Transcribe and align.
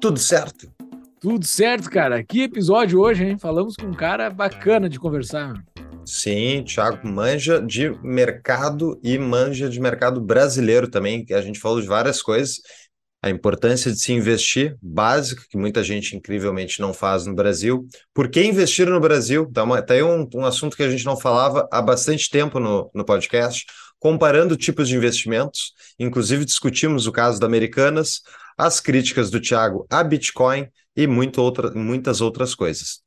tudo 0.00 0.18
certo? 0.18 0.72
Tudo 1.20 1.44
certo, 1.44 1.90
cara. 1.90 2.22
Que 2.22 2.42
episódio 2.42 3.00
hoje, 3.00 3.24
hein? 3.24 3.38
Falamos 3.38 3.74
com 3.74 3.86
um 3.86 3.94
cara 3.94 4.30
bacana 4.30 4.88
de 4.88 4.98
conversar. 4.98 5.54
Sim, 6.04 6.62
Thiago 6.64 7.06
manja 7.06 7.60
de 7.60 7.90
mercado 8.02 8.98
e 9.02 9.18
manja 9.18 9.68
de 9.68 9.80
mercado 9.80 10.20
brasileiro 10.20 10.88
também, 10.88 11.24
que 11.24 11.34
a 11.34 11.42
gente 11.42 11.58
falou 11.58 11.80
de 11.80 11.86
várias 11.86 12.22
coisas 12.22 12.60
a 13.22 13.30
importância 13.30 13.90
de 13.90 13.98
se 13.98 14.12
investir, 14.12 14.76
básica, 14.80 15.42
que 15.50 15.56
muita 15.56 15.82
gente 15.82 16.16
incrivelmente 16.16 16.80
não 16.80 16.94
faz 16.94 17.26
no 17.26 17.34
Brasil. 17.34 17.86
Por 18.14 18.30
que 18.30 18.42
investir 18.42 18.88
no 18.88 19.00
Brasil? 19.00 19.50
Tá, 19.52 19.64
uma, 19.64 19.82
tá 19.82 19.94
aí 19.94 20.02
um, 20.02 20.28
um 20.34 20.44
assunto 20.44 20.76
que 20.76 20.84
a 20.84 20.90
gente 20.90 21.04
não 21.04 21.16
falava 21.16 21.68
há 21.72 21.82
bastante 21.82 22.30
tempo 22.30 22.60
no, 22.60 22.88
no 22.94 23.04
podcast, 23.04 23.66
comparando 23.98 24.56
tipos 24.56 24.88
de 24.88 24.96
investimentos. 24.96 25.72
Inclusive, 25.98 26.44
discutimos 26.44 27.06
o 27.06 27.12
caso 27.12 27.40
da 27.40 27.46
Americanas, 27.46 28.22
as 28.56 28.80
críticas 28.80 29.30
do 29.30 29.40
Thiago 29.40 29.86
a 29.90 30.02
Bitcoin 30.02 30.68
e 30.96 31.06
muito 31.06 31.40
outra, 31.40 31.70
muitas 31.70 32.20
outras 32.20 32.54
coisas. 32.54 33.02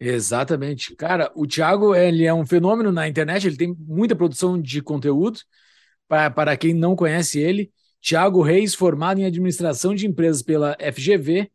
Exatamente. 0.00 0.94
Cara, 0.96 1.30
o 1.34 1.46
Thiago 1.46 1.94
ele 1.94 2.24
é 2.24 2.34
um 2.34 2.44
fenômeno 2.44 2.90
na 2.90 3.08
internet, 3.08 3.46
ele 3.46 3.56
tem 3.56 3.74
muita 3.78 4.16
produção 4.16 4.60
de 4.60 4.82
conteúdo. 4.82 5.40
Para, 6.08 6.30
para 6.30 6.56
quem 6.56 6.74
não 6.74 6.94
conhece 6.94 7.38
ele, 7.38 7.72
Tiago 8.00 8.42
Reis, 8.42 8.74
formado 8.74 9.20
em 9.20 9.24
administração 9.24 9.94
de 9.94 10.06
empresas 10.06 10.42
pela 10.42 10.76
FGV, 10.78 11.50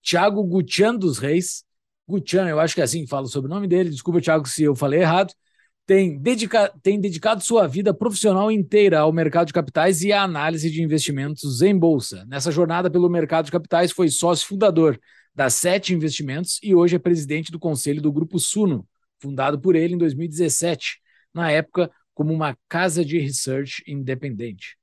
Tiago 0.00 0.42
Gutian 0.44 0.94
dos 0.94 1.18
Reis, 1.18 1.64
Gutian, 2.06 2.48
eu 2.48 2.60
acho 2.60 2.74
que 2.74 2.80
é 2.80 2.84
assim 2.84 3.02
que 3.02 3.10
fala 3.10 3.26
o 3.26 3.28
sobrenome 3.28 3.66
dele, 3.66 3.90
desculpa, 3.90 4.20
Tiago, 4.20 4.46
se 4.48 4.62
eu 4.62 4.74
falei 4.74 5.00
errado, 5.00 5.32
tem, 5.90 6.16
dedica 6.16 6.72
tem 6.84 7.00
dedicado 7.00 7.42
sua 7.42 7.66
vida 7.66 7.92
profissional 7.92 8.48
inteira 8.48 9.00
ao 9.00 9.12
mercado 9.12 9.48
de 9.48 9.52
capitais 9.52 10.02
e 10.02 10.12
à 10.12 10.22
análise 10.22 10.70
de 10.70 10.80
investimentos 10.80 11.62
em 11.62 11.76
bolsa. 11.76 12.24
Nessa 12.28 12.52
jornada 12.52 12.88
pelo 12.88 13.10
mercado 13.10 13.46
de 13.46 13.50
capitais, 13.50 13.90
foi 13.90 14.08
sócio 14.08 14.46
fundador 14.46 14.96
da 15.34 15.50
Sete 15.50 15.92
Investimentos 15.92 16.60
e 16.62 16.76
hoje 16.76 16.94
é 16.94 16.98
presidente 17.00 17.50
do 17.50 17.58
conselho 17.58 18.00
do 18.00 18.12
Grupo 18.12 18.38
Suno, 18.38 18.86
fundado 19.18 19.58
por 19.58 19.74
ele 19.74 19.94
em 19.94 19.98
2017, 19.98 21.00
na 21.34 21.50
época 21.50 21.90
como 22.14 22.32
uma 22.32 22.56
casa 22.68 23.04
de 23.04 23.18
research 23.18 23.82
independente. 23.84 24.76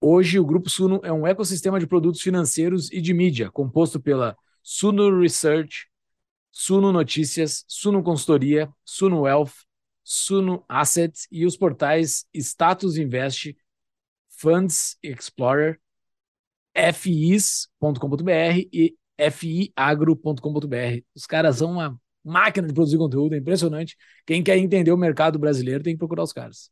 Hoje, 0.00 0.38
o 0.38 0.46
Grupo 0.46 0.70
Suno 0.70 0.98
é 1.04 1.12
um 1.12 1.26
ecossistema 1.26 1.78
de 1.78 1.86
produtos 1.86 2.22
financeiros 2.22 2.90
e 2.90 3.02
de 3.02 3.12
mídia, 3.12 3.50
composto 3.50 4.00
pela 4.00 4.34
Suno 4.62 5.20
Research, 5.20 5.88
Suno 6.50 6.90
Notícias, 6.90 7.66
Suno 7.68 8.02
Consultoria, 8.02 8.70
Suno 8.82 9.20
Wealth, 9.24 9.67
Suno 10.10 10.64
Assets 10.66 11.28
e 11.30 11.44
os 11.44 11.54
portais 11.54 12.24
Status 12.34 12.96
Invest, 12.96 13.54
Funds 14.30 14.96
Explorer, 15.02 15.78
FIs.com.br 16.94 18.32
e 18.72 18.96
fiagro.com.br. 19.30 21.02
Os 21.14 21.26
caras 21.26 21.56
são 21.56 21.72
uma 21.72 22.00
máquina 22.24 22.66
de 22.66 22.72
produzir 22.72 22.96
conteúdo, 22.96 23.34
é 23.34 23.38
impressionante. 23.38 23.98
Quem 24.24 24.42
quer 24.42 24.56
entender 24.56 24.92
o 24.92 24.96
mercado 24.96 25.38
brasileiro 25.38 25.84
tem 25.84 25.92
que 25.92 25.98
procurar 25.98 26.22
os 26.22 26.32
caras. 26.32 26.70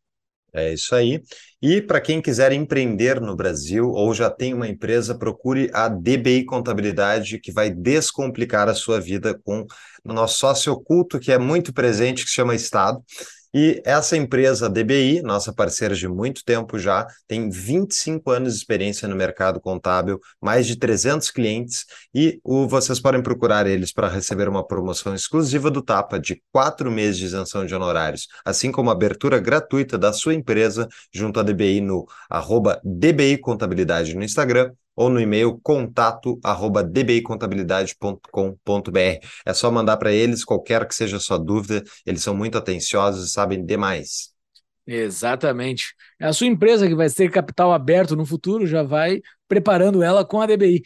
É 0.52 0.72
isso 0.72 0.94
aí. 0.94 1.20
E 1.60 1.82
para 1.82 2.00
quem 2.00 2.22
quiser 2.22 2.50
empreender 2.52 3.20
no 3.20 3.36
Brasil 3.36 3.90
ou 3.90 4.14
já 4.14 4.30
tem 4.30 4.54
uma 4.54 4.66
empresa, 4.66 5.14
procure 5.18 5.70
a 5.74 5.86
DBI 5.88 6.44
Contabilidade, 6.46 7.38
que 7.38 7.52
vai 7.52 7.70
descomplicar 7.70 8.66
a 8.68 8.74
sua 8.74 8.98
vida 8.98 9.38
com 9.44 9.66
o 10.02 10.12
nosso 10.14 10.38
sócio 10.38 10.72
oculto, 10.72 11.20
que 11.20 11.30
é 11.30 11.36
muito 11.38 11.74
presente, 11.74 12.22
que 12.24 12.30
se 12.30 12.36
chama 12.36 12.54
Estado. 12.54 13.02
E 13.58 13.80
essa 13.86 14.18
empresa, 14.18 14.68
DBI, 14.68 15.22
nossa 15.22 15.50
parceira 15.50 15.94
de 15.94 16.06
muito 16.06 16.44
tempo 16.44 16.78
já, 16.78 17.06
tem 17.26 17.48
25 17.48 18.30
anos 18.30 18.52
de 18.52 18.58
experiência 18.58 19.08
no 19.08 19.16
mercado 19.16 19.58
contábil, 19.62 20.20
mais 20.38 20.66
de 20.66 20.76
300 20.76 21.30
clientes, 21.30 21.86
e 22.14 22.38
o, 22.44 22.68
vocês 22.68 23.00
podem 23.00 23.22
procurar 23.22 23.66
eles 23.66 23.94
para 23.94 24.10
receber 24.10 24.46
uma 24.46 24.62
promoção 24.62 25.14
exclusiva 25.14 25.70
do 25.70 25.80
Tapa 25.80 26.20
de 26.20 26.42
quatro 26.52 26.92
meses 26.92 27.16
de 27.16 27.24
isenção 27.24 27.64
de 27.64 27.74
honorários, 27.74 28.28
assim 28.44 28.70
como 28.70 28.90
abertura 28.90 29.38
gratuita 29.38 29.96
da 29.96 30.12
sua 30.12 30.34
empresa 30.34 30.86
junto 31.10 31.40
à 31.40 31.42
DBI 31.42 31.80
no 31.80 32.06
arroba 32.28 32.78
DBI 32.84 33.38
Contabilidade 33.38 34.14
no 34.14 34.22
Instagram 34.22 34.70
ou 34.96 35.10
no 35.10 35.20
e-mail 35.20 35.60
contato 35.62 36.40
arroba 36.42 36.82
dbicontabilidade.com.br. 36.82 39.26
É 39.44 39.52
só 39.52 39.70
mandar 39.70 39.98
para 39.98 40.12
eles 40.12 40.44
qualquer 40.44 40.88
que 40.88 40.94
seja 40.94 41.18
a 41.18 41.20
sua 41.20 41.38
dúvida, 41.38 41.84
eles 42.04 42.22
são 42.22 42.34
muito 42.34 42.58
atenciosos 42.58 43.28
e 43.28 43.30
sabem 43.30 43.64
demais. 43.64 44.34
Exatamente. 44.86 45.94
É 46.18 46.26
a 46.26 46.32
sua 46.32 46.46
empresa 46.46 46.86
que 46.86 46.94
vai 46.94 47.10
ter 47.10 47.30
capital 47.30 47.72
aberto 47.72 48.14
no 48.14 48.24
futuro, 48.24 48.66
já 48.66 48.82
vai 48.82 49.20
preparando 49.48 50.02
ela 50.02 50.24
com 50.24 50.40
a 50.40 50.46
DBI. 50.46 50.82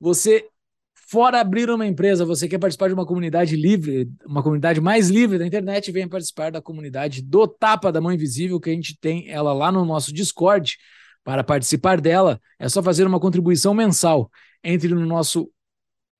Você, 0.00 0.46
fora 0.94 1.40
abrir 1.40 1.68
uma 1.70 1.86
empresa, 1.86 2.24
você 2.24 2.48
quer 2.48 2.58
participar 2.58 2.88
de 2.88 2.94
uma 2.94 3.06
comunidade 3.06 3.54
livre, 3.54 4.08
uma 4.26 4.42
comunidade 4.42 4.80
mais 4.80 5.10
livre 5.10 5.38
da 5.38 5.46
internet, 5.46 5.92
venha 5.92 6.08
participar 6.08 6.50
da 6.50 6.62
comunidade 6.62 7.22
do 7.22 7.46
Tapa 7.46 7.92
da 7.92 8.00
Mão 8.00 8.12
Invisível, 8.12 8.58
que 8.58 8.70
a 8.70 8.72
gente 8.72 8.98
tem 8.98 9.28
ela 9.28 9.52
lá 9.52 9.70
no 9.70 9.84
nosso 9.84 10.14
Discord. 10.14 10.78
Para 11.26 11.42
participar 11.42 12.00
dela, 12.00 12.40
é 12.56 12.68
só 12.68 12.80
fazer 12.80 13.04
uma 13.04 13.18
contribuição 13.18 13.74
mensal. 13.74 14.30
Entre 14.62 14.94
no 14.94 15.04
nosso 15.04 15.50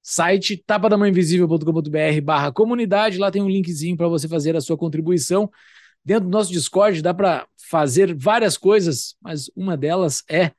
site 0.03 0.57
tapadamãoinvisível.com.br 0.67 2.21
barra 2.25 2.51
comunidade, 2.51 3.17
lá 3.17 3.31
tem 3.31 3.41
um 3.41 3.49
linkzinho 3.49 3.97
para 3.97 4.09
você 4.09 4.27
fazer 4.27 4.57
a 4.57 4.61
sua 4.61 4.77
contribuição. 4.77 5.49
Dentro 6.05 6.25
do 6.25 6.31
nosso 6.33 6.51
Discord 6.51 7.01
dá 7.03 7.15
para 7.15 7.47
fazer 7.71 8.17
várias 8.17 8.59
coisas, 8.59 9.15
mas 9.23 9.49
uma 9.55 9.77
delas 9.77 10.25
é 10.29 10.51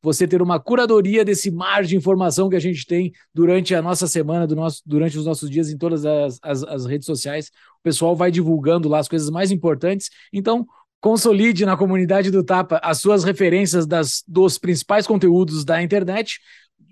você 0.00 0.26
ter 0.26 0.40
uma 0.40 0.58
curadoria 0.58 1.22
desse 1.22 1.50
mar 1.50 1.84
de 1.84 1.94
informação 1.94 2.48
que 2.48 2.56
a 2.56 2.60
gente 2.60 2.86
tem 2.86 3.12
durante 3.34 3.74
a 3.74 3.82
nossa 3.82 4.06
semana, 4.06 4.46
do 4.46 4.56
nosso, 4.56 4.80
durante 4.86 5.18
os 5.18 5.26
nossos 5.26 5.50
dias 5.50 5.68
em 5.68 5.76
todas 5.76 6.06
as, 6.06 6.38
as, 6.42 6.62
as 6.62 6.86
redes 6.86 7.04
sociais. 7.04 7.48
O 7.80 7.82
pessoal 7.82 8.16
vai 8.16 8.30
divulgando 8.30 8.88
lá 8.88 8.98
as 8.98 9.08
coisas 9.08 9.28
mais 9.28 9.50
importantes. 9.50 10.08
Então, 10.32 10.66
Consolide 11.04 11.66
na 11.66 11.76
comunidade 11.76 12.30
do 12.30 12.42
Tapa 12.42 12.80
as 12.82 12.98
suas 12.98 13.24
referências 13.24 13.86
das, 13.86 14.24
dos 14.26 14.56
principais 14.56 15.06
conteúdos 15.06 15.62
da 15.62 15.82
internet, 15.82 16.40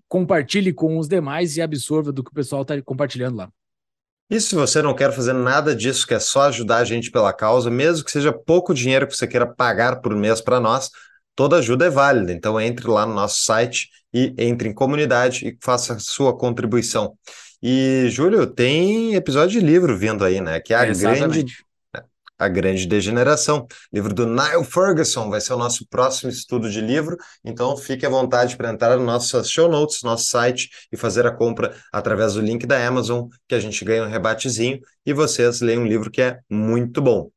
compartilhe 0.06 0.71
com 0.71 0.99
os 0.99 1.09
demais 1.09 1.56
e 1.56 1.62
absorva 1.62 2.12
do 2.12 2.23
que 2.23 2.31
o 2.31 2.34
pessoal 2.34 2.61
está 2.61 2.75
compartilhando 2.83 3.37
lá. 3.37 3.49
E 4.28 4.39
se 4.39 4.55
você 4.55 4.83
não 4.83 4.95
quer 4.95 5.15
fazer 5.15 5.33
nada 5.33 5.75
disso, 5.75 6.06
quer 6.06 6.21
só 6.21 6.43
ajudar 6.43 6.77
a 6.77 6.84
gente 6.84 7.11
pela 7.11 7.33
causa, 7.33 7.71
mesmo 7.71 8.05
que 8.05 8.11
seja 8.11 8.31
pouco 8.31 8.75
dinheiro 8.75 9.06
que 9.06 9.17
você 9.17 9.27
queira 9.27 9.47
pagar 9.47 10.03
por 10.03 10.15
mês 10.15 10.43
para 10.43 10.61
nós, 10.61 10.91
toda 11.34 11.56
ajuda 11.56 11.87
é 11.87 11.91
válida. 11.91 12.34
Então 12.34 12.61
entre 12.61 12.87
lá 12.89 13.06
no 13.06 13.15
nosso 13.15 13.43
site 13.43 13.89
e 14.12 14.34
entre 14.37 14.69
em 14.69 14.75
comunidade 14.75 15.49
e 15.49 15.56
faça 15.59 15.94
a 15.94 15.99
sua 15.99 16.37
contribuição. 16.37 17.17
E, 17.62 18.09
Júlio, 18.11 18.47
tem 18.47 19.15
episódio 19.15 19.59
de 19.59 19.67
livro 19.67 19.97
vindo 19.97 20.23
aí, 20.23 20.39
né? 20.39 20.61
Que 20.61 20.75
é 20.75 20.77
a 20.77 20.87
Exatamente. 20.87 21.31
grande 21.31 21.56
a 22.43 22.49
Grande 22.49 22.87
Degeneração, 22.87 23.67
livro 23.93 24.13
do 24.13 24.27
Niall 24.27 24.65
Ferguson, 24.65 25.31
vai 25.31 25.41
ser 25.41 25.53
o 25.53 25.57
nosso 25.57 25.87
próximo 25.89 26.29
estudo 26.29 26.69
de 26.69 26.81
livro, 26.81 27.17
então 27.45 27.77
fique 27.77 28.05
à 28.05 28.09
vontade 28.09 28.57
para 28.57 28.71
entrar 28.71 28.97
no 28.97 29.05
nosso 29.05 29.45
show 29.45 29.69
notes, 29.69 30.03
nosso 30.03 30.27
site 30.27 30.69
e 30.91 30.97
fazer 30.97 31.25
a 31.25 31.31
compra 31.31 31.77
através 31.93 32.35
do 32.35 32.41
link 32.41 32.67
da 32.67 32.85
Amazon, 32.85 33.29
que 33.47 33.55
a 33.55 33.61
gente 33.61 33.85
ganha 33.85 34.03
um 34.03 34.09
rebatezinho 34.09 34.81
e 35.06 35.12
vocês 35.12 35.61
leem 35.61 35.79
um 35.79 35.87
livro 35.87 36.11
que 36.11 36.21
é 36.21 36.41
muito 36.50 37.00
bom. 37.00 37.31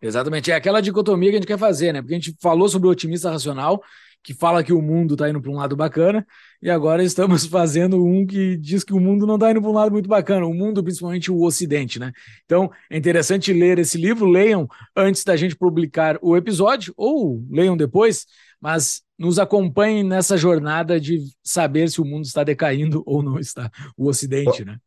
Exatamente, 0.00 0.50
é 0.50 0.54
aquela 0.54 0.80
dicotomia 0.80 1.30
que 1.30 1.36
a 1.36 1.38
gente 1.40 1.46
quer 1.46 1.58
fazer, 1.58 1.92
né? 1.92 2.00
Porque 2.00 2.14
a 2.14 2.18
gente 2.18 2.36
falou 2.40 2.68
sobre 2.68 2.88
o 2.88 2.90
otimista 2.90 3.30
racional, 3.30 3.80
que 4.22 4.32
fala 4.32 4.62
que 4.62 4.72
o 4.72 4.80
mundo 4.80 5.14
está 5.14 5.28
indo 5.28 5.40
para 5.40 5.50
um 5.50 5.56
lado 5.56 5.74
bacana, 5.74 6.26
e 6.62 6.70
agora 6.70 7.02
estamos 7.02 7.44
fazendo 7.46 8.04
um 8.04 8.24
que 8.24 8.56
diz 8.56 8.84
que 8.84 8.92
o 8.92 9.00
mundo 9.00 9.26
não 9.26 9.34
está 9.34 9.50
indo 9.50 9.60
para 9.60 9.70
um 9.70 9.74
lado 9.74 9.92
muito 9.92 10.08
bacana, 10.08 10.46
o 10.46 10.54
mundo, 10.54 10.82
principalmente 10.82 11.30
o 11.30 11.42
Ocidente, 11.42 11.98
né? 11.98 12.12
Então 12.44 12.70
é 12.88 12.96
interessante 12.96 13.52
ler 13.52 13.78
esse 13.78 13.98
livro, 13.98 14.26
leiam 14.26 14.68
antes 14.96 15.24
da 15.24 15.36
gente 15.36 15.56
publicar 15.56 16.18
o 16.22 16.36
episódio, 16.36 16.94
ou 16.96 17.44
leiam 17.50 17.76
depois, 17.76 18.26
mas 18.60 19.02
nos 19.18 19.38
acompanhem 19.38 20.04
nessa 20.04 20.36
jornada 20.36 21.00
de 21.00 21.20
saber 21.42 21.90
se 21.90 22.00
o 22.00 22.04
mundo 22.04 22.24
está 22.24 22.44
decaindo 22.44 23.02
ou 23.06 23.22
não 23.22 23.38
está, 23.38 23.70
o 23.96 24.08
Ocidente, 24.08 24.64
né? 24.64 24.78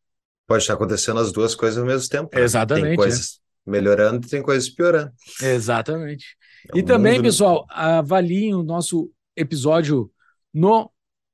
Pode 0.48 0.62
estar 0.62 0.76
acontecendo 0.76 1.20
as 1.20 1.32
duas 1.32 1.56
coisas 1.56 1.80
ao 1.80 1.86
mesmo 1.86 2.08
tempo. 2.08 2.30
Né? 2.34 2.44
Exatamente. 2.44 2.88
Tem 2.88 2.96
coisas 2.96 3.40
é. 3.68 3.72
melhorando, 3.72 4.28
tem 4.28 4.42
coisas 4.42 4.70
piorando. 4.70 5.12
Exatamente. 5.42 6.38
É 6.74 6.78
e 6.78 6.84
também, 6.84 7.14
mundo... 7.14 7.24
pessoal, 7.24 7.66
avaliem 7.70 8.54
o 8.54 8.64
nosso 8.64 9.12
episódio 9.36 10.12
no 10.54 10.92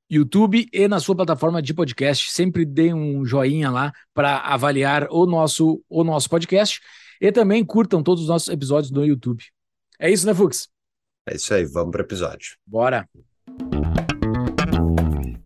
YouTube 0.09 0.68
e 0.74 0.88
na 0.88 1.00
sua 1.00 1.15
plataforma 1.15 1.62
de 1.62 1.74
podcast. 1.74 2.31
Sempre 2.31 2.65
dê 2.65 2.94
um 2.94 3.24
joinha 3.24 3.69
lá 3.69 3.94
para 4.13 4.39
avaliar 4.39 5.07
o 5.09 5.25
nosso, 5.25 5.83
o 5.88 6.03
nosso 6.03 6.30
podcast. 6.30 6.81
E 7.21 7.31
também 7.31 7.63
curtam 7.63 8.03
todos 8.03 8.24
os 8.24 8.30
nossos 8.30 8.50
episódios 8.50 8.92
no 8.92 9.06
YouTube. 9.06 9.44
É 10.00 10.09
isso, 10.09 10.25
né, 10.25 10.33
Fux? 10.33 10.68
É 11.25 11.36
isso 11.36 11.53
aí, 11.53 11.63
vamos 11.65 11.92
para 11.92 12.01
o 12.01 12.06
episódio. 12.06 12.57
Bora. 12.65 13.07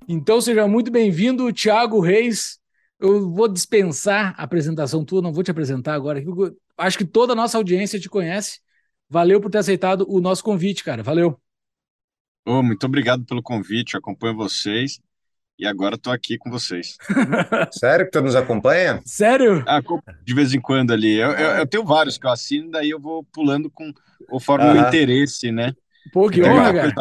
Então 0.08 0.40
seja 0.40 0.68
muito 0.68 0.90
bem-vindo, 0.90 1.52
Thiago 1.52 2.00
Reis. 2.00 2.60
Eu 3.00 3.30
vou 3.30 3.48
dispensar 3.48 4.34
a 4.38 4.44
apresentação 4.44 5.04
tua, 5.04 5.22
não 5.22 5.34
vou 5.34 5.44
te 5.44 5.52
apresentar 5.52 5.94
agora. 5.94 6.24
Acho 6.78 6.98
que 6.98 7.06
toda 7.06 7.34
a 7.34 7.36
nossa 7.36 7.58
audiência 7.58 8.00
te 8.00 8.10
conhece. 8.10 8.60
Valeu 9.10 9.40
por 9.40 9.52
ter 9.52 9.60
aceitado 9.60 10.06
o 10.08 10.20
nosso 10.20 10.44
convite, 10.44 10.84
cara. 10.84 11.04
Valeu. 11.04 11.40
Oh, 12.46 12.62
muito 12.62 12.86
obrigado 12.86 13.26
pelo 13.26 13.42
convite, 13.42 13.98
acompanho 13.98 14.36
vocês 14.36 15.00
e 15.58 15.66
agora 15.66 15.96
estou 15.96 16.14
aqui 16.14 16.38
com 16.38 16.52
vocês. 16.52 16.96
Sério 17.72 18.06
que 18.06 18.12
tu 18.12 18.22
nos 18.22 18.36
acompanha? 18.36 19.02
Sério? 19.04 19.64
Ah, 19.68 19.82
de 20.24 20.34
vez 20.34 20.54
em 20.54 20.62
quando 20.62 20.92
ali. 20.92 21.16
Eu, 21.16 21.32
eu, 21.32 21.50
eu, 21.58 21.68
tenho 21.68 21.84
vários 21.84 22.20
que 22.20 22.28
eu 22.28 22.32
assino, 22.32 22.70
daí 22.70 22.92
eu 22.92 23.00
vou 23.00 23.24
pulando 23.34 23.70
com, 23.72 23.92
conforme 24.28 24.66
o 24.66 24.88
interesse, 24.88 25.52
né? 25.52 25.74
Pô, 26.14 26.30
que 26.30 26.44
honra, 26.44 26.72
cara. 26.72 26.94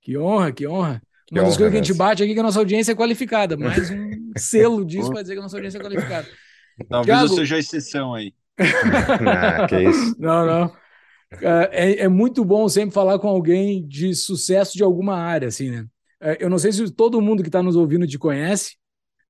Que 0.00 0.16
honra, 0.16 0.52
que 0.52 0.68
honra. 0.68 1.02
Que 1.26 1.34
Uma 1.34 1.46
das 1.46 1.56
coisas 1.56 1.72
que 1.72 1.78
a 1.78 1.82
gente 1.82 1.96
bate 1.96 2.22
aqui 2.22 2.32
é 2.32 2.34
que 2.34 2.40
a 2.40 2.44
nossa 2.44 2.58
audiência 2.58 2.92
é 2.92 2.94
qualificada, 2.94 3.56
mais 3.56 3.90
um 3.90 4.10
selo 4.36 4.84
disso 4.84 5.10
para 5.10 5.22
dizer 5.22 5.34
que 5.34 5.40
a 5.40 5.42
nossa 5.42 5.56
audiência 5.56 5.78
é 5.78 5.82
qualificada. 5.82 6.28
Talvez 6.88 7.18
Thiago... 7.18 7.32
eu 7.32 7.36
seja 7.38 7.56
a 7.56 7.58
exceção 7.58 8.14
aí. 8.14 8.32
ah, 8.60 9.66
que 9.66 9.80
isso. 9.80 10.14
Não, 10.18 10.46
não. 10.46 10.81
É, 11.40 12.02
é, 12.02 12.08
muito 12.08 12.44
bom 12.44 12.68
sempre 12.68 12.94
falar 12.94 13.18
com 13.18 13.28
alguém 13.28 13.86
de 13.86 14.14
sucesso 14.14 14.76
de 14.76 14.82
alguma 14.82 15.16
área, 15.16 15.48
assim, 15.48 15.70
né? 15.70 15.86
É, 16.20 16.38
eu 16.40 16.50
não 16.50 16.58
sei 16.58 16.72
se 16.72 16.90
todo 16.90 17.20
mundo 17.20 17.42
que 17.42 17.48
está 17.48 17.62
nos 17.62 17.74
ouvindo 17.76 18.06
te 18.06 18.18
conhece, 18.18 18.76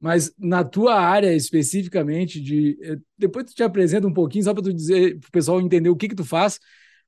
mas 0.01 0.33
na 0.39 0.65
tua 0.65 1.01
área 1.01 1.33
especificamente, 1.33 2.41
de 2.41 2.77
é, 2.83 2.97
depois 3.17 3.47
tu 3.47 3.55
te 3.55 3.63
apresenta 3.63 4.07
um 4.07 4.13
pouquinho 4.13 4.45
só 4.45 4.53
para 4.53 4.63
tu 4.65 4.73
dizer 4.75 5.19
para 5.21 5.29
o 5.29 5.31
pessoal 5.31 5.61
entender 5.61 5.89
o 5.89 5.97
que 5.97 6.09
que 6.09 6.15
tu 6.15 6.25
faz, 6.25 6.59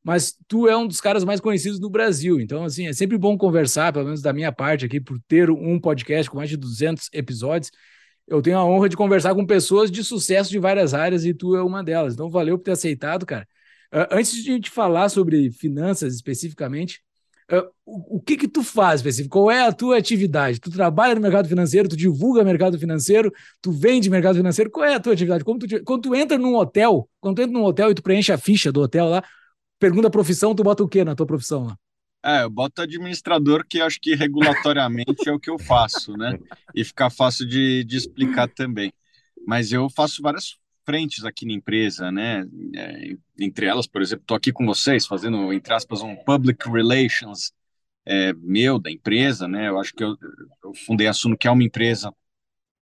mas 0.03 0.37
tu 0.47 0.69
é 0.69 0.77
um 0.77 0.87
dos 0.87 1.01
caras 1.01 1.25
mais 1.25 1.41
conhecidos 1.41 1.81
do 1.81 1.91
Brasil. 1.91 2.39
Então, 2.41 2.65
assim, 2.65 2.87
é 2.87 2.93
sempre 2.93 3.19
bom 3.19 3.37
conversar, 3.37 3.93
pelo 3.93 4.05
menos 4.05 4.23
da 4.23 4.33
minha 4.33 4.53
parte 4.53 4.85
aqui, 4.85 5.01
por 5.01 5.19
ter 5.27 5.51
um 5.51 5.81
podcast 5.81 6.31
com 6.31 6.37
mais 6.37 6.51
de 6.51 6.57
200 6.57 7.09
episódios. 7.13 7.71
Eu 8.27 8.41
tenho 8.43 8.59
a 8.59 8.65
honra 8.65 8.89
de 8.89 8.97
conversar 8.97 9.35
com 9.35 9.47
pessoas 9.47 9.91
de 9.91 10.05
sucesso 10.05 10.51
de 10.51 10.59
várias 10.59 10.95
áreas 10.95 11.25
e 11.25 11.35
tu 11.35 11.57
é 11.57 11.63
uma 11.63 11.83
delas. 11.83 12.15
Então, 12.15 12.31
valeu 12.31 12.59
por 12.59 12.65
ter 12.65 12.73
aceitado, 12.73 13.27
cara. 13.27 13.47
Uh, 13.95 14.11
antes 14.11 14.43
de 14.43 14.51
a 14.51 14.55
gente 14.55 14.71
falar 14.71 15.09
sobre 15.09 15.53
finanças 15.53 16.17
especificamente, 16.17 17.01
uh, 17.53 17.71
o, 17.87 18.17
o, 18.17 18.21
que 18.21 18.37
que 18.37 18.49
tu 18.49 18.65
faz 18.65 19.01
específico? 19.01 19.39
Qual 19.39 19.51
é 19.53 19.65
a 19.65 19.73
tua 19.73 19.99
atividade? 19.99 20.59
Tu 20.59 20.69
trabalha 20.69 21.15
no 21.15 21.21
mercado 21.21 21.49
financeiro, 21.49 21.89
tu 21.89 21.97
divulga 21.97 22.43
mercado 22.43 22.77
financeiro, 22.77 23.33
tu 23.63 23.71
vende 23.71 24.11
mercado 24.11 24.35
financeiro, 24.35 24.69
qual 24.69 24.85
é 24.85 24.95
a 24.95 25.01
tua 25.01 25.13
atividade? 25.13 25.45
Como 25.45 25.61
tu, 25.61 25.85
quando 25.85 26.03
tu 26.03 26.15
entra 26.15 26.37
num 26.37 26.57
hotel, 26.57 27.09
quando 27.21 27.37
tu 27.37 27.43
entra 27.43 27.53
num 27.53 27.65
hotel 27.65 27.93
e 27.93 27.95
tu 27.95 28.03
preenche 28.03 28.33
a 28.33 28.39
ficha 28.39 28.73
do 28.73 28.81
hotel 28.81 29.07
lá, 29.09 29.23
pergunta 29.79 30.09
a 30.09 30.11
profissão, 30.11 30.57
tu 30.57 30.65
bota 30.65 30.83
o 30.83 30.89
que 30.89 31.05
na 31.05 31.15
tua 31.15 31.27
profissão 31.27 31.65
lá? 31.65 31.79
É, 32.25 32.43
eu 32.43 32.51
boto 32.51 32.83
administrador, 32.83 33.65
que 33.69 33.81
acho 33.81 34.01
que 34.01 34.15
regulatoriamente 34.17 35.29
é 35.29 35.33
o 35.33 35.39
que 35.39 35.51
eu 35.51 35.59
faço, 35.59 36.17
né? 36.17 36.39
E 36.75 36.83
fica 36.83 37.11
fácil 37.11 37.47
de, 37.47 37.85
de 37.85 37.99
explicar 37.99 38.49
também. 38.49 38.91
Mas 39.47 39.71
eu 39.71 39.91
faço 39.91 40.23
várias 40.23 40.57
frentes 40.85 41.25
aqui 41.25 41.47
na 41.47 41.53
empresa, 41.53 42.11
né? 42.13 42.45
É, 42.75 43.17
entre 43.39 43.67
elas, 43.67 43.87
por 43.87 44.03
exemplo, 44.03 44.23
estou 44.23 44.37
aqui 44.37 44.53
com 44.53 44.67
vocês 44.67 45.07
fazendo, 45.07 45.53
entre 45.53 45.73
aspas, 45.75 46.03
um 46.03 46.17
public 46.17 46.69
relations 46.71 47.53
é, 48.07 48.33
meu, 48.35 48.79
da 48.79 48.91
empresa, 48.91 49.49
né? 49.49 49.69
Eu 49.69 49.79
acho 49.79 49.95
que 49.95 50.05
eu, 50.05 50.17
eu 50.65 50.75
fundei 50.87 51.07
a 51.07 51.13
Suno, 51.13 51.37
que 51.37 51.49
é 51.49 51.51
uma 51.51 51.65
empresa 51.65 52.13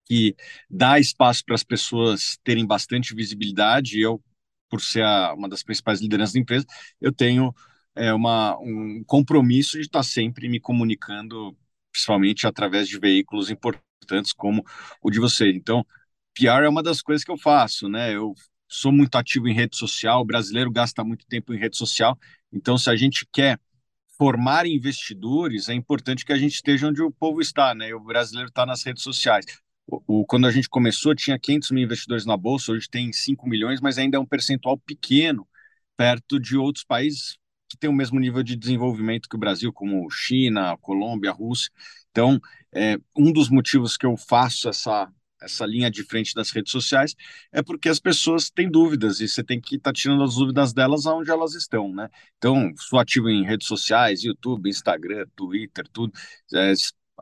que 0.07 0.35
dá 0.69 0.99
espaço 0.99 1.45
para 1.45 1.55
as 1.55 1.63
pessoas 1.63 2.39
terem 2.43 2.67
bastante 2.67 3.15
visibilidade. 3.15 3.99
E 3.99 4.03
eu, 4.03 4.23
por 4.69 4.81
ser 4.81 5.05
a, 5.05 5.35
uma 5.35 5.49
das 5.49 5.63
principais 5.63 6.01
lideranças 6.01 6.35
da 6.35 6.41
empresa, 6.41 6.67
eu 7.01 7.13
tenho 7.13 7.55
é, 7.95 8.13
uma, 8.13 8.59
um 8.59 9.05
compromisso 9.07 9.77
de 9.77 9.83
estar 9.83 10.03
sempre 10.03 10.49
me 10.49 10.61
comunicando, 10.61 11.57
principalmente 11.93 12.47
através 12.47 12.89
de 12.89 12.99
veículos 12.99 13.51
importantes 13.51 14.33
como 14.33 14.65
o 15.03 15.11
de 15.11 15.21
vocês. 15.21 15.55
Então, 15.55 15.87
PR 16.41 16.65
é 16.65 16.69
uma 16.69 16.83
das 16.83 17.03
coisas 17.03 17.23
que 17.23 17.31
eu 17.31 17.37
faço, 17.37 17.89
né? 17.89 18.15
Eu 18.15 18.35
sou 18.67 18.91
muito 18.91 19.17
ativo 19.17 19.47
em 19.49 19.55
rede 19.55 19.77
social, 19.77 20.23
o 20.23 20.25
brasileiro 20.25 20.71
gasta 20.71 21.05
muito 21.05 21.27
tempo 21.27 21.53
em 21.53 21.59
rede 21.59 21.77
social, 21.77 22.19
então 22.53 22.79
se 22.79 22.89
a 22.89 22.97
gente 22.97 23.27
quer 23.31 23.59
formar 24.17 24.67
investidores, 24.67 25.69
é 25.69 25.75
importante 25.75 26.25
que 26.25 26.33
a 26.33 26.39
gente 26.39 26.55
esteja 26.55 26.89
onde 26.89 27.03
o 27.03 27.11
povo 27.11 27.41
está, 27.41 27.75
né? 27.75 27.95
O 27.95 28.01
brasileiro 28.01 28.49
está 28.49 28.65
nas 28.65 28.83
redes 28.83 29.03
sociais. 29.03 29.45
O, 29.87 30.21
o, 30.21 30.27
quando 30.27 30.47
a 30.47 30.51
gente 30.51 30.69
começou, 30.69 31.15
tinha 31.15 31.39
500 31.39 31.71
mil 31.73 31.85
investidores 31.85 32.25
na 32.25 32.37
Bolsa, 32.37 32.73
hoje 32.73 32.89
tem 32.89 33.13
5 33.13 33.49
milhões, 33.49 33.81
mas 33.81 33.99
ainda 33.99 34.17
é 34.17 34.21
um 34.21 34.27
percentual 34.27 34.79
pequeno, 34.79 35.49
perto 35.97 36.39
de 36.39 36.57
outros 36.57 36.85
países 36.85 37.39
que 37.69 37.77
têm 37.77 37.89
o 37.89 37.95
mesmo 37.95 38.19
nível 38.19 38.43
de 38.43 38.57
desenvolvimento 38.57 39.29
que 39.29 39.37
o 39.37 39.39
Brasil, 39.39 39.73
como 39.73 40.11
China, 40.11 40.77
Colômbia, 40.79 41.33
Rússia. 41.33 41.71
Então, 42.11 42.41
é, 42.75 42.99
um 43.17 43.33
dos 43.33 43.49
motivos 43.49 43.97
que 43.97 44.07
eu 44.07 44.17
faço 44.17 44.69
essa 44.69 45.11
essa 45.41 45.67
linha 45.67 45.91
de 45.91 46.03
frente 46.05 46.35
das 46.35 46.51
redes 46.51 46.73
sociais, 46.73 47.15
é 47.53 47.63
porque 47.63 47.89
as 47.89 47.99
pessoas 47.99 48.51
têm 48.51 48.71
dúvidas 48.71 49.21
e 49.21 49.29
você 49.29 49.43
tem 49.43 49.61
que 49.61 49.77
estar 49.77 49.91
tá 49.91 49.95
tirando 49.95 50.23
as 50.23 50.35
dúvidas 50.35 50.73
delas 50.73 51.07
aonde 51.07 51.31
elas 51.31 51.55
estão, 51.55 51.93
né? 51.93 52.09
Então, 52.39 52.73
sou 52.77 52.99
ativo 52.99 53.29
em 53.29 53.45
redes 53.45 53.67
sociais, 53.67 54.23
YouTube, 54.25 54.69
Instagram, 54.69 55.27
Twitter, 55.37 55.87
tudo. 55.93 56.13
É, 56.55 56.73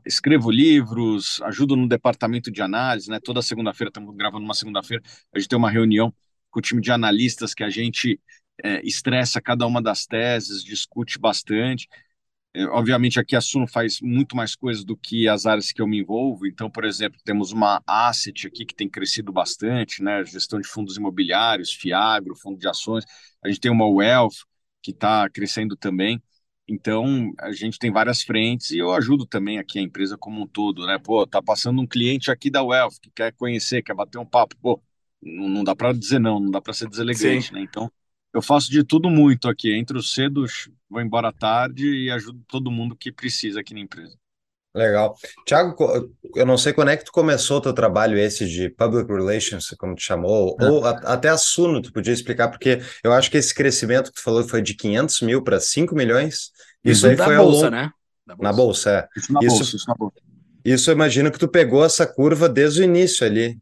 escrevo 0.06 0.50
livros, 0.50 1.40
ajudo 1.42 1.76
no 1.76 1.88
departamento 1.88 2.50
de 2.50 2.62
análise, 2.62 3.10
né? 3.10 3.20
Toda 3.20 3.42
segunda-feira, 3.42 3.90
estamos 3.90 4.14
gravando 4.16 4.44
uma 4.44 4.54
segunda-feira, 4.54 5.02
a 5.32 5.38
gente 5.38 5.48
tem 5.48 5.58
uma 5.58 5.70
reunião 5.70 6.12
com 6.50 6.60
o 6.60 6.62
time 6.62 6.80
de 6.80 6.90
analistas 6.90 7.54
que 7.54 7.62
a 7.64 7.70
gente 7.70 8.20
é, 8.62 8.80
estressa 8.86 9.40
cada 9.40 9.66
uma 9.66 9.80
das 9.82 10.06
teses, 10.06 10.62
discute 10.64 11.18
bastante. 11.18 11.88
É, 12.58 12.64
obviamente, 12.66 13.20
aqui 13.20 13.36
a 13.36 13.40
Suno 13.40 13.68
faz 13.68 14.00
muito 14.00 14.34
mais 14.36 14.56
coisas 14.56 14.84
do 14.84 14.96
que 14.96 15.28
as 15.28 15.46
áreas 15.46 15.70
que 15.70 15.80
eu 15.80 15.86
me 15.86 16.00
envolvo. 16.00 16.44
Então, 16.44 16.68
por 16.68 16.84
exemplo, 16.84 17.20
temos 17.24 17.52
uma 17.52 17.80
asset 17.86 18.48
aqui 18.48 18.66
que 18.66 18.74
tem 18.74 18.88
crescido 18.88 19.32
bastante, 19.32 20.02
né? 20.02 20.24
Gestão 20.24 20.60
de 20.60 20.66
fundos 20.66 20.96
imobiliários, 20.96 21.72
Fiagro, 21.72 22.34
fundo 22.34 22.58
de 22.58 22.66
ações. 22.66 23.04
A 23.44 23.48
gente 23.48 23.60
tem 23.60 23.70
uma 23.70 23.86
Wealth 23.86 24.44
que 24.82 24.90
está 24.90 25.30
crescendo 25.30 25.76
também. 25.76 26.20
Então, 26.66 27.32
a 27.38 27.52
gente 27.52 27.78
tem 27.78 27.92
várias 27.92 28.22
frentes 28.22 28.72
e 28.72 28.78
eu 28.78 28.92
ajudo 28.92 29.24
também 29.24 29.58
aqui 29.58 29.78
a 29.78 29.82
empresa 29.82 30.18
como 30.18 30.42
um 30.42 30.46
todo, 30.46 30.84
né? 30.84 30.98
Pô, 30.98 31.24
tá 31.28 31.40
passando 31.40 31.80
um 31.80 31.86
cliente 31.86 32.28
aqui 32.28 32.50
da 32.50 32.62
Wealth 32.62 32.98
que 33.00 33.10
quer 33.14 33.32
conhecer, 33.34 33.82
quer 33.84 33.94
bater 33.94 34.18
um 34.18 34.26
papo. 34.26 34.56
Pô, 34.60 34.82
não, 35.22 35.48
não 35.48 35.62
dá 35.64 35.76
para 35.76 35.92
dizer 35.92 36.18
não, 36.18 36.40
não 36.40 36.50
dá 36.50 36.60
para 36.60 36.72
ser 36.72 36.88
deselegante, 36.88 37.48
Sim. 37.48 37.54
né? 37.54 37.60
Então, 37.60 37.88
eu 38.38 38.42
faço 38.42 38.70
de 38.70 38.84
tudo 38.84 39.10
muito 39.10 39.48
aqui. 39.48 39.74
Entro 39.74 40.02
cedo, 40.02 40.44
vou 40.88 41.00
embora 41.00 41.32
tarde 41.32 41.86
e 41.86 42.10
ajudo 42.10 42.40
todo 42.48 42.70
mundo 42.70 42.96
que 42.96 43.12
precisa 43.12 43.60
aqui 43.60 43.74
na 43.74 43.80
empresa. 43.80 44.16
Legal. 44.74 45.16
Tiago, 45.44 45.74
eu 46.36 46.46
não 46.46 46.56
sei 46.56 46.72
quando 46.72 46.90
é 46.90 46.96
que 46.96 47.04
tu 47.04 47.10
começou 47.10 47.58
o 47.58 47.60
teu 47.60 47.72
trabalho 47.72 48.16
esse 48.16 48.48
de 48.48 48.68
Public 48.68 49.10
Relations, 49.12 49.74
como 49.76 49.96
tu 49.96 50.02
chamou, 50.02 50.56
ah. 50.60 50.66
ou 50.66 50.84
a, 50.84 50.90
até 50.90 51.28
a 51.28 51.36
Suno, 51.36 51.82
tu 51.82 51.92
podia 51.92 52.12
explicar, 52.12 52.48
porque 52.48 52.80
eu 53.02 53.12
acho 53.12 53.28
que 53.30 53.36
esse 53.36 53.52
crescimento 53.52 54.10
que 54.10 54.20
tu 54.20 54.22
falou 54.22 54.44
foi 54.44 54.62
de 54.62 54.74
500 54.74 55.22
mil 55.22 55.42
para 55.42 55.58
5 55.58 55.94
milhões. 55.96 56.52
Isso, 56.84 57.06
isso 57.06 57.06
aí 57.08 57.16
foi 57.16 57.36
bolsa, 57.36 57.40
ao 57.40 57.50
longo... 57.50 57.70
né? 57.70 57.92
Bolsa. 58.26 58.42
Na 58.42 58.52
bolsa, 58.52 58.90
é. 58.90 59.08
Isso 59.18 59.32
na 59.32 59.40
isso, 59.40 59.56
bolsa, 59.56 59.76
isso 59.76 59.88
na 59.88 59.94
bolsa. 59.94 60.16
Isso 60.64 60.90
eu 60.90 60.94
imagino 60.94 61.32
que 61.32 61.38
tu 61.38 61.48
pegou 61.48 61.84
essa 61.84 62.06
curva 62.06 62.48
desde 62.48 62.82
o 62.82 62.84
início 62.84 63.26
ali. 63.26 63.58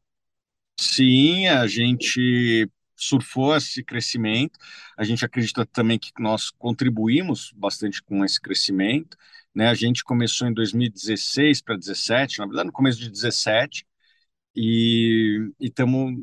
Sim, 0.78 1.46
a 1.46 1.66
gente 1.66 2.68
surfou 2.96 3.56
esse 3.56 3.84
crescimento. 3.84 4.58
A 4.96 5.04
gente 5.04 5.24
acredita 5.24 5.64
também 5.66 5.98
que 5.98 6.12
nós 6.18 6.50
contribuímos 6.50 7.52
bastante 7.54 8.02
com 8.02 8.24
esse 8.24 8.40
crescimento. 8.40 9.16
Né? 9.54 9.68
A 9.68 9.74
gente 9.74 10.04
começou 10.04 10.48
em 10.48 10.54
2016 10.54 11.62
para 11.62 11.74
2017, 11.74 12.38
na 12.38 12.46
verdade, 12.46 12.66
no 12.66 12.72
começo 12.72 12.98
de 12.98 13.06
2017, 13.06 13.86
e 14.56 15.50
estamos 15.60 16.14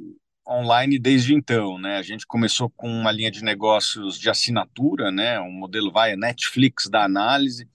online 0.47 0.99
desde 0.99 1.33
então. 1.33 1.77
Né? 1.79 1.97
A 1.97 2.01
gente 2.01 2.25
começou 2.27 2.69
com 2.69 2.89
uma 2.89 3.11
linha 3.11 3.31
de 3.31 3.43
negócios 3.43 4.19
de 4.19 4.29
assinatura, 4.29 5.11
né? 5.11 5.39
um 5.39 5.51
modelo 5.51 5.91
vai 5.91 6.15
Netflix 6.15 6.89
da 6.89 7.03
análise. 7.03 7.67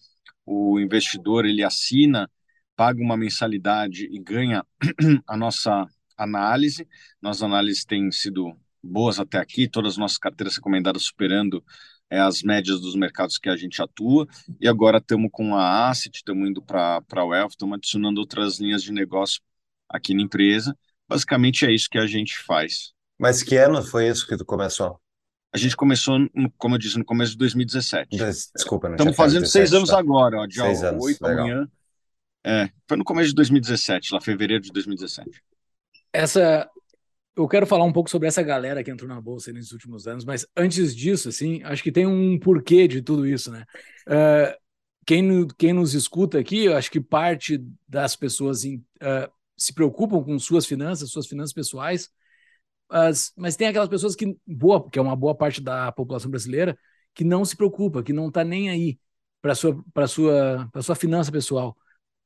O 0.44 0.78
investidor 0.80 1.44
ele 1.46 1.62
assina, 1.62 2.30
paga 2.76 3.02
uma 3.02 3.16
mensalidade 3.16 4.06
e 4.10 4.18
ganha 4.20 4.64
a 5.26 5.36
nossa 5.36 5.86
análise. 6.16 6.86
Nossa 7.22 7.46
análise 7.46 7.86
tem 7.86 8.10
sido 8.12 8.56
boas 8.82 9.18
até 9.18 9.38
aqui, 9.38 9.68
todas 9.68 9.92
as 9.92 9.98
nossas 9.98 10.18
carteiras 10.18 10.56
recomendadas 10.56 11.02
superando 11.02 11.64
é, 12.10 12.18
as 12.18 12.42
médias 12.42 12.80
dos 12.80 12.94
mercados 12.94 13.38
que 13.38 13.48
a 13.48 13.56
gente 13.56 13.82
atua, 13.82 14.26
e 14.60 14.66
agora 14.66 14.98
estamos 14.98 15.28
com 15.30 15.54
a 15.54 15.88
Asset, 15.88 16.16
estamos 16.16 16.48
indo 16.48 16.62
para 16.62 17.02
a 17.10 17.24
Wealth, 17.24 17.50
estamos 17.50 17.76
adicionando 17.76 18.20
outras 18.20 18.58
linhas 18.58 18.82
de 18.82 18.92
negócio 18.92 19.40
aqui 19.88 20.14
na 20.14 20.22
empresa. 20.22 20.76
Basicamente 21.08 21.66
é 21.66 21.72
isso 21.72 21.88
que 21.90 21.98
a 21.98 22.06
gente 22.06 22.38
faz. 22.38 22.92
Mas 23.18 23.42
que 23.42 23.56
ano 23.56 23.82
foi 23.82 24.08
isso 24.08 24.26
que 24.26 24.36
tu 24.36 24.44
começou? 24.44 25.00
A 25.52 25.56
gente 25.56 25.74
começou, 25.76 26.18
como 26.58 26.74
eu 26.74 26.78
disse, 26.78 26.98
no 26.98 27.04
começo 27.04 27.32
de 27.32 27.38
2017. 27.38 28.16
Desculpa, 28.54 28.88
não 28.88 28.96
Estamos 28.96 29.16
fazendo 29.16 29.42
17, 29.42 29.50
seis 29.50 29.72
anos 29.72 29.90
tá. 29.90 29.98
agora, 29.98 30.40
ó, 30.40 30.46
dia 30.46 30.62
seis 30.62 30.82
8 30.82 30.92
anos, 30.92 31.22
amanhã. 31.22 31.68
É, 32.44 32.70
foi 32.86 32.96
no 32.96 33.04
começo 33.04 33.30
de 33.30 33.34
2017, 33.34 34.14
lá 34.14 34.20
fevereiro 34.20 34.62
de 34.62 34.70
2017. 34.70 35.42
Essa, 36.12 36.68
eu 37.38 37.48
quero 37.48 37.66
falar 37.66 37.84
um 37.84 37.92
pouco 37.92 38.10
sobre 38.10 38.26
essa 38.26 38.42
galera 38.42 38.82
que 38.82 38.90
entrou 38.90 39.08
na 39.08 39.20
bolsa 39.20 39.52
nesses 39.52 39.70
últimos 39.70 40.06
anos, 40.08 40.24
mas 40.24 40.44
antes 40.56 40.94
disso, 40.94 41.28
assim, 41.28 41.62
acho 41.62 41.82
que 41.82 41.92
tem 41.92 42.06
um 42.06 42.38
porquê 42.38 42.88
de 42.88 43.00
tudo 43.00 43.26
isso, 43.26 43.52
né? 43.52 43.64
Uh, 44.08 44.58
quem, 45.06 45.46
quem 45.56 45.72
nos 45.72 45.94
escuta 45.94 46.38
aqui, 46.38 46.64
eu 46.64 46.76
acho 46.76 46.90
que 46.90 47.00
parte 47.00 47.64
das 47.88 48.16
pessoas 48.16 48.64
uh, 48.64 49.32
se 49.56 49.72
preocupam 49.72 50.22
com 50.22 50.38
suas 50.38 50.66
finanças, 50.66 51.10
suas 51.10 51.26
finanças 51.28 51.52
pessoais, 51.52 52.10
as, 52.88 53.32
mas 53.36 53.54
tem 53.54 53.68
aquelas 53.68 53.88
pessoas 53.88 54.16
que, 54.16 54.36
boa, 54.46 54.88
que 54.90 54.98
é 54.98 55.02
uma 55.02 55.16
boa 55.16 55.34
parte 55.34 55.60
da 55.60 55.92
população 55.92 56.30
brasileira, 56.30 56.76
que 57.14 57.22
não 57.22 57.44
se 57.44 57.56
preocupa, 57.56 58.02
que 58.02 58.12
não 58.12 58.28
está 58.28 58.42
nem 58.42 58.68
aí 58.68 58.98
para 59.40 59.54
sua 59.54 59.82
para 59.94 60.06
sua 60.08 60.68
para 60.72 60.82
sua 60.82 60.94
finança 60.96 61.30
pessoal. 61.30 61.76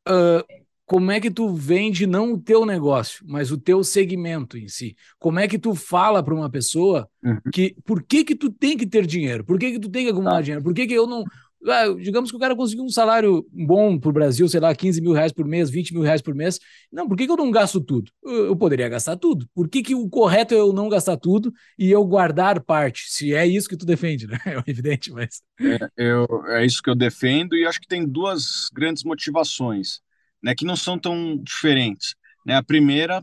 Uh, 0.08 0.61
como 0.86 1.10
é 1.10 1.20
que 1.20 1.30
tu 1.30 1.48
vende 1.54 2.06
não 2.06 2.34
o 2.34 2.38
teu 2.38 2.66
negócio, 2.66 3.24
mas 3.26 3.50
o 3.50 3.58
teu 3.58 3.82
segmento 3.84 4.58
em 4.58 4.68
si? 4.68 4.96
Como 5.18 5.38
é 5.38 5.46
que 5.46 5.58
tu 5.58 5.74
fala 5.74 6.22
para 6.22 6.34
uma 6.34 6.50
pessoa 6.50 7.08
uhum. 7.24 7.38
que 7.52 7.74
por 7.84 8.02
que 8.02 8.24
que 8.24 8.34
tu 8.34 8.50
tem 8.50 8.76
que 8.76 8.86
ter 8.86 9.06
dinheiro? 9.06 9.44
Por 9.44 9.58
que 9.58 9.72
que 9.72 9.78
tu 9.78 9.88
tem 9.88 10.04
que 10.04 10.10
acumular 10.10 10.36
tá. 10.36 10.42
dinheiro? 10.42 10.62
Por 10.62 10.74
que 10.74 10.86
que 10.86 10.94
eu 10.94 11.06
não... 11.06 11.24
Ah, 11.64 11.84
digamos 11.96 12.28
que 12.28 12.36
o 12.36 12.40
cara 12.40 12.56
conseguiu 12.56 12.84
um 12.84 12.88
salário 12.88 13.46
bom 13.52 13.96
para 13.96 14.10
o 14.10 14.12
Brasil, 14.12 14.48
sei 14.48 14.58
lá, 14.58 14.74
15 14.74 15.00
mil 15.00 15.12
reais 15.12 15.32
por 15.32 15.46
mês, 15.46 15.70
20 15.70 15.94
mil 15.94 16.02
reais 16.02 16.20
por 16.20 16.34
mês. 16.34 16.58
Não, 16.90 17.06
por 17.06 17.16
que, 17.16 17.24
que 17.24 17.32
eu 17.32 17.36
não 17.36 17.52
gasto 17.52 17.80
tudo? 17.80 18.10
Eu, 18.20 18.46
eu 18.46 18.56
poderia 18.56 18.88
gastar 18.88 19.16
tudo. 19.16 19.48
Por 19.54 19.68
que, 19.68 19.80
que 19.80 19.94
o 19.94 20.08
correto 20.10 20.54
é 20.54 20.58
eu 20.58 20.72
não 20.72 20.88
gastar 20.88 21.16
tudo 21.16 21.52
e 21.78 21.88
eu 21.88 22.04
guardar 22.04 22.60
parte? 22.60 23.04
Se 23.06 23.32
é 23.32 23.46
isso 23.46 23.68
que 23.68 23.76
tu 23.76 23.86
defende, 23.86 24.26
né? 24.26 24.38
É 24.44 24.70
evidente, 24.70 25.12
mas... 25.12 25.40
É, 25.60 25.88
eu, 25.96 26.26
é 26.48 26.66
isso 26.66 26.82
que 26.82 26.90
eu 26.90 26.96
defendo 26.96 27.54
e 27.54 27.64
acho 27.64 27.80
que 27.80 27.86
tem 27.86 28.04
duas 28.04 28.68
grandes 28.74 29.04
motivações 29.04 30.00
né, 30.42 30.54
que 30.54 30.64
não 30.64 30.76
são 30.76 30.98
tão 30.98 31.36
diferentes. 31.38 32.14
Né? 32.44 32.56
A 32.56 32.62
primeira 32.62 33.22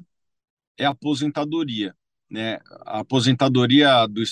é 0.78 0.86
a 0.86 0.92
aposentadoria. 0.92 1.96
Né? 2.30 2.60
A 2.86 3.00
aposentadoria 3.00 4.08
do, 4.08 4.24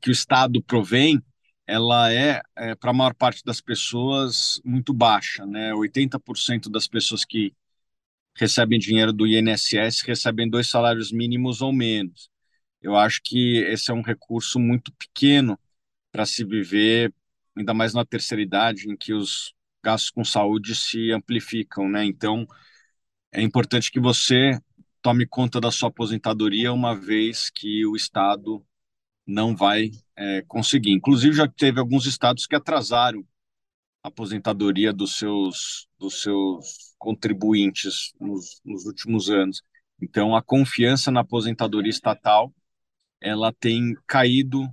que 0.00 0.10
o 0.10 0.12
Estado 0.12 0.62
provém, 0.62 1.22
ela 1.66 2.12
é, 2.12 2.40
é 2.56 2.74
para 2.74 2.90
a 2.90 2.94
maior 2.94 3.14
parte 3.14 3.42
das 3.44 3.60
pessoas, 3.60 4.60
muito 4.64 4.92
baixa. 4.92 5.46
Né? 5.46 5.72
80% 5.72 6.70
das 6.70 6.88
pessoas 6.88 7.24
que 7.24 7.54
recebem 8.36 8.78
dinheiro 8.78 9.12
do 9.12 9.26
INSS 9.26 10.02
recebem 10.02 10.48
dois 10.48 10.68
salários 10.68 11.10
mínimos 11.10 11.62
ou 11.62 11.72
menos. 11.72 12.28
Eu 12.82 12.96
acho 12.96 13.20
que 13.24 13.58
esse 13.58 13.90
é 13.90 13.94
um 13.94 14.02
recurso 14.02 14.58
muito 14.60 14.92
pequeno 14.92 15.58
para 16.12 16.26
se 16.26 16.44
viver, 16.44 17.12
ainda 17.56 17.74
mais 17.74 17.94
na 17.94 18.04
terceira 18.04 18.42
idade, 18.42 18.88
em 18.90 18.96
que 18.96 19.12
os 19.12 19.55
gastos 19.86 20.10
com 20.10 20.24
saúde 20.24 20.74
se 20.74 21.12
amplificam, 21.12 21.88
né? 21.88 22.04
Então, 22.04 22.44
é 23.32 23.40
importante 23.40 23.92
que 23.92 24.00
você 24.00 24.60
tome 25.00 25.24
conta 25.24 25.60
da 25.60 25.70
sua 25.70 25.90
aposentadoria 25.90 26.72
uma 26.72 26.92
vez 26.92 27.50
que 27.50 27.86
o 27.86 27.94
Estado 27.94 28.66
não 29.24 29.54
vai 29.54 29.92
é, 30.16 30.42
conseguir. 30.48 30.90
Inclusive, 30.90 31.36
já 31.36 31.46
teve 31.46 31.78
alguns 31.78 32.04
estados 32.04 32.46
que 32.48 32.56
atrasaram 32.56 33.24
a 34.02 34.08
aposentadoria 34.08 34.92
dos 34.92 35.16
seus, 35.16 35.86
dos 35.96 36.20
seus 36.20 36.94
contribuintes 36.98 38.12
nos, 38.20 38.60
nos 38.64 38.86
últimos 38.86 39.30
anos. 39.30 39.62
Então, 40.02 40.34
a 40.34 40.42
confiança 40.42 41.12
na 41.12 41.20
aposentadoria 41.20 41.90
estatal 41.90 42.52
ela 43.20 43.52
tem 43.52 43.94
caído 44.04 44.68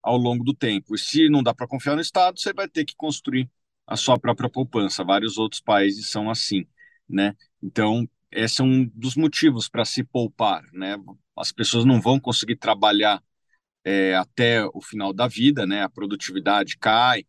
ao 0.00 0.16
longo 0.16 0.44
do 0.44 0.54
tempo. 0.54 0.94
E 0.94 0.98
se 0.98 1.28
não 1.28 1.42
dá 1.42 1.52
para 1.52 1.66
confiar 1.66 1.96
no 1.96 2.00
Estado, 2.00 2.38
você 2.38 2.52
vai 2.52 2.68
ter 2.68 2.84
que 2.84 2.94
construir 2.96 3.50
a 3.86 3.96
sua 3.96 4.18
própria 4.18 4.48
poupança. 4.48 5.04
Vários 5.04 5.38
outros 5.38 5.60
países 5.60 6.08
são 6.10 6.30
assim, 6.30 6.66
né? 7.08 7.36
Então, 7.62 8.08
esse 8.30 8.60
é 8.60 8.64
um 8.64 8.86
dos 8.94 9.16
motivos 9.16 9.68
para 9.68 9.84
se 9.84 10.04
poupar, 10.04 10.62
né? 10.72 10.96
As 11.36 11.52
pessoas 11.52 11.84
não 11.84 12.00
vão 12.00 12.20
conseguir 12.20 12.56
trabalhar 12.56 13.22
é, 13.84 14.14
até 14.16 14.64
o 14.66 14.80
final 14.82 15.12
da 15.12 15.28
vida, 15.28 15.66
né? 15.66 15.82
A 15.82 15.88
produtividade 15.88 16.76
cai, 16.78 17.24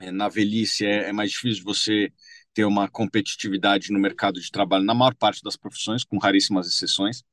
é, 0.00 0.10
na 0.10 0.28
velhice 0.28 0.86
é, 0.86 1.08
é 1.08 1.12
mais 1.12 1.30
difícil 1.30 1.64
você 1.64 2.12
ter 2.54 2.64
uma 2.64 2.88
competitividade 2.88 3.92
no 3.92 3.98
mercado 3.98 4.40
de 4.40 4.50
trabalho 4.50 4.84
na 4.84 4.94
maior 4.94 5.14
parte 5.14 5.42
das 5.42 5.56
profissões, 5.56 6.04
com 6.04 6.18
raríssimas 6.18 6.66
exceções, 6.68 7.24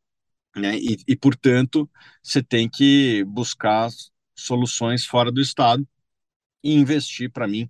né? 0.55 0.77
E, 0.77 0.97
e 1.07 1.15
portanto, 1.15 1.89
você 2.23 2.43
tem 2.43 2.69
que 2.69 3.23
buscar 3.25 3.89
soluções 4.35 5.05
fora 5.05 5.31
do 5.31 5.41
Estado 5.41 5.87
e 6.63 6.73
investir, 6.73 7.31
para 7.31 7.47
mim, 7.47 7.69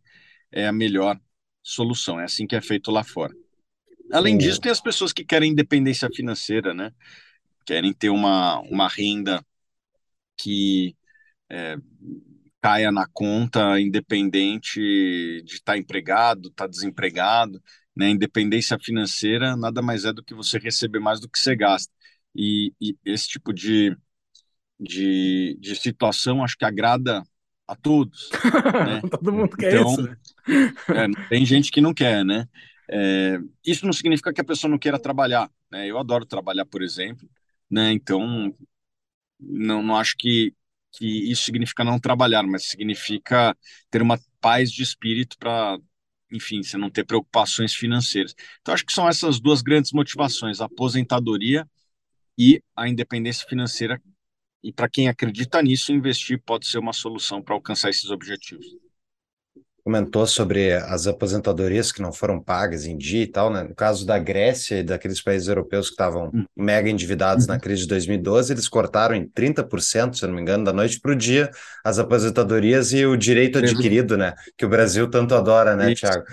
é 0.52 0.68
a 0.68 0.72
melhor 0.72 1.20
solução. 1.62 2.20
É 2.20 2.26
assim 2.26 2.48
que 2.48 2.56
é 2.56 2.62
feito 2.62 2.92
lá 2.92 3.04
fora. 3.04 3.34
Além 4.12 4.38
disso, 4.38 4.60
tem 4.60 4.72
as 4.72 4.82
pessoas 4.82 5.14
que 5.14 5.24
querem 5.24 5.52
independência 5.52 6.10
financeira, 6.14 6.74
né? 6.74 6.92
Querem 7.66 7.94
ter 7.94 8.10
uma, 8.10 8.60
uma 8.62 8.88
renda 8.88 9.46
que 10.36 10.96
é, 11.50 11.78
caia 12.62 12.92
na 12.92 13.08
conta, 13.08 13.80
independente 13.80 14.80
de 14.80 15.54
estar 15.54 15.74
tá 15.74 15.78
empregado, 15.78 16.50
estar 16.50 16.66
tá 16.66 16.68
desempregado. 16.68 17.62
Né? 17.96 18.10
Independência 18.10 18.78
financeira 18.80 19.56
nada 19.56 19.82
mais 19.82 20.06
é 20.06 20.14
do 20.14 20.24
que 20.24 20.34
você 20.34 20.58
receber 20.58 21.00
mais 21.00 21.20
do 21.20 21.30
que 21.30 21.40
você 21.40 21.56
gasta. 21.56 21.94
E, 22.36 22.74
e 22.82 22.98
esse 23.06 23.28
tipo 23.28 23.54
de, 23.54 23.96
de, 24.80 25.58
de 25.60 25.76
situação 25.76 26.44
acho 26.44 26.58
que 26.58 26.66
agrada 26.66 27.24
a 27.70 27.76
todos. 27.76 28.30
Né? 28.80 29.02
Todo 29.10 29.34
mundo 29.34 29.56
quer 29.56 29.76
então, 29.76 29.92
isso. 29.92 30.02
Né? 30.02 30.18
É, 30.90 31.28
tem 31.30 31.46
gente 31.46 31.72
que 31.72 31.82
não 31.82 31.94
quer, 31.94 32.26
né? 32.26 32.48
É, 32.90 33.40
isso 33.66 33.86
não 33.86 33.94
significa 33.94 34.34
que 34.34 34.42
a 34.42 34.44
pessoa 34.44 34.70
não 34.70 34.80
queira 34.80 35.00
trabalhar. 35.00 35.50
Né? 35.72 35.88
Eu 35.88 36.00
adoro 36.00 36.26
trabalhar, 36.26 36.66
por 36.66 36.82
exemplo, 36.82 37.30
né? 37.70 37.92
Então 37.92 38.54
não, 39.40 39.84
não 39.84 39.96
acho 39.96 40.16
que, 40.18 40.54
que 40.92 41.32
isso 41.32 41.44
significa 41.44 41.84
não 41.84 42.00
trabalhar, 42.00 42.44
mas 42.44 42.70
significa 42.70 43.56
ter 43.90 44.02
uma 44.02 44.20
paz 44.42 44.72
de 44.72 44.82
espírito 44.82 45.38
para, 45.38 45.78
enfim, 46.32 46.64
você 46.64 46.78
não 46.78 46.90
ter 46.90 47.06
preocupações 47.06 47.74
financeiras. 47.74 48.34
Então 48.62 48.74
acho 48.74 48.86
que 48.86 48.94
são 48.94 49.08
essas 49.08 49.40
duas 49.40 49.62
grandes 49.62 49.92
motivações: 49.92 50.60
a 50.60 50.66
aposentadoria 50.66 51.68
e 52.38 52.62
a 52.76 52.88
independência 52.88 53.48
financeira 53.48 54.02
e 54.64 54.74
para 54.74 54.90
quem 54.90 55.08
acredita 55.08 55.62
nisso, 55.62 55.92
investir 55.92 56.42
pode 56.46 56.68
ser 56.68 56.80
uma 56.80 56.94
solução 56.94 57.42
para 57.42 57.56
alcançar 57.56 57.90
esses 57.90 58.10
objetivos. 58.10 58.66
Comentou 59.82 60.28
sobre 60.28 60.74
as 60.74 61.08
aposentadorias 61.08 61.92
que 61.92 62.02
não 62.02 62.12
foram 62.12 62.40
pagas 62.40 62.86
em 62.86 62.98
dia 62.98 63.24
e 63.24 63.28
tal, 63.28 63.52
né? 63.52 63.64
No 63.64 63.74
caso 63.74 64.06
da 64.06 64.20
Grécia 64.20 64.80
e 64.80 64.84
daqueles 64.84 65.22
países 65.22 65.48
europeus 65.48 65.88
que 65.88 65.94
estavam 65.94 66.30
hum. 66.34 66.44
mega 66.56 66.90
endividados 66.90 67.46
uhum. 67.46 67.54
na 67.54 67.60
crise 67.60 67.84
de 67.84 67.88
2012, 67.88 68.54
eles 68.54 68.68
cortaram 68.68 69.16
em 69.16 69.28
30%, 69.28 70.16
se 70.16 70.24
eu 70.24 70.30
não 70.30 70.36
me 70.36 70.42
engano, 70.42 70.66
da 70.66 70.74
noite 70.74 71.00
para 71.00 71.14
o 71.14 71.16
dia, 71.16 71.50
as 71.84 71.98
aposentadorias 71.98 72.92
e 72.92 73.06
o 73.06 73.16
direito 73.16 73.58
adquirido, 73.58 74.18
né? 74.18 74.34
Que 74.58 74.66
o 74.66 74.70
Brasil 74.70 75.10
tanto 75.10 75.34
adora, 75.34 75.76
né, 75.76 75.96
Tiago? 75.96 76.26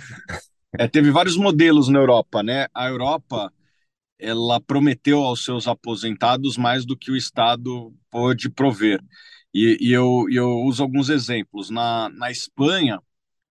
É, 0.78 0.86
teve 0.88 1.10
vários 1.10 1.36
modelos 1.36 1.88
na 1.88 2.00
Europa, 2.00 2.42
né? 2.42 2.66
A 2.74 2.88
Europa 2.88 3.50
ela 4.18 4.60
prometeu 4.60 5.22
aos 5.22 5.44
seus 5.44 5.68
aposentados 5.68 6.56
mais 6.56 6.84
do 6.84 6.96
que 6.96 7.10
o 7.10 7.16
Estado 7.16 7.92
pôde 8.16 8.48
prover. 8.48 8.98
E, 9.52 9.76
e 9.78 9.92
eu, 9.92 10.24
eu 10.30 10.48
uso 10.62 10.82
alguns 10.82 11.10
exemplos. 11.10 11.68
Na, 11.68 12.08
na 12.08 12.30
Espanha, 12.30 12.98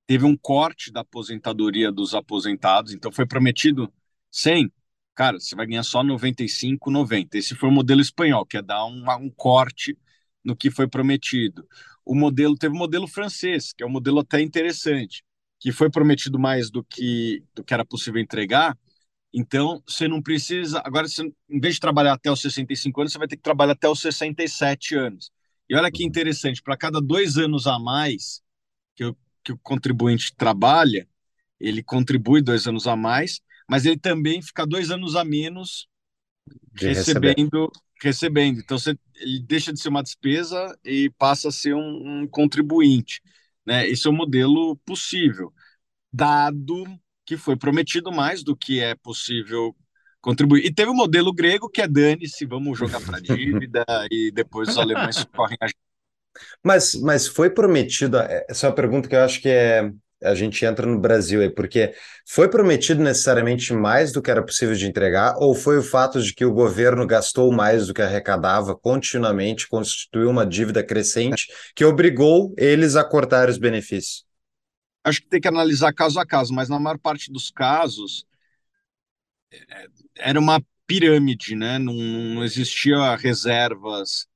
teve 0.08 0.26
um 0.26 0.38
corte 0.38 0.90
da 0.92 1.02
aposentadoria 1.02 1.92
dos 1.92 2.16
aposentados, 2.16 2.94
então 2.94 3.12
foi 3.12 3.26
prometido 3.26 3.92
100, 4.32 4.72
cara, 5.16 5.38
você 5.40 5.54
vai 5.56 5.68
ganhar 5.68 5.84
só 5.84 6.02
95, 6.02 6.90
90. 6.90 7.38
Esse 7.38 7.56
foi 7.56 7.68
o 7.70 7.72
modelo 7.74 8.00
espanhol, 8.02 8.46
que 8.46 8.58
é 8.58 8.62
dar 8.62 8.86
um, 8.86 9.04
um 9.20 9.30
corte 9.32 9.98
no 10.46 10.56
que 10.56 10.72
foi 10.72 10.88
prometido. 10.88 11.68
O 12.06 12.16
modelo 12.16 12.58
teve 12.58 12.74
o 12.74 12.78
modelo 12.78 13.08
francês, 13.08 13.74
que 13.74 13.84
é 13.84 13.86
um 13.86 13.90
modelo 13.90 14.20
até 14.20 14.42
interessante, 14.42 15.24
que 15.60 15.74
foi 15.74 15.90
prometido 15.90 16.40
mais 16.40 16.72
do 16.72 16.84
que 16.86 17.44
do 17.54 17.64
que 17.66 17.74
era 17.74 17.84
possível 17.86 18.22
entregar, 18.22 18.78
então, 19.34 19.82
você 19.88 20.08
não 20.08 20.22
precisa. 20.22 20.80
Agora, 20.86 21.08
você, 21.08 21.24
em 21.50 21.60
vez 21.60 21.76
de 21.76 21.80
trabalhar 21.80 22.14
até 22.14 22.32
os 22.32 22.40
65 22.40 23.02
anos, 23.02 23.14
você 23.14 23.18
vai 23.18 23.28
ter 23.28 23.36
que 23.36 23.42
trabalhar 23.42 23.74
até 23.74 23.90
os 23.90 24.00
67 24.00 24.96
anos. 24.96 25.32
E 25.68 25.76
olha 25.76 25.92
que 25.92 26.04
uhum. 26.04 26.10
interessante: 26.10 26.62
para 26.62 26.78
cada 26.78 27.02
dois 27.02 27.38
anos 27.38 27.66
a 27.66 27.80
mais 27.80 28.44
que 28.96 29.06
o, 29.06 29.18
que 29.44 29.52
o 29.52 29.58
contribuinte 29.58 30.36
trabalha, 30.36 31.08
ele 31.60 31.82
contribui 31.82 32.44
dois 32.44 32.68
anos 32.68 32.86
a 32.86 32.96
mais, 32.96 33.42
mas 33.68 33.86
ele 33.86 33.98
também 33.98 34.40
fica 34.40 34.68
dois 34.68 34.92
anos 34.92 35.16
a 35.16 35.26
menos 35.26 35.88
recebendo. 36.76 37.72
recebendo. 38.00 38.60
Então, 38.60 38.78
você, 38.78 38.96
ele 39.16 39.42
deixa 39.42 39.74
de 39.74 39.80
ser 39.80 39.90
uma 39.90 40.04
despesa 40.04 40.78
e 40.84 41.10
passa 41.18 41.48
a 41.48 41.52
ser 41.52 41.74
um, 41.74 42.22
um 42.22 42.28
contribuinte. 42.28 43.20
Né? 43.66 43.88
Esse 43.88 44.06
é 44.06 44.10
o 44.12 44.14
modelo 44.14 44.76
possível, 44.86 45.52
dado 46.12 46.84
que 47.26 47.38
foi 47.38 47.56
prometido 47.56 48.12
mais 48.12 48.44
do 48.44 48.56
que 48.56 48.80
é 48.80 48.96
possível 48.96 49.76
contribuir. 50.22 50.66
E 50.66 50.74
teve 50.74 50.90
o 50.92 50.96
modelo 50.96 51.34
grego 51.34 51.70
que 51.70 51.82
é 51.82 51.88
dane-se, 51.88 52.46
vamos 52.46 52.78
jogar 52.78 53.02
para 53.02 53.20
dívida 53.22 53.86
e 54.10 54.32
depois 54.32 54.70
os 54.70 54.78
alemães 54.78 55.24
correm 55.26 55.58
a 55.62 55.68
mas, 56.64 56.96
mas 56.96 57.28
foi 57.28 57.50
prometido, 57.50 58.18
é, 58.18 58.46
essa 58.50 58.66
é 58.66 58.70
uma 58.70 58.76
pergunta 58.76 59.08
que 59.08 59.16
eu 59.16 59.22
acho 59.22 59.42
que 59.42 59.50
é, 59.50 59.92
a 60.24 60.34
gente 60.34 60.66
entra 60.66 60.86
no 60.88 61.00
Brasil 61.00 61.42
aí, 61.42 61.50
porque 61.50 61.94
foi 62.28 62.50
prometido 62.50 63.04
necessariamente 63.04 63.74
mais 63.74 64.12
do 64.12 64.22
que 64.22 64.32
era 64.32 64.44
possível 64.44 64.76
de 64.76 64.88
entregar, 64.88 65.36
ou 65.38 65.54
foi 65.54 65.78
o 65.78 65.84
fato 65.84 66.22
de 66.22 66.34
que 66.34 66.46
o 66.46 66.54
governo 66.54 67.06
gastou 67.06 67.52
mais 67.52 67.88
do 67.88 67.94
que 67.94 68.02
arrecadava 68.02 68.76
continuamente, 68.76 69.68
constituiu 69.68 70.30
uma 70.30 70.46
dívida 70.46 70.84
crescente, 70.84 71.48
que 71.76 71.86
obrigou 71.86 72.54
eles 72.58 72.96
a 72.96 73.04
cortar 73.04 73.50
os 73.50 73.58
benefícios? 73.58 74.26
Acho 75.04 75.22
que 75.22 75.28
tem 75.28 75.42
que 75.42 75.48
analisar 75.48 75.94
caso 75.94 76.20
a 76.20 76.26
caso, 76.26 76.54
mas 76.54 76.70
na 76.70 76.80
maior 76.80 76.98
parte 76.98 77.32
dos 77.32 77.52
casos 77.52 78.26
é, 79.52 79.88
era 80.18 80.40
uma 80.40 80.64
pirâmide, 80.88 81.56
né? 81.56 81.78
Não, 81.80 81.94
não 81.94 82.44
existia 82.44 83.16
reservas, 83.16 84.28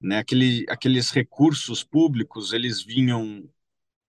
né? 0.00 0.18
Aquele, 0.18 0.64
aqueles 0.68 1.10
recursos 1.10 1.84
públicos 1.84 2.52
eles 2.52 2.82
vinham 2.82 3.48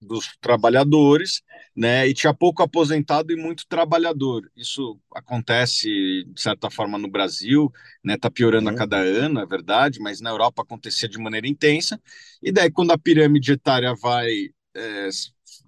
dos 0.02 0.38
trabalhadores, 0.42 1.42
né? 1.76 2.08
E 2.08 2.14
tinha 2.14 2.34
pouco 2.34 2.64
aposentado 2.64 3.34
e 3.34 3.36
muito 3.36 3.68
trabalhador. 3.68 4.50
Isso 4.56 5.00
acontece 5.14 5.90
de 6.28 6.42
certa 6.42 6.70
forma 6.70 6.98
no 6.98 7.10
Brasil, 7.10 7.72
né? 8.04 8.18
Tá 8.18 8.30
piorando 8.32 8.70
uhum. 8.70 8.76
a 8.76 8.78
cada 8.78 8.98
ano, 8.98 9.40
é 9.40 9.46
verdade, 9.46 10.00
mas 10.00 10.22
na 10.22 10.30
Europa 10.32 10.62
acontecia 10.64 11.10
de 11.10 11.18
maneira 11.18 11.48
intensa. 11.48 12.02
E 12.42 12.52
daí 12.52 12.72
quando 12.72 12.92
a 12.92 12.98
pirâmide 12.98 13.54
etária 13.54 13.96
vai 13.96 14.30
é, 14.76 15.10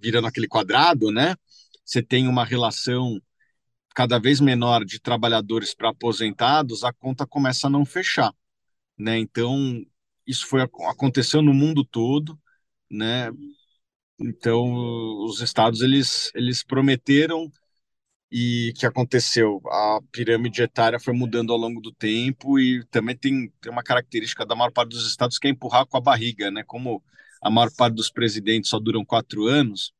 virando 0.00 0.26
aquele 0.26 0.48
quadrado, 0.48 1.10
né? 1.10 1.34
Você 1.84 2.02
tem 2.02 2.28
uma 2.28 2.44
relação 2.44 3.20
cada 3.94 4.18
vez 4.18 4.40
menor 4.40 4.84
de 4.84 5.00
trabalhadores 5.00 5.74
para 5.74 5.90
aposentados, 5.90 6.84
a 6.84 6.92
conta 6.92 7.26
começa 7.26 7.66
a 7.66 7.70
não 7.70 7.84
fechar, 7.84 8.32
né? 8.98 9.18
Então 9.18 9.82
isso 10.26 10.46
foi 10.46 10.62
aconteceu 10.62 11.42
no 11.42 11.54
mundo 11.54 11.84
todo, 11.84 12.38
né? 12.90 13.30
Então, 14.20 14.74
os 15.24 15.40
estados 15.40 15.80
eles, 15.80 16.32
eles 16.34 16.64
prometeram 16.64 17.50
e 18.30 18.72
que 18.76 18.86
aconteceu? 18.86 19.60
A 19.66 20.00
pirâmide 20.12 20.62
etária 20.62 21.00
foi 21.00 21.14
mudando 21.14 21.52
ao 21.52 21.58
longo 21.58 21.80
do 21.80 21.92
tempo 21.92 22.58
e 22.58 22.84
também 22.86 23.16
tem, 23.16 23.50
tem 23.60 23.72
uma 23.72 23.82
característica 23.82 24.44
da 24.46 24.54
maior 24.56 24.72
parte 24.72 24.90
dos 24.90 25.06
estados 25.06 25.38
que 25.38 25.48
é 25.48 25.50
empurrar 25.50 25.86
com 25.86 25.96
a 25.96 26.00
barriga, 26.00 26.50
né? 26.50 26.62
Como 26.64 27.02
a 27.40 27.50
maior 27.50 27.70
parte 27.76 27.94
dos 27.94 28.10
presidentes 28.10 28.70
só 28.70 28.78
duram 28.78 29.04
quatro 29.04 29.46
anos, 29.46 29.92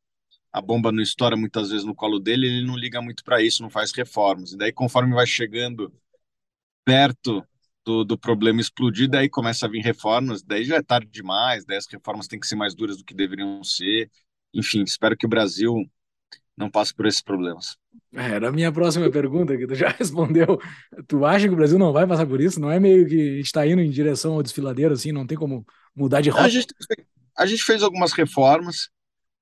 a 0.52 0.60
bomba 0.60 0.90
não 0.90 1.02
estoura 1.02 1.36
muitas 1.36 1.70
vezes 1.70 1.84
no 1.84 1.94
colo 1.94 2.18
dele, 2.18 2.46
ele 2.46 2.66
não 2.66 2.76
liga 2.76 3.00
muito 3.00 3.22
para 3.22 3.42
isso, 3.42 3.62
não 3.62 3.70
faz 3.70 3.92
reformas. 3.92 4.52
E 4.52 4.56
daí, 4.56 4.72
conforme 4.72 5.14
vai 5.14 5.26
chegando 5.26 5.92
perto 6.84 7.44
do, 7.84 8.04
do 8.04 8.18
problema 8.18 8.60
explodir, 8.60 9.08
daí 9.08 9.28
começa 9.28 9.66
a 9.66 9.68
vir 9.68 9.82
reformas, 9.82 10.42
daí 10.42 10.64
já 10.64 10.76
é 10.76 10.82
tarde 10.82 11.10
demais, 11.10 11.64
daí 11.64 11.76
as 11.76 11.86
reformas 11.86 12.26
têm 12.26 12.40
que 12.40 12.46
ser 12.46 12.56
mais 12.56 12.74
duras 12.74 12.96
do 12.96 13.04
que 13.04 13.14
deveriam 13.14 13.62
ser. 13.62 14.10
Enfim, 14.54 14.82
espero 14.82 15.16
que 15.16 15.26
o 15.26 15.28
Brasil 15.28 15.74
não 16.56 16.70
passe 16.70 16.94
por 16.94 17.06
esses 17.06 17.22
problemas. 17.22 17.76
É, 18.12 18.32
era 18.32 18.48
a 18.48 18.52
minha 18.52 18.72
próxima 18.72 19.10
pergunta, 19.10 19.56
que 19.56 19.66
tu 19.66 19.74
já 19.74 19.88
respondeu. 19.96 20.58
Tu 21.06 21.24
acha 21.24 21.46
que 21.46 21.54
o 21.54 21.56
Brasil 21.56 21.78
não 21.78 21.92
vai 21.92 22.06
passar 22.06 22.26
por 22.26 22.40
isso? 22.40 22.60
Não 22.60 22.70
é 22.70 22.80
meio 22.80 23.06
que 23.06 23.14
a 23.14 23.36
gente 23.36 23.46
está 23.46 23.66
indo 23.66 23.80
em 23.80 23.90
direção 23.90 24.34
ao 24.34 24.42
desfiladeiro, 24.42 24.94
assim, 24.94 25.12
não 25.12 25.26
tem 25.26 25.38
como 25.38 25.64
mudar 25.94 26.20
de 26.20 26.30
rota? 26.30 26.44
A 26.44 26.48
gente, 26.48 26.74
a 27.38 27.46
gente 27.46 27.64
fez 27.64 27.82
algumas 27.82 28.12
reformas, 28.12 28.90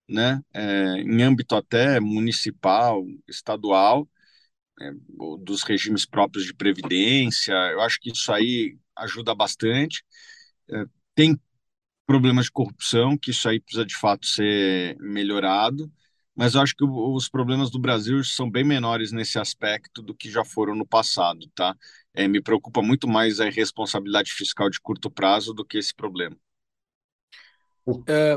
né, 0.08 0.40
é, 0.54 0.98
em 1.00 1.22
âmbito 1.22 1.56
até 1.56 2.00
municipal, 2.00 3.04
estadual, 3.28 4.08
é, 4.80 4.90
dos 5.40 5.62
regimes 5.62 6.06
próprios 6.06 6.44
de 6.46 6.54
previdência. 6.54 7.52
Eu 7.72 7.80
acho 7.82 7.98
que 8.00 8.10
isso 8.10 8.32
aí 8.32 8.78
ajuda 8.96 9.34
bastante. 9.34 10.04
É, 10.70 10.84
tem 11.14 11.38
problemas 12.06 12.46
de 12.46 12.52
corrupção, 12.52 13.16
que 13.18 13.30
isso 13.30 13.48
aí 13.48 13.60
precisa 13.60 13.84
de 13.84 13.96
fato 13.96 14.26
ser 14.26 14.96
melhorado, 15.00 15.90
mas 16.34 16.54
eu 16.54 16.60
acho 16.62 16.74
que 16.76 16.84
os 16.84 17.28
problemas 17.28 17.70
do 17.70 17.78
Brasil 17.78 18.22
são 18.24 18.50
bem 18.50 18.64
menores 18.64 19.12
nesse 19.12 19.38
aspecto 19.38 20.02
do 20.02 20.14
que 20.14 20.30
já 20.30 20.44
foram 20.44 20.74
no 20.74 20.86
passado, 20.86 21.48
tá? 21.54 21.74
É, 22.14 22.28
me 22.28 22.42
preocupa 22.42 22.82
muito 22.82 23.08
mais 23.08 23.40
a 23.40 23.48
irresponsabilidade 23.48 24.32
fiscal 24.32 24.70
de 24.70 24.80
curto 24.80 25.10
prazo 25.10 25.54
do 25.54 25.64
que 25.64 25.78
esse 25.78 25.94
problema. 25.94 26.36
É, 28.08 28.36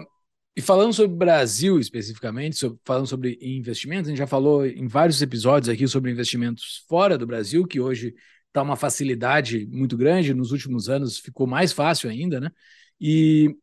e 0.56 0.62
falando 0.62 0.94
sobre 0.94 1.16
Brasil 1.16 1.80
especificamente, 1.80 2.58
sobre, 2.58 2.80
falando 2.84 3.08
sobre 3.08 3.38
investimentos, 3.42 4.08
a 4.08 4.12
gente 4.12 4.20
já 4.20 4.28
falou 4.28 4.66
em 4.66 4.88
vários 4.88 5.22
episódios 5.22 5.70
aqui 5.70 5.88
sobre 5.88 6.12
investimentos 6.12 6.86
fora 6.88 7.18
do 7.18 7.26
Brasil, 7.26 7.66
que 7.66 7.80
hoje 7.80 8.14
está 8.48 8.62
uma 8.62 8.76
facilidade 8.76 9.66
muito 9.68 9.96
grande, 9.96 10.34
nos 10.34 10.52
últimos 10.52 10.90
anos 10.90 11.20
ficou 11.20 11.48
mais 11.48 11.72
fácil 11.72 12.10
ainda, 12.10 12.40
né? 12.40 12.52
E, 13.00 13.56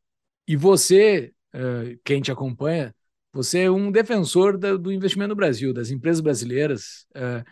e 0.49 0.57
você, 0.57 1.33
uh, 1.55 1.99
quem 2.05 2.21
te 2.23 2.33
acompanha, 2.33 2.95
você 3.33 3.61
é 3.65 3.71
um 3.71 3.91
defensor 3.91 4.57
da, 4.57 4.77
do 4.77 4.91
investimento 4.91 5.31
no 5.31 5.37
Brasil, 5.37 5.75
das 5.75 5.91
empresas 5.91 6.21
brasileiras. 6.21 7.07
Uh, 7.15 7.45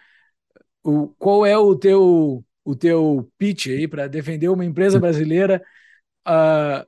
o, 0.83 1.09
qual 1.18 1.44
é 1.44 1.57
o 1.59 1.75
teu, 1.77 2.44
o 2.64 2.77
teu 2.77 3.31
pitch 3.37 3.66
aí 3.68 3.87
para 3.87 4.07
defender 4.07 4.49
uma 4.49 4.64
empresa 4.64 4.99
brasileira 4.99 5.62
uh, 6.27 6.87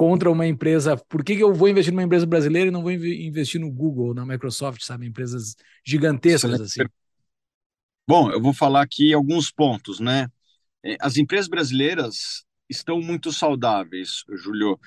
contra 0.00 0.30
uma 0.30 0.46
empresa. 0.46 0.96
Por 0.96 1.22
que, 1.22 1.36
que 1.36 1.42
eu 1.42 1.52
vou 1.52 1.68
investir 1.68 1.92
numa 1.92 2.02
empresa 2.02 2.24
brasileira 2.24 2.68
e 2.68 2.70
não 2.70 2.80
vou 2.80 2.90
investir 2.90 3.60
no 3.60 3.70
Google, 3.70 4.14
na 4.14 4.24
Microsoft, 4.24 4.80
sabe? 4.82 5.06
Empresas 5.06 5.54
gigantescas 5.84 6.58
assim. 6.58 6.80
Bom, 8.08 8.30
eu 8.32 8.40
vou 8.40 8.54
falar 8.54 8.80
aqui 8.80 9.12
alguns 9.12 9.50
pontos, 9.50 10.00
né? 10.00 10.26
É, 10.82 10.96
as 11.02 11.18
empresas 11.18 11.48
brasileiras 11.48 12.46
estão 12.66 12.98
muito 12.98 13.30
saudáveis, 13.30 14.24
Julio, 14.38 14.80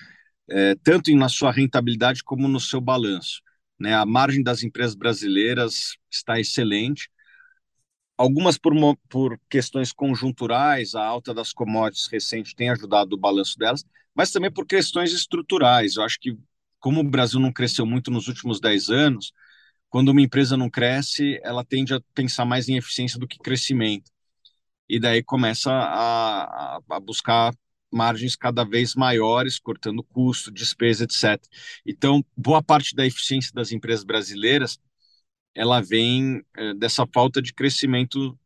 é, 0.49 0.73
tanto 0.83 1.15
na 1.15 1.29
sua 1.29 1.51
rentabilidade 1.51 2.23
como 2.23 2.47
no 2.47 2.59
seu 2.59 2.81
balanço. 2.81 3.39
Né? 3.79 3.93
A 3.93 4.07
margem 4.07 4.41
das 4.41 4.63
empresas 4.63 4.95
brasileiras 4.95 5.95
está 6.09 6.39
excelente. 6.39 7.07
Algumas 8.17 8.57
por, 8.57 8.73
por 9.07 9.39
questões 9.47 9.93
conjunturais, 9.93 10.95
a 10.95 11.05
alta 11.05 11.35
das 11.35 11.53
commodities 11.53 12.07
recente 12.07 12.55
tem 12.55 12.71
ajudado 12.71 13.15
o 13.15 13.19
balanço 13.19 13.59
delas, 13.59 13.85
mas 14.15 14.31
também 14.31 14.51
por 14.51 14.65
questões 14.65 15.11
estruturais. 15.11 15.95
Eu 15.95 16.03
acho 16.03 16.19
que, 16.19 16.37
como 16.79 17.01
o 17.01 17.09
Brasil 17.09 17.39
não 17.39 17.51
cresceu 17.51 17.85
muito 17.85 18.11
nos 18.11 18.27
últimos 18.27 18.59
10 18.59 18.89
anos, 18.89 19.33
quando 19.89 20.09
uma 20.09 20.21
empresa 20.21 20.57
não 20.57 20.69
cresce, 20.69 21.39
ela 21.43 21.63
tende 21.63 21.93
a 21.93 22.01
pensar 22.13 22.45
mais 22.45 22.67
em 22.69 22.77
eficiência 22.77 23.19
do 23.19 23.27
que 23.27 23.37
crescimento. 23.37 24.11
E 24.89 24.99
daí 24.99 25.23
começa 25.23 25.71
a, 25.71 26.79
a, 26.89 26.99
buscar 26.99 27.53
margens 27.91 28.35
cada 28.35 28.63
vez 28.63 28.95
maiores, 28.95 29.59
cortando 29.59 30.03
custo, 30.03 30.51
despesa, 30.51 31.03
etc. 31.05 31.41
Então, 31.85 32.25
boa 32.35 32.61
parte 32.61 32.95
da 32.95 33.05
eficiência 33.05 33.51
das 33.53 33.71
empresas 33.71 34.03
brasileiras 34.03 34.79
ela 35.55 35.81
vem 35.81 36.43
é, 36.55 36.73
dessa 36.73 37.05
falta 37.13 37.41
de 37.41 37.53
crescimento 37.53 38.37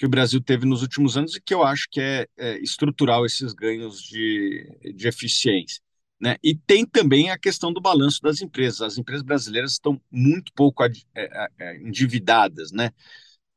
que 0.00 0.06
o 0.06 0.08
Brasil 0.08 0.40
teve 0.40 0.64
nos 0.64 0.80
últimos 0.80 1.18
anos 1.18 1.36
e 1.36 1.42
que 1.42 1.52
eu 1.52 1.62
acho 1.62 1.86
que 1.90 2.00
é, 2.00 2.26
é 2.38 2.58
estrutural 2.60 3.26
esses 3.26 3.52
ganhos 3.52 4.00
de, 4.02 4.94
de 4.94 5.06
eficiência. 5.06 5.82
Né? 6.18 6.38
E 6.42 6.54
tem 6.54 6.86
também 6.86 7.30
a 7.30 7.36
questão 7.36 7.70
do 7.70 7.82
balanço 7.82 8.22
das 8.22 8.40
empresas. 8.40 8.80
As 8.80 8.96
empresas 8.96 9.22
brasileiras 9.22 9.72
estão 9.72 10.00
muito 10.10 10.54
pouco 10.54 10.82
é, 10.82 10.90
é, 11.14 11.48
é, 11.58 11.76
endividadas, 11.82 12.72
né? 12.72 12.92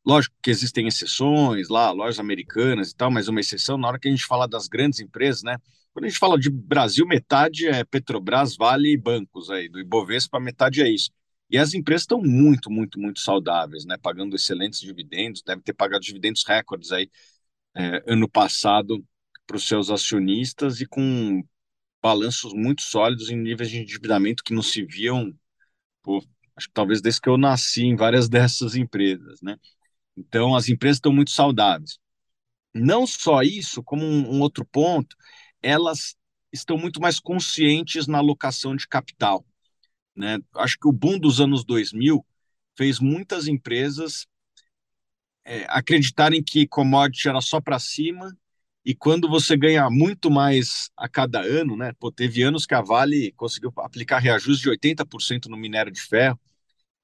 Lógico 0.05 0.35
que 0.43 0.51
existem 0.51 0.85
exceções 0.85 1.69
lá, 1.69 1.91
lojas 1.91 2.19
americanas 2.19 2.91
e 2.91 2.95
tal, 2.97 3.09
mas 3.09 3.29
uma 3.29 3.39
exceção 3.39 3.77
na 3.77 3.87
hora 3.87 3.97
que 3.97 4.09
a 4.09 4.11
gente 4.11 4.25
fala 4.25 4.45
das 4.45 4.67
grandes 4.67 4.99
empresas, 4.99 5.43
né? 5.43 5.55
Quando 5.93 6.03
a 6.03 6.09
gente 6.09 6.19
fala 6.19 6.37
de 6.37 6.49
Brasil, 6.49 7.07
metade 7.07 7.67
é 7.67 7.85
Petrobras, 7.85 8.57
Vale 8.57 8.91
e 8.91 8.97
bancos 8.97 9.49
aí, 9.49 9.69
do 9.69 9.79
Ibovespa, 9.79 10.41
metade 10.41 10.81
é 10.81 10.89
isso. 10.89 11.09
E 11.49 11.57
as 11.57 11.73
empresas 11.73 12.03
estão 12.03 12.21
muito, 12.21 12.71
muito, 12.71 12.99
muito 12.99 13.19
saudáveis, 13.19 13.85
né? 13.85 13.97
Pagando 13.97 14.35
excelentes 14.35 14.79
dividendos, 14.79 15.43
deve 15.43 15.61
ter 15.61 15.73
pagado 15.73 16.03
dividendos 16.03 16.43
recordes 16.47 16.91
aí 16.91 17.09
é, 17.75 18.03
ano 18.07 18.29
passado 18.29 19.03
para 19.47 19.57
os 19.57 19.67
seus 19.67 19.89
acionistas 19.91 20.81
e 20.81 20.85
com 20.87 21.43
balanços 22.01 22.53
muito 22.53 22.81
sólidos 22.83 23.29
em 23.29 23.37
níveis 23.37 23.69
de 23.69 23.79
endividamento 23.79 24.43
que 24.43 24.53
não 24.53 24.61
se 24.63 24.85
viam, 24.85 25.33
pô, 26.03 26.23
acho 26.55 26.67
que 26.67 26.73
talvez 26.73 27.01
desde 27.01 27.21
que 27.21 27.29
eu 27.29 27.37
nasci 27.37 27.83
em 27.85 27.95
várias 27.95 28.29
dessas 28.29 28.75
empresas, 28.75 29.41
né? 29.41 29.57
Então, 30.17 30.55
as 30.55 30.69
empresas 30.69 30.97
estão 30.97 31.13
muito 31.13 31.31
saudáveis. 31.31 31.99
Não 32.73 33.05
só 33.07 33.41
isso, 33.43 33.83
como 33.83 34.03
um, 34.05 34.37
um 34.37 34.41
outro 34.41 34.65
ponto, 34.65 35.15
elas 35.61 36.15
estão 36.51 36.77
muito 36.77 37.01
mais 37.01 37.19
conscientes 37.19 38.07
na 38.07 38.19
alocação 38.19 38.75
de 38.75 38.87
capital. 38.87 39.45
Né? 40.15 40.39
Acho 40.55 40.77
que 40.79 40.87
o 40.87 40.91
boom 40.91 41.19
dos 41.19 41.39
anos 41.41 41.63
2000 41.65 42.25
fez 42.77 42.99
muitas 42.99 43.47
empresas 43.47 44.27
é, 45.45 45.65
acreditarem 45.69 46.43
que 46.43 46.67
commodity 46.67 47.27
era 47.29 47.41
só 47.41 47.59
para 47.61 47.79
cima 47.79 48.35
e 48.85 48.93
quando 48.93 49.29
você 49.29 49.55
ganha 49.55 49.89
muito 49.89 50.29
mais 50.29 50.89
a 50.97 51.07
cada 51.07 51.41
ano, 51.41 51.77
né? 51.77 51.93
Pô, 51.99 52.11
teve 52.11 52.43
anos 52.43 52.65
que 52.65 52.73
a 52.75 52.81
Vale 52.81 53.31
conseguiu 53.33 53.71
aplicar 53.77 54.19
reajuste 54.19 54.63
de 54.63 54.69
80% 54.69 55.47
no 55.49 55.55
minério 55.57 55.91
de 55.91 56.01
ferro. 56.01 56.39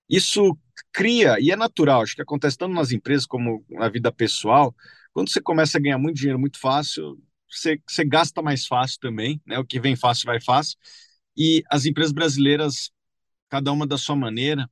Isso 0.09 0.57
cria, 0.93 1.37
e 1.39 1.51
é 1.51 1.55
natural, 1.55 2.01
acho 2.03 2.15
que 2.15 2.21
acontece 2.21 2.57
tanto 2.57 2.73
nas 2.73 2.91
empresas 2.91 3.25
como 3.25 3.65
na 3.69 3.89
vida 3.89 4.11
pessoal, 4.11 4.75
quando 5.13 5.29
você 5.31 5.41
começa 5.41 5.77
a 5.77 5.81
ganhar 5.81 5.97
muito 5.99 6.17
dinheiro 6.17 6.39
muito 6.39 6.59
fácil, 6.59 7.19
você, 7.49 7.81
você 7.87 8.05
gasta 8.05 8.41
mais 8.41 8.65
fácil 8.67 8.99
também, 9.01 9.41
né? 9.45 9.59
O 9.59 9.65
que 9.65 9.79
vem 9.79 9.95
fácil 9.95 10.27
vai 10.27 10.41
fácil. 10.41 10.77
E 11.37 11.63
as 11.69 11.85
empresas 11.85 12.13
brasileiras 12.13 12.91
cada 13.49 13.71
uma 13.71 13.87
da 13.87 13.97
sua 13.97 14.15
maneira, 14.15 14.69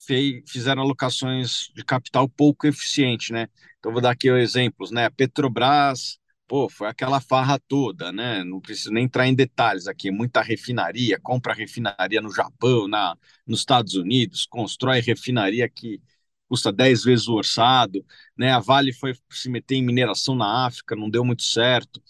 fez, 0.00 0.42
fizeram 0.50 0.82
alocações 0.82 1.70
de 1.74 1.84
capital 1.84 2.28
pouco 2.28 2.66
eficiente, 2.66 3.32
né? 3.32 3.48
Então, 3.78 3.92
vou 3.92 4.00
dar 4.00 4.10
aqui 4.12 4.28
exemplos, 4.30 4.90
né? 4.90 5.06
A 5.06 5.10
Petrobras, 5.10 6.18
pô, 6.46 6.68
foi 6.68 6.88
aquela 6.88 7.20
farra 7.20 7.58
toda, 7.68 8.12
né? 8.12 8.44
Não 8.44 8.60
preciso 8.60 8.90
nem 8.92 9.04
entrar 9.04 9.26
em 9.26 9.34
detalhes 9.34 9.86
aqui, 9.86 10.10
muita 10.10 10.42
refinaria, 10.42 11.18
compra 11.20 11.54
refinaria 11.54 12.20
no 12.20 12.32
Japão, 12.34 12.88
na, 12.88 13.16
nos 13.46 13.60
Estados 13.60 13.94
Unidos, 13.94 14.46
constrói 14.46 15.00
refinaria 15.00 15.68
que 15.68 16.00
custa 16.48 16.72
10 16.72 17.02
vezes 17.04 17.26
o 17.28 17.34
orçado, 17.34 18.04
né? 18.36 18.52
A 18.52 18.60
Vale 18.60 18.92
foi 18.92 19.14
se 19.30 19.48
meter 19.50 19.76
em 19.76 19.82
mineração 19.84 20.34
na 20.34 20.66
África, 20.66 20.94
não 20.96 21.10
deu 21.10 21.24
muito 21.24 21.42
certo. 21.42 22.02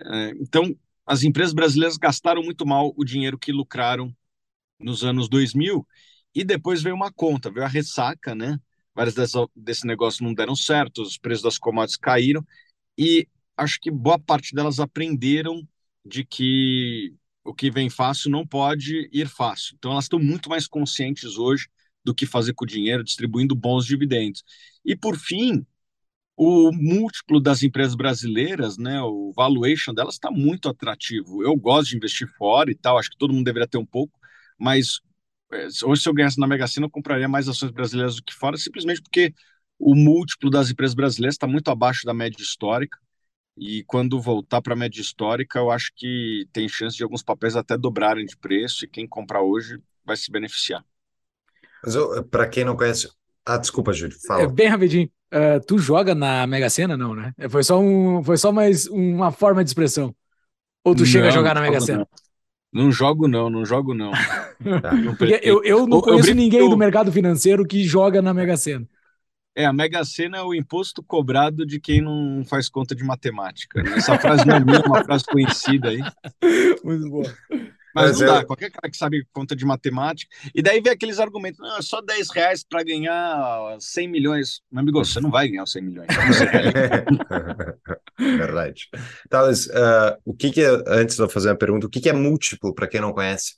É, 0.00 0.30
então, 0.40 0.76
as 1.06 1.22
empresas 1.22 1.52
brasileiras 1.52 1.96
gastaram 1.96 2.42
muito 2.42 2.66
mal 2.66 2.92
o 2.96 3.04
dinheiro 3.04 3.38
que 3.38 3.52
lucraram 3.52 4.14
nos 4.78 5.04
anos 5.04 5.28
2000 5.28 5.86
e 6.34 6.44
depois 6.44 6.82
veio 6.82 6.94
uma 6.94 7.12
conta, 7.12 7.50
veio 7.50 7.64
a 7.66 7.68
ressaca, 7.68 8.34
né? 8.34 8.58
Várias 8.94 9.14
desse 9.54 9.86
negócio 9.86 10.24
não 10.24 10.34
deram 10.34 10.56
certo, 10.56 11.02
os 11.02 11.18
preços 11.18 11.42
das 11.42 11.58
commodities 11.58 11.96
caíram 11.96 12.44
e 12.96 13.28
acho 13.56 13.80
que 13.80 13.90
boa 13.90 14.18
parte 14.18 14.54
delas 14.54 14.80
aprenderam 14.80 15.66
de 16.04 16.24
que 16.24 17.14
o 17.44 17.54
que 17.54 17.70
vem 17.70 17.88
fácil 17.90 18.30
não 18.30 18.46
pode 18.46 19.08
ir 19.12 19.28
fácil. 19.28 19.74
Então 19.78 19.92
elas 19.92 20.04
estão 20.04 20.18
muito 20.18 20.48
mais 20.48 20.66
conscientes 20.66 21.36
hoje 21.38 21.68
do 22.04 22.14
que 22.14 22.26
fazer 22.26 22.54
com 22.54 22.64
o 22.64 22.68
dinheiro, 22.68 23.04
distribuindo 23.04 23.54
bons 23.54 23.86
dividendos. 23.86 24.44
E 24.84 24.96
por 24.96 25.16
fim, 25.16 25.66
o 26.36 26.70
múltiplo 26.72 27.40
das 27.40 27.62
empresas 27.62 27.94
brasileiras, 27.94 28.78
né, 28.78 29.00
o 29.02 29.32
valuation 29.34 29.92
delas 29.92 30.14
está 30.14 30.30
muito 30.30 30.68
atrativo. 30.68 31.42
Eu 31.42 31.56
gosto 31.56 31.90
de 31.90 31.96
investir 31.96 32.28
fora 32.36 32.70
e 32.70 32.74
tal, 32.74 32.98
acho 32.98 33.10
que 33.10 33.18
todo 33.18 33.32
mundo 33.34 33.44
deveria 33.44 33.68
ter 33.68 33.78
um 33.78 33.86
pouco, 33.86 34.18
mas 34.58 35.00
é, 35.52 35.66
hoje 35.84 36.02
se 36.02 36.08
eu 36.08 36.14
ganhasse 36.14 36.38
na 36.38 36.46
Mega 36.46 36.66
Sena 36.66 36.86
eu 36.86 36.90
compraria 36.90 37.28
mais 37.28 37.48
ações 37.48 37.70
brasileiras 37.70 38.16
do 38.16 38.22
que 38.22 38.34
fora, 38.34 38.56
simplesmente 38.56 39.02
porque 39.02 39.32
o 39.78 39.94
múltiplo 39.94 40.50
das 40.50 40.70
empresas 40.70 40.94
brasileiras 40.94 41.34
está 41.34 41.46
muito 41.46 41.70
abaixo 41.70 42.04
da 42.04 42.12
média 42.12 42.42
histórica. 42.42 42.98
E 43.56 43.82
quando 43.84 44.20
voltar 44.20 44.62
para 44.62 44.74
a 44.74 44.76
média 44.76 45.00
histórica, 45.00 45.58
eu 45.58 45.70
acho 45.70 45.90
que 45.96 46.46
tem 46.52 46.68
chance 46.68 46.96
de 46.96 47.02
alguns 47.02 47.22
papéis 47.22 47.56
até 47.56 47.76
dobrarem 47.76 48.24
de 48.24 48.36
preço 48.36 48.84
e 48.84 48.88
quem 48.88 49.06
comprar 49.06 49.42
hoje 49.42 49.80
vai 50.04 50.16
se 50.16 50.30
beneficiar. 50.30 50.84
Mas 51.84 51.96
para 52.30 52.46
quem 52.46 52.64
não 52.64 52.76
conhece. 52.76 53.10
Ah, 53.44 53.56
desculpa, 53.56 53.92
Júlio, 53.92 54.16
fala. 54.26 54.42
É, 54.42 54.46
bem 54.46 54.68
rapidinho. 54.68 55.10
Uh, 55.32 55.60
tu 55.66 55.78
joga 55.78 56.14
na 56.14 56.46
Mega 56.46 56.70
Sena, 56.70 56.96
não, 56.96 57.14
né? 57.14 57.32
Foi 57.50 57.62
só, 57.62 57.78
um, 57.78 58.22
foi 58.22 58.36
só 58.36 58.52
mais 58.52 58.86
uma 58.86 59.32
forma 59.32 59.62
de 59.64 59.70
expressão. 59.70 60.14
Ou 60.84 60.94
tu 60.94 61.00
não, 61.00 61.06
chega 61.06 61.28
a 61.28 61.30
jogar 61.30 61.54
na 61.54 61.60
Mega 61.60 61.80
Sena? 61.80 61.98
Não. 61.98 62.27
Não 62.72 62.92
jogo, 62.92 63.26
não, 63.26 63.48
não 63.48 63.64
jogo, 63.64 63.94
não. 63.94 64.12
Tá. 64.82 64.90
eu, 65.40 65.62
eu 65.62 65.86
não 65.86 66.00
conheço 66.00 66.30
eu 66.30 66.34
ninguém 66.34 66.68
do 66.68 66.76
mercado 66.76 67.12
financeiro 67.12 67.64
que 67.64 67.84
joga 67.84 68.20
na 68.20 68.34
Mega 68.34 68.56
Sena. 68.56 68.88
É, 69.54 69.64
a 69.64 69.72
Mega 69.72 70.04
Sena 70.04 70.38
é 70.38 70.42
o 70.42 70.52
imposto 70.52 71.00
cobrado 71.00 71.64
de 71.64 71.78
quem 71.78 72.00
não 72.00 72.44
faz 72.44 72.68
conta 72.68 72.94
de 72.94 73.04
matemática. 73.04 73.80
Né? 73.82 73.98
Essa 73.98 74.18
frase 74.18 74.44
não 74.44 74.56
é 74.56 74.60
minha, 74.60 74.78
é 74.78 74.86
uma 74.86 75.04
frase 75.04 75.24
conhecida 75.24 75.90
aí. 75.90 76.00
Muito 76.82 77.08
boa. 77.08 77.32
Mas, 77.98 78.12
Mas 78.12 78.20
não 78.20 78.26
dá, 78.26 78.44
qualquer 78.44 78.70
cara 78.70 78.90
que 78.90 78.96
sabe 78.96 79.26
conta 79.32 79.56
de 79.56 79.64
matemática. 79.64 80.34
E 80.54 80.62
daí 80.62 80.80
vem 80.80 80.92
aqueles 80.92 81.18
argumentos, 81.18 81.58
não, 81.58 81.78
é 81.78 81.82
só 81.82 82.00
10 82.00 82.30
reais 82.30 82.62
para 82.62 82.84
ganhar 82.84 83.76
100 83.80 84.08
milhões. 84.08 84.60
Meu 84.70 84.82
amigo, 84.82 85.04
você 85.04 85.20
não 85.20 85.30
vai 85.30 85.48
ganhar 85.48 85.64
os 85.64 85.72
100 85.72 85.82
milhões. 85.82 86.08
Verdade. 88.18 88.88
Thales, 89.28 89.66
uh, 89.66 90.16
o 90.24 90.34
que, 90.34 90.50
que 90.50 90.60
é, 90.60 90.82
antes 90.86 91.16
de 91.16 91.22
eu 91.22 91.28
fazer 91.28 91.50
uma 91.50 91.56
pergunta, 91.56 91.86
o 91.86 91.90
que, 91.90 92.00
que 92.00 92.08
é 92.08 92.12
múltiplo 92.12 92.74
para 92.74 92.86
quem 92.86 93.00
não 93.00 93.12
conhece? 93.12 93.56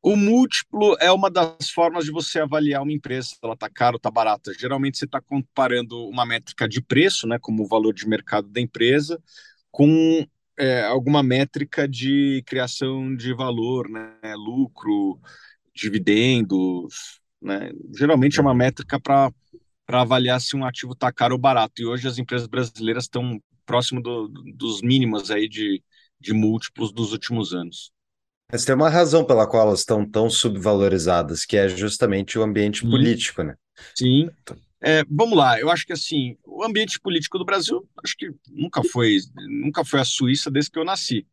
O 0.00 0.16
múltiplo 0.16 0.96
é 1.00 1.10
uma 1.10 1.28
das 1.28 1.70
formas 1.70 2.04
de 2.04 2.12
você 2.12 2.40
avaliar 2.40 2.82
uma 2.82 2.92
empresa, 2.92 3.28
se 3.28 3.36
ela 3.42 3.54
está 3.54 3.68
cara 3.68 3.94
ou 3.94 3.98
está 3.98 4.10
barata. 4.10 4.52
Geralmente 4.54 4.96
você 4.96 5.04
está 5.04 5.20
comparando 5.20 6.08
uma 6.08 6.24
métrica 6.24 6.68
de 6.68 6.80
preço, 6.80 7.26
né, 7.26 7.36
como 7.40 7.64
o 7.64 7.66
valor 7.66 7.92
de 7.92 8.08
mercado 8.08 8.48
da 8.48 8.60
empresa, 8.60 9.20
com 9.70 10.24
é, 10.58 10.82
alguma 10.82 11.22
métrica 11.22 11.88
de 11.88 12.42
criação 12.46 13.14
de 13.14 13.32
valor, 13.32 13.88
né, 13.88 14.34
lucro, 14.34 15.20
dividendos. 15.74 17.20
Né? 17.40 17.70
Geralmente 17.96 18.38
é 18.38 18.42
uma 18.42 18.54
métrica 18.54 18.98
para 19.00 19.32
avaliar 19.88 20.40
se 20.40 20.56
um 20.56 20.64
ativo 20.64 20.92
está 20.92 21.12
caro 21.12 21.34
ou 21.34 21.40
barato. 21.40 21.80
E 21.80 21.86
hoje 21.86 22.08
as 22.08 22.18
empresas 22.18 22.48
brasileiras 22.48 23.04
estão 23.04 23.40
próximo 23.64 24.02
do, 24.02 24.28
dos 24.56 24.82
mínimos 24.82 25.30
aí 25.30 25.48
de, 25.48 25.82
de 26.20 26.32
múltiplos 26.32 26.92
dos 26.92 27.12
últimos 27.12 27.54
anos. 27.54 27.92
Mas 28.50 28.64
tem 28.64 28.74
uma 28.74 28.88
razão 28.88 29.24
pela 29.24 29.46
qual 29.46 29.68
elas 29.68 29.80
estão 29.80 30.08
tão 30.08 30.30
subvalorizadas, 30.30 31.44
que 31.44 31.56
é 31.56 31.68
justamente 31.68 32.38
o 32.38 32.42
ambiente 32.42 32.80
Sim. 32.80 32.90
político, 32.90 33.42
né? 33.42 33.54
Sim. 33.94 34.30
É, 34.80 35.02
vamos 35.10 35.36
lá, 35.36 35.58
eu 35.58 35.70
acho 35.70 35.84
que 35.84 35.92
assim, 35.92 36.36
o 36.46 36.62
ambiente 36.64 37.00
político 37.00 37.36
do 37.38 37.44
Brasil, 37.44 37.88
acho 38.04 38.16
que 38.16 38.30
nunca 38.48 38.82
foi, 38.84 39.18
nunca 39.48 39.84
foi 39.84 40.00
a 40.00 40.04
Suíça 40.04 40.50
desde 40.50 40.70
que 40.70 40.78
eu 40.78 40.84
nasci, 40.84 41.26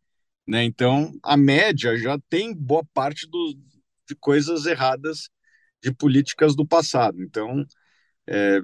né? 0.47 0.63
Então, 0.63 1.11
a 1.23 1.37
média 1.37 1.97
já 1.97 2.19
tem 2.29 2.55
boa 2.55 2.85
parte 2.93 3.27
do, 3.29 3.55
de 4.07 4.15
coisas 4.15 4.65
erradas 4.67 5.29
de 5.83 5.93
políticas 5.93 6.55
do 6.55 6.65
passado. 6.67 7.21
Então, 7.23 7.65
é, 8.27 8.61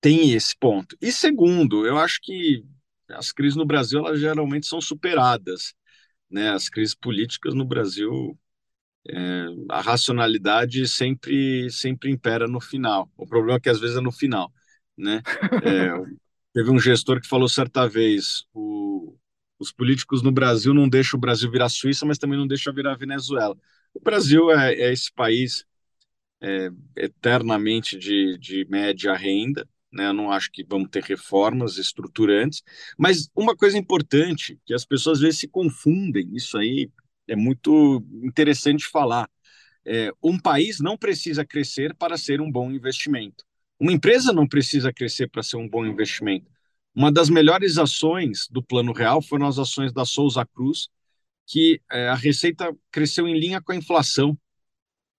tem 0.00 0.32
esse 0.32 0.56
ponto. 0.56 0.96
E 1.00 1.12
segundo, 1.12 1.86
eu 1.86 1.98
acho 1.98 2.20
que 2.22 2.64
as 3.10 3.32
crises 3.32 3.56
no 3.56 3.66
Brasil 3.66 4.00
elas 4.00 4.20
geralmente 4.20 4.66
são 4.66 4.80
superadas 4.80 5.74
né, 6.30 6.50
as 6.50 6.68
crises 6.70 6.94
políticas 6.96 7.54
no 7.54 7.64
Brasil, 7.66 8.38
é, 9.08 9.46
a 9.70 9.80
racionalidade 9.80 10.86
sempre 10.88 11.70
sempre 11.70 12.10
impera 12.10 12.46
no 12.46 12.60
final. 12.60 13.10
O 13.16 13.26
problema 13.26 13.56
é 13.58 13.60
que 13.60 13.68
às 13.68 13.80
vezes 13.80 13.96
é 13.96 14.00
no 14.00 14.12
final, 14.12 14.52
né? 14.96 15.22
É, 15.64 15.90
teve 16.52 16.70
um 16.70 16.78
gestor 16.80 17.20
que 17.20 17.28
falou 17.28 17.48
certa 17.48 17.88
vez, 17.88 18.44
o, 18.54 19.16
os 19.58 19.72
políticos 19.72 20.22
no 20.22 20.32
Brasil 20.32 20.74
não 20.74 20.88
deixam 20.88 21.18
o 21.18 21.20
Brasil 21.20 21.50
virar 21.50 21.68
Suíça, 21.68 22.04
mas 22.06 22.18
também 22.18 22.38
não 22.38 22.46
deixam 22.46 22.72
virar 22.74 22.96
Venezuela. 22.96 23.56
O 23.94 24.00
Brasil 24.00 24.50
é, 24.50 24.74
é 24.74 24.92
esse 24.92 25.12
país 25.12 25.64
é, 26.40 26.70
eternamente 26.96 27.98
de, 27.98 28.38
de 28.38 28.66
média 28.68 29.14
renda, 29.14 29.68
né? 29.92 30.08
Eu 30.08 30.14
não 30.14 30.30
acho 30.30 30.50
que 30.52 30.64
vamos 30.64 30.88
ter 30.90 31.02
reformas 31.04 31.76
estruturantes, 31.78 32.62
mas 32.98 33.28
uma 33.34 33.56
coisa 33.56 33.76
importante 33.78 34.58
que 34.64 34.74
as 34.74 34.84
pessoas 34.84 35.18
às 35.18 35.22
vezes 35.22 35.40
se 35.40 35.48
confundem, 35.48 36.30
isso 36.34 36.56
aí 36.58 36.90
é 37.30 37.36
muito 37.36 38.04
interessante 38.24 38.86
falar. 38.86 39.30
É, 39.86 40.10
um 40.22 40.38
país 40.38 40.80
não 40.80 40.96
precisa 40.98 41.44
crescer 41.44 41.94
para 41.94 42.18
ser 42.18 42.40
um 42.40 42.50
bom 42.50 42.70
investimento. 42.70 43.44
Uma 43.78 43.92
empresa 43.92 44.32
não 44.32 44.46
precisa 44.46 44.92
crescer 44.92 45.28
para 45.28 45.42
ser 45.42 45.56
um 45.56 45.68
bom 45.68 45.86
investimento. 45.86 46.50
Uma 46.94 47.10
das 47.12 47.30
melhores 47.30 47.78
ações 47.78 48.48
do 48.50 48.62
Plano 48.62 48.92
Real 48.92 49.22
foram 49.22 49.46
as 49.46 49.58
ações 49.58 49.92
da 49.92 50.04
Souza 50.04 50.44
Cruz, 50.44 50.88
que 51.46 51.80
é, 51.90 52.08
a 52.08 52.14
receita 52.14 52.76
cresceu 52.90 53.28
em 53.28 53.38
linha 53.38 53.60
com 53.62 53.72
a 53.72 53.76
inflação, 53.76 54.36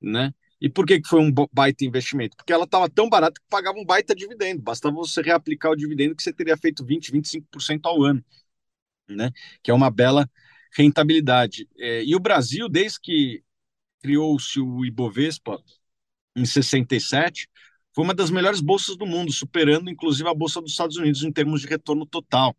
né? 0.02 0.34
E 0.60 0.70
por 0.70 0.86
que, 0.86 1.02
que 1.02 1.08
foi 1.08 1.20
um 1.22 1.32
baita 1.52 1.86
investimento? 1.86 2.38
Porque 2.38 2.54
ela 2.54 2.66
estava 2.66 2.88
tão 2.90 3.10
barata 3.10 3.40
que 3.42 3.48
pagava 3.50 3.80
um 3.80 3.86
baita 3.86 4.14
dividendo. 4.14 4.62
Bastava 4.62 4.96
você 4.96 5.22
reaplicar 5.22 5.72
o 5.72 5.76
dividendo 5.76 6.16
que 6.16 6.22
você 6.22 6.32
teria 6.32 6.56
feito 6.56 6.86
20%, 6.86 7.12
25% 7.12 7.86
ao 7.86 8.04
ano, 8.04 8.24
né? 9.10 9.32
Que 9.64 9.72
é 9.72 9.74
uma 9.74 9.90
bela 9.90 10.30
rentabilidade. 10.76 11.68
É, 11.78 12.04
e 12.04 12.16
o 12.16 12.20
Brasil, 12.20 12.70
desde 12.70 13.00
que 13.00 13.44
criou-se 14.02 14.60
o 14.60 14.86
Ibovespa 14.86 15.62
em 16.36 16.46
67, 16.46 17.48
foi 17.94 18.04
uma 18.04 18.14
das 18.14 18.30
melhores 18.30 18.62
bolsas 18.62 18.96
do 18.96 19.06
mundo, 19.06 19.32
superando 19.32 19.90
inclusive 19.90 20.28
a 20.28 20.34
bolsa 20.34 20.62
dos 20.62 20.72
Estados 20.72 20.98
Unidos 20.98 21.24
em 21.24 21.32
termos 21.32 21.62
de 21.62 21.68
retorno 21.68 22.06
total. 22.06 22.56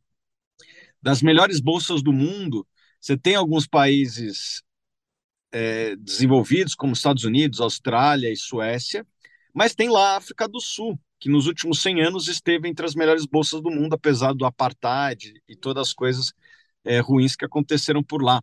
Das 1.01 1.22
melhores 1.22 1.59
bolsas 1.59 2.03
do 2.03 2.12
mundo, 2.12 2.66
você 3.01 3.16
tem 3.16 3.35
alguns 3.35 3.66
países 3.66 4.62
é, 5.51 5.96
desenvolvidos, 5.96 6.75
como 6.75 6.92
Estados 6.92 7.25
Unidos, 7.25 7.61
Austrália 7.61 8.31
e 8.31 8.37
Suécia, 8.37 9.07
mas 9.55 9.75
tem 9.75 9.88
lá 9.88 10.14
a 10.14 10.16
África 10.16 10.48
do 10.48 10.61
Sul, 10.61 10.98
que 11.18 11.29
nos 11.29 11.46
últimos 11.46 11.81
100 11.81 12.03
anos 12.03 12.29
esteve 12.29 12.68
entre 12.68 12.85
as 12.87 12.94
melhores 12.94 13.27
bolsas 13.27 13.61
do 13.61 13.70
mundo, 13.70 13.94
apesar 13.94 14.33
do 14.33 14.44
apartheid 14.44 15.40
e 15.48 15.57
todas 15.57 15.88
as 15.88 15.94
coisas 15.94 16.33
é, 16.85 17.01
ruins 17.01 17.37
que 17.37 17.45
aconteceram 17.45 18.03
por 18.03 18.23
lá. 18.23 18.42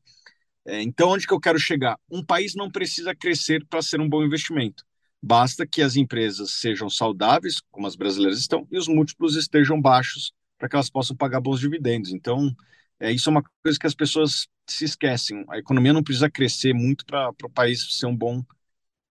É, 0.65 0.81
então, 0.81 1.09
onde 1.09 1.25
que 1.25 1.33
eu 1.33 1.39
quero 1.39 1.59
chegar? 1.59 1.97
Um 2.11 2.23
país 2.23 2.53
não 2.55 2.69
precisa 2.69 3.15
crescer 3.15 3.65
para 3.67 3.81
ser 3.81 3.99
um 3.99 4.09
bom 4.09 4.23
investimento. 4.23 4.83
Basta 5.21 5.65
que 5.67 5.81
as 5.81 5.95
empresas 5.95 6.51
sejam 6.51 6.89
saudáveis, 6.89 7.61
como 7.71 7.87
as 7.87 7.95
brasileiras 7.95 8.39
estão, 8.39 8.67
e 8.71 8.77
os 8.77 8.87
múltiplos 8.87 9.35
estejam 9.35 9.81
baixos 9.81 10.31
para 10.57 10.69
que 10.69 10.75
elas 10.75 10.89
possam 10.89 11.15
pagar 11.15 11.41
bons 11.41 11.59
dividendos. 11.59 12.11
Então, 12.11 12.53
é, 12.99 13.11
isso 13.11 13.29
é 13.29 13.31
uma 13.31 13.43
coisa 13.63 13.79
que 13.79 13.87
as 13.87 13.95
pessoas 13.95 14.47
se 14.67 14.85
esquecem. 14.85 15.43
A 15.49 15.57
economia 15.57 15.93
não 15.93 16.03
precisa 16.03 16.29
crescer 16.29 16.73
muito 16.73 17.05
para 17.05 17.29
o 17.29 17.49
país 17.49 17.97
ser 17.97 18.05
um 18.05 18.15
bom 18.15 18.43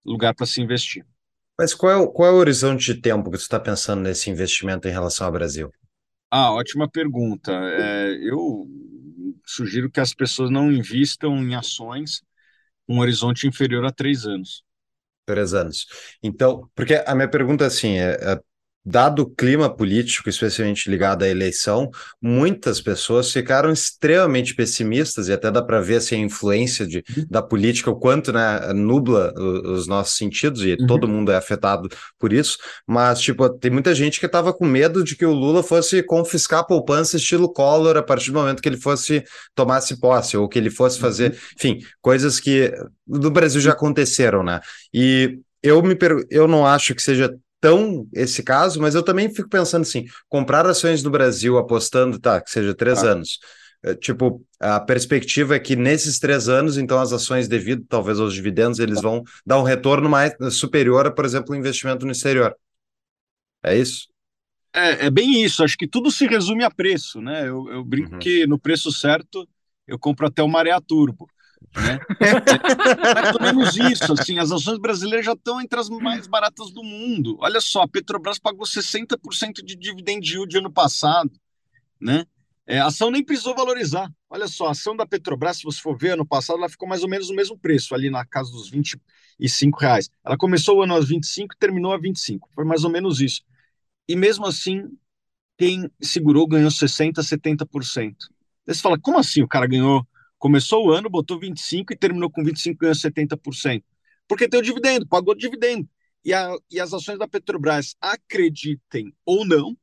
lugar 0.05 0.33
para 0.33 0.45
se 0.45 0.61
investir. 0.61 1.05
Mas 1.57 1.73
qual 1.73 1.91
é, 1.91 1.95
o, 1.97 2.07
qual 2.07 2.29
é 2.29 2.31
o 2.31 2.37
horizonte 2.37 2.93
de 2.93 3.01
tempo 3.01 3.29
que 3.29 3.37
você 3.37 3.43
está 3.43 3.59
pensando 3.59 4.01
nesse 4.01 4.29
investimento 4.29 4.87
em 4.87 4.91
relação 4.91 5.27
ao 5.27 5.33
Brasil? 5.33 5.69
Ah, 6.31 6.53
ótima 6.53 6.89
pergunta. 6.89 7.51
É, 7.51 8.13
eu 8.21 8.65
sugiro 9.51 9.89
que 9.89 9.99
as 9.99 10.13
pessoas 10.13 10.49
não 10.49 10.71
invistam 10.71 11.37
em 11.37 11.55
ações 11.55 12.21
um 12.87 12.99
horizonte 12.99 13.47
inferior 13.47 13.85
a 13.85 13.91
três 13.91 14.25
anos. 14.25 14.63
Três 15.25 15.53
anos. 15.53 15.87
Então, 16.23 16.69
porque 16.73 16.95
a 17.05 17.13
minha 17.13 17.29
pergunta 17.29 17.65
assim 17.65 17.97
é, 17.97 18.13
é 18.33 18.41
dado 18.85 19.23
o 19.23 19.29
clima 19.29 19.69
político, 19.69 20.29
especialmente 20.29 20.89
ligado 20.89 21.23
à 21.23 21.27
eleição, 21.27 21.91
muitas 22.21 22.81
pessoas 22.81 23.31
ficaram 23.31 23.71
extremamente 23.71 24.55
pessimistas 24.55 25.27
e 25.27 25.33
até 25.33 25.51
dá 25.51 25.61
para 25.61 25.81
ver 25.81 25.97
assim, 25.97 26.15
a 26.15 26.19
influência 26.19 26.87
de, 26.87 27.03
uhum. 27.15 27.25
da 27.29 27.41
política, 27.41 27.91
o 27.91 27.95
quanto 27.95 28.31
né, 28.31 28.73
nubla 28.73 29.33
os 29.35 29.87
nossos 29.87 30.17
sentidos 30.17 30.63
e 30.63 30.77
uhum. 30.79 30.87
todo 30.87 31.07
mundo 31.07 31.31
é 31.31 31.35
afetado 31.35 31.89
por 32.17 32.31
isso. 32.31 32.57
Mas, 32.87 33.19
tipo, 33.19 33.47
tem 33.49 33.69
muita 33.69 33.93
gente 33.93 34.19
que 34.19 34.25
estava 34.25 34.53
com 34.53 34.65
medo 34.65 35.03
de 35.03 35.15
que 35.15 35.25
o 35.25 35.33
Lula 35.33 35.61
fosse 35.61 36.01
confiscar 36.01 36.59
a 36.61 36.65
poupança 36.65 37.17
estilo 37.17 37.51
Collor 37.51 37.97
a 37.97 38.03
partir 38.03 38.31
do 38.31 38.39
momento 38.39 38.61
que 38.61 38.69
ele 38.69 38.77
fosse 38.77 39.23
tomasse 39.53 39.99
posse 39.99 40.37
ou 40.37 40.47
que 40.47 40.57
ele 40.57 40.69
fosse 40.69 40.99
fazer, 40.99 41.31
uhum. 41.31 41.37
enfim, 41.57 41.79
coisas 42.01 42.39
que 42.39 42.73
no 43.07 43.29
Brasil 43.29 43.59
já 43.61 43.71
aconteceram, 43.71 44.43
né? 44.43 44.61
E 44.93 45.39
eu 45.61 45.81
me 45.83 45.95
per... 45.95 46.25
eu 46.29 46.47
não 46.47 46.65
acho 46.65 46.95
que 46.95 47.01
seja 47.01 47.33
tão 47.59 48.07
esse 48.13 48.43
caso, 48.43 48.81
mas 48.81 48.95
eu 48.95 49.03
também 49.03 49.33
fico 49.33 49.49
pensando 49.49 49.83
assim: 49.83 50.05
comprar 50.27 50.65
ações 50.65 51.03
no 51.03 51.09
Brasil 51.09 51.57
apostando, 51.57 52.19
tá, 52.19 52.41
que 52.41 52.49
seja 52.49 52.73
três 52.73 53.03
ah. 53.03 53.11
anos. 53.11 53.39
É, 53.81 53.95
tipo, 53.95 54.45
a 54.59 54.79
perspectiva 54.79 55.55
é 55.55 55.59
que 55.59 55.75
nesses 55.75 56.19
três 56.19 56.49
anos, 56.49 56.77
então, 56.77 56.99
as 56.99 57.13
ações, 57.13 57.47
devido 57.47 57.85
talvez 57.87 58.19
aos 58.19 58.33
dividendos, 58.33 58.77
eles 58.79 59.01
vão 59.01 59.23
dar 59.45 59.57
um 59.57 59.63
retorno 59.63 60.09
mais 60.09 60.33
superior 60.51 61.07
a, 61.07 61.11
por 61.11 61.23
exemplo, 61.23 61.53
o 61.53 61.57
investimento 61.57 62.05
no 62.05 62.11
exterior. 62.11 62.53
É 63.63 63.77
isso? 63.77 64.07
É, 64.73 65.05
é 65.05 65.09
bem 65.09 65.43
isso. 65.43 65.63
Acho 65.63 65.77
que 65.77 65.87
tudo 65.87 66.11
se 66.11 66.27
resume 66.27 66.63
a 66.63 66.71
preço, 66.71 67.21
né? 67.21 67.47
Eu, 67.47 67.69
eu 67.69 67.83
brinco 67.83 68.13
uhum. 68.13 68.19
que 68.19 68.45
no 68.45 68.59
preço 68.59 68.91
certo 68.91 69.47
eu 69.87 69.97
compro 69.97 70.27
até 70.27 70.43
o 70.43 70.47
Maré 70.47 70.77
Turbo. 70.85 71.27
Né? 71.75 71.99
É 72.19 73.13
mais 73.13 73.35
ou 73.35 73.41
menos 73.41 73.75
isso, 73.75 74.13
assim, 74.13 74.39
as 74.39 74.51
ações 74.51 74.79
brasileiras 74.79 75.25
já 75.25 75.33
estão 75.33 75.61
entre 75.61 75.79
as 75.79 75.89
mais 75.89 76.27
baratas 76.27 76.71
do 76.71 76.83
mundo. 76.83 77.37
Olha 77.39 77.61
só, 77.61 77.83
a 77.83 77.87
Petrobras 77.87 78.39
pagou 78.39 78.65
60% 78.65 79.63
de 79.63 79.75
dividend 79.75 80.27
yield 80.27 80.57
ano 80.57 80.71
passado, 80.71 81.31
né? 81.99 82.25
É, 82.67 82.79
a 82.79 82.85
ação 82.85 83.09
nem 83.09 83.23
precisou 83.23 83.55
valorizar. 83.55 84.11
Olha 84.29 84.47
só, 84.47 84.67
a 84.67 84.71
ação 84.71 84.95
da 84.95 85.05
Petrobras, 85.05 85.57
se 85.57 85.63
você 85.63 85.81
for 85.81 85.97
ver, 85.97 86.11
ano 86.11 86.25
passado 86.25 86.59
ela 86.59 86.69
ficou 86.69 86.87
mais 86.87 87.01
ou 87.01 87.09
menos 87.09 87.29
no 87.29 87.35
mesmo 87.35 87.57
preço, 87.57 87.95
ali 87.95 88.11
na 88.11 88.23
casa 88.23 88.51
dos 88.51 88.69
25 88.69 89.79
reais. 89.79 90.09
Ela 90.23 90.37
começou 90.37 90.77
o 90.77 90.83
ano 90.83 90.93
aos 90.93 91.09
25 91.09 91.55
e 91.55 91.57
terminou 91.57 91.93
a 91.93 91.97
25. 91.97 92.47
Foi 92.53 92.63
mais 92.63 92.83
ou 92.83 92.91
menos 92.91 93.21
isso. 93.21 93.41
E 94.07 94.15
mesmo 94.15 94.45
assim, 94.45 94.83
quem 95.57 95.89
segurou 96.01 96.47
ganhou 96.47 96.71
60%, 96.71 97.23
70%. 97.23 98.27
Aí 98.67 98.73
você 98.73 98.81
fala, 98.81 98.99
como 98.99 99.17
assim 99.17 99.41
o 99.41 99.47
cara 99.47 99.67
ganhou 99.67 100.07
Começou 100.39 100.87
o 100.87 100.91
ano, 100.91 101.09
botou 101.09 101.37
25 101.37 101.93
e 101.93 101.97
terminou 101.97 102.31
com 102.31 102.43
25 102.43 102.79
ganhou 102.79 102.95
70%. 102.95 103.83
Porque 104.27 104.47
tem 104.47 104.59
o 104.59 104.63
dividendo, 104.63 105.05
pagou 105.05 105.33
o 105.33 105.37
dividendo. 105.37 105.87
E, 106.23 106.33
a, 106.33 106.55
e 106.71 106.79
as 106.79 106.93
ações 106.93 107.19
da 107.19 107.27
Petrobras, 107.27 107.95
acreditem 107.99 109.13
ou 109.25 109.45
não, 109.45 109.77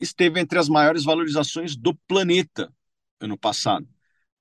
esteve 0.00 0.40
entre 0.40 0.58
as 0.58 0.68
maiores 0.68 1.04
valorizações 1.04 1.76
do 1.76 1.94
planeta 2.06 2.72
ano 3.20 3.36
passado. 3.36 3.86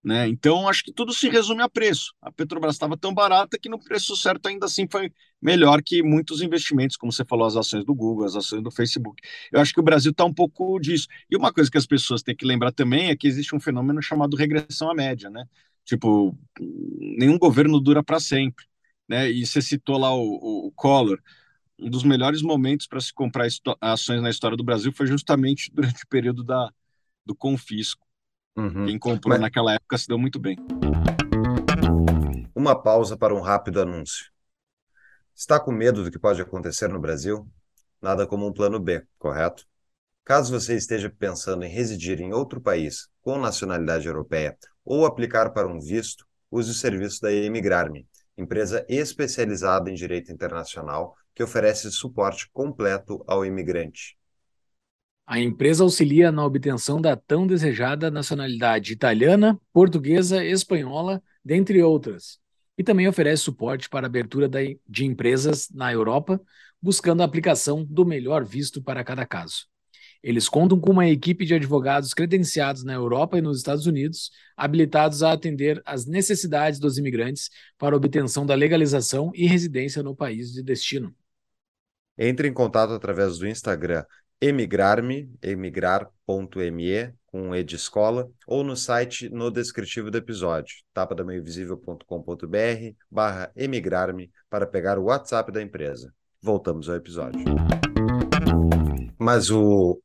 Né? 0.08 0.26
Então, 0.30 0.70
acho 0.70 0.86
que 0.86 0.94
tudo 0.94 1.14
se 1.14 1.28
resume 1.28 1.62
a 1.62 1.68
preço. 1.68 2.14
A 2.22 2.32
Petrobras 2.32 2.76
estava 2.76 2.96
tão 2.96 3.14
barata 3.14 3.60
que 3.60 3.68
no 3.68 3.78
preço 3.78 4.16
certo 4.16 4.48
ainda 4.48 4.66
assim 4.66 4.88
foi 4.90 5.12
melhor 5.42 5.82
que 5.84 6.02
muitos 6.02 6.42
investimentos, 6.42 6.96
como 6.96 7.12
você 7.12 7.26
falou, 7.26 7.46
as 7.46 7.58
ações 7.58 7.84
do 7.84 7.94
Google, 7.94 8.26
as 8.26 8.34
ações 8.34 8.64
do 8.64 8.72
Facebook. 8.72 9.22
Eu 9.52 9.60
acho 9.60 9.74
que 9.74 9.82
o 9.82 9.84
Brasil 9.84 10.12
está 10.12 10.24
um 10.24 10.34
pouco 10.34 10.80
disso. 10.80 11.08
E 11.30 11.36
uma 11.36 11.52
coisa 11.52 11.70
que 11.70 11.78
as 11.78 11.86
pessoas 11.86 12.24
têm 12.24 12.34
que 12.34 12.46
lembrar 12.46 12.72
também 12.72 13.10
é 13.10 13.18
que 13.18 13.28
existe 13.28 13.54
um 13.54 13.60
fenômeno 13.60 14.02
chamado 14.02 14.38
regressão 14.38 14.90
à 14.90 14.96
média, 14.96 15.30
né? 15.30 15.44
Tipo, 15.84 16.38
nenhum 16.58 17.38
governo 17.38 17.78
dura 17.78 18.02
para 18.02 18.22
sempre, 18.22 18.64
né? 19.10 19.30
E 19.30 19.46
você 19.46 19.62
citou 19.62 19.98
lá 19.98 20.16
o, 20.16 20.68
o, 20.68 20.72
Collor. 20.72 21.20
Um 21.78 21.90
dos 21.90 22.04
melhores 22.06 22.42
momentos 22.42 22.88
para 22.88 23.02
se 23.02 23.14
comprar 23.14 23.46
ações 23.82 24.22
na 24.22 24.30
história 24.30 24.56
do 24.56 24.64
Brasil 24.64 24.94
foi 24.94 25.06
justamente 25.06 25.70
durante 25.76 26.02
o 26.06 26.08
período 26.08 26.46
da, 26.46 26.72
do 27.26 27.36
confisco 27.36 28.07
Uhum. 28.58 28.86
Quem 28.88 28.98
comprou 28.98 29.34
Mas... 29.34 29.42
naquela 29.42 29.74
época 29.74 29.98
se 29.98 30.08
deu 30.08 30.18
muito 30.18 30.40
bem. 30.40 30.58
Uma 32.56 32.76
pausa 32.76 33.16
para 33.16 33.34
um 33.34 33.40
rápido 33.40 33.80
anúncio. 33.80 34.26
Está 35.36 35.60
com 35.60 35.72
medo 35.72 36.04
do 36.04 36.10
que 36.10 36.18
pode 36.18 36.42
acontecer 36.42 36.90
no 36.90 37.00
Brasil? 37.00 37.48
Nada 38.02 38.26
como 38.26 38.48
um 38.48 38.52
plano 38.52 38.80
B, 38.80 39.06
correto? 39.20 39.64
Caso 40.26 40.52
você 40.52 40.76
esteja 40.76 41.10
pensando 41.10 41.64
em 41.64 41.70
residir 41.70 42.20
em 42.20 42.34
outro 42.34 42.60
país 42.60 43.08
com 43.22 43.38
nacionalidade 43.38 44.08
europeia 44.08 44.58
ou 44.84 45.06
aplicar 45.06 45.52
para 45.52 45.68
um 45.68 45.80
visto, 45.80 46.26
use 46.50 46.72
o 46.72 46.74
serviço 46.74 47.22
da 47.22 47.32
Emigrarme, 47.32 48.08
empresa 48.36 48.86
especializada 48.90 49.90
em 49.92 49.94
direito 49.94 50.32
internacional 50.32 51.16
que 51.36 51.44
oferece 51.44 51.92
suporte 51.92 52.50
completo 52.52 53.24
ao 53.28 53.46
imigrante. 53.46 54.18
A 55.30 55.42
empresa 55.42 55.84
auxilia 55.84 56.32
na 56.32 56.46
obtenção 56.46 57.02
da 57.02 57.14
tão 57.14 57.46
desejada 57.46 58.10
nacionalidade 58.10 58.94
italiana, 58.94 59.60
portuguesa, 59.74 60.42
espanhola, 60.42 61.22
dentre 61.44 61.84
outras, 61.84 62.40
e 62.78 62.84
também 62.84 63.10
oferece 63.10 63.44
suporte 63.44 63.90
para 63.90 64.06
a 64.06 64.08
abertura 64.08 64.50
de 64.88 65.06
empresas 65.06 65.68
na 65.70 65.92
Europa, 65.92 66.40
buscando 66.82 67.22
a 67.22 67.26
aplicação 67.26 67.84
do 67.84 68.06
melhor 68.06 68.46
visto 68.46 68.82
para 68.82 69.04
cada 69.04 69.26
caso. 69.26 69.66
Eles 70.24 70.48
contam 70.48 70.80
com 70.80 70.94
uma 70.94 71.10
equipe 71.10 71.46
de 71.46 71.56
advogados 71.56 72.14
credenciados 72.14 72.86
na 72.86 72.94
Europa 72.94 73.38
e 73.38 73.42
nos 73.42 73.58
Estados 73.58 73.86
Unidos, 73.86 74.32
habilitados 74.56 75.24
a 75.24 75.34
atender 75.34 75.82
às 75.86 76.06
necessidades 76.06 76.80
dos 76.80 76.98
imigrantes 76.98 77.50
para 77.78 77.98
obtenção 77.98 78.46
da 78.46 78.56
legalização 78.56 79.34
e 79.36 79.46
residência 79.46 80.02
no 80.02 80.16
país 80.16 80.54
de 80.54 80.64
destino. 80.64 81.14
Entre 82.18 82.48
em 82.48 82.54
contato 82.54 82.94
através 82.94 83.38
do 83.38 83.48
Instagram 83.48 84.06
emigrarme, 84.42 85.32
emigrar.me, 85.42 87.14
com 87.26 87.56
E 87.56 87.64
de 87.64 87.76
escola, 87.76 88.30
ou 88.46 88.64
no 88.64 88.76
site 88.76 89.30
no 89.30 89.52
descritivo 89.52 90.10
do 90.10 90.18
episódio, 90.18 90.76
tapadamaiovisível.com.br 90.94 92.96
barra 93.10 93.52
emigrarme 93.56 94.32
para 94.50 94.66
pegar 94.66 94.98
o 94.98 95.06
WhatsApp 95.06 95.52
da 95.52 95.62
empresa. 95.62 96.14
Voltamos 96.42 96.90
ao 96.90 96.96
episódio. 96.96 97.44
Mas 99.20 99.50
o... 99.50 100.00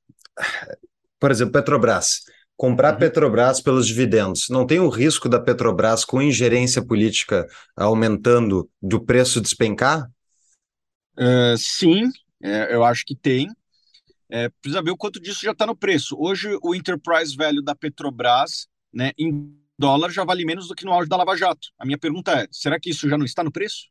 Por 1.20 1.30
exemplo, 1.30 1.52
Petrobras. 1.52 2.22
Comprar 2.56 2.94
uhum. 2.94 3.00
Petrobras 3.00 3.60
pelos 3.60 3.86
dividendos, 3.86 4.48
não 4.48 4.66
tem 4.66 4.78
o 4.78 4.88
risco 4.88 5.28
da 5.28 5.40
Petrobras 5.40 6.04
com 6.04 6.22
ingerência 6.22 6.84
política 6.84 7.46
aumentando 7.76 8.68
do 8.80 9.04
preço 9.04 9.40
despencar? 9.40 10.08
Uh, 11.16 11.56
sim, 11.56 12.08
é, 12.42 12.74
eu 12.74 12.84
acho 12.84 13.04
que 13.04 13.16
tem. 13.16 13.48
É, 14.34 14.48
precisa 14.48 14.82
ver 14.82 14.92
o 14.92 14.96
quanto 14.96 15.20
disso 15.20 15.42
já 15.42 15.52
está 15.52 15.66
no 15.66 15.76
preço. 15.76 16.16
Hoje, 16.18 16.58
o 16.62 16.74
enterprise 16.74 17.36
value 17.36 17.62
da 17.62 17.74
Petrobras, 17.74 18.66
né, 18.90 19.12
em 19.18 19.54
dólar, 19.78 20.08
já 20.08 20.24
vale 20.24 20.42
menos 20.46 20.68
do 20.68 20.74
que 20.74 20.86
no 20.86 20.92
auge 20.92 21.06
da 21.06 21.18
Lava 21.18 21.36
Jato. 21.36 21.68
A 21.78 21.84
minha 21.84 21.98
pergunta 21.98 22.32
é: 22.32 22.48
será 22.50 22.80
que 22.80 22.88
isso 22.88 23.06
já 23.10 23.18
não 23.18 23.26
está 23.26 23.44
no 23.44 23.52
preço? 23.52 23.90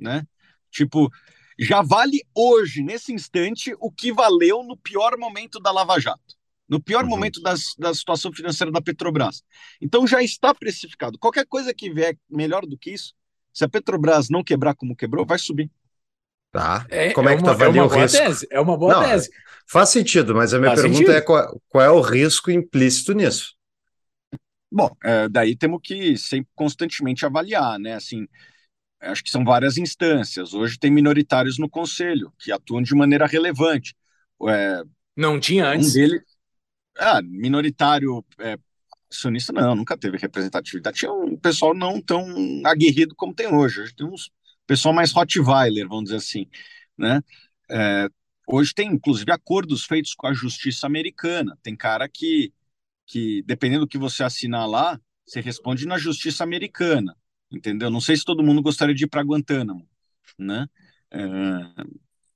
Né? 0.00 0.26
Tipo, 0.70 1.10
já 1.58 1.82
vale 1.82 2.22
hoje, 2.34 2.82
nesse 2.82 3.12
instante, 3.12 3.76
o 3.80 3.92
que 3.92 4.10
valeu 4.10 4.62
no 4.62 4.78
pior 4.78 5.18
momento 5.18 5.60
da 5.60 5.70
Lava 5.70 6.00
Jato, 6.00 6.34
no 6.66 6.82
pior 6.82 7.04
uhum. 7.04 7.10
momento 7.10 7.42
das, 7.42 7.74
da 7.78 7.92
situação 7.92 8.32
financeira 8.32 8.72
da 8.72 8.80
Petrobras. 8.80 9.42
Então 9.78 10.06
já 10.06 10.22
está 10.22 10.54
precificado. 10.54 11.18
Qualquer 11.18 11.44
coisa 11.44 11.74
que 11.74 11.92
vier 11.92 12.16
melhor 12.30 12.64
do 12.64 12.78
que 12.78 12.92
isso, 12.92 13.12
se 13.52 13.62
a 13.62 13.68
Petrobras 13.68 14.30
não 14.30 14.42
quebrar 14.42 14.74
como 14.74 14.96
quebrou, 14.96 15.26
vai 15.26 15.38
subir. 15.38 15.70
Tá. 16.52 16.86
É, 16.90 17.12
Como 17.12 17.30
é, 17.30 17.32
é 17.32 17.36
que 17.38 17.42
tu 17.42 17.50
avalia 17.50 17.80
é 17.80 17.84
o 17.84 17.88
risco? 17.88 18.18
Tese, 18.18 18.46
é 18.50 18.60
uma 18.60 18.76
boa 18.76 18.92
Não, 18.92 19.08
tese. 19.08 19.30
Faz 19.66 19.88
sentido, 19.88 20.34
mas 20.34 20.52
a 20.52 20.58
minha 20.58 20.70
faz 20.70 20.82
pergunta 20.82 20.98
sentido. 20.98 21.16
é 21.16 21.20
qual, 21.22 21.62
qual, 21.66 21.84
é 21.84 21.90
o 21.90 22.02
risco 22.02 22.50
implícito 22.50 23.14
nisso? 23.14 23.54
Bom, 24.70 24.94
é, 25.02 25.30
daí 25.30 25.56
temos 25.56 25.80
que 25.82 26.16
sempre 26.18 26.50
constantemente 26.54 27.24
avaliar, 27.24 27.78
né? 27.78 27.94
Assim, 27.94 28.26
acho 29.00 29.24
que 29.24 29.30
são 29.30 29.44
várias 29.44 29.78
instâncias. 29.78 30.52
Hoje 30.52 30.78
tem 30.78 30.90
minoritários 30.90 31.58
no 31.58 31.70
conselho 31.70 32.30
que 32.38 32.52
atuam 32.52 32.82
de 32.82 32.94
maneira 32.94 33.26
relevante. 33.26 33.94
É, 34.46 34.82
não 35.16 35.40
tinha 35.40 35.68
antes. 35.68 35.90
Um 35.90 35.92
dele, 35.94 36.20
ah, 36.98 37.22
minoritário 37.22 38.22
é, 38.38 38.58
sionista 39.10 39.54
não, 39.54 39.74
nunca 39.74 39.96
teve 39.96 40.18
representatividade. 40.18 40.98
Tinha 40.98 41.12
um 41.12 41.34
pessoal 41.36 41.72
não 41.72 41.98
tão 41.98 42.26
aguerrido 42.66 43.14
como 43.14 43.34
tem 43.34 43.46
hoje. 43.46 43.80
Hoje 43.80 43.94
tem 43.94 44.06
uns 44.06 44.30
pessoal 44.66 44.94
mais 44.94 45.12
Rottweiler, 45.12 45.88
vamos 45.88 46.04
dizer 46.04 46.16
assim, 46.16 46.46
né? 46.96 47.20
É, 47.70 48.08
hoje 48.46 48.74
tem, 48.74 48.88
inclusive, 48.88 49.30
acordos 49.32 49.84
feitos 49.84 50.14
com 50.14 50.26
a 50.26 50.32
justiça 50.32 50.86
americana. 50.86 51.58
Tem 51.62 51.76
cara 51.76 52.08
que, 52.08 52.52
que, 53.06 53.42
dependendo 53.44 53.86
do 53.86 53.88
que 53.88 53.98
você 53.98 54.22
assinar 54.22 54.68
lá, 54.68 55.00
você 55.26 55.40
responde 55.40 55.86
na 55.86 55.98
justiça 55.98 56.44
americana, 56.44 57.16
entendeu? 57.50 57.90
Não 57.90 58.00
sei 58.00 58.16
se 58.16 58.24
todo 58.24 58.42
mundo 58.42 58.62
gostaria 58.62 58.94
de 58.94 59.04
ir 59.04 59.08
para 59.08 59.22
Guantánamo, 59.22 59.88
né? 60.38 60.66
É, 61.10 61.18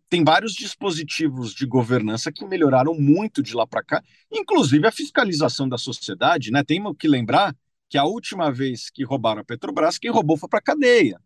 tem 0.08 0.22
vários 0.22 0.54
dispositivos 0.54 1.52
de 1.52 1.66
governança 1.66 2.30
que 2.30 2.44
melhoraram 2.46 2.94
muito 2.94 3.42
de 3.42 3.54
lá 3.54 3.66
para 3.66 3.82
cá, 3.82 4.02
inclusive 4.30 4.86
a 4.86 4.92
fiscalização 4.92 5.68
da 5.68 5.76
sociedade, 5.76 6.52
né? 6.52 6.62
Tem 6.62 6.80
que 6.94 7.08
lembrar 7.08 7.54
que 7.88 7.98
a 7.98 8.04
última 8.04 8.52
vez 8.52 8.90
que 8.90 9.04
roubaram 9.04 9.40
a 9.40 9.44
Petrobras, 9.44 9.98
quem 9.98 10.10
roubou 10.10 10.36
foi 10.36 10.48
para 10.48 10.58
a 10.60 10.62
cadeia. 10.62 11.20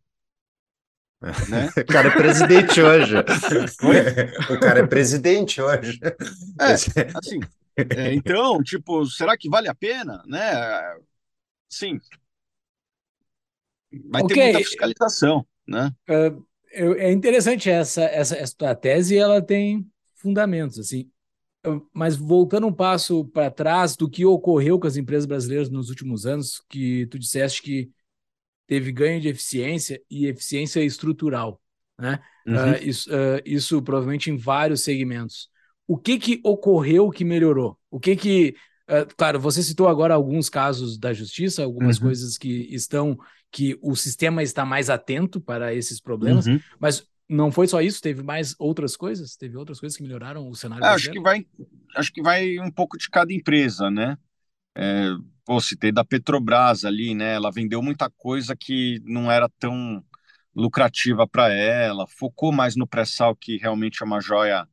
Né? 1.21 1.69
O 1.77 1.85
cara 1.85 2.09
é 2.09 2.17
presidente 2.17 2.81
hoje. 2.81 3.15
Oi? 3.85 4.57
O 4.57 4.61
cara 4.61 4.81
é 4.81 4.87
presidente 4.87 5.61
hoje. 5.61 6.01
É, 6.59 6.73
assim, 6.73 7.41
é, 7.77 8.15
então, 8.15 8.63
tipo, 8.63 9.05
será 9.07 9.37
que 9.37 9.49
vale 9.49 9.69
a 9.69 9.75
pena, 9.75 10.23
né? 10.27 10.97
Sim. 11.69 12.01
Vai 14.09 14.23
okay. 14.23 14.37
ter 14.37 14.43
muita 14.43 14.59
fiscalização, 14.61 15.47
né? 15.67 15.93
Uh, 16.09 16.47
é 16.73 17.11
interessante 17.11 17.69
essa, 17.69 18.03
essa, 18.03 18.37
essa 18.37 18.75
tese, 18.75 19.17
ela 19.17 19.43
tem 19.43 19.87
fundamentos, 20.15 20.79
assim. 20.79 21.11
Mas 21.93 22.17
voltando 22.17 22.67
um 22.67 22.73
passo 22.73 23.25
para 23.27 23.51
trás 23.51 23.97
do 23.97 24.09
que 24.09 24.25
ocorreu 24.25 24.79
com 24.79 24.87
as 24.87 24.97
empresas 24.97 25.27
brasileiras 25.27 25.69
nos 25.69 25.91
últimos 25.91 26.25
anos, 26.25 26.63
que 26.69 27.07
tu 27.07 27.19
disseste 27.19 27.63
que 27.63 27.91
teve 28.71 28.93
ganho 28.93 29.21
de 29.21 29.27
eficiência 29.27 30.01
e 30.09 30.27
eficiência 30.27 30.81
estrutural, 30.81 31.61
né? 31.99 32.21
Uhum. 32.47 32.55
Uh, 32.55 32.77
isso, 32.83 33.11
uh, 33.11 33.43
isso 33.45 33.83
provavelmente 33.83 34.31
em 34.31 34.37
vários 34.37 34.85
segmentos. 34.85 35.49
O 35.89 35.99
que 35.99 36.17
que 36.21 36.41
ocorreu 36.45 37.11
que 37.11 37.25
melhorou? 37.25 37.77
O 37.91 37.99
que 37.99 38.15
que 38.15 38.55
uh, 38.89 39.13
claro, 39.17 39.41
você 39.41 39.61
citou 39.61 39.89
agora 39.89 40.15
alguns 40.15 40.49
casos 40.49 40.97
da 40.97 41.13
justiça, 41.13 41.65
algumas 41.65 41.97
uhum. 41.97 42.05
coisas 42.05 42.39
que 42.39 42.73
estão 42.73 43.19
que 43.51 43.77
o 43.83 43.97
sistema 43.97 44.41
está 44.41 44.65
mais 44.65 44.89
atento 44.89 45.41
para 45.41 45.75
esses 45.75 46.01
problemas, 46.01 46.47
uhum. 46.47 46.61
mas 46.79 47.05
não 47.29 47.51
foi 47.51 47.67
só 47.67 47.83
isso, 47.83 48.01
teve 48.01 48.23
mais 48.23 48.55
outras 48.57 48.97
coisas? 48.97 49.35
Teve 49.35 49.57
outras 49.57 49.81
coisas 49.81 49.97
que 49.97 50.05
melhoraram 50.05 50.49
o 50.49 50.55
cenário? 50.55 50.85
É, 50.85 50.91
acho 50.91 51.11
que 51.11 51.19
vai, 51.19 51.45
acho 51.97 52.13
que 52.13 52.23
vai 52.23 52.57
um 52.61 52.71
pouco 52.71 52.97
de 52.97 53.11
cada 53.11 53.33
empresa, 53.33 53.91
né? 53.91 54.17
É, 54.77 55.09
pô, 55.51 55.61
citei 55.61 55.91
da 55.91 56.05
Petrobras 56.05 56.85
ali, 56.85 57.13
né? 57.13 57.35
Ela 57.35 57.51
vendeu 57.51 57.83
muita 57.83 58.09
coisa 58.09 58.55
que 58.55 59.01
não 59.05 59.29
era 59.33 59.49
tão 59.59 60.01
lucrativa 60.55 61.27
para 61.27 61.53
ela, 61.53 62.07
focou 62.07 62.53
mais 62.53 62.77
no 62.77 62.87
pré-sal, 62.87 63.35
que 63.35 63.57
realmente 63.57 64.01
é 64.01 64.07
uma 64.07 64.21
joia 64.21 64.69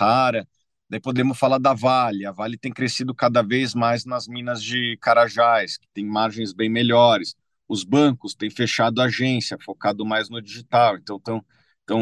rara. 0.00 0.48
Daí 0.88 0.98
podemos 0.98 1.38
falar 1.38 1.58
da 1.58 1.74
Vale. 1.74 2.24
A 2.24 2.32
Vale 2.32 2.56
tem 2.56 2.72
crescido 2.72 3.14
cada 3.14 3.42
vez 3.42 3.74
mais 3.74 4.06
nas 4.06 4.26
minas 4.26 4.62
de 4.62 4.96
Carajás, 5.02 5.76
que 5.76 5.86
tem 5.92 6.06
margens 6.06 6.54
bem 6.54 6.70
melhores. 6.70 7.36
Os 7.68 7.84
bancos 7.84 8.34
têm 8.34 8.48
fechado 8.48 9.02
agência, 9.02 9.58
focado 9.62 10.06
mais 10.06 10.30
no 10.30 10.40
digital, 10.40 10.96
então 10.96 11.18
estão 11.18 11.44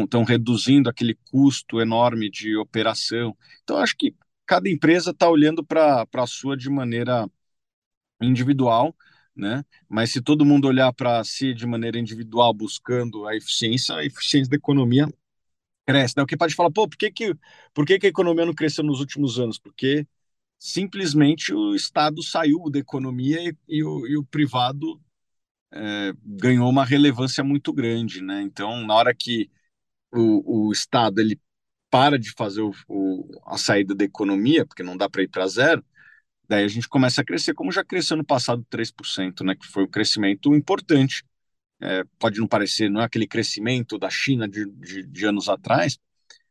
estão 0.05 0.23
reduzindo 0.23 0.89
aquele 0.89 1.17
custo 1.29 1.81
enorme 1.81 2.29
de 2.29 2.55
operação. 2.55 3.35
Então, 3.63 3.77
acho 3.79 3.97
que 3.97 4.15
cada 4.45 4.69
empresa 4.69 5.11
está 5.11 5.29
olhando 5.29 5.61
para 5.61 6.07
a 6.15 6.27
sua 6.27 6.55
de 6.55 6.69
maneira 6.69 7.27
individual, 8.21 8.95
né? 9.35 9.63
Mas 9.89 10.11
se 10.11 10.21
todo 10.21 10.45
mundo 10.45 10.67
olhar 10.67 10.91
para 10.93 11.23
si 11.23 11.53
de 11.53 11.65
maneira 11.65 11.99
individual, 11.99 12.53
buscando 12.53 13.27
a 13.27 13.35
eficiência, 13.35 13.95
a 13.95 14.05
eficiência 14.05 14.49
da 14.49 14.57
economia 14.57 15.07
cresce. 15.87 16.15
Né? 16.17 16.23
O 16.23 16.27
que 16.27 16.37
pode 16.37 16.55
falar, 16.55 16.71
pô, 16.71 16.87
por 16.87 16.97
que, 16.97 17.11
que, 17.11 17.35
por 17.73 17.85
que, 17.85 17.97
que 17.99 18.07
a 18.07 18.09
economia 18.09 18.45
não 18.45 18.53
cresceu 18.53 18.83
nos 18.83 18.99
últimos 18.99 19.39
anos? 19.39 19.57
Porque 19.57 20.05
simplesmente 20.59 21.53
o 21.53 21.75
Estado 21.75 22.21
saiu 22.23 22.69
da 22.69 22.79
economia 22.79 23.41
e, 23.41 23.55
e, 23.67 23.83
o, 23.83 24.07
e 24.07 24.17
o, 24.17 24.25
privado 24.25 25.01
é, 25.71 26.13
ganhou 26.25 26.69
uma 26.69 26.85
relevância 26.85 27.43
muito 27.43 27.73
grande, 27.73 28.21
né? 28.21 28.41
Então, 28.41 28.85
na 28.85 28.95
hora 28.95 29.15
que 29.15 29.49
o, 30.11 30.67
o 30.69 30.73
Estado 30.73 31.21
ele 31.21 31.39
para 31.89 32.19
de 32.19 32.31
fazer 32.33 32.61
o, 32.61 32.73
o, 32.87 33.29
a 33.45 33.57
saída 33.57 33.95
da 33.95 34.03
economia, 34.03 34.65
porque 34.65 34.83
não 34.83 34.97
dá 34.97 35.09
para 35.09 35.23
ir 35.23 35.29
para 35.29 35.47
zero, 35.47 35.83
daí 36.47 36.63
a 36.63 36.67
gente 36.67 36.87
começa 36.87 37.21
a 37.21 37.23
crescer, 37.25 37.53
como 37.53 37.71
já 37.71 37.83
cresceu 37.83 38.17
no 38.17 38.25
passado 38.25 38.65
3%, 38.69 39.43
né, 39.43 39.55
que 39.55 39.67
foi 39.67 39.83
um 39.83 39.87
crescimento 39.87 40.53
importante. 40.55 41.23
É, 41.81 42.03
pode 42.19 42.39
não 42.39 42.47
parecer, 42.47 42.89
não 42.89 43.01
é 43.01 43.05
aquele 43.05 43.27
crescimento 43.27 43.99
da 43.99 44.09
China 44.09 44.47
de, 44.47 44.65
de, 44.65 45.03
de, 45.05 45.25
anos 45.25 45.47
atrás, 45.47 45.99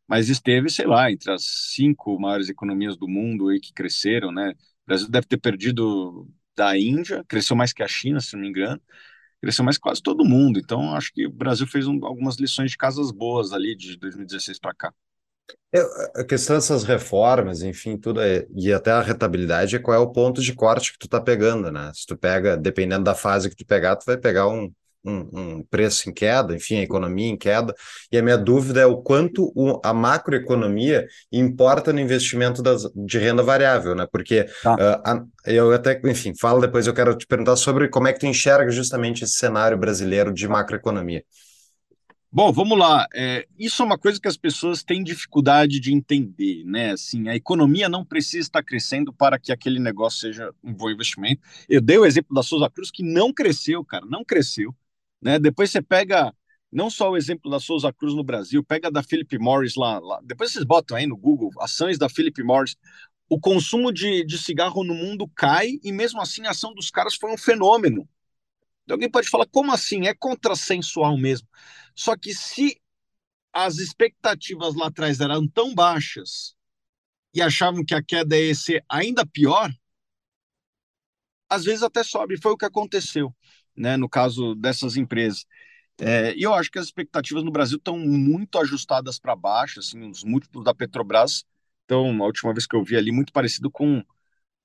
mas 0.06 0.28
esteve, 0.28 0.70
sei 0.70 0.86
lá, 0.86 1.10
entre 1.10 1.32
as 1.32 1.44
cinco 1.74 2.18
maiores 2.20 2.48
economias 2.48 2.96
do 2.96 3.08
mundo 3.08 3.48
aí 3.48 3.60
que 3.60 3.72
cresceram, 3.72 4.30
né? 4.32 4.52
O 4.52 4.86
Brasil 4.86 5.08
deve 5.10 5.26
ter 5.26 5.38
perdido 5.38 6.28
da 6.56 6.78
Índia, 6.78 7.24
cresceu 7.28 7.56
mais 7.56 7.72
que 7.72 7.82
a 7.82 7.88
China, 7.88 8.20
se 8.20 8.34
não 8.34 8.42
me 8.42 8.48
engano, 8.48 8.80
cresceu 9.40 9.64
mais 9.64 9.78
quase 9.78 10.02
todo 10.02 10.24
mundo. 10.24 10.58
Então, 10.58 10.94
acho 10.94 11.12
que 11.12 11.26
o 11.26 11.32
Brasil 11.32 11.66
fez 11.66 11.86
um, 11.86 12.04
algumas 12.04 12.36
lições 12.36 12.70
de 12.70 12.76
casas 12.76 13.10
boas 13.10 13.52
ali 13.52 13.76
de 13.76 13.96
2016 13.98 14.58
para 14.58 14.74
cá. 14.74 14.94
É, 15.72 16.20
a 16.20 16.24
questão 16.24 16.56
dessas 16.56 16.84
reformas, 16.84 17.62
enfim, 17.62 17.98
tudo 17.98 18.20
é, 18.20 18.46
e 18.54 18.72
até 18.72 18.90
a 18.90 19.00
rentabilidade 19.00 19.76
é 19.76 19.78
qual 19.78 19.96
é 19.96 19.98
o 19.98 20.10
ponto 20.10 20.40
de 20.40 20.54
corte 20.54 20.92
que 20.92 20.98
tu 20.98 21.08
tá 21.08 21.20
pegando, 21.20 21.70
né? 21.70 21.90
Se 21.94 22.06
tu 22.06 22.16
pega, 22.16 22.56
dependendo 22.56 23.04
da 23.04 23.14
fase 23.14 23.50
que 23.50 23.56
tu 23.56 23.66
pegar, 23.66 23.96
tu 23.96 24.06
vai 24.06 24.16
pegar 24.16 24.48
um, 24.48 24.72
um, 25.04 25.28
um, 25.32 25.62
preço 25.62 26.08
em 26.08 26.12
queda, 26.12 26.54
enfim, 26.54 26.78
a 26.78 26.82
economia 26.82 27.28
em 27.28 27.36
queda. 27.36 27.74
E 28.10 28.18
a 28.18 28.22
minha 28.22 28.38
dúvida 28.38 28.80
é 28.80 28.86
o 28.86 28.96
quanto 28.96 29.52
o, 29.54 29.80
a 29.84 29.92
macroeconomia 29.92 31.06
importa 31.30 31.92
no 31.92 32.00
investimento 32.00 32.62
das, 32.62 32.82
de 32.94 33.18
renda 33.18 33.42
variável, 33.42 33.94
né? 33.94 34.06
Porque 34.10 34.44
tá. 34.62 34.74
uh, 34.74 35.02
a, 35.04 35.24
eu 35.46 35.72
até, 35.72 36.00
enfim, 36.04 36.32
falo 36.38 36.60
depois, 36.60 36.86
eu 36.86 36.94
quero 36.94 37.16
te 37.16 37.26
perguntar 37.26 37.56
sobre 37.56 37.88
como 37.88 38.08
é 38.08 38.12
que 38.12 38.20
tu 38.20 38.26
enxerga 38.26 38.70
justamente 38.70 39.24
esse 39.24 39.34
cenário 39.34 39.76
brasileiro 39.76 40.32
de 40.32 40.48
macroeconomia. 40.48 41.22
Bom, 42.36 42.52
vamos 42.52 42.78
lá. 42.78 43.06
É, 43.14 43.48
isso 43.58 43.80
é 43.80 43.86
uma 43.86 43.96
coisa 43.96 44.20
que 44.20 44.28
as 44.28 44.36
pessoas 44.36 44.82
têm 44.84 45.02
dificuldade 45.02 45.80
de 45.80 45.90
entender, 45.94 46.64
né? 46.66 46.90
Assim, 46.90 47.30
a 47.30 47.34
economia 47.34 47.88
não 47.88 48.04
precisa 48.04 48.42
estar 48.42 48.62
crescendo 48.62 49.10
para 49.10 49.38
que 49.38 49.50
aquele 49.50 49.80
negócio 49.80 50.20
seja 50.20 50.52
um 50.62 50.70
bom 50.74 50.90
investimento. 50.90 51.40
Eu 51.66 51.80
dei 51.80 51.96
o 51.96 52.04
exemplo 52.04 52.34
da 52.34 52.42
Souza 52.42 52.68
Cruz, 52.68 52.90
que 52.90 53.02
não 53.02 53.32
cresceu, 53.32 53.82
cara, 53.82 54.04
não 54.04 54.22
cresceu. 54.22 54.76
Né? 55.18 55.38
Depois 55.38 55.70
você 55.70 55.80
pega 55.80 56.30
não 56.70 56.90
só 56.90 57.10
o 57.10 57.16
exemplo 57.16 57.50
da 57.50 57.58
Souza 57.58 57.90
Cruz 57.90 58.12
no 58.14 58.22
Brasil, 58.22 58.62
pega 58.62 58.90
da 58.90 59.02
Philip 59.02 59.38
Morris 59.38 59.74
lá, 59.74 59.98
lá. 59.98 60.20
Depois 60.22 60.52
vocês 60.52 60.62
botam 60.62 60.94
aí 60.94 61.06
no 61.06 61.16
Google 61.16 61.48
ações 61.58 61.96
da 61.96 62.10
Philip 62.10 62.42
Morris. 62.42 62.76
O 63.30 63.40
consumo 63.40 63.90
de, 63.90 64.22
de 64.26 64.36
cigarro 64.36 64.84
no 64.84 64.94
mundo 64.94 65.26
cai 65.34 65.78
e 65.82 65.90
mesmo 65.90 66.20
assim 66.20 66.44
a 66.44 66.50
ação 66.50 66.74
dos 66.74 66.90
caras 66.90 67.14
foi 67.14 67.32
um 67.32 67.38
fenômeno. 67.38 68.06
Alguém 68.90 69.10
pode 69.10 69.28
falar, 69.28 69.46
como 69.46 69.72
assim? 69.72 70.06
É 70.06 70.14
contrassensual 70.14 71.16
mesmo. 71.18 71.48
Só 71.94 72.16
que 72.16 72.34
se 72.34 72.80
as 73.52 73.78
expectativas 73.78 74.74
lá 74.74 74.88
atrás 74.88 75.20
eram 75.20 75.48
tão 75.48 75.74
baixas 75.74 76.54
e 77.34 77.42
achavam 77.42 77.84
que 77.84 77.94
a 77.94 78.02
queda 78.02 78.38
ia 78.38 78.54
ser 78.54 78.84
ainda 78.88 79.26
pior, 79.26 79.70
às 81.48 81.64
vezes 81.64 81.82
até 81.82 82.02
sobe. 82.02 82.40
Foi 82.40 82.52
o 82.52 82.56
que 82.56 82.64
aconteceu 82.64 83.34
né, 83.76 83.96
no 83.96 84.08
caso 84.08 84.54
dessas 84.54 84.96
empresas. 84.96 85.44
É, 85.98 86.34
e 86.36 86.42
eu 86.42 86.54
acho 86.54 86.70
que 86.70 86.78
as 86.78 86.86
expectativas 86.86 87.42
no 87.44 87.50
Brasil 87.50 87.78
estão 87.78 87.98
muito 87.98 88.58
ajustadas 88.58 89.18
para 89.18 89.36
baixo, 89.36 89.80
assim, 89.80 90.08
os 90.10 90.24
múltiplos 90.24 90.64
da 90.64 90.74
Petrobras 90.74 91.44
então, 91.84 92.22
a 92.22 92.26
última 92.26 92.52
vez 92.52 92.66
que 92.66 92.74
eu 92.76 92.82
vi 92.84 92.96
ali, 92.96 93.12
muito 93.12 93.32
parecido 93.32 93.70
com, 93.70 94.04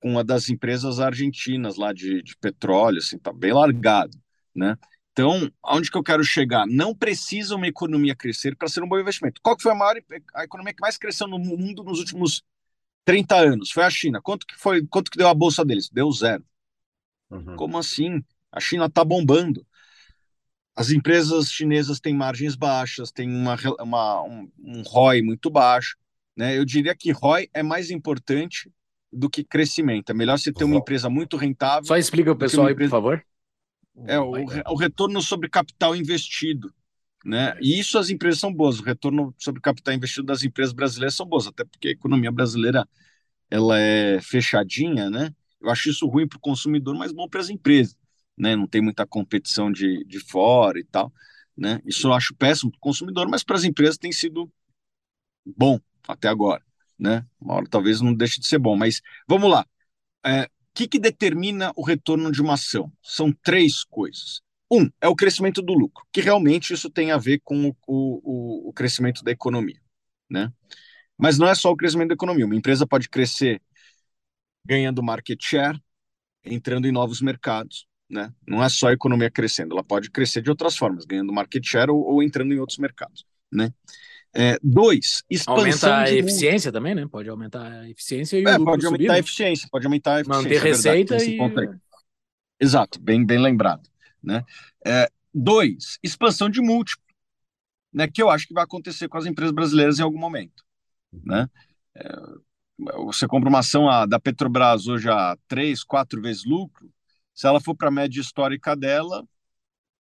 com 0.01 0.09
uma 0.09 0.23
das 0.23 0.49
empresas 0.49 0.99
argentinas 0.99 1.77
lá 1.77 1.93
de, 1.93 2.21
de 2.23 2.35
petróleo, 2.35 2.97
assim, 2.97 3.17
tá 3.19 3.31
bem 3.31 3.53
largado, 3.53 4.17
né? 4.53 4.75
Então, 5.11 5.51
aonde 5.61 5.91
que 5.91 5.97
eu 5.97 6.03
quero 6.03 6.23
chegar? 6.23 6.65
Não 6.65 6.95
precisa 6.95 7.55
uma 7.55 7.67
economia 7.67 8.15
crescer 8.15 8.55
para 8.55 8.67
ser 8.67 8.81
um 8.81 8.87
bom 8.87 8.97
investimento. 8.97 9.41
Qual 9.43 9.55
que 9.55 9.63
foi 9.63 9.71
a 9.71 9.75
maior 9.75 9.95
a 10.33 10.43
economia 10.43 10.73
que 10.73 10.81
mais 10.81 10.97
cresceu 10.97 11.27
no 11.27 11.37
mundo 11.37 11.83
nos 11.83 11.99
últimos 11.99 12.43
30 13.05 13.35
anos? 13.35 13.71
Foi 13.71 13.83
a 13.83 13.89
China. 13.89 14.21
Quanto 14.21 14.47
que 14.47 14.55
foi? 14.57 14.85
Quanto 14.87 15.11
que 15.11 15.17
deu 15.17 15.27
a 15.27 15.33
bolsa 15.33 15.65
deles? 15.65 15.89
Deu 15.89 16.09
zero. 16.11 16.43
Uhum. 17.29 17.55
Como 17.57 17.77
assim? 17.77 18.23
A 18.51 18.59
China 18.59 18.85
está 18.85 19.03
bombando. 19.03 19.65
As 20.73 20.89
empresas 20.91 21.51
chinesas 21.51 21.99
têm 21.99 22.13
margens 22.13 22.55
baixas, 22.55 23.11
têm 23.11 23.29
uma, 23.29 23.57
uma, 23.81 24.23
um, 24.23 24.51
um 24.57 24.81
ROI 24.81 25.21
muito 25.21 25.49
baixo. 25.49 25.97
Né? 26.37 26.57
Eu 26.57 26.63
diria 26.63 26.95
que 26.95 27.11
ROI 27.11 27.49
é 27.53 27.61
mais 27.61 27.91
importante 27.91 28.71
do 29.11 29.29
que 29.29 29.43
crescimento. 29.43 30.11
É 30.11 30.13
melhor 30.13 30.37
você 30.37 30.51
ter 30.51 30.63
uma 30.63 30.77
empresa 30.77 31.09
muito 31.09 31.37
rentável. 31.37 31.85
Só 31.85 31.97
explica 31.97 32.31
o 32.31 32.35
pessoal 32.35 32.67
aí, 32.67 32.75
por 32.75 32.89
favor. 32.89 33.23
É 34.05 34.19
o, 34.19 34.31
o 34.69 34.75
retorno 34.75 35.21
sobre 35.21 35.49
capital 35.49 35.95
investido. 35.95 36.73
Né? 37.23 37.55
E 37.61 37.79
isso 37.79 37.97
as 37.97 38.09
empresas 38.09 38.39
são 38.39 38.51
boas. 38.51 38.79
O 38.79 38.83
retorno 38.83 39.33
sobre 39.37 39.61
capital 39.61 39.93
investido 39.93 40.25
das 40.25 40.43
empresas 40.43 40.73
brasileiras 40.73 41.13
são 41.13 41.25
boas, 41.25 41.45
até 41.45 41.63
porque 41.63 41.89
a 41.89 41.91
economia 41.91 42.31
brasileira 42.31 42.87
ela 43.49 43.79
é 43.79 44.19
fechadinha, 44.21 45.09
né? 45.09 45.33
Eu 45.61 45.69
acho 45.69 45.89
isso 45.89 46.07
ruim 46.07 46.27
para 46.27 46.37
o 46.37 46.41
consumidor, 46.41 46.95
mas 46.95 47.11
bom 47.11 47.27
para 47.27 47.41
as 47.41 47.49
empresas 47.49 47.95
né? 48.41 48.55
Não 48.55 48.67
tem 48.67 48.81
muita 48.81 49.05
competição 49.05 49.71
de, 49.71 50.03
de 50.05 50.19
fora 50.19 50.79
e 50.79 50.83
tal, 50.83 51.13
né? 51.55 51.79
Isso 51.85 52.07
eu 52.07 52.13
acho 52.13 52.35
péssimo 52.35 52.71
para 52.71 52.77
o 52.77 52.81
consumidor, 52.81 53.29
mas 53.29 53.43
para 53.43 53.55
as 53.55 53.63
empresas 53.63 53.97
tem 53.97 54.11
sido 54.11 54.51
bom 55.45 55.79
até 56.07 56.27
agora, 56.27 56.63
né? 57.01 57.25
Uma 57.39 57.55
hora 57.55 57.65
talvez 57.67 57.99
não 57.99 58.13
deixe 58.13 58.39
de 58.39 58.45
ser 58.45 58.59
bom, 58.59 58.77
mas 58.77 59.01
vamos 59.27 59.49
lá. 59.49 59.65
É, 60.23 60.43
o 60.43 60.49
que, 60.75 60.87
que 60.87 60.99
determina 60.99 61.73
o 61.75 61.83
retorno 61.83 62.31
de 62.31 62.41
uma 62.41 62.53
ação? 62.53 62.93
São 63.01 63.33
três 63.43 63.83
coisas. 63.83 64.41
Um 64.71 64.89
é 65.01 65.07
o 65.07 65.15
crescimento 65.15 65.61
do 65.61 65.73
lucro, 65.73 66.05
que 66.13 66.21
realmente 66.21 66.73
isso 66.73 66.89
tem 66.89 67.11
a 67.11 67.17
ver 67.17 67.41
com 67.43 67.69
o, 67.69 67.75
o, 67.87 68.69
o 68.69 68.73
crescimento 68.73 69.23
da 69.23 69.31
economia, 69.31 69.81
né? 70.29 70.53
Mas 71.17 71.37
não 71.39 71.47
é 71.47 71.55
só 71.55 71.71
o 71.71 71.75
crescimento 71.75 72.09
da 72.09 72.13
economia. 72.13 72.45
Uma 72.45 72.55
empresa 72.55 72.87
pode 72.87 73.09
crescer 73.09 73.61
ganhando 74.63 75.03
market 75.03 75.39
share, 75.41 75.81
entrando 76.45 76.87
em 76.87 76.91
novos 76.91 77.19
mercados, 77.21 77.87
né? 78.09 78.31
Não 78.47 78.63
é 78.63 78.69
só 78.69 78.89
a 78.89 78.93
economia 78.93 79.31
crescendo, 79.31 79.73
ela 79.73 79.83
pode 79.83 80.11
crescer 80.11 80.41
de 80.41 80.49
outras 80.51 80.77
formas, 80.77 81.03
ganhando 81.03 81.33
market 81.33 81.65
share 81.65 81.89
ou, 81.91 82.01
ou 82.03 82.23
entrando 82.23 82.53
em 82.53 82.59
outros 82.59 82.77
mercados, 82.77 83.25
né? 83.51 83.73
É, 84.33 84.57
dois, 84.63 85.23
expansão 85.29 85.57
Aumenta 85.57 85.97
a 85.97 86.11
eficiência 86.11 86.71
também, 86.71 86.95
né? 86.95 87.05
Pode 87.05 87.29
aumentar 87.29 87.69
a 87.69 87.89
eficiência 87.89 88.37
e 88.37 88.45
é, 88.45 88.57
o 88.57 88.63
pode 88.63 88.85
aumentar 88.85 89.03
subir, 89.03 89.11
a 89.11 89.19
eficiência, 89.19 89.67
pode 89.69 89.85
aumentar 89.85 90.15
a 90.15 90.21
eficiência. 90.21 90.43
Manter 90.43 90.55
é 90.55 90.59
receita 90.59 91.23
e... 91.23 91.37
Exato, 92.59 92.99
bem, 93.01 93.25
bem 93.25 93.39
lembrado, 93.39 93.89
né? 94.23 94.45
É, 94.85 95.09
dois, 95.33 95.99
expansão 96.01 96.49
de 96.49 96.61
múltiplo, 96.61 97.03
né? 97.93 98.07
Que 98.07 98.21
eu 98.21 98.29
acho 98.29 98.47
que 98.47 98.53
vai 98.53 98.63
acontecer 98.63 99.09
com 99.09 99.17
as 99.17 99.25
empresas 99.25 99.53
brasileiras 99.53 99.99
em 99.99 100.03
algum 100.03 100.19
momento, 100.19 100.63
né? 101.11 101.49
É, 101.93 102.09
você 103.03 103.27
compra 103.27 103.49
uma 103.49 103.59
ação 103.59 103.89
a, 103.89 104.05
da 104.05 104.19
Petrobras 104.19 104.87
hoje 104.87 105.09
a 105.09 105.37
três, 105.47 105.83
quatro 105.83 106.21
vezes 106.21 106.45
lucro, 106.45 106.89
se 107.33 107.47
ela 107.47 107.59
for 107.59 107.75
para 107.75 107.89
a 107.89 107.91
média 107.91 108.21
histórica 108.21 108.75
dela, 108.75 109.27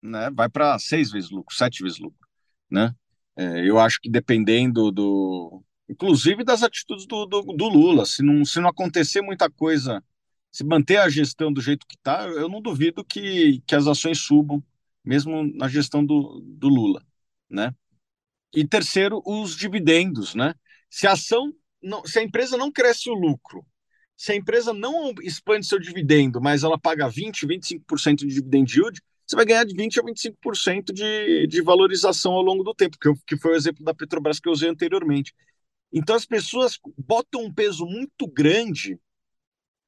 né, 0.02 0.30
vai 0.30 0.48
para 0.48 0.78
seis 0.78 1.10
vezes 1.10 1.30
lucro, 1.30 1.54
sete 1.54 1.82
vezes 1.82 1.98
lucro, 1.98 2.28
né? 2.70 2.94
É, 3.40 3.66
eu 3.66 3.78
acho 3.78 3.98
que 4.02 4.10
dependendo 4.10 4.92
do, 4.92 5.64
inclusive 5.88 6.44
das 6.44 6.62
atitudes 6.62 7.06
do, 7.06 7.24
do, 7.24 7.40
do, 7.40 7.68
Lula, 7.68 8.04
se 8.04 8.22
não, 8.22 8.44
se 8.44 8.60
não 8.60 8.68
acontecer 8.68 9.22
muita 9.22 9.48
coisa, 9.48 10.04
se 10.52 10.62
manter 10.62 10.98
a 10.98 11.08
gestão 11.08 11.50
do 11.50 11.62
jeito 11.62 11.86
que 11.86 11.96
está, 11.96 12.26
eu 12.26 12.50
não 12.50 12.60
duvido 12.60 13.02
que, 13.02 13.62
que 13.66 13.74
as 13.74 13.86
ações 13.86 14.18
subam, 14.18 14.62
mesmo 15.02 15.42
na 15.54 15.68
gestão 15.68 16.04
do, 16.04 16.42
do 16.44 16.68
Lula, 16.68 17.02
né? 17.48 17.74
E 18.54 18.66
terceiro, 18.66 19.22
os 19.24 19.56
dividendos, 19.56 20.34
né? 20.34 20.54
Se 20.90 21.06
a 21.06 21.12
ação, 21.12 21.50
não, 21.82 22.04
se 22.04 22.18
a 22.18 22.22
empresa 22.22 22.58
não 22.58 22.70
cresce 22.70 23.08
o 23.08 23.14
lucro 23.14 23.64
se 24.20 24.32
a 24.32 24.36
empresa 24.36 24.74
não 24.74 25.14
expande 25.22 25.64
seu 25.64 25.78
dividendo, 25.78 26.42
mas 26.42 26.62
ela 26.62 26.78
paga 26.78 27.08
20, 27.08 27.46
25% 27.46 28.16
de 28.16 28.26
dividend 28.26 28.70
yield, 28.70 29.00
você 29.30 29.36
vai 29.36 29.46
ganhar 29.46 29.64
de 29.64 29.76
20 29.76 30.00
a 30.00 30.02
25% 30.02 30.92
de, 30.92 31.46
de 31.46 31.62
valorização 31.62 32.32
ao 32.32 32.42
longo 32.42 32.64
do 32.64 32.74
tempo, 32.74 32.98
que, 32.98 33.06
eu, 33.06 33.16
que 33.24 33.36
foi 33.36 33.52
o 33.52 33.54
exemplo 33.54 33.84
da 33.84 33.94
Petrobras 33.94 34.40
que 34.40 34.48
eu 34.48 34.52
usei 34.52 34.68
anteriormente. 34.68 35.32
Então 35.92 36.16
as 36.16 36.26
pessoas 36.26 36.80
botam 36.98 37.44
um 37.44 37.54
peso 37.54 37.86
muito 37.86 38.26
grande 38.26 38.98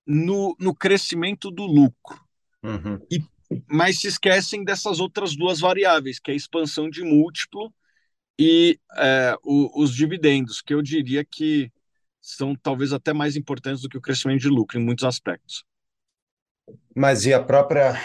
no, 0.06 0.54
no 0.60 0.72
crescimento 0.72 1.50
do 1.50 1.64
lucro. 1.64 2.20
Uhum. 2.62 3.04
E, 3.10 3.20
mas 3.68 4.00
se 4.00 4.06
esquecem 4.06 4.62
dessas 4.62 5.00
outras 5.00 5.34
duas 5.34 5.58
variáveis, 5.58 6.20
que 6.20 6.30
é 6.30 6.34
a 6.34 6.36
expansão 6.36 6.88
de 6.88 7.02
múltiplo 7.02 7.74
e 8.38 8.78
é, 8.96 9.36
o, 9.42 9.82
os 9.82 9.92
dividendos, 9.92 10.62
que 10.62 10.72
eu 10.72 10.80
diria 10.80 11.24
que 11.24 11.68
são 12.20 12.54
talvez 12.54 12.92
até 12.92 13.12
mais 13.12 13.34
importantes 13.34 13.82
do 13.82 13.88
que 13.88 13.98
o 13.98 14.00
crescimento 14.00 14.42
de 14.42 14.48
lucro 14.48 14.78
em 14.78 14.84
muitos 14.84 15.04
aspectos. 15.04 15.64
Mas 16.94 17.26
e 17.26 17.34
a 17.34 17.42
própria. 17.42 18.00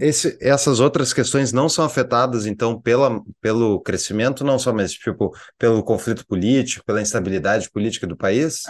Esse, 0.00 0.38
essas 0.40 0.80
outras 0.80 1.12
questões 1.12 1.52
não 1.52 1.68
são 1.68 1.84
afetadas, 1.84 2.46
então, 2.46 2.80
pela, 2.80 3.22
pelo 3.40 3.80
crescimento, 3.80 4.42
não 4.42 4.58
só, 4.58 4.72
mas 4.72 4.92
tipo, 4.92 5.36
pelo 5.58 5.82
conflito 5.82 6.26
político, 6.26 6.84
pela 6.84 7.02
instabilidade 7.02 7.70
política 7.70 8.06
do 8.06 8.16
país? 8.16 8.62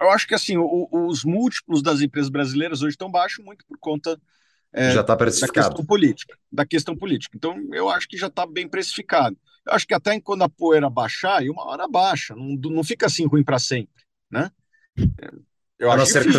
Eu 0.00 0.10
acho 0.10 0.26
que 0.26 0.34
assim, 0.34 0.56
o, 0.56 0.88
os 0.90 1.22
múltiplos 1.24 1.82
das 1.82 2.00
empresas 2.00 2.30
brasileiras 2.30 2.80
hoje 2.80 2.94
estão 2.94 3.10
baixos 3.10 3.44
muito 3.44 3.64
por 3.66 3.76
conta 3.78 4.18
é, 4.72 4.92
já 4.92 5.00
está 5.00 5.16
precificado. 5.16 5.54
da 5.54 5.68
questão 5.68 5.84
política. 5.84 6.38
Da 6.50 6.66
questão 6.66 6.96
política. 6.96 7.36
Então, 7.36 7.56
eu 7.72 7.88
acho 7.90 8.08
que 8.08 8.16
já 8.16 8.28
está 8.28 8.46
bem 8.46 8.68
precificado. 8.68 9.36
Eu 9.66 9.74
acho 9.74 9.86
que 9.86 9.94
até 9.94 10.18
quando 10.20 10.42
a 10.42 10.48
poeira 10.48 10.88
baixar, 10.88 11.44
e 11.44 11.50
uma 11.50 11.66
hora 11.66 11.86
baixa, 11.86 12.34
não, 12.34 12.56
não 12.70 12.84
fica 12.84 13.06
assim 13.06 13.26
ruim 13.26 13.44
para 13.44 13.58
sempre, 13.58 14.02
né? 14.30 14.50
Eu 15.78 15.90
a, 15.90 15.96
não 15.96 16.06
ser 16.06 16.24
que 16.24 16.32
tu, 16.32 16.38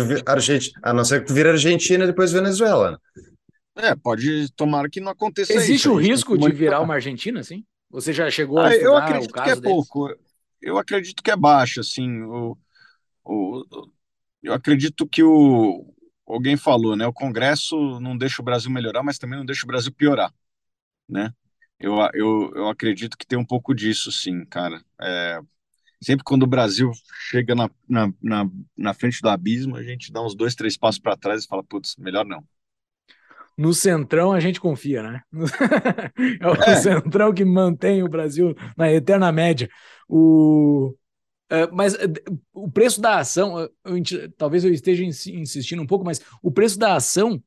a 0.82 0.92
não 0.92 1.04
ser 1.04 1.20
que 1.20 1.26
tu 1.26 1.34
vira 1.34 1.50
Argentina 1.50 2.04
e 2.04 2.06
depois 2.06 2.32
Venezuela. 2.32 2.92
Né? 2.92 3.22
É, 3.76 3.94
pode 3.94 4.52
tomar 4.52 4.88
que 4.90 5.00
não 5.00 5.10
aconteça 5.10 5.52
Existe 5.54 5.88
o 5.88 5.94
risco 5.94 6.36
de 6.36 6.52
virar 6.52 6.80
uma 6.80 6.94
Argentina, 6.94 7.40
assim? 7.40 7.64
Você 7.90 8.12
já 8.12 8.30
chegou 8.30 8.58
a 8.58 8.68
ah, 8.68 8.76
Eu 8.76 8.96
acredito 8.96 9.32
que 9.32 9.40
é 9.40 9.44
deles? 9.44 9.60
pouco. 9.60 10.14
Eu 10.60 10.78
acredito 10.78 11.22
que 11.22 11.30
é 11.30 11.36
baixo, 11.36 11.80
assim. 11.80 12.22
O, 12.22 12.56
o, 13.24 13.64
eu 14.42 14.52
acredito 14.52 15.06
que 15.06 15.22
o 15.22 15.92
alguém 16.26 16.56
falou, 16.56 16.96
né? 16.96 17.06
O 17.06 17.12
Congresso 17.12 18.00
não 18.00 18.16
deixa 18.16 18.40
o 18.40 18.44
Brasil 18.44 18.70
melhorar, 18.70 19.02
mas 19.02 19.18
também 19.18 19.38
não 19.38 19.44
deixa 19.44 19.64
o 19.64 19.66
Brasil 19.66 19.92
piorar, 19.92 20.32
né? 21.08 21.32
Eu, 21.78 21.96
eu, 22.14 22.52
eu 22.54 22.68
acredito 22.68 23.18
que 23.18 23.26
tem 23.26 23.38
um 23.38 23.44
pouco 23.44 23.74
disso, 23.74 24.12
sim, 24.12 24.44
cara. 24.46 24.82
É, 25.00 25.40
sempre 26.00 26.24
quando 26.24 26.44
o 26.44 26.46
Brasil 26.46 26.92
chega 27.28 27.54
na, 27.54 27.68
na, 27.88 28.12
na, 28.22 28.50
na, 28.76 28.94
frente 28.94 29.20
do 29.20 29.28
abismo, 29.28 29.76
a 29.76 29.82
gente 29.82 30.12
dá 30.12 30.22
uns 30.22 30.34
dois, 30.34 30.54
três 30.54 30.76
passos 30.76 31.00
para 31.00 31.16
trás 31.16 31.44
e 31.44 31.48
fala, 31.48 31.64
putz, 31.64 31.96
melhor 31.96 32.24
não. 32.24 32.46
No 33.56 33.74
Centrão 33.74 34.32
a 34.32 34.40
gente 34.40 34.60
confia, 34.60 35.02
né? 35.02 35.20
é 36.40 36.48
o 36.48 36.54
é. 36.54 36.76
Centrão 36.76 37.32
que 37.32 37.44
mantém 37.44 38.02
o 38.02 38.08
Brasil 38.08 38.54
na 38.76 38.92
eterna 38.92 39.30
média. 39.30 39.68
O, 40.08 40.94
Uh, 41.52 41.68
mas 41.70 41.92
uh, 41.92 41.98
o 42.54 42.70
preço 42.70 42.98
da 42.98 43.18
ação, 43.18 43.68
eu, 43.84 44.32
talvez 44.38 44.64
eu 44.64 44.72
esteja 44.72 45.04
insistindo 45.04 45.82
um 45.82 45.86
pouco, 45.86 46.02
mas 46.02 46.18
o 46.42 46.50
preço 46.50 46.78
da 46.78 46.96
ação 46.96 47.42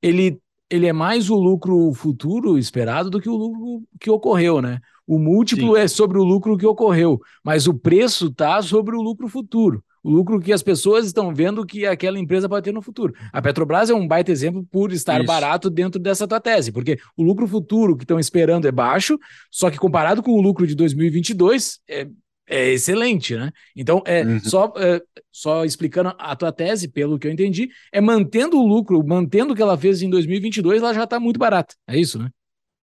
ele 0.00 0.40
ele 0.70 0.86
é 0.86 0.92
mais 0.92 1.28
o 1.28 1.34
lucro 1.34 1.92
futuro 1.92 2.56
esperado 2.56 3.10
do 3.10 3.20
que 3.20 3.28
o 3.28 3.34
lucro 3.34 3.82
que 3.98 4.08
ocorreu, 4.08 4.62
né? 4.62 4.78
O 5.04 5.18
múltiplo 5.18 5.74
Sim. 5.74 5.80
é 5.80 5.88
sobre 5.88 6.16
o 6.16 6.22
lucro 6.22 6.56
que 6.56 6.64
ocorreu, 6.64 7.20
mas 7.44 7.66
o 7.66 7.74
preço 7.74 8.28
está 8.28 8.62
sobre 8.62 8.94
o 8.94 9.02
lucro 9.02 9.26
futuro. 9.26 9.84
O 10.02 10.10
lucro 10.10 10.40
que 10.40 10.52
as 10.52 10.62
pessoas 10.62 11.06
estão 11.06 11.34
vendo 11.34 11.66
que 11.66 11.86
aquela 11.86 12.18
empresa 12.18 12.48
pode 12.48 12.64
ter 12.64 12.72
no 12.72 12.80
futuro. 12.80 13.14
A 13.32 13.42
Petrobras 13.42 13.90
é 13.90 13.94
um 13.94 14.08
baita 14.08 14.32
exemplo 14.32 14.66
por 14.70 14.92
estar 14.92 15.18
Isso. 15.18 15.26
barato 15.26 15.68
dentro 15.68 16.00
dessa 16.00 16.26
tua 16.26 16.40
tese, 16.40 16.72
porque 16.72 16.98
o 17.16 17.22
lucro 17.22 17.46
futuro 17.46 17.96
que 17.96 18.04
estão 18.04 18.18
esperando 18.18 18.66
é 18.66 18.72
baixo, 18.72 19.18
só 19.50 19.70
que 19.70 19.78
comparado 19.78 20.22
com 20.22 20.32
o 20.32 20.40
lucro 20.40 20.66
de 20.66 20.74
2022, 20.74 21.80
é, 21.88 22.08
é 22.48 22.70
excelente, 22.70 23.36
né? 23.36 23.52
Então, 23.76 24.02
é, 24.06 24.24
uhum. 24.24 24.40
só, 24.40 24.72
é, 24.76 25.00
só 25.30 25.64
explicando 25.64 26.14
a 26.18 26.34
tua 26.34 26.50
tese, 26.50 26.88
pelo 26.88 27.18
que 27.18 27.28
eu 27.28 27.32
entendi, 27.32 27.68
é 27.92 28.00
mantendo 28.00 28.58
o 28.58 28.66
lucro, 28.66 29.06
mantendo 29.06 29.52
o 29.52 29.56
que 29.56 29.62
ela 29.62 29.78
fez 29.78 30.02
em 30.02 30.10
2022, 30.10 30.82
ela 30.82 30.94
já 30.94 31.04
está 31.04 31.20
muito 31.20 31.38
barata. 31.38 31.74
É 31.86 31.98
isso, 31.98 32.18
né? 32.18 32.28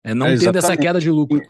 É 0.04 0.14
não 0.14 0.26
é, 0.26 0.36
tendo 0.36 0.56
essa 0.56 0.76
queda 0.76 1.00
de 1.00 1.10
lucro. 1.10 1.42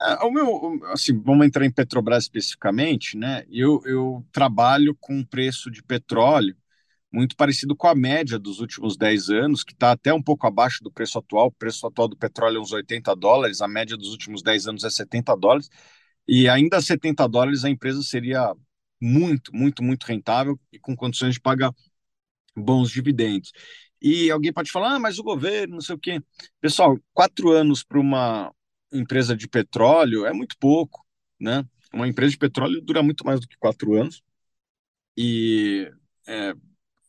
É, 0.00 0.24
o 0.24 0.30
meu, 0.30 0.80
assim, 0.92 1.20
vamos 1.20 1.46
entrar 1.46 1.64
em 1.64 1.72
Petrobras 1.72 2.24
especificamente, 2.24 3.16
né? 3.16 3.44
Eu, 3.50 3.82
eu 3.84 4.24
trabalho 4.32 4.96
com 5.00 5.14
um 5.14 5.24
preço 5.24 5.70
de 5.70 5.82
petróleo 5.82 6.56
muito 7.12 7.36
parecido 7.36 7.74
com 7.76 7.86
a 7.88 7.94
média 7.94 8.38
dos 8.38 8.60
últimos 8.60 8.96
10 8.96 9.30
anos, 9.30 9.64
que 9.64 9.72
está 9.72 9.92
até 9.92 10.12
um 10.12 10.22
pouco 10.22 10.46
abaixo 10.46 10.82
do 10.84 10.92
preço 10.92 11.18
atual. 11.18 11.46
O 11.48 11.52
preço 11.52 11.86
atual 11.86 12.08
do 12.08 12.16
petróleo 12.16 12.58
é 12.58 12.60
uns 12.60 12.72
80 12.72 13.14
dólares, 13.16 13.60
a 13.62 13.68
média 13.68 13.96
dos 13.96 14.10
últimos 14.10 14.42
10 14.42 14.68
anos 14.68 14.84
é 14.84 14.90
70 14.90 15.34
dólares. 15.36 15.70
E 16.28 16.48
ainda 16.48 16.80
70 16.80 17.26
dólares 17.28 17.64
a 17.64 17.70
empresa 17.70 18.02
seria 18.02 18.54
muito, 19.00 19.54
muito, 19.54 19.82
muito 19.82 20.04
rentável 20.04 20.58
e 20.72 20.78
com 20.78 20.94
condições 20.96 21.34
de 21.34 21.40
pagar 21.40 21.72
bons 22.56 22.90
dividendos. 22.90 23.52
E 24.00 24.30
alguém 24.30 24.52
pode 24.52 24.70
falar, 24.70 24.94
ah, 24.96 24.98
mas 24.98 25.18
o 25.18 25.22
governo, 25.24 25.74
não 25.74 25.80
sei 25.80 25.94
o 25.96 25.98
quê. 25.98 26.20
Pessoal, 26.60 26.98
quatro 27.12 27.50
anos 27.50 27.82
para 27.82 27.98
uma 28.00 28.52
empresa 28.92 29.36
de 29.36 29.48
petróleo 29.48 30.26
é 30.26 30.32
muito 30.32 30.56
pouco, 30.58 31.04
né? 31.40 31.64
Uma 31.92 32.08
empresa 32.08 32.32
de 32.32 32.38
petróleo 32.38 32.80
dura 32.82 33.02
muito 33.02 33.24
mais 33.24 33.40
do 33.40 33.48
que 33.48 33.56
quatro 33.58 33.94
anos. 34.00 34.22
E 35.16 35.90
é, 36.26 36.54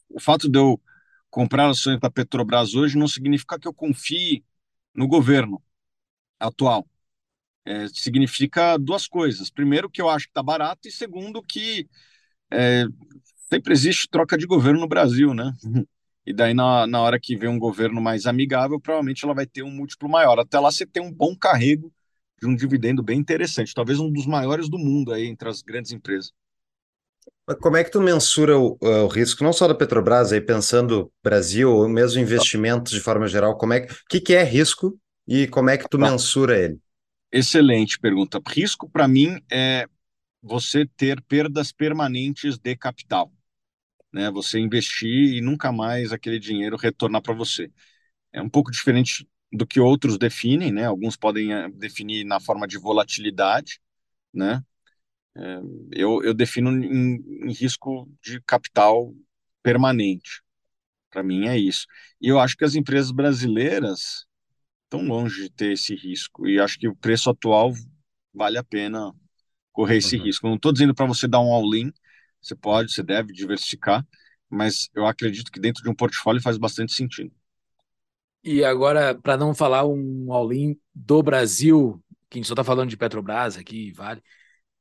o 0.10 0.20
fato 0.20 0.50
de 0.50 0.60
eu 0.60 0.82
comprar 1.30 1.70
ações 1.70 2.00
da 2.00 2.10
Petrobras 2.12 2.76
hoje 2.76 2.98
não 2.98 3.08
significa 3.08 3.60
que 3.60 3.68
eu 3.68 3.74
confie 3.74 4.44
no 4.96 5.08
governo 5.08 5.62
atual 6.40 6.88
é, 7.66 7.88
significa 7.90 8.78
duas 8.78 9.08
coisas. 9.08 9.50
Primeiro, 9.50 9.90
que 9.90 10.02
eu 10.02 10.10
acho 10.10 10.26
que 10.26 10.32
está 10.32 10.44
barato, 10.44 10.88
e 10.88 10.92
segundo, 10.92 11.44
que 11.44 11.88
é, 12.52 12.86
sempre 13.50 13.74
existe 13.74 14.10
troca 14.10 14.38
de 14.38 14.46
governo 14.48 14.80
no 14.82 14.88
Brasil, 14.88 15.34
né? 15.34 15.54
E 16.30 16.34
daí, 16.34 16.54
na, 16.54 16.86
na 16.86 17.02
hora 17.02 17.20
que 17.20 17.36
vem 17.36 17.50
um 17.50 17.58
governo 17.58 18.00
mais 18.00 18.28
amigável, 18.28 18.80
provavelmente 18.80 19.26
ela 19.26 19.34
vai 19.34 19.48
ter 19.48 19.64
um 19.64 19.72
múltiplo 19.72 20.08
maior. 20.08 20.38
Até 20.38 20.60
lá 20.60 20.72
você 20.72 20.86
tem 20.86 21.02
um 21.02 21.12
bom 21.12 21.36
carrego 21.36 21.92
de 22.40 22.46
um 22.46 22.56
dividendo 22.56 23.02
bem 23.02 23.18
interessante, 23.18 23.74
talvez 23.74 24.00
um 24.00 24.12
dos 24.12 24.28
maiores 24.28 24.70
do 24.70 24.78
mundo 24.78 25.12
aí 25.12 25.26
entre 25.26 25.50
as 25.50 25.64
grandes 25.64 25.92
empresas. 25.92 26.32
Como 27.60 27.78
é 27.78 27.84
que 27.84 27.90
tu 27.90 28.00
mensura 28.00 28.60
o, 28.60 28.78
o, 28.80 29.08
risco, 29.08 29.44
não 29.44 29.52
só 29.52 29.68
da 29.68 29.74
Petrobras, 29.74 30.32
aí 30.32 30.40
pensando 30.40 31.12
Brasil, 31.24 31.74
ou 31.74 31.90
mesmo 31.90 32.22
investimentos 32.22 32.92
de 32.92 33.00
forma 33.00 33.28
geral, 33.28 33.58
como 33.58 33.74
é 33.74 33.80
que, 33.82 33.96
que, 34.08 34.22
que 34.22 34.36
é 34.36 34.44
risco 34.44 35.00
e 35.28 35.48
como 35.48 35.72
é 35.72 35.80
que 35.80 35.90
tu 35.90 35.98
tá. 35.98 36.12
mensura 36.12 36.56
ele? 36.56 36.78
Excelente 37.32 37.98
pergunta. 38.00 38.40
Risco, 38.48 38.88
para 38.88 39.08
mim, 39.08 39.42
é 39.52 39.88
você 40.44 40.86
ter 40.96 41.24
perdas 41.24 41.72
permanentes 41.72 42.60
de 42.60 42.76
capital. 42.76 43.32
Né? 44.12 44.30
Você 44.32 44.60
investir 44.60 45.34
e 45.36 45.42
nunca 45.42 45.72
mais 45.72 46.12
aquele 46.12 46.40
dinheiro 46.40 46.78
retornar 46.78 47.22
para 47.22 47.34
você. 47.34 47.72
É 48.32 48.42
um 48.42 48.50
pouco 48.50 48.72
diferente 48.72 49.28
do 49.52 49.66
que 49.66 49.80
outros 49.80 50.18
definem, 50.18 50.72
né? 50.72 50.86
Alguns 50.86 51.18
podem 51.18 51.54
eh, 51.54 51.70
definir 51.70 52.24
na 52.24 52.40
forma 52.40 52.68
de 52.68 52.78
volatilidade, 52.78 53.80
né? 54.34 54.64
É, 55.36 55.60
eu, 55.92 56.24
eu 56.24 56.34
defino 56.34 56.72
em, 56.72 57.16
em 57.46 57.52
risco 57.52 58.10
de 58.24 58.42
capital 58.42 59.14
permanente. 59.64 60.42
Para 61.10 61.24
mim 61.24 61.48
é 61.48 61.58
isso. 61.58 61.86
E 62.22 62.28
eu 62.28 62.40
acho 62.40 62.56
que 62.56 62.66
as 62.66 62.76
empresas 62.76 63.12
brasileiras 63.12 64.26
estão 64.84 65.02
longe 65.04 65.44
de 65.44 65.50
ter 65.52 65.74
esse 65.74 65.96
risco. 65.96 66.48
E 66.48 66.60
acho 66.60 66.78
que 66.78 66.88
o 66.88 66.96
preço 66.96 67.30
atual 67.30 67.74
vale 68.34 68.58
a 68.58 68.64
pena 68.64 69.12
correr 69.72 69.98
esse 69.98 70.18
uhum. 70.18 70.24
risco. 70.24 70.48
não 70.48 70.56
estou 70.56 70.72
dizendo 70.72 70.94
para 70.94 71.06
você 71.06 71.28
dar 71.28 71.40
um 71.40 71.54
all-in, 71.54 71.92
você 72.42 72.56
pode, 72.56 72.92
você 72.92 73.04
deve 73.04 73.34
diversificar, 73.34 74.06
mas 74.50 74.90
eu 74.96 75.06
acredito 75.06 75.52
que 75.52 75.60
dentro 75.60 75.84
de 75.84 75.90
um 75.90 75.96
portfólio 75.96 76.42
faz 76.42 76.58
bastante 76.58 76.94
sentido. 76.94 77.32
E 78.44 78.64
agora, 78.64 79.14
para 79.14 79.38
não 79.38 79.54
falar 79.54 79.86
um 79.86 80.32
all-in 80.32 80.78
do 80.96 81.22
Brasil, 81.22 82.02
que 82.30 82.38
a 82.38 82.40
gente 82.40 82.48
só 82.48 82.54
está 82.54 82.64
falando 82.64 82.90
de 82.90 82.98
Petrobras 82.98 83.58
aqui, 83.58 83.92
vale, 83.92 84.22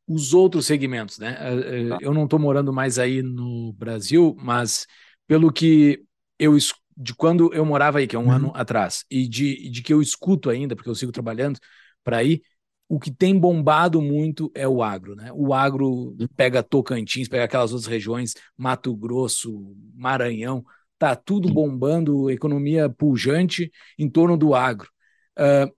os 0.07 0.33
outros 0.33 0.67
segmentos, 0.67 1.19
né? 1.19 1.37
Eh, 1.41 1.87
eh, 1.87 1.89
tá. 1.89 1.99
Eu 2.01 2.15
não 2.15 2.25
estou 2.25 2.39
morando 2.39 2.73
mais 2.73 2.99
aí 2.99 3.23
no 3.23 3.73
Brasil, 3.75 4.37
mas 4.41 4.87
pelo 5.27 5.53
que 5.53 6.03
eu 6.39 6.57
de 7.01 7.15
quando 7.15 7.55
eu 7.55 7.65
morava 7.65 7.99
aí, 7.99 8.09
que 8.09 8.17
é 8.17 8.19
um 8.19 8.25
uhum. 8.25 8.33
ano 8.33 8.53
atrás, 8.57 9.05
e 9.09 9.29
de, 9.29 9.71
de 9.71 9.83
que 9.83 9.93
eu 9.93 10.03
escuto 10.03 10.51
ainda, 10.51 10.75
porque 10.75 10.91
eu 10.91 10.95
sigo 10.97 11.13
trabalhando 11.13 11.61
para 12.03 12.25
ir, 12.25 12.43
o 12.89 12.99
que 12.99 13.11
tem 13.11 13.39
bombado 13.39 14.01
muito 14.01 14.51
é 14.55 14.67
o 14.67 14.83
agro, 14.83 15.15
né? 15.15 15.31
O 15.35 15.53
agro 15.53 16.17
pega 16.37 16.63
Tocantins, 16.63 17.29
pega 17.29 17.45
aquelas 17.45 17.73
outras 17.73 17.87
regiões, 17.87 18.35
Mato 18.57 18.97
Grosso, 18.97 19.77
Maranhão, 19.95 20.65
tá 20.99 21.15
tudo 21.15 21.53
bombando, 21.53 22.31
economia 22.31 22.89
pujante 22.89 23.71
em 23.99 24.09
torno 24.09 24.37
do 24.37 24.55
agro. 24.55 24.91
Uh, 25.39 25.71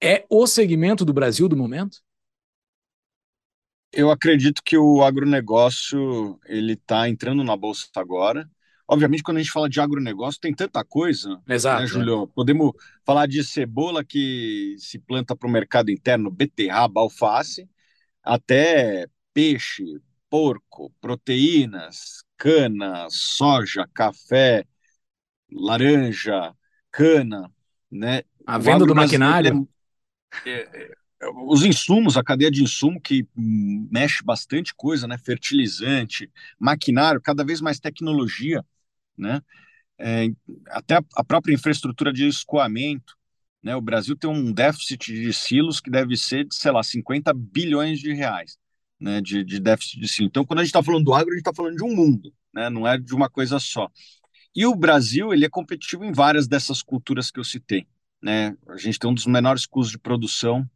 é 0.00 0.24
o 0.30 0.46
segmento 0.46 1.04
do 1.04 1.12
Brasil 1.12 1.48
do 1.48 1.56
momento? 1.56 1.98
Eu 3.90 4.10
acredito 4.10 4.62
que 4.62 4.76
o 4.76 5.02
agronegócio 5.02 6.38
ele 6.44 6.74
está 6.74 7.08
entrando 7.08 7.42
na 7.42 7.56
bolsa 7.56 7.86
agora. 7.96 8.48
Obviamente, 8.90 9.22
quando 9.22 9.36
a 9.36 9.40
gente 9.42 9.52
fala 9.52 9.68
de 9.68 9.78
agronegócio, 9.78 10.40
tem 10.40 10.54
tanta 10.54 10.82
coisa, 10.82 11.38
Exato, 11.46 11.82
né, 11.82 11.86
Julio? 11.86 12.22
É. 12.24 12.34
Podemos 12.34 12.72
falar 13.04 13.26
de 13.26 13.44
cebola 13.44 14.02
que 14.02 14.76
se 14.78 14.98
planta 14.98 15.36
para 15.36 15.46
o 15.46 15.50
mercado 15.52 15.90
interno, 15.90 16.30
beterraba, 16.30 17.02
alface, 17.02 17.68
até 18.22 19.06
peixe, 19.34 19.84
porco, 20.30 20.90
proteínas, 21.02 22.24
cana, 22.38 23.06
soja, 23.10 23.86
café, 23.92 24.64
laranja, 25.52 26.54
cana, 26.90 27.52
né? 27.92 28.22
A 28.46 28.56
venda 28.56 28.86
do 28.86 28.94
maquinário. 28.94 29.68
É, 30.46 30.50
é, 30.50 30.92
é, 31.20 31.28
os 31.46 31.62
insumos, 31.62 32.16
a 32.16 32.24
cadeia 32.24 32.50
de 32.50 32.62
insumo 32.62 32.98
que 32.98 33.28
mexe 33.36 34.24
bastante 34.24 34.74
coisa, 34.74 35.06
né? 35.06 35.18
Fertilizante, 35.18 36.30
maquinário, 36.58 37.20
cada 37.20 37.44
vez 37.44 37.60
mais 37.60 37.78
tecnologia 37.78 38.64
né? 39.18 39.42
É, 39.98 40.28
até 40.68 40.96
a 41.16 41.24
própria 41.24 41.52
infraestrutura 41.54 42.12
de 42.12 42.26
escoamento, 42.26 43.16
né? 43.62 43.74
O 43.76 43.80
Brasil 43.80 44.16
tem 44.16 44.30
um 44.30 44.52
déficit 44.52 45.12
de 45.12 45.32
silos 45.32 45.80
que 45.80 45.90
deve 45.90 46.16
ser 46.16 46.44
de, 46.44 46.54
sei 46.54 46.70
lá, 46.70 46.82
50 46.82 47.32
bilhões 47.34 47.98
de 47.98 48.12
reais, 48.12 48.56
né? 49.00 49.20
De, 49.20 49.44
de 49.44 49.60
déficit 49.60 50.00
de 50.00 50.08
silos. 50.08 50.30
Então, 50.30 50.44
quando 50.44 50.60
a 50.60 50.62
gente 50.62 50.70
está 50.70 50.82
falando 50.82 51.04
do 51.04 51.14
agro, 51.14 51.30
a 51.30 51.36
gente 51.36 51.40
está 51.40 51.54
falando 51.54 51.76
de 51.76 51.84
um 51.84 51.94
mundo, 51.94 52.32
né? 52.54 52.70
Não 52.70 52.86
é 52.86 52.96
de 52.98 53.14
uma 53.14 53.28
coisa 53.28 53.58
só. 53.58 53.90
E 54.54 54.66
o 54.66 54.74
Brasil, 54.74 55.32
ele 55.32 55.44
é 55.44 55.48
competitivo 55.48 56.04
em 56.04 56.12
várias 56.12 56.48
dessas 56.48 56.82
culturas 56.82 57.30
que 57.30 57.40
eu 57.40 57.44
citei, 57.44 57.86
né? 58.22 58.56
A 58.68 58.76
gente 58.76 58.98
tem 58.98 59.10
um 59.10 59.14
dos 59.14 59.26
menores 59.26 59.66
custos 59.66 59.92
de 59.92 59.98
produção 59.98 60.68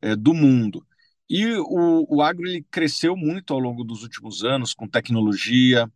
é, 0.00 0.16
do 0.16 0.34
mundo. 0.34 0.86
E 1.28 1.46
o, 1.56 2.06
o 2.08 2.22
agro 2.22 2.46
ele 2.46 2.64
cresceu 2.70 3.16
muito 3.16 3.52
ao 3.52 3.58
longo 3.60 3.84
dos 3.84 4.02
últimos 4.02 4.44
anos 4.44 4.74
com 4.74 4.86
tecnologia, 4.88 5.90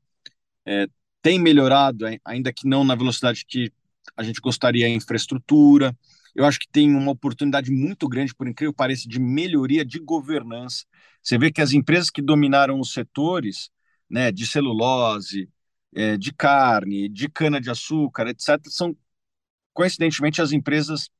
é, 0.66 0.86
tem 1.22 1.38
melhorado, 1.38 2.06
ainda 2.24 2.52
que 2.52 2.66
não 2.66 2.84
na 2.84 2.94
velocidade 2.94 3.44
que 3.46 3.72
a 4.16 4.22
gente 4.22 4.40
gostaria, 4.40 4.86
a 4.86 4.90
infraestrutura. 4.90 5.96
Eu 6.34 6.44
acho 6.44 6.58
que 6.58 6.68
tem 6.68 6.94
uma 6.94 7.12
oportunidade 7.12 7.70
muito 7.70 8.08
grande, 8.08 8.34
por 8.34 8.48
incrível 8.48 8.72
que 8.72 8.76
pareça, 8.76 9.08
de 9.08 9.18
melhoria 9.18 9.84
de 9.84 9.98
governança. 9.98 10.84
Você 11.22 11.38
vê 11.38 11.50
que 11.50 11.60
as 11.60 11.72
empresas 11.72 12.10
que 12.10 12.22
dominaram 12.22 12.80
os 12.80 12.92
setores 12.92 13.70
né, 14.08 14.32
de 14.32 14.46
celulose, 14.46 15.48
é, 15.94 16.16
de 16.16 16.32
carne, 16.32 17.08
de 17.08 17.28
cana-de-açúcar, 17.28 18.28
etc., 18.28 18.60
são, 18.66 18.96
coincidentemente, 19.72 20.40
as 20.40 20.52
empresas 20.52 21.10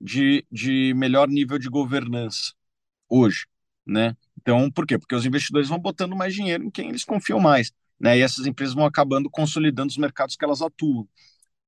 de, 0.00 0.46
de 0.50 0.92
melhor 0.94 1.28
nível 1.28 1.58
de 1.58 1.68
governança 1.68 2.52
hoje. 3.08 3.46
Né? 3.86 4.16
Então, 4.40 4.70
por 4.70 4.86
quê? 4.86 4.98
Porque 4.98 5.14
os 5.14 5.26
investidores 5.26 5.68
vão 5.68 5.78
botando 5.78 6.16
mais 6.16 6.34
dinheiro 6.34 6.64
em 6.64 6.70
quem 6.70 6.88
eles 6.88 7.04
confiam 7.04 7.38
mais 7.40 7.72
né? 8.04 8.18
E 8.18 8.20
essas 8.20 8.44
empresas 8.44 8.74
vão 8.74 8.84
acabando 8.84 9.30
consolidando 9.30 9.88
os 9.90 9.96
mercados 9.96 10.36
que 10.36 10.44
elas 10.44 10.60
atuam. 10.60 11.08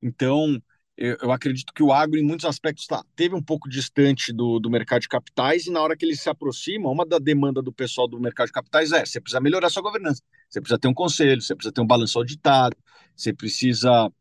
Então, 0.03 0.63
eu, 0.95 1.17
eu 1.23 1.33
acredito 1.33 1.73
que 1.73 1.83
o 1.83 1.91
agro, 1.91 2.19
em 2.19 2.23
muitos 2.23 2.45
aspectos, 2.45 2.87
tá, 2.87 3.03
teve 3.17 3.35
um 3.35 3.43
pouco 3.43 3.71
distante 3.71 4.35
do, 4.35 4.61
do 4.61 4.69
mercado 4.69 5.01
de 5.01 5.09
capitais, 5.09 5.67
e 5.67 5.71
na 5.71 5.81
hora 5.81 5.97
que 5.97 6.05
ele 6.05 6.15
se 6.15 6.29
aproxima, 6.29 6.91
uma 6.91 7.07
da 7.07 7.19
demanda 7.19 7.63
do 7.63 7.73
pessoal 7.73 8.07
do 8.07 8.21
mercado 8.21 8.49
de 8.49 8.53
capitais 8.53 8.93
é: 8.93 9.07
você 9.07 9.19
precisa 9.19 9.41
melhorar 9.41 9.71
sua 9.71 9.83
governança, 9.83 10.23
você 10.47 10.61
precisa 10.61 10.79
ter 10.79 10.89
um 10.89 10.95
conselho, 10.95 11.41
você 11.41 11.55
precisa 11.55 11.73
ter 11.73 11.81
um 11.81 11.87
balanço 11.87 12.19
auditado, 12.19 12.77
você 13.17 13.33
precisa 13.33 14.13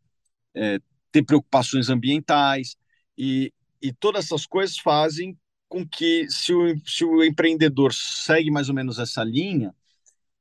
é, 0.54 0.80
ter 1.12 1.22
preocupações 1.24 1.90
ambientais, 1.90 2.78
e, 3.18 3.52
e 3.82 3.92
todas 3.92 4.24
essas 4.24 4.46
coisas 4.46 4.78
fazem 4.78 5.38
com 5.68 5.86
que, 5.86 6.30
se 6.30 6.54
o, 6.54 6.80
se 6.86 7.04
o 7.04 7.22
empreendedor 7.26 7.94
segue 7.94 8.50
mais 8.50 8.70
ou 8.70 8.76
menos 8.76 9.00
essa 9.00 9.22
linha, 9.22 9.76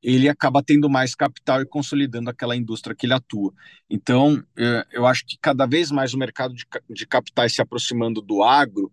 ele 0.05 0.29
acaba 0.29 0.63
tendo 0.63 0.89
mais 0.91 1.15
capital 1.15 1.63
e 1.63 1.67
consolidando 1.67 2.29
aquela 2.29 2.55
indústria 2.55 2.95
que 2.95 3.07
ele 3.07 3.15
atua. 3.15 3.55
Então, 3.89 4.45
é, 4.57 4.87
eu 4.93 5.07
acho 5.07 5.25
que 5.25 5.39
cada 5.41 5.65
vez 5.67 5.91
mais 5.91 6.13
o 6.13 6.19
mercado 6.19 6.55
de, 6.55 7.07
capitais 7.07 7.55
se 7.55 7.63
aproximando 7.63 8.21
do 8.21 8.43
agro 8.43 8.93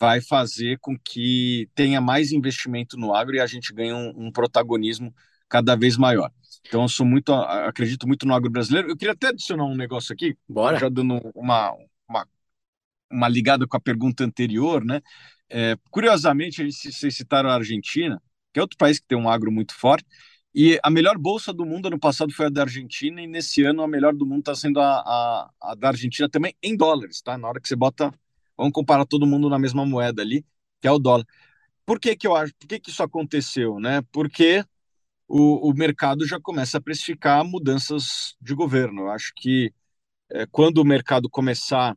vai 0.00 0.20
fazer 0.22 0.78
com 0.78 0.98
que 0.98 1.68
tenha 1.74 2.00
mais 2.00 2.32
investimento 2.32 2.96
no 2.96 3.14
agro 3.14 3.36
e 3.36 3.40
a 3.40 3.46
gente 3.46 3.72
ganhe 3.72 3.92
um, 3.92 4.28
um 4.28 4.32
protagonismo 4.32 5.14
cada 5.46 5.76
vez 5.76 5.98
maior. 5.98 6.32
Então, 6.66 6.82
eu 6.82 6.88
sou 6.88 7.04
muito, 7.04 7.32
acredito 7.34 8.08
muito 8.08 8.26
no 8.26 8.34
agro 8.34 8.50
brasileiro. 8.50 8.88
Eu 8.88 8.96
queria 8.96 9.12
até 9.12 9.28
adicionar 9.28 9.64
um 9.66 9.76
negócio 9.76 10.12
aqui, 10.12 10.36
Bora. 10.48 10.78
já 10.78 10.88
dando 10.88 11.20
uma, 11.34 11.72
uma, 12.08 12.26
uma 13.10 13.28
ligada 13.28 13.66
com 13.66 13.76
a 13.76 13.80
pergunta 13.80 14.24
anterior, 14.24 14.82
né? 14.82 15.02
É, 15.50 15.76
curiosamente, 15.90 16.64
vocês 16.64 17.14
citaram 17.14 17.50
a 17.50 17.54
Argentina, 17.54 18.20
que 18.52 18.58
é 18.58 18.62
outro 18.62 18.78
país 18.78 18.98
que 18.98 19.06
tem 19.06 19.18
um 19.18 19.28
agro 19.28 19.52
muito 19.52 19.74
forte, 19.74 20.06
e 20.56 20.80
a 20.82 20.88
melhor 20.90 21.18
bolsa 21.18 21.52
do 21.52 21.66
mundo 21.66 21.88
ano 21.88 22.00
passado 22.00 22.32
foi 22.32 22.46
a 22.46 22.48
da 22.48 22.62
Argentina, 22.62 23.20
e 23.22 23.26
nesse 23.26 23.62
ano 23.62 23.82
a 23.82 23.88
melhor 23.88 24.14
do 24.14 24.24
mundo 24.24 24.40
está 24.40 24.54
sendo 24.54 24.80
a, 24.80 25.00
a, 25.00 25.50
a, 25.60 25.74
da 25.74 25.88
Argentina 25.88 26.30
também 26.30 26.56
em 26.62 26.74
dólares, 26.74 27.20
tá? 27.20 27.36
Na 27.36 27.48
hora 27.48 27.60
que 27.60 27.68
você 27.68 27.76
bota, 27.76 28.10
vamos 28.56 28.72
comparar 28.72 29.04
todo 29.04 29.26
mundo 29.26 29.50
na 29.50 29.58
mesma 29.58 29.84
moeda 29.84 30.22
ali, 30.22 30.46
que 30.80 30.88
é 30.88 30.90
o 30.90 30.98
dólar. 30.98 31.26
Por 31.86 32.00
que, 32.00 32.16
que 32.16 32.26
eu 32.26 32.36
acho, 32.36 32.54
por 32.58 32.68
que, 32.68 32.80
que 32.80 32.90
isso 32.90 33.02
aconteceu, 33.02 33.78
né? 33.80 34.02
Porque 34.12 34.64
o, 35.28 35.70
o 35.70 35.74
mercado 35.74 36.26
já 36.26 36.40
começa 36.40 36.78
a 36.78 36.80
precificar 36.80 37.44
mudanças 37.44 38.36
de 38.40 38.54
governo. 38.54 39.02
Eu 39.02 39.10
acho 39.10 39.32
que 39.36 39.72
é, 40.30 40.46
quando 40.46 40.78
o 40.78 40.84
mercado 40.84 41.28
começar 41.30 41.96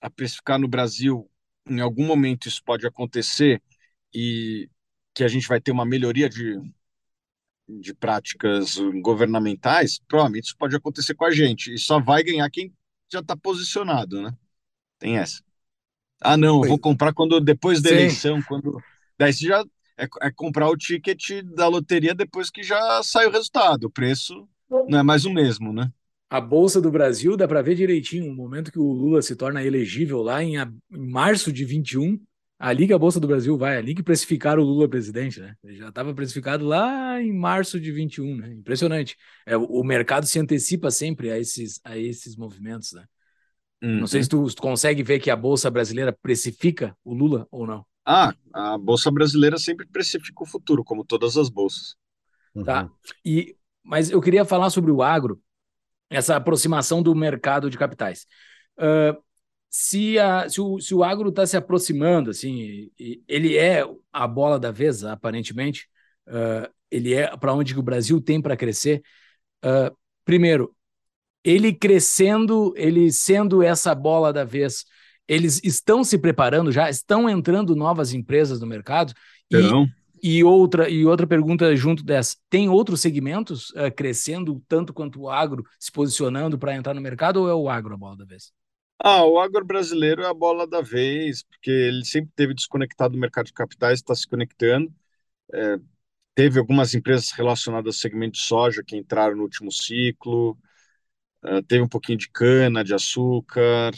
a 0.00 0.10
precificar 0.10 0.58
no 0.58 0.68
Brasil, 0.68 1.30
em 1.68 1.80
algum 1.80 2.06
momento 2.06 2.48
isso 2.48 2.62
pode 2.64 2.86
acontecer 2.86 3.62
e 4.14 4.68
que 5.14 5.24
a 5.24 5.28
gente 5.28 5.48
vai 5.48 5.60
ter 5.60 5.72
uma 5.72 5.86
melhoria 5.86 6.28
de 6.28 6.60
de 7.68 7.94
práticas 7.94 8.76
governamentais, 9.02 10.00
provavelmente 10.06 10.46
isso 10.46 10.56
pode 10.56 10.76
acontecer 10.76 11.14
com 11.14 11.24
a 11.24 11.30
gente. 11.30 11.74
E 11.74 11.78
só 11.78 12.00
vai 12.00 12.22
ganhar 12.22 12.48
quem 12.50 12.72
já 13.10 13.20
está 13.20 13.36
posicionado, 13.36 14.22
né? 14.22 14.34
Tem 14.98 15.18
essa. 15.18 15.42
Ah, 16.20 16.36
não, 16.36 16.62
eu 16.62 16.68
vou 16.68 16.78
comprar 16.78 17.12
quando 17.12 17.40
depois 17.40 17.82
da 17.82 17.90
Sim. 17.90 17.94
eleição, 17.96 18.42
quando. 18.42 18.82
Daí 19.18 19.32
você 19.32 19.46
já 19.46 19.64
é, 19.98 20.06
é, 20.22 20.30
comprar 20.30 20.68
o 20.68 20.76
ticket 20.76 21.42
da 21.42 21.68
loteria 21.68 22.14
depois 22.14 22.50
que 22.50 22.62
já 22.62 23.02
sai 23.02 23.26
o 23.26 23.30
resultado. 23.30 23.84
O 23.84 23.90
preço 23.90 24.48
não 24.88 24.98
é 24.98 25.02
mais 25.02 25.24
o 25.24 25.32
mesmo, 25.32 25.72
né? 25.72 25.90
A 26.28 26.40
Bolsa 26.40 26.80
do 26.80 26.90
Brasil 26.90 27.36
dá 27.36 27.46
para 27.46 27.62
ver 27.62 27.76
direitinho 27.76 28.30
o 28.30 28.34
momento 28.34 28.72
que 28.72 28.78
o 28.78 28.92
Lula 28.92 29.22
se 29.22 29.36
torna 29.36 29.62
elegível 29.62 30.22
lá 30.22 30.42
em, 30.42 30.56
em 30.56 31.10
março 31.10 31.52
de 31.52 31.64
21 31.64 32.20
A 32.58 32.98
Bolsa 32.98 33.20
do 33.20 33.26
Brasil 33.26 33.56
vai, 33.58 33.76
ali 33.76 33.94
que 33.94 34.02
precificaram 34.02 34.62
o 34.62 34.64
Lula 34.64 34.88
presidente, 34.88 35.40
né? 35.40 35.54
Ele 35.62 35.76
já 35.76 35.88
estava 35.88 36.14
precificado 36.14 36.64
lá 36.64 37.20
em 37.20 37.32
março 37.32 37.78
de 37.78 37.92
21, 37.92 38.36
né? 38.36 38.52
Impressionante. 38.52 39.16
É, 39.44 39.56
o 39.56 39.82
mercado 39.84 40.26
se 40.26 40.38
antecipa 40.38 40.90
sempre 40.90 41.30
a 41.30 41.38
esses, 41.38 41.78
a 41.84 41.98
esses 41.98 42.34
movimentos, 42.34 42.92
né? 42.92 43.04
Uhum. 43.82 44.00
Não 44.00 44.06
sei 44.06 44.22
se 44.22 44.28
tu, 44.28 44.48
se 44.48 44.56
tu, 44.56 44.62
consegue 44.62 45.02
ver 45.02 45.20
que 45.20 45.30
a 45.30 45.36
Bolsa 45.36 45.70
brasileira 45.70 46.12
precifica 46.12 46.96
o 47.04 47.12
Lula 47.12 47.46
ou 47.50 47.66
não. 47.66 47.84
Ah, 48.06 48.32
a 48.54 48.78
Bolsa 48.78 49.10
brasileira 49.10 49.58
sempre 49.58 49.86
precifica 49.86 50.42
o 50.42 50.46
futuro, 50.46 50.82
como 50.82 51.04
todas 51.04 51.36
as 51.36 51.50
bolsas. 51.50 51.94
Tá. 52.64 52.84
Uhum. 52.84 52.90
E, 53.22 53.56
mas 53.82 54.10
eu 54.10 54.20
queria 54.20 54.46
falar 54.46 54.70
sobre 54.70 54.90
o 54.90 55.02
agro, 55.02 55.38
essa 56.08 56.36
aproximação 56.36 57.02
do 57.02 57.14
mercado 57.14 57.68
de 57.68 57.76
capitais. 57.76 58.26
Uh, 58.78 59.20
se, 59.68 60.18
a, 60.18 60.48
se, 60.48 60.60
o, 60.60 60.80
se 60.80 60.94
o 60.94 61.04
agro 61.04 61.28
está 61.28 61.46
se 61.46 61.56
aproximando, 61.56 62.30
assim, 62.30 62.90
ele 63.28 63.56
é 63.56 63.84
a 64.12 64.26
bola 64.26 64.58
da 64.58 64.70
vez, 64.70 65.04
aparentemente, 65.04 65.88
uh, 66.28 66.70
ele 66.90 67.14
é 67.14 67.36
para 67.36 67.52
onde 67.52 67.78
o 67.78 67.82
Brasil 67.82 68.20
tem 68.20 68.40
para 68.40 68.56
crescer. 68.56 69.02
Uh, 69.64 69.94
primeiro, 70.24 70.74
ele 71.44 71.72
crescendo, 71.72 72.72
ele 72.76 73.12
sendo 73.12 73.62
essa 73.62 73.94
bola 73.94 74.32
da 74.32 74.44
vez, 74.44 74.84
eles 75.28 75.60
estão 75.62 76.02
se 76.02 76.18
preparando 76.18 76.72
já, 76.72 76.88
estão 76.88 77.28
entrando 77.28 77.76
novas 77.76 78.12
empresas 78.12 78.60
no 78.60 78.66
mercado. 78.66 79.12
Então. 79.50 79.84
E, 80.22 80.38
e 80.38 80.42
outra 80.42 80.88
e 80.88 81.04
outra 81.04 81.26
pergunta 81.26 81.76
junto 81.76 82.02
dessa, 82.02 82.36
tem 82.48 82.68
outros 82.68 83.00
segmentos 83.00 83.70
uh, 83.70 83.94
crescendo 83.94 84.62
tanto 84.66 84.92
quanto 84.92 85.20
o 85.20 85.30
agro 85.30 85.62
se 85.78 85.92
posicionando 85.92 86.58
para 86.58 86.74
entrar 86.74 86.94
no 86.94 87.00
mercado 87.00 87.42
ou 87.42 87.48
é 87.48 87.54
o 87.54 87.68
agro 87.68 87.94
a 87.94 87.98
bola 87.98 88.16
da 88.16 88.24
vez? 88.24 88.50
Ah, 88.98 89.24
o 89.24 89.38
agro 89.38 89.64
brasileiro 89.64 90.22
é 90.22 90.26
a 90.26 90.34
bola 90.34 90.66
da 90.66 90.80
vez, 90.80 91.42
porque 91.44 91.70
ele 91.70 92.04
sempre 92.04 92.32
teve 92.34 92.54
desconectado 92.54 93.12
do 93.14 93.20
mercado 93.20 93.46
de 93.46 93.52
capitais, 93.52 93.98
está 94.00 94.14
se 94.14 94.26
conectando. 94.26 94.92
É, 95.54 95.76
teve 96.34 96.58
algumas 96.60 96.94
empresas 96.94 97.32
relacionadas 97.32 97.88
ao 97.96 98.00
segmento 98.00 98.34
de 98.34 98.40
soja 98.44 98.84
que 98.86 98.96
entraram 98.96 99.36
no 99.36 99.44
último 99.44 99.72
ciclo, 99.72 100.58
é, 101.44 101.62
teve 101.62 101.82
um 101.84 101.88
pouquinho 101.88 102.18
de 102.18 102.30
cana, 102.30 102.84
de 102.84 102.94
açúcar, 102.94 103.92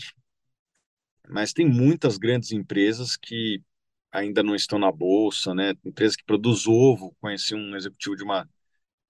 mas 1.28 1.52
tem 1.52 1.66
muitas 1.68 2.16
grandes 2.18 2.52
empresas 2.52 3.16
que 3.16 3.62
ainda 4.10 4.42
não 4.42 4.54
estão 4.54 4.78
na 4.78 4.90
bolsa, 4.90 5.54
né? 5.54 5.74
Empresa 5.84 6.16
que 6.16 6.24
produz 6.24 6.66
ovo, 6.66 7.14
conheci 7.20 7.54
um 7.54 7.76
executivo 7.76 8.16
de 8.16 8.24
uma 8.24 8.48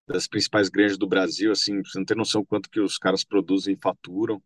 das 0.06 0.28
principais 0.28 0.68
granjas 0.70 0.98
do 0.98 1.08
Brasil, 1.08 1.52
assim, 1.52 1.82
você 1.84 1.98
não 1.98 2.06
tem 2.06 2.16
noção 2.16 2.44
quanto 2.44 2.70
que 2.70 2.80
os 2.80 2.98
caras 2.98 3.24
produzem 3.24 3.74
e 3.74 3.78
faturam, 3.82 4.42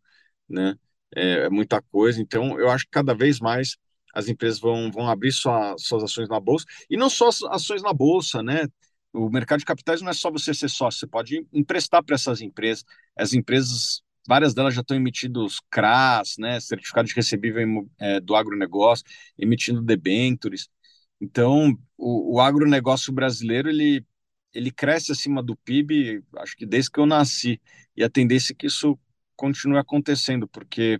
né? 0.49 0.75
É, 1.15 1.45
é, 1.45 1.49
muita 1.49 1.81
coisa. 1.81 2.21
Então, 2.21 2.59
eu 2.59 2.69
acho 2.69 2.85
que 2.85 2.91
cada 2.91 3.13
vez 3.13 3.39
mais 3.39 3.77
as 4.13 4.27
empresas 4.27 4.59
vão, 4.59 4.91
vão 4.91 5.07
abrir 5.09 5.31
sua, 5.31 5.75
suas 5.77 6.03
ações 6.03 6.29
na 6.29 6.39
bolsa 6.39 6.65
e 6.89 6.95
não 6.97 7.09
só 7.09 7.29
ações 7.49 7.81
na 7.81 7.93
bolsa, 7.93 8.43
né? 8.43 8.67
O 9.11 9.29
mercado 9.29 9.59
de 9.59 9.65
capitais 9.65 10.01
não 10.01 10.09
é 10.09 10.13
só 10.13 10.31
você 10.31 10.53
ser 10.53 10.69
sócio, 10.69 10.99
você 10.99 11.07
pode 11.07 11.45
emprestar 11.53 12.03
para 12.03 12.15
essas 12.15 12.41
empresas. 12.41 12.83
As 13.17 13.33
empresas, 13.33 14.01
várias 14.27 14.53
delas 14.53 14.73
já 14.73 14.81
estão 14.81 14.97
emitindo 14.97 15.43
os 15.45 15.59
CRAS, 15.69 16.35
né? 16.37 16.59
Certificado 16.59 17.07
de 17.07 17.13
recebível 17.15 17.87
é, 17.99 18.19
do 18.19 18.35
agronegócio, 18.35 19.05
emitindo 19.37 19.81
debentures. 19.81 20.69
Então, 21.21 21.77
o, 21.97 22.35
o 22.35 22.39
agronegócio 22.41 23.13
brasileiro 23.13 23.69
ele, 23.69 24.05
ele 24.53 24.71
cresce 24.71 25.11
acima 25.11 25.41
do 25.43 25.55
PIB, 25.57 26.23
acho 26.37 26.55
que 26.55 26.65
desde 26.65 26.91
que 26.91 26.99
eu 26.99 27.05
nasci. 27.05 27.61
E 27.95 28.03
a 28.03 28.09
tendência 28.09 28.53
é 28.53 28.55
que 28.55 28.67
isso 28.67 28.97
continue 29.35 29.77
acontecendo, 29.77 30.47
porque 30.47 30.99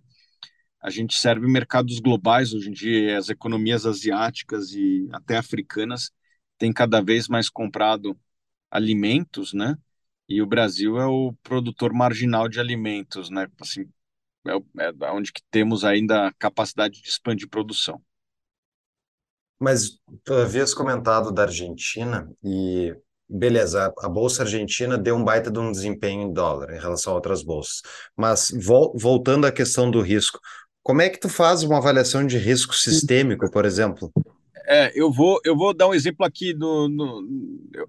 a 0.82 0.90
gente 0.90 1.18
serve 1.18 1.48
mercados 1.48 2.00
globais 2.00 2.54
hoje 2.54 2.70
em 2.70 2.74
dia, 2.74 3.18
as 3.18 3.30
economias 3.30 3.86
asiáticas 3.86 4.72
e 4.74 5.08
até 5.14 5.38
africanas 5.38 6.12
têm 6.58 6.74
cada 6.74 7.02
vez 7.02 7.28
mais 7.28 7.50
comprado 7.50 8.18
alimentos, 8.70 9.54
né? 9.54 9.78
E 10.28 10.42
o 10.42 10.46
Brasil 10.46 10.98
é 11.00 11.06
o 11.06 11.34
produtor 11.44 11.94
marginal 11.94 12.50
de 12.50 12.60
alimentos, 12.60 13.30
né? 13.30 13.48
Assim, 13.62 13.90
é, 14.46 14.52
é 15.06 15.12
onde 15.12 15.32
que 15.32 15.42
temos 15.50 15.86
ainda 15.86 16.34
capacidade 16.38 17.02
de 17.02 17.08
expandir 17.08 17.48
produção. 17.48 18.02
Mas 19.60 19.98
tu 20.24 20.34
havias 20.34 20.74
comentado 20.74 21.32
da 21.32 21.44
Argentina 21.44 22.30
e 22.44 22.94
beleza, 23.30 23.94
a 24.00 24.10
Bolsa 24.10 24.44
Argentina 24.44 24.98
deu 24.98 25.16
um 25.16 25.24
baita 25.24 25.50
de 25.50 25.60
um 25.60 25.72
desempenho 25.72 26.24
em 26.24 26.34
dólar 26.34 26.74
em 26.74 26.80
relação 26.80 27.14
a 27.14 27.16
outras 27.16 27.44
bolsas. 27.44 27.82
Mas 28.16 28.52
vol 28.56 28.96
voltando 28.98 29.46
à 29.46 29.52
questão 29.52 29.90
do 29.90 30.02
risco, 30.02 30.40
como 30.82 31.02
é 31.02 31.10
que 31.10 31.20
tu 31.20 31.30
faz 31.30 31.64
uma 31.64 31.78
avaliação 31.78 32.26
de 32.28 32.38
risco 32.38 32.76
sistêmico, 32.76 33.50
por 33.50 33.66
exemplo? 33.66 34.12
É, 34.66 34.92
eu 34.96 35.12
vou, 35.12 35.40
eu 35.44 35.56
vou 35.56 35.74
dar 35.74 35.88
um 35.88 35.94
exemplo 35.94 36.26
aqui 36.26 36.54
do, 36.54 36.88
no, 36.88 37.28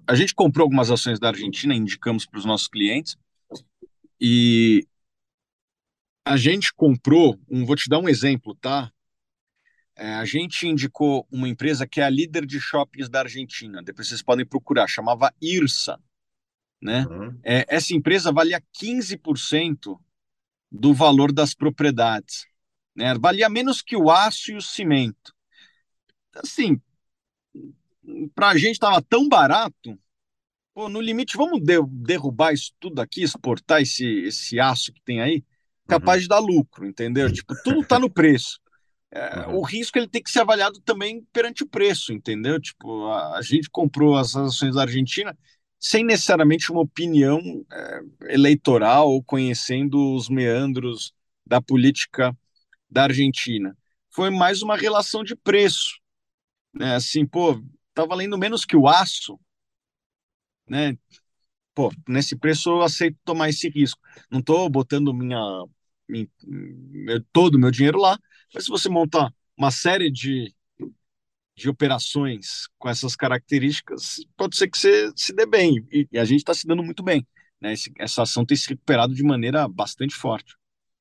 a 0.06 0.14
gente 0.14 0.34
comprou 0.34 0.64
algumas 0.64 0.90
ações 0.90 1.20
da 1.20 1.28
Argentina, 1.28 1.74
indicamos 1.74 2.26
para 2.26 2.38
os 2.38 2.44
nossos 2.44 2.68
clientes 2.68 3.16
e 4.20 4.86
a 6.24 6.36
gente 6.36 6.72
comprou, 6.74 7.38
um, 7.50 7.66
vou 7.66 7.76
te 7.76 7.88
dar 7.88 7.98
um 7.98 8.08
exemplo, 8.08 8.54
tá? 8.54 8.90
É, 9.96 10.14
a 10.14 10.24
gente 10.24 10.66
indicou 10.66 11.26
uma 11.30 11.48
empresa 11.48 11.86
que 11.86 12.00
é 12.00 12.04
a 12.04 12.10
líder 12.10 12.44
de 12.44 12.58
shoppings 12.58 13.08
da 13.08 13.20
Argentina. 13.20 13.82
Depois 13.82 14.08
vocês 14.08 14.22
podem 14.22 14.44
procurar, 14.44 14.88
chamava 14.88 15.32
IRSA. 15.40 16.00
Né? 16.82 17.06
Uhum. 17.06 17.38
É, 17.42 17.64
essa 17.68 17.94
empresa 17.94 18.32
valia 18.32 18.62
15% 18.80 19.98
do 20.70 20.92
valor 20.92 21.32
das 21.32 21.54
propriedades. 21.54 22.46
Né? 22.94 23.14
Valia 23.14 23.48
menos 23.48 23.80
que 23.80 23.96
o 23.96 24.10
aço 24.10 24.50
e 24.50 24.56
o 24.56 24.62
cimento. 24.62 25.32
Assim, 26.34 26.80
para 28.34 28.48
a 28.48 28.58
gente 28.58 28.72
estava 28.72 29.00
tão 29.00 29.28
barato. 29.28 29.98
Pô, 30.74 30.88
no 30.88 31.00
limite, 31.00 31.36
vamos 31.36 31.60
de, 31.62 31.80
derrubar 31.86 32.52
isso 32.52 32.72
tudo 32.80 33.00
aqui, 33.00 33.22
exportar 33.22 33.80
esse, 33.80 34.04
esse 34.24 34.58
aço 34.58 34.92
que 34.92 35.00
tem 35.02 35.20
aí, 35.20 35.44
capaz 35.86 36.18
uhum. 36.18 36.22
de 36.22 36.28
dar 36.28 36.38
lucro, 36.40 36.84
entendeu? 36.84 37.32
Tipo, 37.32 37.54
tudo 37.62 37.80
está 37.80 37.96
no 37.96 38.10
preço. 38.10 38.60
É, 39.14 39.46
uhum. 39.46 39.58
O 39.58 39.62
risco 39.62 39.96
ele 39.96 40.08
tem 40.08 40.20
que 40.20 40.30
ser 40.30 40.40
avaliado 40.40 40.80
também 40.80 41.22
perante 41.32 41.62
o 41.62 41.68
preço, 41.68 42.12
entendeu? 42.12 42.60
Tipo, 42.60 43.06
a, 43.06 43.38
a 43.38 43.42
gente 43.42 43.70
comprou 43.70 44.16
as 44.16 44.34
ações 44.34 44.74
da 44.74 44.82
Argentina 44.82 45.36
sem 45.78 46.04
necessariamente 46.04 46.72
uma 46.72 46.80
opinião 46.80 47.40
é, 47.70 48.00
eleitoral 48.34 49.08
ou 49.08 49.22
conhecendo 49.22 50.14
os 50.16 50.28
meandros 50.28 51.14
da 51.46 51.60
política 51.62 52.36
da 52.90 53.04
Argentina. 53.04 53.76
Foi 54.10 54.30
mais 54.30 54.62
uma 54.62 54.76
relação 54.76 55.22
de 55.22 55.36
preço, 55.36 56.00
né? 56.74 56.96
Assim, 56.96 57.26
pô, 57.26 57.62
tá 57.94 58.04
valendo 58.04 58.38
menos 58.38 58.64
que 58.64 58.76
o 58.76 58.88
aço, 58.88 59.38
né? 60.68 60.96
Pô, 61.74 61.92
nesse 62.08 62.36
preço 62.36 62.70
eu 62.70 62.82
aceito 62.82 63.18
tomar 63.24 63.48
esse 63.48 63.68
risco. 63.68 64.00
Não 64.30 64.40
estou 64.40 64.68
botando 64.70 65.14
minha, 65.14 65.38
minha, 66.08 66.28
todo 67.32 67.56
o 67.56 67.58
meu 67.58 67.70
dinheiro 67.70 67.98
lá, 67.98 68.18
mas 68.52 68.64
se 68.64 68.70
você 68.70 68.88
montar 68.88 69.32
uma 69.56 69.70
série 69.70 70.10
de, 70.10 70.52
de 71.56 71.68
operações 71.68 72.68
com 72.78 72.88
essas 72.88 73.14
características, 73.14 74.20
pode 74.36 74.56
ser 74.56 74.68
que 74.68 74.78
você 74.78 75.10
se 75.16 75.32
dê 75.32 75.46
bem. 75.46 75.86
E, 75.90 76.08
e 76.12 76.18
a 76.18 76.24
gente 76.24 76.38
está 76.38 76.52
se 76.52 76.66
dando 76.66 76.82
muito 76.82 77.02
bem. 77.02 77.26
Né? 77.60 77.72
Esse, 77.72 77.92
essa 77.98 78.22
ação 78.22 78.44
tem 78.44 78.56
se 78.56 78.68
recuperado 78.68 79.14
de 79.14 79.22
maneira 79.22 79.66
bastante 79.68 80.14
forte. 80.14 80.54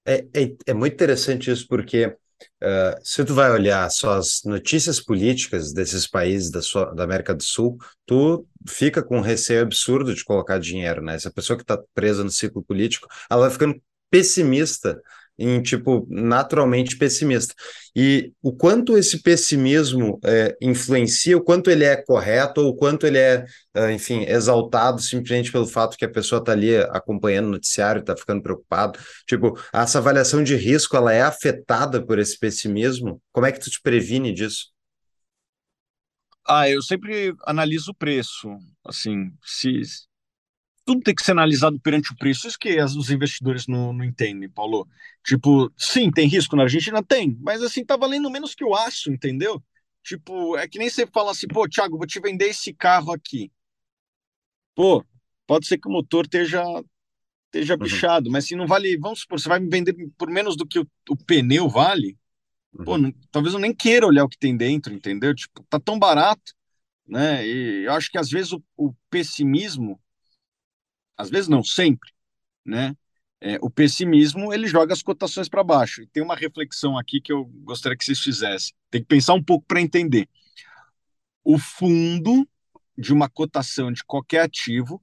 É, 0.06 0.26
é, 0.34 0.56
é 0.68 0.74
muito 0.74 0.94
interessante 0.94 1.50
isso, 1.50 1.68
porque 1.68 2.08
uh, 2.08 3.00
se 3.02 3.24
tu 3.24 3.34
vai 3.34 3.52
olhar 3.52 3.90
só 3.90 4.18
as 4.18 4.42
notícias 4.44 5.00
políticas 5.00 5.74
desses 5.74 6.08
países 6.08 6.52
da, 6.52 6.62
sua, 6.62 6.94
da 6.94 7.04
América 7.04 7.34
do 7.34 7.44
Sul, 7.44 7.78
tu 8.06 8.46
fica 8.68 9.02
com 9.02 9.18
um 9.18 9.22
receio 9.22 9.62
absurdo 9.62 10.14
de 10.14 10.24
colocar 10.24 10.60
dinheiro, 10.60 11.02
né? 11.02 11.16
Essa 11.16 11.32
pessoa 11.32 11.58
que 11.58 11.64
está 11.64 11.80
presa 11.94 12.24
no 12.24 12.30
ciclo 12.30 12.64
político, 12.64 13.08
ela 13.30 13.42
vai 13.42 13.52
ficando 13.52 13.82
pessimista 14.10 15.02
em 15.38 15.62
tipo 15.62 16.06
naturalmente 16.10 16.98
pessimista. 16.98 17.54
E 17.96 18.32
o 18.42 18.54
quanto 18.54 18.98
esse 18.98 19.22
pessimismo 19.22 20.20
é, 20.24 20.56
influencia, 20.62 21.38
o 21.38 21.44
quanto 21.44 21.70
ele 21.70 21.84
é 21.84 21.96
correto 21.96 22.62
ou 22.62 22.70
o 22.70 22.76
quanto 22.76 23.06
ele 23.06 23.18
é, 23.18 23.46
é 23.74 23.92
enfim, 23.92 24.24
exaltado 24.24 25.02
simplesmente 25.02 25.52
pelo 25.52 25.68
fato 25.68 25.98
que 25.98 26.06
a 26.06 26.12
pessoa 26.12 26.40
está 26.40 26.52
ali 26.52 26.76
acompanhando 26.76 27.48
o 27.48 27.52
noticiário, 27.52 28.02
está 28.02 28.16
ficando 28.16 28.42
preocupado. 28.42 29.00
Tipo, 29.28 29.60
essa 29.74 30.00
avaliação 30.00 30.44
de 30.44 30.56
risco 30.56 30.96
ela 30.96 31.14
é 31.14 31.22
afetada 31.22 32.06
por 32.06 32.20
esse 32.20 32.38
pessimismo? 32.38 33.22
Como 33.32 33.46
é 33.46 33.52
que 33.52 33.60
tu 33.60 33.70
te 33.70 33.82
previne 33.82 34.34
disso? 34.34 34.74
Ah, 36.46 36.70
eu 36.70 36.82
sempre 36.82 37.34
analiso 37.46 37.92
o 37.92 37.96
preço. 37.96 38.50
Assim, 38.86 39.32
se 39.42 39.82
tudo 40.86 41.02
tem 41.02 41.16
que 41.16 41.24
ser 41.24 41.32
analisado 41.32 41.80
perante 41.80 42.12
o 42.12 42.18
preço. 42.18 42.48
Isso 42.48 42.60
que 42.60 42.82
os 42.82 43.10
investidores 43.10 43.68
não, 43.68 43.94
não 43.94 44.04
entendem, 44.04 44.50
Paulo. 44.50 44.88
Tipo, 45.24 45.72
sim, 45.78 46.12
tem 46.12 46.28
risco 46.28 46.56
na 46.56 46.64
Argentina? 46.64 47.02
Tem, 47.02 47.38
mas 47.42 47.62
assim, 47.62 47.86
tá 47.86 47.96
valendo 47.96 48.30
menos 48.30 48.54
que 48.54 48.64
o 48.64 48.76
aço, 48.76 49.12
entendeu? 49.12 49.64
Tipo, 50.04 50.58
é 50.58 50.68
que 50.68 50.78
nem 50.78 50.90
você 50.90 51.08
fala 51.08 51.32
assim, 51.32 51.48
pô, 51.48 51.68
Thiago, 51.68 51.98
vou 51.98 52.06
te 52.06 52.20
vender 52.20 52.50
esse 52.50 52.74
carro 52.74 53.14
aqui. 53.14 53.50
Pô, 54.76 55.06
pode 55.48 55.66
ser 55.68 55.78
que 55.78 55.88
o 55.88 55.92
motor 55.92 56.26
esteja 56.26 56.64
esteja 57.46 57.76
uhum. 57.76 57.80
bichado, 57.80 58.32
mas 58.32 58.46
se 58.46 58.56
não 58.56 58.66
vale, 58.66 58.98
vamos 58.98 59.20
supor, 59.20 59.40
você 59.40 59.48
vai 59.48 59.60
me 59.60 59.70
vender 59.70 59.96
por 60.18 60.28
menos 60.28 60.58
do 60.58 60.66
que 60.66 60.80
o, 60.80 60.88
o 61.08 61.16
pneu 61.16 61.70
vale, 61.70 62.18
uhum. 62.74 62.84
pô, 62.84 62.98
não, 62.98 63.14
talvez 63.32 63.54
eu 63.54 63.60
nem 63.60 63.72
queira 63.72 64.08
olhar 64.08 64.24
o 64.24 64.30
que 64.30 64.40
tem 64.40 64.58
dentro, 64.58 64.92
entendeu? 64.92 65.36
Tipo, 65.36 65.64
tá 65.70 65.80
tão 65.80 66.00
barato, 66.00 66.54
né? 67.08 67.48
E 67.48 67.86
eu 67.86 67.94
acho 67.94 68.10
que 68.10 68.18
às 68.18 68.30
vezes 68.30 68.54
o, 68.54 68.64
o 68.76 68.92
pessimismo 69.10 70.02
às 71.24 71.30
vezes 71.30 71.48
não 71.48 71.64
sempre, 71.64 72.12
né? 72.66 72.96
É, 73.40 73.58
o 73.62 73.70
pessimismo 73.70 74.54
ele 74.54 74.68
joga 74.68 74.94
as 74.94 75.02
cotações 75.02 75.50
para 75.50 75.64
baixo. 75.64 76.02
E 76.02 76.08
tem 76.08 76.24
uma 76.24 76.36
reflexão 76.36 76.98
aqui 76.98 77.20
que 77.20 77.32
eu 77.32 77.46
gostaria 77.46 77.98
que 77.98 78.06
vocês 78.06 78.20
fizessem. 78.20 78.74
Tem 78.90 79.02
que 79.02 79.08
pensar 79.08 79.34
um 79.34 79.44
pouco 79.44 79.66
para 79.68 79.82
entender. 79.82 80.30
O 81.44 81.58
fundo 81.58 82.48
de 82.98 83.12
uma 83.12 83.30
cotação 83.30 83.92
de 83.92 84.04
qualquer 84.04 84.42
ativo 84.42 85.02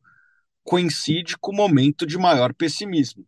coincide 0.62 1.37
com 1.39 1.53
o 1.53 1.57
momento 1.57 2.07
de 2.07 2.16
maior 2.16 2.55
pessimismo. 2.55 3.27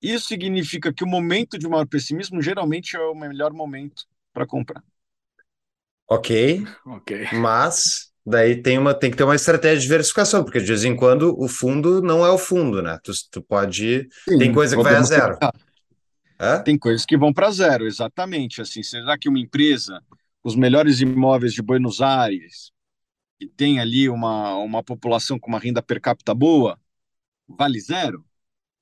Isso 0.00 0.26
significa 0.26 0.92
que 0.92 1.04
o 1.04 1.06
momento 1.06 1.58
de 1.58 1.68
maior 1.68 1.86
pessimismo 1.86 2.40
geralmente 2.40 2.96
é 2.96 3.00
o 3.00 3.14
melhor 3.14 3.52
momento 3.52 4.06
para 4.32 4.46
comprar. 4.46 4.82
Ok. 6.08 6.64
ok. 6.86 7.28
Mas 7.32 8.12
daí 8.26 8.60
tem, 8.60 8.76
uma, 8.76 8.92
tem 8.92 9.10
que 9.10 9.16
ter 9.16 9.24
uma 9.24 9.36
estratégia 9.36 9.76
de 9.76 9.82
diversificação, 9.82 10.42
porque 10.42 10.58
de 10.58 10.66
vez 10.66 10.84
em 10.84 10.96
quando 10.96 11.38
o 11.38 11.46
fundo 11.48 12.02
não 12.02 12.26
é 12.26 12.30
o 12.30 12.38
fundo, 12.38 12.82
né? 12.82 12.98
Tu, 13.02 13.12
tu 13.30 13.40
pode. 13.40 14.08
Sim, 14.28 14.38
tem 14.38 14.52
coisa 14.52 14.76
que 14.76 14.82
vai 14.82 14.96
a 14.96 15.02
zero. 15.02 15.38
Tem 16.64 16.76
coisas 16.76 17.06
que 17.06 17.16
vão 17.16 17.32
para 17.32 17.50
zero, 17.50 17.86
exatamente. 17.86 18.60
Assim, 18.60 18.82
será 18.82 19.16
que 19.16 19.28
uma 19.28 19.38
empresa, 19.38 20.02
os 20.42 20.56
melhores 20.56 21.00
imóveis 21.00 21.54
de 21.54 21.62
Buenos 21.62 22.02
Aires, 22.02 22.72
que 23.38 23.46
tem 23.46 23.78
ali 23.78 24.08
uma, 24.08 24.56
uma 24.56 24.82
população 24.82 25.38
com 25.38 25.48
uma 25.48 25.58
renda 25.58 25.80
per 25.80 26.00
capita 26.00 26.34
boa, 26.34 26.78
vale 27.48 27.80
zero? 27.80 28.24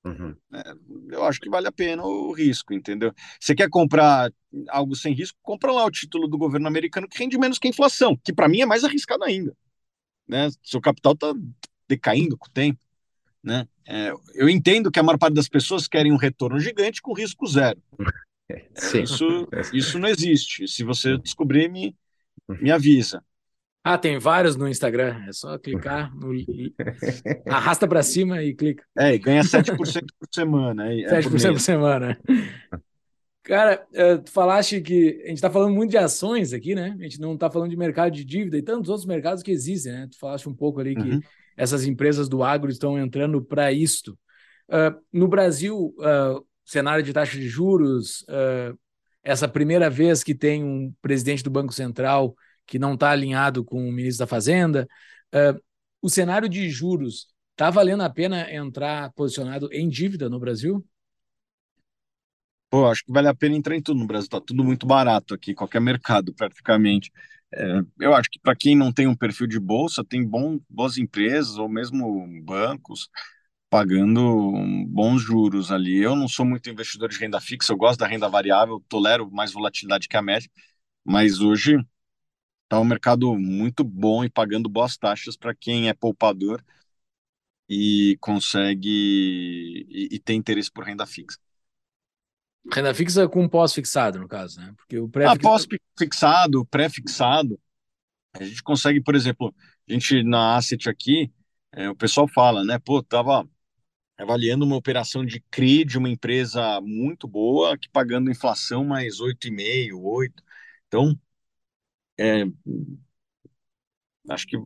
Uhum. 0.04 0.36
É, 0.52 0.74
eu 1.10 1.24
acho 1.24 1.40
que 1.40 1.48
vale 1.48 1.66
a 1.66 1.72
pena 1.72 2.04
o 2.04 2.32
risco, 2.32 2.74
entendeu? 2.74 3.12
Você 3.40 3.54
quer 3.54 3.68
comprar 3.70 4.30
algo 4.68 4.94
sem 4.94 5.14
risco, 5.14 5.38
compra 5.42 5.72
lá 5.72 5.84
o 5.84 5.90
título 5.90 6.28
do 6.28 6.38
governo 6.38 6.68
americano 6.68 7.08
que 7.08 7.18
rende 7.18 7.38
menos 7.38 7.58
que 7.58 7.66
a 7.66 7.70
inflação, 7.70 8.16
que 8.22 8.32
para 8.32 8.48
mim 8.48 8.60
é 8.60 8.66
mais 8.66 8.84
arriscado 8.84 9.24
ainda. 9.24 9.56
Né? 10.28 10.48
Seu 10.62 10.80
capital 10.80 11.14
está 11.14 11.32
decaindo 11.88 12.36
com 12.36 12.46
o 12.46 12.50
tempo. 12.50 12.80
Né? 13.42 13.66
É, 13.86 14.12
eu 14.34 14.48
entendo 14.48 14.90
que 14.90 14.98
a 14.98 15.02
maior 15.02 15.18
parte 15.18 15.34
das 15.34 15.48
pessoas 15.48 15.88
querem 15.88 16.12
um 16.12 16.16
retorno 16.16 16.58
gigante 16.58 17.02
com 17.02 17.12
risco 17.12 17.46
zero. 17.46 17.80
Sim. 18.76 19.02
Isso, 19.02 19.48
isso 19.72 19.98
não 19.98 20.08
existe. 20.08 20.68
Se 20.68 20.84
você 20.84 21.16
descobrir, 21.16 21.68
me, 21.70 21.96
me 22.48 22.70
avisa. 22.70 23.24
Ah, 23.86 23.98
tem 23.98 24.18
vários 24.18 24.56
no 24.56 24.66
Instagram. 24.66 25.22
É 25.28 25.32
só 25.32 25.58
clicar, 25.58 26.10
no... 26.16 26.32
arrasta 27.46 27.86
para 27.86 28.02
cima 28.02 28.42
e 28.42 28.54
clica. 28.54 28.82
É, 28.96 29.14
e 29.14 29.18
ganha 29.18 29.42
7% 29.42 29.76
por 30.18 30.26
semana. 30.32 30.90
É 30.90 31.20
7% 31.20 31.30
por, 31.30 31.52
por 31.52 31.60
semana. 31.60 32.18
Cara, 33.42 33.86
eh, 33.92 34.16
tu 34.16 34.30
falaste 34.30 34.80
que 34.80 35.20
a 35.24 35.28
gente 35.28 35.36
está 35.36 35.50
falando 35.50 35.74
muito 35.74 35.90
de 35.90 35.98
ações 35.98 36.54
aqui, 36.54 36.74
né? 36.74 36.96
A 36.98 37.02
gente 37.02 37.20
não 37.20 37.34
está 37.34 37.50
falando 37.50 37.68
de 37.68 37.76
mercado 37.76 38.10
de 38.10 38.24
dívida 38.24 38.56
e 38.56 38.62
tantos 38.62 38.88
outros 38.88 39.06
mercados 39.06 39.42
que 39.42 39.50
existem, 39.50 39.92
né? 39.92 40.08
Tu 40.10 40.18
falaste 40.18 40.48
um 40.48 40.54
pouco 40.54 40.80
ali 40.80 40.94
que 40.94 41.02
uhum. 41.02 41.20
essas 41.54 41.84
empresas 41.84 42.26
do 42.26 42.42
agro 42.42 42.70
estão 42.70 42.98
entrando 42.98 43.44
para 43.44 43.70
isto. 43.70 44.18
Uh, 44.66 44.98
no 45.12 45.28
Brasil, 45.28 45.94
uh, 45.98 46.42
cenário 46.64 47.04
de 47.04 47.12
taxa 47.12 47.36
de 47.36 47.46
juros, 47.46 48.22
uh, 48.22 48.74
essa 49.22 49.46
primeira 49.46 49.90
vez 49.90 50.24
que 50.24 50.34
tem 50.34 50.64
um 50.64 50.90
presidente 51.02 51.44
do 51.44 51.50
Banco 51.50 51.74
Central 51.74 52.34
que 52.66 52.78
não 52.78 52.94
está 52.94 53.10
alinhado 53.10 53.64
com 53.64 53.88
o 53.88 53.92
ministro 53.92 54.24
da 54.24 54.26
Fazenda. 54.26 54.88
Uh, 55.34 55.60
o 56.00 56.08
cenário 56.08 56.48
de 56.48 56.68
juros 56.68 57.28
está 57.52 57.70
valendo 57.70 58.02
a 58.02 58.10
pena 58.10 58.52
entrar 58.52 59.12
posicionado 59.12 59.68
em 59.72 59.88
dívida 59.88 60.28
no 60.28 60.38
Brasil? 60.38 60.84
Pô, 62.70 62.86
acho 62.86 63.04
que 63.04 63.12
vale 63.12 63.28
a 63.28 63.34
pena 63.34 63.54
entrar 63.54 63.76
em 63.76 63.82
tudo 63.82 64.00
no 64.00 64.06
Brasil. 64.06 64.24
Está 64.26 64.40
tudo 64.40 64.64
muito 64.64 64.86
barato 64.86 65.32
aqui, 65.34 65.54
qualquer 65.54 65.80
mercado 65.80 66.34
praticamente. 66.34 67.10
É, 67.52 67.80
eu 68.00 68.14
acho 68.14 68.28
que 68.28 68.40
para 68.40 68.56
quem 68.56 68.76
não 68.76 68.92
tem 68.92 69.06
um 69.06 69.14
perfil 69.14 69.46
de 69.46 69.60
bolsa, 69.60 70.04
tem 70.04 70.26
bom, 70.26 70.58
boas 70.68 70.98
empresas 70.98 71.56
ou 71.56 71.68
mesmo 71.68 72.26
bancos 72.42 73.08
pagando 73.70 74.52
bons 74.88 75.22
juros 75.22 75.70
ali. 75.72 76.02
Eu 76.02 76.16
não 76.16 76.28
sou 76.28 76.44
muito 76.44 76.68
investidor 76.70 77.08
de 77.08 77.18
renda 77.18 77.40
fixa, 77.40 77.72
eu 77.72 77.76
gosto 77.76 78.00
da 78.00 78.06
renda 78.06 78.28
variável, 78.28 78.84
tolero 78.88 79.30
mais 79.30 79.52
volatilidade 79.52 80.08
que 80.08 80.16
a 80.16 80.22
média, 80.22 80.50
mas 81.04 81.40
hoje 81.40 81.76
Está 82.74 82.80
um 82.80 82.84
mercado 82.84 83.32
muito 83.38 83.84
bom 83.84 84.24
e 84.24 84.28
pagando 84.28 84.68
boas 84.68 84.96
taxas 84.96 85.36
para 85.36 85.54
quem 85.54 85.88
é 85.88 85.94
poupador 85.94 86.60
e 87.68 88.18
consegue 88.20 89.86
e, 89.88 90.08
e, 90.10 90.18
tem 90.18 90.36
interesse 90.36 90.72
por 90.72 90.82
renda 90.82 91.06
fixa. 91.06 91.38
Renda 92.72 92.92
fixa 92.92 93.28
com 93.28 93.48
pós-fixado, 93.48 94.18
no 94.18 94.26
caso, 94.26 94.58
né? 94.58 94.74
Porque 94.76 94.98
o 94.98 95.08
pré 95.08 95.24
ah, 95.26 95.38
pós-fixado, 95.38 96.66
pré-fixado, 96.66 97.60
a 98.32 98.42
gente 98.42 98.60
consegue, 98.60 99.00
por 99.00 99.14
exemplo, 99.14 99.54
a 99.88 99.92
gente 99.92 100.24
na 100.24 100.56
Asset 100.56 100.88
aqui, 100.88 101.32
é, 101.70 101.88
o 101.88 101.94
pessoal 101.94 102.26
fala, 102.26 102.64
né? 102.64 102.80
Pô, 102.80 103.00
tava 103.04 103.48
avaliando 104.18 104.64
uma 104.64 104.74
operação 104.74 105.24
de 105.24 105.38
CRI 105.48 105.84
de 105.84 105.96
uma 105.96 106.08
empresa 106.08 106.80
muito 106.80 107.28
boa, 107.28 107.78
que 107.78 107.88
pagando 107.88 108.32
inflação 108.32 108.84
mais 108.84 109.20
8,5, 109.20 109.96
8. 110.02 110.42
Então, 110.88 111.16
é, 112.18 112.44
acho 114.30 114.46
que 114.46 114.56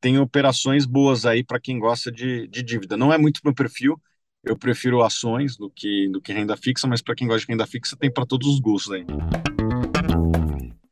tem 0.00 0.18
operações 0.18 0.86
boas 0.86 1.26
aí 1.26 1.42
para 1.44 1.60
quem 1.60 1.78
gosta 1.78 2.10
de, 2.10 2.46
de 2.48 2.62
dívida. 2.62 2.96
Não 2.96 3.12
é 3.12 3.18
muito 3.18 3.40
meu 3.44 3.54
perfil, 3.54 4.00
eu 4.44 4.56
prefiro 4.56 5.02
ações 5.02 5.56
do 5.56 5.70
que, 5.70 6.08
do 6.10 6.20
que 6.20 6.32
renda 6.32 6.56
fixa, 6.56 6.86
mas 6.86 7.02
para 7.02 7.14
quem 7.14 7.26
gosta 7.26 7.44
de 7.44 7.52
renda 7.52 7.66
fixa 7.66 7.96
tem 7.96 8.12
para 8.12 8.26
todos 8.26 8.48
os 8.48 8.60
gostos 8.60 8.92
aí. 8.92 9.04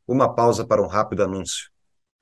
Uma 0.07 0.35
pausa 0.35 0.67
para 0.67 0.83
um 0.83 0.87
rápido 0.87 1.23
anúncio. 1.23 1.71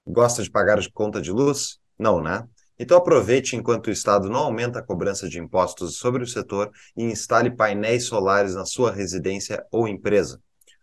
Gosta 0.06 0.42
de 0.42 0.50
pagar 0.50 0.78
de 0.78 0.90
conta 0.90 1.20
de 1.20 1.30
luz? 1.30 1.78
Não, 1.98 2.22
né? 2.22 2.46
Então 2.78 2.98
aproveite 2.98 3.56
enquanto 3.56 3.86
o 3.86 3.90
Estado 3.90 4.28
não 4.28 4.40
aumenta 4.40 4.80
a 4.80 4.82
cobrança 4.82 5.28
de 5.28 5.38
impostos 5.38 5.96
sobre 5.96 6.22
o 6.22 6.26
setor 6.26 6.70
e 6.96 7.04
instale 7.04 7.50
painéis 7.50 8.04
solares 8.04 8.54
na 8.54 8.66
sua 8.66 8.90
residência 8.90 9.64
ou 9.70 9.86
empresa. 9.86 10.40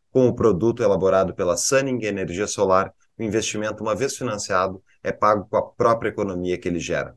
Com 0.09 0.27
o 0.27 0.35
produto 0.35 0.81
elaborado 0.81 1.33
pela 1.35 1.57
Sunning 1.57 2.03
Energia 2.03 2.47
Solar, 2.47 2.93
o 3.17 3.23
investimento, 3.23 3.83
uma 3.83 3.95
vez 3.95 4.17
financiado, 4.17 4.81
é 5.03 5.11
pago 5.11 5.47
com 5.49 5.57
a 5.57 5.61
própria 5.61 6.09
economia 6.09 6.57
que 6.57 6.67
ele 6.67 6.79
gera. 6.79 7.15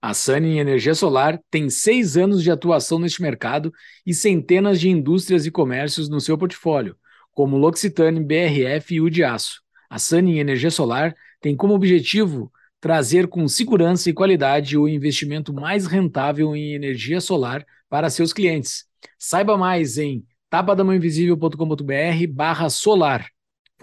A 0.00 0.12
Sunny 0.12 0.58
Energia 0.58 0.94
Solar 0.94 1.40
tem 1.50 1.70
seis 1.70 2.16
anos 2.16 2.42
de 2.42 2.50
atuação 2.50 2.98
neste 2.98 3.22
mercado 3.22 3.72
e 4.04 4.12
centenas 4.12 4.78
de 4.78 4.90
indústrias 4.90 5.46
e 5.46 5.50
comércios 5.50 6.10
no 6.10 6.20
seu 6.20 6.36
portfólio, 6.36 6.94
como 7.32 7.56
L'Occitane, 7.56 8.22
BRF 8.22 8.94
e 8.94 9.00
o 9.00 9.08
de 9.08 9.24
Aço. 9.24 9.62
A 9.88 9.98
Sunny 9.98 10.38
Energia 10.38 10.70
Solar 10.70 11.14
tem 11.40 11.56
como 11.56 11.74
objetivo 11.74 12.52
trazer 12.80 13.28
com 13.28 13.48
segurança 13.48 14.10
e 14.10 14.12
qualidade 14.12 14.76
o 14.76 14.86
investimento 14.86 15.54
mais 15.54 15.86
rentável 15.86 16.54
em 16.54 16.74
energia 16.74 17.18
solar 17.18 17.64
para 17.88 18.10
seus 18.10 18.30
clientes. 18.30 18.84
Saiba 19.18 19.56
mais 19.56 19.96
em 19.96 20.22
tapadamãoinvisível.com.br 20.50 22.26
barra 22.30 22.68
solar. 22.68 23.33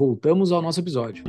Voltamos 0.02 0.52
ao 0.52 0.64
nosso 0.64 0.80
episódio. 0.80 1.24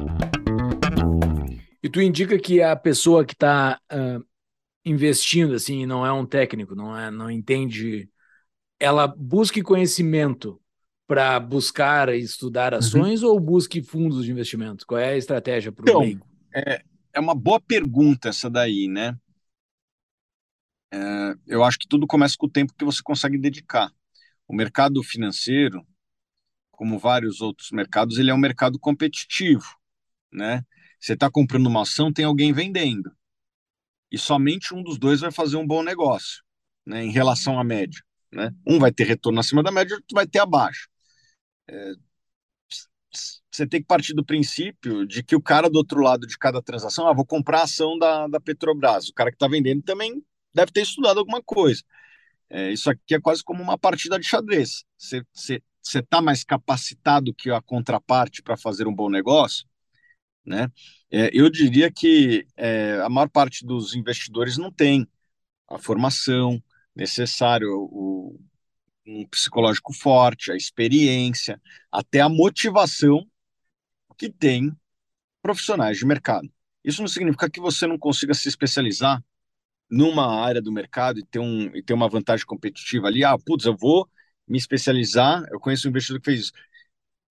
E 1.82 1.90
tu 1.90 2.00
indica 2.00 2.38
que 2.38 2.62
a 2.62 2.74
pessoa 2.74 3.22
que 3.22 3.34
está 3.34 3.78
uh, 3.92 4.24
investindo, 4.82 5.54
assim, 5.54 5.84
não 5.84 6.06
é 6.06 6.10
um 6.10 6.24
técnico, 6.24 6.74
não, 6.74 6.96
é, 6.96 7.10
não 7.10 7.30
entende, 7.30 8.08
ela 8.80 9.06
busque 9.06 9.60
conhecimento 9.60 10.58
para 11.06 11.38
buscar 11.38 12.08
e 12.14 12.20
estudar 12.20 12.72
uhum. 12.72 12.78
ações 12.78 13.22
uhum. 13.22 13.32
ou 13.32 13.40
busque 13.40 13.82
fundos 13.82 14.24
de 14.24 14.30
investimento? 14.30 14.86
Qual 14.86 14.98
é 14.98 15.10
a 15.10 15.18
estratégia 15.18 15.70
para 15.70 15.84
o 15.84 16.08
então, 16.08 16.26
É, 16.54 16.82
é 17.12 17.20
uma 17.20 17.34
boa 17.34 17.60
pergunta 17.60 18.30
essa 18.30 18.48
daí, 18.48 18.88
né? 18.88 19.14
É, 20.90 21.34
eu 21.46 21.62
acho 21.62 21.78
que 21.78 21.86
tudo 21.86 22.06
começa 22.06 22.36
com 22.38 22.46
o 22.46 22.50
tempo 22.50 22.72
que 22.72 22.86
você 22.86 23.02
consegue 23.02 23.36
dedicar. 23.36 23.92
O 24.48 24.56
mercado 24.56 25.02
financeiro, 25.02 25.86
como 26.82 26.98
vários 26.98 27.40
outros 27.40 27.70
mercados, 27.70 28.18
ele 28.18 28.32
é 28.32 28.34
um 28.34 28.38
mercado 28.38 28.76
competitivo, 28.76 29.78
né? 30.32 30.64
Você 30.98 31.12
está 31.12 31.30
comprando 31.30 31.68
uma 31.68 31.82
ação, 31.82 32.12
tem 32.12 32.24
alguém 32.24 32.52
vendendo. 32.52 33.08
E 34.10 34.18
somente 34.18 34.74
um 34.74 34.82
dos 34.82 34.98
dois 34.98 35.20
vai 35.20 35.30
fazer 35.30 35.56
um 35.56 35.64
bom 35.64 35.80
negócio, 35.80 36.42
né, 36.84 37.04
em 37.04 37.12
relação 37.12 37.56
à 37.56 37.62
média. 37.62 38.02
Né? 38.32 38.50
Um 38.66 38.80
vai 38.80 38.90
ter 38.90 39.04
retorno 39.04 39.38
acima 39.38 39.62
da 39.62 39.70
média, 39.70 39.94
outro 39.94 40.12
vai 40.12 40.26
ter 40.26 40.40
abaixo. 40.40 40.88
É, 41.68 41.92
você 43.48 43.64
tem 43.64 43.80
que 43.80 43.86
partir 43.86 44.12
do 44.12 44.24
princípio 44.24 45.06
de 45.06 45.22
que 45.22 45.36
o 45.36 45.40
cara 45.40 45.70
do 45.70 45.76
outro 45.76 46.00
lado 46.00 46.26
de 46.26 46.36
cada 46.36 46.60
transação, 46.60 47.06
ah, 47.06 47.12
vou 47.12 47.24
comprar 47.24 47.60
a 47.60 47.62
ação 47.62 47.96
da, 47.96 48.26
da 48.26 48.40
Petrobras. 48.40 49.08
O 49.08 49.14
cara 49.14 49.30
que 49.30 49.36
está 49.36 49.46
vendendo 49.46 49.82
também 49.82 50.20
deve 50.52 50.72
ter 50.72 50.80
estudado 50.80 51.20
alguma 51.20 51.40
coisa. 51.40 51.80
É, 52.50 52.72
isso 52.72 52.90
aqui 52.90 53.14
é 53.14 53.20
quase 53.20 53.44
como 53.44 53.62
uma 53.62 53.78
partida 53.78 54.18
de 54.18 54.26
xadrez. 54.26 54.84
Você, 54.98 55.22
você 55.32 55.62
você 55.82 55.98
está 55.98 56.22
mais 56.22 56.44
capacitado 56.44 57.34
que 57.34 57.50
a 57.50 57.60
contraparte 57.60 58.42
para 58.42 58.56
fazer 58.56 58.86
um 58.86 58.94
bom 58.94 59.10
negócio, 59.10 59.66
né? 60.44 60.70
É, 61.10 61.30
eu 61.32 61.50
diria 61.50 61.90
que 61.90 62.46
é, 62.56 63.00
a 63.02 63.08
maior 63.08 63.28
parte 63.28 63.66
dos 63.66 63.94
investidores 63.94 64.56
não 64.56 64.72
tem 64.72 65.06
a 65.68 65.78
formação 65.78 66.62
necessária, 66.94 67.66
o, 67.68 68.38
um 69.06 69.26
psicológico 69.26 69.92
forte, 69.92 70.52
a 70.52 70.56
experiência, 70.56 71.60
até 71.90 72.20
a 72.20 72.28
motivação 72.28 73.26
que 74.16 74.30
tem 74.30 74.72
profissionais 75.42 75.98
de 75.98 76.06
mercado. 76.06 76.48
Isso 76.84 77.00
não 77.00 77.08
significa 77.08 77.50
que 77.50 77.60
você 77.60 77.86
não 77.86 77.98
consiga 77.98 78.34
se 78.34 78.48
especializar 78.48 79.22
numa 79.90 80.42
área 80.42 80.62
do 80.62 80.72
mercado 80.72 81.18
e 81.18 81.24
ter, 81.26 81.38
um, 81.38 81.74
e 81.76 81.82
ter 81.82 81.92
uma 81.94 82.08
vantagem 82.08 82.46
competitiva 82.46 83.08
ali. 83.08 83.24
Ah, 83.24 83.36
putz, 83.38 83.66
eu 83.66 83.76
vou 83.76 84.08
me 84.52 84.58
especializar. 84.58 85.42
Eu 85.50 85.58
conheço 85.58 85.88
um 85.88 85.90
investidor 85.90 86.20
que 86.20 86.26
fez 86.26 86.40
isso 86.40 86.52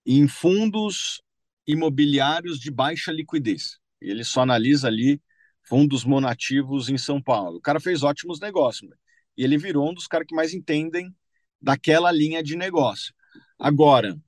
em 0.03 0.28
fundos 0.28 1.22
imobiliários 1.67 2.59
de 2.59 2.72
baixa 2.72 3.11
liquidez. 3.11 3.78
Ele 4.01 4.24
só 4.24 4.41
analisa 4.41 4.88
ali 4.88 5.22
fundos 5.61 6.03
monativos 6.03 6.89
em 6.89 6.97
São 6.97 7.22
Paulo. 7.22 7.57
O 7.57 7.61
cara 7.61 7.80
fez 7.80 8.01
ótimos 8.01 8.39
negócios 8.39 8.91
e 9.38 9.43
ele 9.43 9.55
virou 9.59 9.88
um 9.88 9.93
dos 9.93 10.07
caras 10.07 10.26
que 10.28 10.34
mais 10.34 10.51
entendem 10.51 11.15
daquela 11.61 12.11
linha 12.11 12.41
de 12.41 12.55
negócio. 12.55 13.13
Agora, 13.59 14.19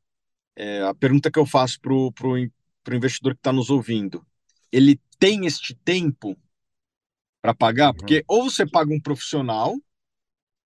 é, 0.55 0.83
a 0.83 0.93
pergunta 0.93 1.31
que 1.31 1.39
eu 1.39 1.47
faço 1.47 1.81
para 1.81 1.91
o 1.91 2.95
investidor 2.95 3.33
que 3.33 3.39
está 3.39 3.51
nos 3.51 3.71
ouvindo: 3.71 4.23
ele 4.71 5.01
tem 5.17 5.47
este 5.47 5.73
tempo 5.73 6.37
para 7.41 7.55
pagar? 7.55 7.87
Uhum. 7.87 7.95
Porque 7.95 8.23
ou 8.27 8.43
você 8.43 8.67
paga 8.67 8.93
um 8.93 9.01
profissional, 9.01 9.75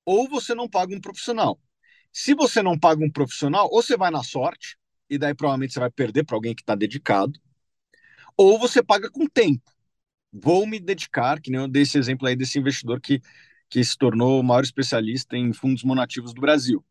ou 0.06 0.28
você 0.28 0.54
não 0.54 0.68
paga 0.70 0.94
um 0.94 1.00
profissional. 1.00 1.58
Se 2.12 2.34
você 2.34 2.62
não 2.62 2.78
paga 2.78 3.04
um 3.04 3.12
profissional, 3.12 3.68
ou 3.72 3.82
você 3.82 3.96
vai 3.98 4.12
na 4.12 4.24
sorte, 4.24 4.78
e 5.10 5.18
daí 5.18 5.34
provavelmente 5.34 5.74
você 5.74 5.80
vai 5.80 5.92
perder 5.92 6.24
para 6.26 6.36
alguém 6.36 6.56
que 6.56 6.62
está 6.62 6.76
dedicado, 6.76 7.40
ou 8.36 8.60
você 8.60 8.84
paga 8.84 9.10
com 9.10 9.26
tempo. 9.26 9.72
Vou 10.32 10.68
me 10.68 10.80
dedicar, 10.80 11.42
que 11.42 11.50
nem 11.50 11.62
eu 11.62 11.68
dei 11.68 11.84
esse 11.84 11.98
exemplo 11.98 12.28
aí 12.28 12.36
desse 12.36 12.60
investidor 12.60 13.02
que, 13.02 13.22
que 13.70 13.84
se 13.84 13.98
tornou 13.98 14.40
o 14.40 14.44
maior 14.44 14.64
especialista 14.64 15.36
em 15.38 15.54
fundos 15.54 15.84
monativos 15.84 16.34
do 16.34 16.42
Brasil. 16.42 16.86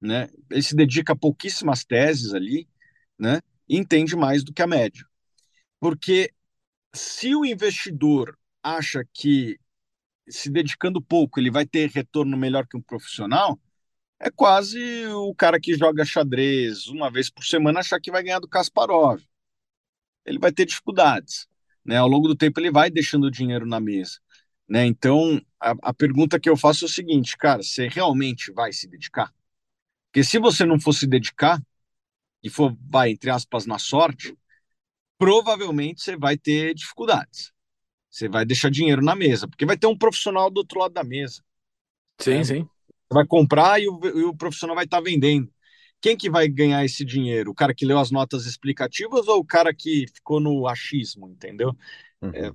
Né? 0.00 0.28
Ele 0.50 0.62
se 0.62 0.74
dedica 0.74 1.12
a 1.12 1.16
pouquíssimas 1.16 1.84
teses 1.84 2.34
ali, 2.34 2.68
né? 3.18 3.40
E 3.68 3.76
entende 3.76 4.16
mais 4.16 4.42
do 4.44 4.52
que 4.52 4.62
a 4.62 4.66
média. 4.66 5.04
Porque 5.80 6.32
se 6.94 7.34
o 7.34 7.44
investidor 7.44 8.36
acha 8.62 9.04
que 9.12 9.58
se 10.28 10.50
dedicando 10.50 11.02
pouco 11.02 11.40
ele 11.40 11.50
vai 11.50 11.66
ter 11.66 11.90
retorno 11.90 12.36
melhor 12.36 12.66
que 12.66 12.76
um 12.76 12.82
profissional, 12.82 13.58
é 14.20 14.30
quase 14.30 15.06
o 15.06 15.34
cara 15.34 15.60
que 15.60 15.74
joga 15.74 16.04
xadrez 16.04 16.88
uma 16.88 17.10
vez 17.10 17.30
por 17.30 17.44
semana 17.44 17.80
achar 17.80 18.00
que 18.00 18.10
vai 18.10 18.22
ganhar 18.22 18.40
do 18.40 18.48
Kasparov. 18.48 19.22
Ele 20.24 20.38
vai 20.38 20.52
ter 20.52 20.66
dificuldades. 20.66 21.46
Né? 21.84 21.96
Ao 21.96 22.08
longo 22.08 22.28
do 22.28 22.36
tempo, 22.36 22.58
ele 22.60 22.70
vai 22.70 22.90
deixando 22.90 23.30
dinheiro 23.30 23.64
na 23.64 23.80
mesa. 23.80 24.18
Né? 24.68 24.84
Então, 24.86 25.40
a, 25.60 25.74
a 25.82 25.94
pergunta 25.94 26.38
que 26.38 26.50
eu 26.50 26.56
faço 26.56 26.84
é 26.84 26.88
o 26.88 26.90
seguinte, 26.90 27.36
cara: 27.36 27.62
você 27.62 27.88
realmente 27.88 28.52
vai 28.52 28.72
se 28.72 28.88
dedicar? 28.88 29.32
Porque 30.06 30.24
se 30.24 30.38
você 30.38 30.64
não 30.64 30.80
for 30.80 30.92
se 30.92 31.06
dedicar 31.06 31.62
e 32.42 32.50
for, 32.50 32.76
vai, 32.90 33.10
entre 33.10 33.30
aspas, 33.30 33.66
na 33.66 33.78
sorte, 33.78 34.36
provavelmente 35.16 36.02
você 36.02 36.16
vai 36.16 36.36
ter 36.36 36.74
dificuldades. 36.74 37.52
Você 38.10 38.28
vai 38.28 38.44
deixar 38.44 38.70
dinheiro 38.70 39.02
na 39.02 39.14
mesa, 39.14 39.46
porque 39.46 39.66
vai 39.66 39.76
ter 39.76 39.86
um 39.86 39.96
profissional 39.96 40.50
do 40.50 40.58
outro 40.58 40.80
lado 40.80 40.92
da 40.92 41.04
mesa. 41.04 41.42
Sim, 42.20 42.38
né? 42.38 42.44
sim 42.44 42.68
vai 43.12 43.26
comprar 43.26 43.80
e 43.80 43.88
o, 43.88 44.00
e 44.04 44.24
o 44.24 44.34
profissional 44.34 44.76
vai 44.76 44.84
estar 44.84 44.98
tá 44.98 45.02
vendendo. 45.02 45.50
Quem 46.00 46.16
que 46.16 46.30
vai 46.30 46.48
ganhar 46.48 46.84
esse 46.84 47.04
dinheiro? 47.04 47.50
O 47.50 47.54
cara 47.54 47.74
que 47.74 47.84
leu 47.84 47.98
as 47.98 48.10
notas 48.10 48.46
explicativas 48.46 49.26
ou 49.26 49.40
o 49.40 49.44
cara 49.44 49.74
que 49.74 50.06
ficou 50.14 50.38
no 50.40 50.66
achismo, 50.68 51.28
entendeu? 51.28 51.76
Uhum. 52.22 52.30
É, 52.32 52.52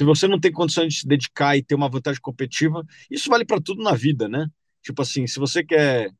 se 0.00 0.04
você 0.04 0.26
não 0.26 0.40
tem 0.40 0.50
condições 0.50 0.94
de 0.94 1.00
se 1.00 1.06
dedicar 1.06 1.56
e 1.56 1.62
ter 1.62 1.74
uma 1.74 1.90
vantagem 1.90 2.20
competitiva, 2.22 2.84
isso 3.10 3.28
vale 3.28 3.44
para 3.44 3.60
tudo 3.60 3.82
na 3.82 3.94
vida, 3.94 4.28
né? 4.28 4.46
Tipo 4.82 5.02
assim, 5.02 5.26
se 5.26 5.38
você 5.38 5.62
quer 5.62 6.10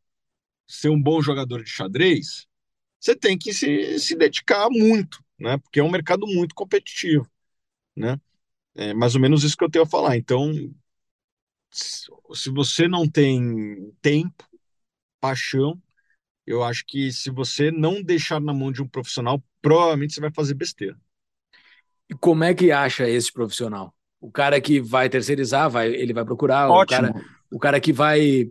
ser 0.67 0.91
um 0.91 1.03
bom 1.03 1.23
jogador 1.23 1.65
de 1.65 1.71
xadrez, 1.71 2.47
você 3.01 3.17
tem 3.17 3.39
que 3.39 3.53
se, 3.55 3.99
se 3.99 4.15
dedicar 4.15 4.69
muito, 4.71 5.25
né? 5.39 5.59
Porque 5.59 5.81
é 5.81 5.83
um 5.83 5.91
mercado 5.91 6.27
muito 6.27 6.55
competitivo, 6.55 7.27
né? 7.97 8.21
É 8.75 8.95
mais 8.95 9.15
ou 9.15 9.21
menos 9.21 9.45
isso 9.45 9.57
que 9.57 9.65
eu 9.65 9.71
tenho 9.71 9.85
a 9.85 9.89
falar. 9.89 10.17
Então, 10.17 10.53
se 11.71 12.51
você 12.51 12.89
não 12.89 13.09
tem 13.09 13.93
tempo, 14.03 14.45
paixão, 15.21 15.81
eu 16.47 16.65
acho 16.65 16.85
que 16.87 17.13
se 17.13 17.31
você 17.31 17.71
não 17.71 18.03
deixar 18.03 18.41
na 18.41 18.53
mão 18.53 18.73
de 18.73 18.83
um 18.83 18.89
profissional, 18.89 19.43
provavelmente 19.63 20.15
você 20.15 20.21
vai 20.21 20.33
fazer 20.33 20.55
besteira. 20.55 20.97
E 22.09 22.15
como 22.15 22.43
é 22.43 22.53
que 22.53 22.73
acha 22.73 23.09
esse 23.09 23.33
profissional? 23.33 23.95
O 24.21 24.31
cara 24.31 24.61
que 24.61 24.81
vai 24.81 25.09
terceirizar, 25.09 25.71
vai, 25.71 25.89
ele 25.89 26.13
vai 26.13 26.25
procurar. 26.25 26.69
Ótimo. 26.69 27.09
O 27.09 27.13
cara, 27.13 27.25
o 27.53 27.59
cara 27.59 27.81
que 27.81 27.93
vai. 27.93 28.49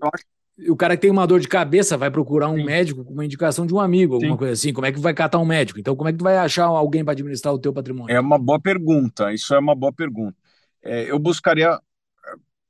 O 0.68 0.76
cara 0.76 0.96
que 0.96 1.02
tem 1.02 1.12
uma 1.12 1.28
dor 1.28 1.40
de 1.40 1.48
cabeça 1.48 1.98
vai 1.98 2.12
procurar 2.12 2.50
um 2.50 2.58
Sim. 2.58 2.66
médico 2.66 3.04
com 3.06 3.14
uma 3.14 3.24
indicação 3.24 3.66
de 3.66 3.74
um 3.74 3.80
amigo, 3.80 4.16
alguma 4.16 4.34
Sim. 4.34 4.38
coisa 4.38 4.54
assim. 4.54 4.74
Como 4.74 4.86
é 4.86 4.92
que 4.92 5.00
vai 5.00 5.14
catar 5.14 5.40
um 5.40 5.46
médico? 5.46 5.80
Então, 5.80 5.96
como 5.96 6.10
é 6.10 6.12
que 6.12 6.18
tu 6.18 6.24
vai 6.24 6.38
achar 6.38 6.66
alguém 6.66 7.04
para 7.04 7.14
administrar 7.14 7.54
o 7.54 7.60
teu 7.60 7.72
patrimônio? 7.72 8.14
É 8.14 8.20
uma 8.20 8.38
boa 8.38 8.60
pergunta. 8.60 9.34
Isso 9.34 9.54
é 9.54 9.60
uma 9.60 9.76
boa 9.76 9.94
pergunta. 9.94 10.36
É, 10.82 11.12
eu 11.12 11.20
buscaria 11.20 11.80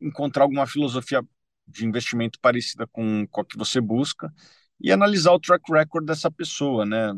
encontrar 0.01 0.43
alguma 0.43 0.67
filosofia 0.67 1.23
de 1.67 1.85
investimento 1.85 2.39
parecida 2.39 2.87
com, 2.87 3.27
com 3.27 3.41
a 3.41 3.45
que 3.45 3.57
você 3.57 3.79
busca 3.79 4.33
e 4.81 4.91
analisar 4.91 5.31
o 5.33 5.39
track 5.39 5.71
record 5.71 6.05
dessa 6.05 6.31
pessoa, 6.31 6.85
né? 6.85 7.13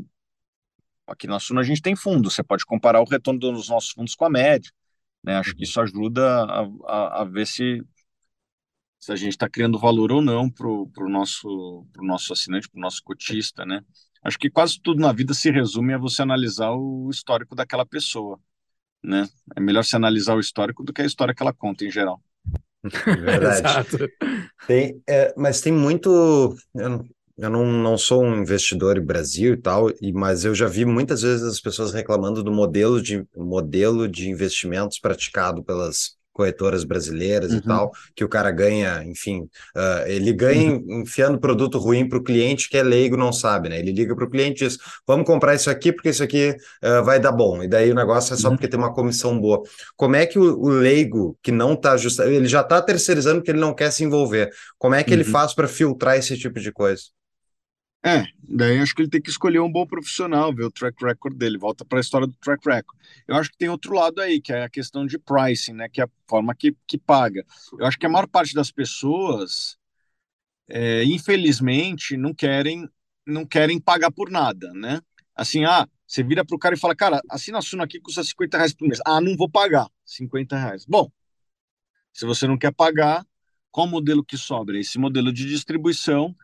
Aqui 1.07 1.27
na 1.27 1.39
Suna 1.39 1.61
a 1.61 1.63
gente 1.63 1.81
tem 1.81 1.95
fundos, 1.95 2.33
você 2.33 2.43
pode 2.43 2.65
comparar 2.65 3.01
o 3.01 3.05
retorno 3.05 3.39
dos 3.39 3.69
nossos 3.69 3.91
fundos 3.91 4.15
com 4.15 4.25
a 4.25 4.29
média, 4.29 4.71
né? 5.23 5.37
Acho 5.37 5.51
que 5.51 5.61
uhum. 5.61 5.63
isso 5.63 5.81
ajuda 5.81 6.43
a, 6.43 6.61
a, 6.85 7.21
a 7.21 7.23
ver 7.25 7.45
se, 7.47 7.81
se 8.99 9.11
a 9.11 9.15
gente 9.15 9.31
está 9.31 9.49
criando 9.49 9.79
valor 9.79 10.11
ou 10.11 10.21
não 10.21 10.49
para 10.49 10.67
o 10.67 11.09
nosso, 11.09 11.87
pro 11.91 12.05
nosso 12.05 12.33
assinante, 12.33 12.69
para 12.69 12.79
o 12.79 12.81
nosso 12.81 13.01
cotista, 13.03 13.65
né? 13.65 13.83
Acho 14.23 14.37
que 14.37 14.49
quase 14.49 14.79
tudo 14.79 15.01
na 15.01 15.11
vida 15.11 15.33
se 15.33 15.49
resume 15.49 15.93
a 15.93 15.97
você 15.97 16.21
analisar 16.21 16.71
o 16.71 17.09
histórico 17.09 17.55
daquela 17.55 17.85
pessoa, 17.85 18.39
né? 19.03 19.27
É 19.55 19.59
melhor 19.59 19.83
se 19.83 19.95
analisar 19.95 20.35
o 20.35 20.39
histórico 20.39 20.83
do 20.83 20.93
que 20.93 21.01
a 21.01 21.05
história 21.05 21.33
que 21.33 21.41
ela 21.41 21.53
conta 21.53 21.85
em 21.85 21.91
geral. 21.91 22.21
Verdade. 23.05 23.59
Exato. 23.59 23.97
Tem, 24.67 25.01
é, 25.07 25.33
mas 25.37 25.61
tem 25.61 25.71
muito. 25.71 26.55
Eu, 26.73 27.05
eu 27.37 27.49
não, 27.49 27.65
não 27.65 27.97
sou 27.97 28.23
um 28.23 28.41
investidor 28.41 28.97
em 28.97 29.05
Brasil 29.05 29.53
e 29.53 29.57
tal, 29.57 29.89
e, 30.01 30.11
mas 30.13 30.45
eu 30.45 30.53
já 30.53 30.67
vi 30.67 30.85
muitas 30.85 31.21
vezes 31.21 31.43
as 31.43 31.59
pessoas 31.59 31.93
reclamando 31.93 32.43
do 32.43 32.51
modelo 32.51 33.01
de, 33.01 33.25
modelo 33.35 34.07
de 34.07 34.29
investimentos 34.29 34.99
praticado 34.99 35.63
pelas 35.63 36.15
corretoras 36.33 36.83
brasileiras 36.83 37.51
uhum. 37.51 37.57
e 37.57 37.61
tal, 37.61 37.91
que 38.15 38.23
o 38.23 38.29
cara 38.29 38.51
ganha, 38.51 39.03
enfim, 39.03 39.41
uh, 39.75 40.07
ele 40.07 40.31
ganha 40.33 40.71
uhum. 40.71 41.01
enfiando 41.01 41.39
produto 41.39 41.77
ruim 41.77 42.07
para 42.07 42.17
o 42.17 42.23
cliente 42.23 42.69
que 42.69 42.77
é 42.77 42.83
leigo, 42.83 43.17
não 43.17 43.33
sabe, 43.33 43.69
né? 43.69 43.79
Ele 43.79 43.91
liga 43.91 44.15
para 44.15 44.25
o 44.25 44.29
cliente 44.29 44.63
e 44.63 44.67
diz: 44.67 44.77
vamos 45.07 45.25
comprar 45.25 45.55
isso 45.55 45.69
aqui 45.69 45.91
porque 45.91 46.09
isso 46.09 46.23
aqui 46.23 46.55
uh, 46.83 47.03
vai 47.03 47.19
dar 47.19 47.31
bom. 47.31 47.61
E 47.63 47.67
daí 47.67 47.91
o 47.91 47.95
negócio 47.95 48.33
é 48.33 48.37
só 48.37 48.49
uhum. 48.49 48.55
porque 48.55 48.67
tem 48.67 48.79
uma 48.79 48.93
comissão 48.93 49.39
boa. 49.39 49.61
Como 49.95 50.15
é 50.15 50.25
que 50.25 50.39
o, 50.39 50.59
o 50.59 50.69
leigo 50.69 51.37
que 51.41 51.51
não 51.51 51.73
está 51.73 51.93
ajustado, 51.93 52.29
ele 52.29 52.47
já 52.47 52.61
está 52.61 52.81
terceirizando 52.81 53.39
porque 53.39 53.51
ele 53.51 53.59
não 53.59 53.73
quer 53.73 53.91
se 53.91 54.03
envolver. 54.03 54.49
Como 54.77 54.95
é 54.95 55.03
que 55.03 55.13
ele 55.13 55.23
uhum. 55.23 55.31
faz 55.31 55.53
para 55.53 55.67
filtrar 55.67 56.17
esse 56.17 56.37
tipo 56.37 56.59
de 56.59 56.71
coisa? 56.71 57.03
É, 58.03 58.25
daí 58.41 58.79
acho 58.79 58.95
que 58.95 59.03
ele 59.03 59.09
tem 59.09 59.21
que 59.21 59.29
escolher 59.29 59.59
um 59.59 59.71
bom 59.71 59.85
profissional, 59.85 60.53
ver 60.53 60.63
o 60.63 60.71
track 60.71 61.03
record 61.05 61.37
dele, 61.37 61.57
volta 61.57 61.85
para 61.85 61.99
a 61.99 62.01
história 62.01 62.25
do 62.25 62.33
track 62.33 62.67
record. 62.67 62.99
Eu 63.27 63.35
acho 63.35 63.51
que 63.51 63.57
tem 63.57 63.69
outro 63.69 63.93
lado 63.93 64.19
aí, 64.19 64.41
que 64.41 64.51
é 64.51 64.63
a 64.63 64.69
questão 64.69 65.05
de 65.05 65.19
pricing, 65.19 65.73
né, 65.73 65.87
que 65.87 66.01
é 66.01 66.05
a 66.05 66.09
forma 66.27 66.55
que, 66.55 66.75
que 66.87 66.97
paga. 66.97 67.45
Eu 67.77 67.85
acho 67.85 67.99
que 67.99 68.05
a 68.05 68.09
maior 68.09 68.27
parte 68.27 68.55
das 68.55 68.71
pessoas, 68.71 69.77
é, 70.67 71.03
infelizmente, 71.05 72.17
não 72.17 72.33
querem 72.33 72.89
não 73.25 73.45
querem 73.45 73.79
pagar 73.79 74.11
por 74.11 74.31
nada, 74.31 74.73
né? 74.73 74.99
Assim, 75.35 75.63
ah, 75.63 75.87
você 76.07 76.23
vira 76.23 76.43
para 76.43 76.55
o 76.55 76.59
cara 76.59 76.75
e 76.75 76.79
fala, 76.79 76.95
cara, 76.95 77.21
assina 77.29 77.59
a 77.59 77.61
Suno 77.61 77.83
aqui 77.83 77.99
custa 77.99 78.23
50 78.23 78.57
reais 78.57 78.73
por 78.73 78.87
mês. 78.87 78.99
Ah, 79.05 79.21
não 79.21 79.37
vou 79.37 79.49
pagar 79.49 79.87
50 80.03 80.57
reais. 80.57 80.85
Bom, 80.85 81.09
se 82.11 82.25
você 82.25 82.47
não 82.47 82.57
quer 82.57 82.73
pagar, 82.73 83.25
qual 83.71 83.87
modelo 83.87 84.23
que 84.23 84.37
sobra? 84.37 84.77
Esse 84.79 84.97
modelo 84.97 85.31
de 85.31 85.47
distribuição 85.47 86.35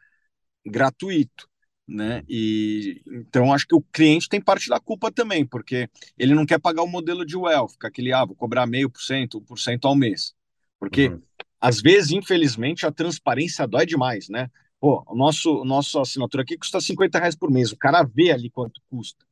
gratuito, 0.67 1.47
né? 1.87 2.23
E 2.27 3.01
então 3.07 3.53
acho 3.53 3.65
que 3.65 3.75
o 3.75 3.81
cliente 3.81 4.27
tem 4.27 4.41
parte 4.41 4.69
da 4.69 4.79
culpa 4.79 5.11
também, 5.11 5.45
porque 5.45 5.89
ele 6.17 6.35
não 6.35 6.45
quer 6.45 6.59
pagar 6.59 6.83
o 6.83 6.87
modelo 6.87 7.25
de 7.25 7.37
wealth, 7.37 7.73
aquele 7.83 8.11
ah, 8.11 8.25
vou 8.25 8.35
cobrar 8.35 8.67
meio 8.67 8.89
por 8.89 9.01
cento, 9.01 9.41
por 9.41 9.57
cento 9.57 9.87
ao 9.87 9.95
mês, 9.95 10.35
porque 10.79 11.07
uhum. 11.09 11.21
às 11.61 11.81
vezes, 11.81 12.11
infelizmente, 12.11 12.85
a 12.85 12.91
transparência 12.91 13.67
dói 13.67 13.85
demais, 13.85 14.27
né? 14.27 14.49
Pô, 14.79 15.03
o 15.07 15.15
nosso 15.15 15.63
nossa 15.63 16.01
assinatura 16.01 16.43
aqui 16.43 16.57
custa 16.57 16.81
50 16.81 17.17
reais 17.17 17.35
por 17.35 17.49
mês, 17.49 17.71
o 17.71 17.77
cara 17.77 18.03
vê 18.03 18.31
ali 18.31 18.49
quanto 18.49 18.81
custa. 18.89 19.25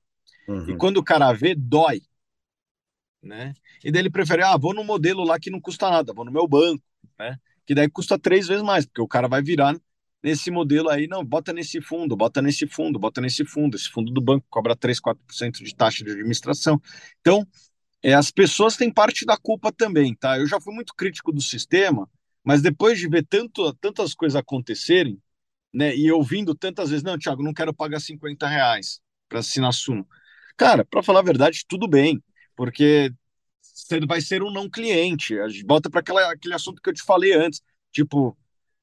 Uhum. 0.48 0.70
E 0.70 0.78
quando 0.78 0.98
o 0.98 1.04
cara 1.04 1.32
vê, 1.34 1.54
dói. 1.56 2.02
Né? 3.22 3.54
E 3.84 3.92
daí 3.92 4.04
ele 4.04 4.12
prefere, 4.12 4.44
ah, 4.44 4.56
vou 4.56 4.74
no 4.74 4.84
modelo 4.84 5.24
lá 5.24 5.40
que 5.40 5.50
não 5.50 5.60
custa 5.60 5.90
nada, 5.90 6.14
vou 6.14 6.24
no 6.24 6.32
meu 6.32 6.48
banco, 6.48 6.84
né? 7.18 7.40
Que 7.66 7.74
daí 7.74 7.90
custa 7.90 8.20
três 8.20 8.48
vezes 8.48 8.64
mais, 8.64 8.86
porque 8.86 9.02
o 9.02 9.08
cara 9.08 9.28
vai 9.28 9.42
virar 9.42 9.76
nesse 10.26 10.50
modelo 10.50 10.90
aí, 10.90 11.08
não, 11.08 11.24
bota 11.24 11.54
nesse 11.54 11.80
fundo, 11.80 12.18
bota 12.18 12.42
nesse 12.42 12.66
fundo, 12.66 12.98
bota 12.98 13.22
nesse 13.22 13.46
fundo, 13.46 13.76
esse 13.78 13.88
fundo 13.92 14.12
do 14.12 14.20
banco 14.20 14.44
cobra 14.50 14.76
3, 14.76 15.00
4% 15.00 15.64
de 15.64 15.76
taxa 15.76 16.04
de 16.04 16.10
administração. 16.10 16.82
Então, 17.22 17.48
é, 18.02 18.12
as 18.16 18.32
pessoas 18.32 18.76
têm 18.76 18.92
parte 18.92 19.24
da 19.24 19.38
culpa 19.38 19.72
também, 19.72 20.16
tá? 20.16 20.40
Eu 20.40 20.48
já 20.48 20.60
fui 20.60 20.74
muito 20.74 20.96
crítico 20.96 21.32
do 21.32 21.44
sistema, 21.44 22.10
mas 22.44 22.64
depois 22.64 22.98
de 22.98 23.08
ver 23.08 23.24
tanto, 23.30 23.72
tantas 23.76 24.16
coisas 24.16 24.36
acontecerem, 24.36 25.22
né, 25.72 25.96
e 25.96 26.12
ouvindo 26.12 26.56
tantas 26.56 26.90
vezes, 26.90 27.04
não, 27.04 27.20
Thiago, 27.20 27.44
não 27.44 27.54
quero 27.54 27.72
pagar 27.72 28.00
50 28.00 28.48
reais 28.48 29.00
para 29.30 29.40
assinar 29.40 29.74
Suno. 29.74 30.08
Cara, 30.58 30.84
para 30.84 31.04
falar 31.04 31.20
a 31.20 31.24
verdade, 31.24 31.66
tudo 31.68 31.88
bem, 31.88 32.20
porque 32.56 33.14
você 33.62 34.00
vai 34.08 34.22
ser 34.22 34.42
um 34.42 34.52
não 34.52 34.68
cliente. 34.68 35.40
A 35.40 35.48
gente 35.50 35.66
volta 35.68 35.88
para 35.88 36.02
aquele 36.32 36.56
assunto 36.56 36.82
que 36.82 36.90
eu 36.90 36.94
te 36.94 37.04
falei 37.04 37.34
antes, 37.34 37.62
tipo, 37.92 38.36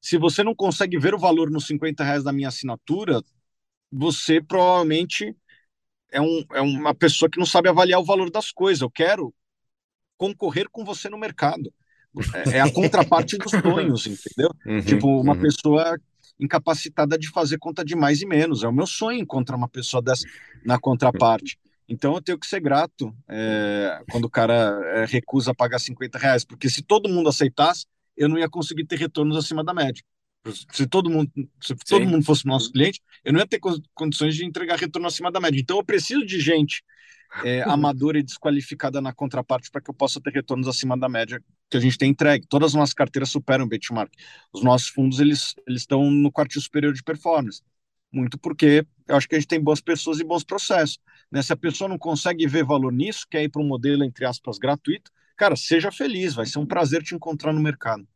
se 0.02 0.18
você 0.18 0.42
não 0.42 0.54
consegue 0.54 0.98
ver 0.98 1.14
o 1.14 1.18
valor 1.18 1.48
nos 1.48 1.66
50 1.68 2.02
reais 2.02 2.24
da 2.24 2.32
minha 2.32 2.48
assinatura, 2.48 3.22
você 3.90 4.42
provavelmente 4.42 5.34
é, 6.10 6.20
um, 6.20 6.44
é 6.52 6.60
uma 6.60 6.92
pessoa 6.92 7.30
que 7.30 7.38
não 7.38 7.46
sabe 7.46 7.68
avaliar 7.68 8.00
o 8.00 8.04
valor 8.04 8.28
das 8.28 8.50
coisas. 8.50 8.82
Eu 8.82 8.90
quero 8.90 9.32
concorrer 10.18 10.68
com 10.70 10.84
você 10.84 11.08
no 11.08 11.16
mercado. 11.16 11.72
É, 12.34 12.58
é 12.58 12.60
a 12.60 12.70
contraparte 12.70 13.38
dos 13.38 13.52
sonhos, 13.52 14.06
entendeu? 14.06 14.50
Uhum, 14.66 14.80
tipo, 14.82 15.20
uma 15.20 15.34
uhum. 15.34 15.40
pessoa 15.40 15.98
incapacitada 16.38 17.16
de 17.16 17.30
fazer 17.30 17.58
conta 17.58 17.84
de 17.84 17.94
mais 17.94 18.20
e 18.20 18.26
menos. 18.26 18.64
É 18.64 18.68
o 18.68 18.72
meu 18.72 18.86
sonho 18.86 19.20
encontrar 19.20 19.56
uma 19.56 19.68
pessoa 19.68 20.02
dessa 20.02 20.26
na 20.64 20.78
contraparte. 20.78 21.58
Então 21.88 22.14
eu 22.14 22.22
tenho 22.22 22.38
que 22.38 22.46
ser 22.46 22.60
grato 22.60 23.14
é, 23.28 24.02
quando 24.10 24.24
o 24.24 24.30
cara 24.30 24.80
é, 24.94 25.04
recusa 25.04 25.54
pagar 25.54 25.78
50 25.78 26.18
reais, 26.18 26.44
porque 26.44 26.68
se 26.68 26.82
todo 26.82 27.08
mundo 27.08 27.28
aceitasse, 27.28 27.86
eu 28.16 28.28
não 28.28 28.38
ia 28.38 28.48
conseguir 28.48 28.84
ter 28.84 28.98
retornos 28.98 29.36
acima 29.36 29.64
da 29.64 29.74
média. 29.74 30.02
Se 30.72 30.86
todo 30.86 31.08
mundo, 31.08 31.30
se 31.60 31.74
todo 31.76 32.04
mundo 32.04 32.24
fosse 32.24 32.46
nosso 32.46 32.72
cliente, 32.72 33.00
eu 33.24 33.32
não 33.32 33.40
ia 33.40 33.46
ter 33.46 33.60
condições 33.94 34.34
de 34.34 34.44
entregar 34.44 34.76
retorno 34.76 35.06
acima 35.06 35.30
da 35.30 35.40
média. 35.40 35.60
Então 35.60 35.76
eu 35.76 35.84
preciso 35.84 36.26
de 36.26 36.40
gente 36.40 36.82
é, 37.44 37.62
amadora 37.70 38.18
e 38.18 38.22
desqualificada 38.22 39.00
na 39.00 39.12
contraparte 39.12 39.70
para 39.70 39.80
que 39.80 39.88
eu 39.88 39.94
possa 39.94 40.20
ter 40.20 40.32
retornos 40.32 40.66
acima 40.66 40.98
da 40.98 41.08
média 41.08 41.40
que 41.70 41.76
a 41.76 41.80
gente 41.80 41.96
tem 41.96 42.10
entregue. 42.10 42.46
Todas 42.48 42.72
as 42.72 42.74
nossas 42.74 42.94
carteiras 42.94 43.30
superam 43.30 43.66
o 43.66 43.68
benchmark. 43.68 44.12
Os 44.52 44.64
nossos 44.64 44.88
fundos 44.88 45.20
eles, 45.20 45.54
eles 45.66 45.82
estão 45.82 46.10
no 46.10 46.32
quartil 46.32 46.60
superior 46.60 46.92
de 46.92 47.04
performance. 47.04 47.62
Muito 48.12 48.36
porque 48.36 48.84
eu 49.06 49.16
acho 49.16 49.28
que 49.28 49.36
a 49.36 49.38
gente 49.38 49.48
tem 49.48 49.60
boas 49.60 49.80
pessoas 49.80 50.18
e 50.18 50.24
bons 50.24 50.42
processos. 50.42 50.98
Né? 51.30 51.40
Se 51.40 51.52
a 51.52 51.56
pessoa 51.56 51.88
não 51.88 51.98
consegue 51.98 52.46
ver 52.48 52.64
valor 52.64 52.92
nisso, 52.92 53.26
quer 53.30 53.44
ir 53.44 53.48
para 53.48 53.62
um 53.62 53.66
modelo, 53.66 54.02
entre 54.02 54.26
aspas, 54.26 54.58
gratuito, 54.58 55.10
cara, 55.36 55.56
seja 55.56 55.90
feliz, 55.90 56.34
vai 56.34 56.46
ser 56.46 56.58
um 56.58 56.66
prazer 56.66 57.02
te 57.02 57.14
encontrar 57.14 57.52
no 57.52 57.60
mercado. 57.60 58.06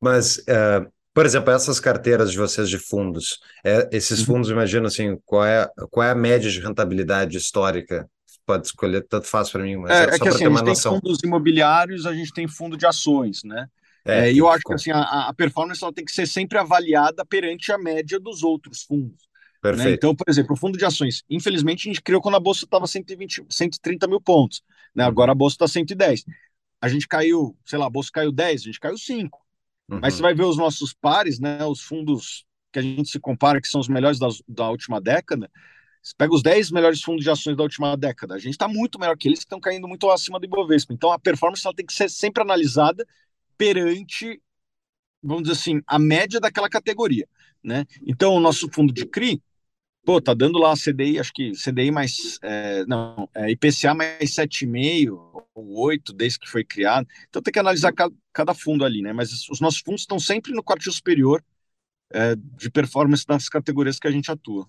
Mas, 0.00 0.38
uh, 0.38 0.90
por 1.12 1.26
exemplo, 1.26 1.52
essas 1.52 1.80
carteiras 1.80 2.30
de 2.30 2.38
vocês 2.38 2.68
de 2.68 2.78
fundos, 2.78 3.40
é, 3.64 3.88
esses 3.90 4.20
uhum. 4.20 4.26
fundos, 4.26 4.50
imagino 4.50 4.86
assim, 4.86 5.18
qual 5.24 5.44
é, 5.44 5.68
qual 5.90 6.06
é 6.06 6.10
a 6.10 6.14
média 6.14 6.50
de 6.50 6.60
rentabilidade 6.60 7.36
histórica? 7.36 8.08
Pode 8.46 8.66
escolher, 8.66 9.06
tanto 9.06 9.26
faz 9.26 9.50
para 9.50 9.62
mim, 9.62 9.76
mas 9.76 9.90
é, 9.90 9.94
é, 9.94 10.02
é 10.04 10.18
que 10.18 10.28
assim, 10.28 10.46
a 10.46 10.48
gente 10.48 10.64
noção. 10.64 10.92
tem 10.92 11.00
fundos 11.00 11.22
imobiliários, 11.22 12.06
a 12.06 12.14
gente 12.14 12.32
tem 12.32 12.48
fundo 12.48 12.76
de 12.76 12.86
ações, 12.86 13.42
né? 13.44 13.66
É, 14.04 14.28
é, 14.28 14.32
e 14.32 14.38
eu 14.38 14.48
acho 14.48 14.62
que 14.64 14.72
assim, 14.72 14.90
a, 14.90 15.28
a, 15.28 15.34
performance 15.34 15.82
ela 15.82 15.92
tem 15.92 16.04
que 16.04 16.12
ser 16.12 16.26
sempre 16.26 16.56
avaliada 16.56 17.26
perante 17.26 17.70
a 17.72 17.76
média 17.76 18.18
dos 18.18 18.42
outros 18.42 18.82
fundos. 18.82 19.27
Né? 19.62 19.92
Então, 19.92 20.14
por 20.14 20.28
exemplo, 20.28 20.54
o 20.54 20.56
fundo 20.56 20.78
de 20.78 20.84
ações, 20.84 21.24
infelizmente, 21.28 21.88
a 21.88 21.92
gente 21.92 22.02
criou 22.02 22.22
quando 22.22 22.36
a 22.36 22.40
bolsa 22.40 22.64
estava 22.64 22.86
120, 22.86 23.44
130 23.48 24.06
mil 24.06 24.20
pontos. 24.20 24.62
Né? 24.94 25.04
Uhum. 25.04 25.08
Agora 25.08 25.32
a 25.32 25.34
bolsa 25.34 25.54
está 25.54 25.68
110. 25.68 26.24
A 26.80 26.88
gente 26.88 27.08
caiu, 27.08 27.56
sei 27.64 27.78
lá, 27.78 27.86
a 27.86 27.90
bolsa 27.90 28.10
caiu 28.12 28.30
10, 28.30 28.60
a 28.60 28.64
gente 28.64 28.80
caiu 28.80 28.96
5. 28.96 29.38
Uhum. 29.88 29.98
Mas 30.00 30.14
você 30.14 30.22
vai 30.22 30.34
ver 30.34 30.44
os 30.44 30.56
nossos 30.56 30.94
pares, 30.94 31.40
né? 31.40 31.64
Os 31.64 31.80
fundos 31.80 32.44
que 32.72 32.78
a 32.78 32.82
gente 32.82 33.08
se 33.08 33.18
compara, 33.18 33.60
que 33.60 33.66
são 33.66 33.80
os 33.80 33.88
melhores 33.88 34.18
da, 34.18 34.28
da 34.46 34.70
última 34.70 35.00
década. 35.00 35.50
Você 36.00 36.14
pega 36.16 36.32
os 36.32 36.42
10 36.42 36.70
melhores 36.70 37.02
fundos 37.02 37.24
de 37.24 37.30
ações 37.30 37.56
da 37.56 37.62
última 37.62 37.96
década. 37.96 38.34
A 38.34 38.38
gente 38.38 38.52
está 38.52 38.68
muito 38.68 38.98
melhor 38.98 39.16
que 39.16 39.26
eles, 39.26 39.40
que 39.40 39.46
estão 39.46 39.58
caindo 39.58 39.88
muito 39.88 40.08
acima 40.10 40.38
do 40.38 40.46
Ibovespa. 40.46 40.92
Então 40.92 41.10
a 41.10 41.18
performance 41.18 41.66
ela 41.66 41.74
tem 41.74 41.84
que 41.84 41.92
ser 41.92 42.08
sempre 42.08 42.42
analisada 42.42 43.04
perante, 43.56 44.40
vamos 45.22 45.44
dizer 45.44 45.54
assim, 45.54 45.82
a 45.86 45.98
média 45.98 46.38
daquela 46.38 46.68
categoria. 46.68 47.26
Né? 47.62 47.84
Então, 48.06 48.34
o 48.34 48.40
nosso 48.40 48.68
fundo 48.72 48.92
de 48.92 49.04
CRI, 49.04 49.42
pô, 50.08 50.22
tá 50.22 50.32
dando 50.32 50.58
lá 50.58 50.72
CDI, 50.74 51.18
acho 51.18 51.30
que 51.34 51.52
CDI 51.52 51.90
mais, 51.90 52.38
é, 52.40 52.82
não, 52.86 53.28
é, 53.34 53.50
IPCA 53.50 53.92
mais 53.92 54.34
7,5 54.34 55.44
ou 55.54 55.80
8 55.80 56.14
desde 56.14 56.38
que 56.38 56.48
foi 56.48 56.64
criado. 56.64 57.06
Então 57.28 57.42
tem 57.42 57.52
que 57.52 57.58
analisar 57.58 57.92
cada, 57.92 58.14
cada 58.32 58.54
fundo 58.54 58.86
ali, 58.86 59.02
né? 59.02 59.12
Mas 59.12 59.46
os 59.50 59.60
nossos 59.60 59.80
fundos 59.80 60.00
estão 60.00 60.18
sempre 60.18 60.54
no 60.54 60.62
quartil 60.62 60.90
superior 60.92 61.44
é, 62.10 62.34
de 62.34 62.70
performance 62.70 63.26
das 63.26 63.50
categorias 63.50 63.98
que 63.98 64.08
a 64.08 64.10
gente 64.10 64.30
atua. 64.30 64.66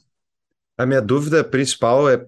A 0.78 0.86
minha 0.86 1.02
dúvida 1.02 1.42
principal 1.42 2.10
é 2.10 2.26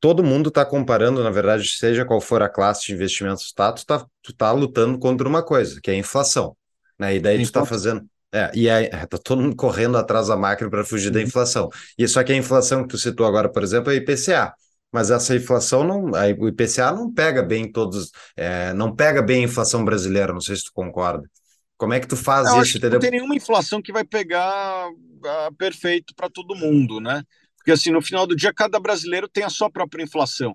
todo 0.00 0.24
mundo 0.24 0.48
está 0.48 0.64
comparando, 0.64 1.22
na 1.22 1.30
verdade, 1.30 1.68
seja 1.68 2.04
qual 2.04 2.20
for 2.20 2.42
a 2.42 2.48
classe 2.48 2.86
de 2.86 2.94
investimentos, 2.94 3.52
tá, 3.52 3.70
tu 3.70 3.78
está 3.78 4.04
tu 4.20 4.32
tá 4.32 4.50
lutando 4.50 4.98
contra 4.98 5.28
uma 5.28 5.44
coisa, 5.44 5.80
que 5.80 5.92
é 5.92 5.94
a 5.94 5.98
inflação. 5.98 6.56
Né? 6.98 7.14
E 7.14 7.20
daí 7.20 7.36
tu 7.36 7.42
está 7.42 7.64
fazendo. 7.64 8.04
É, 8.32 8.50
e 8.54 8.70
aí, 8.70 8.88
tá 8.88 9.18
todo 9.18 9.42
mundo 9.42 9.56
correndo 9.56 9.98
atrás 9.98 10.28
da 10.28 10.36
máquina 10.36 10.70
para 10.70 10.84
fugir 10.84 11.10
da 11.10 11.18
uhum. 11.18 11.26
inflação. 11.26 11.68
E 11.98 12.06
só 12.06 12.22
que 12.22 12.32
a 12.32 12.36
inflação 12.36 12.82
que 12.82 12.88
tu 12.88 12.98
citou 12.98 13.26
agora, 13.26 13.48
por 13.50 13.62
exemplo, 13.62 13.92
é 13.92 13.96
IPCA. 13.96 14.54
Mas 14.92 15.10
essa 15.10 15.36
inflação 15.36 15.84
não, 15.84 16.14
a, 16.14 16.26
o 16.38 16.48
IPCA 16.48 16.92
não 16.92 17.12
pega 17.12 17.42
bem 17.42 17.70
todos, 17.70 18.10
é, 18.36 18.72
não 18.72 18.94
pega 18.94 19.22
bem 19.22 19.42
a 19.42 19.44
inflação 19.44 19.84
brasileira, 19.84 20.32
não 20.32 20.40
sei 20.40 20.56
se 20.56 20.64
tu 20.64 20.72
concorda. 20.72 21.28
Como 21.76 21.94
é 21.94 22.00
que 22.00 22.08
tu 22.08 22.16
faz 22.16 22.52
isso? 22.54 22.78
Não 22.90 22.98
tem 22.98 23.12
nenhuma 23.12 23.34
inflação 23.34 23.80
que 23.80 23.92
vai 23.92 24.04
pegar 24.04 24.88
uh, 24.90 25.54
perfeito 25.56 26.12
para 26.14 26.28
todo 26.28 26.54
mundo, 26.54 27.00
né? 27.00 27.22
Porque 27.56 27.70
assim, 27.72 27.90
no 27.90 28.02
final 28.02 28.26
do 28.26 28.36
dia, 28.36 28.52
cada 28.52 28.78
brasileiro 28.78 29.28
tem 29.28 29.44
a 29.44 29.48
sua 29.48 29.70
própria 29.70 30.02
inflação, 30.02 30.54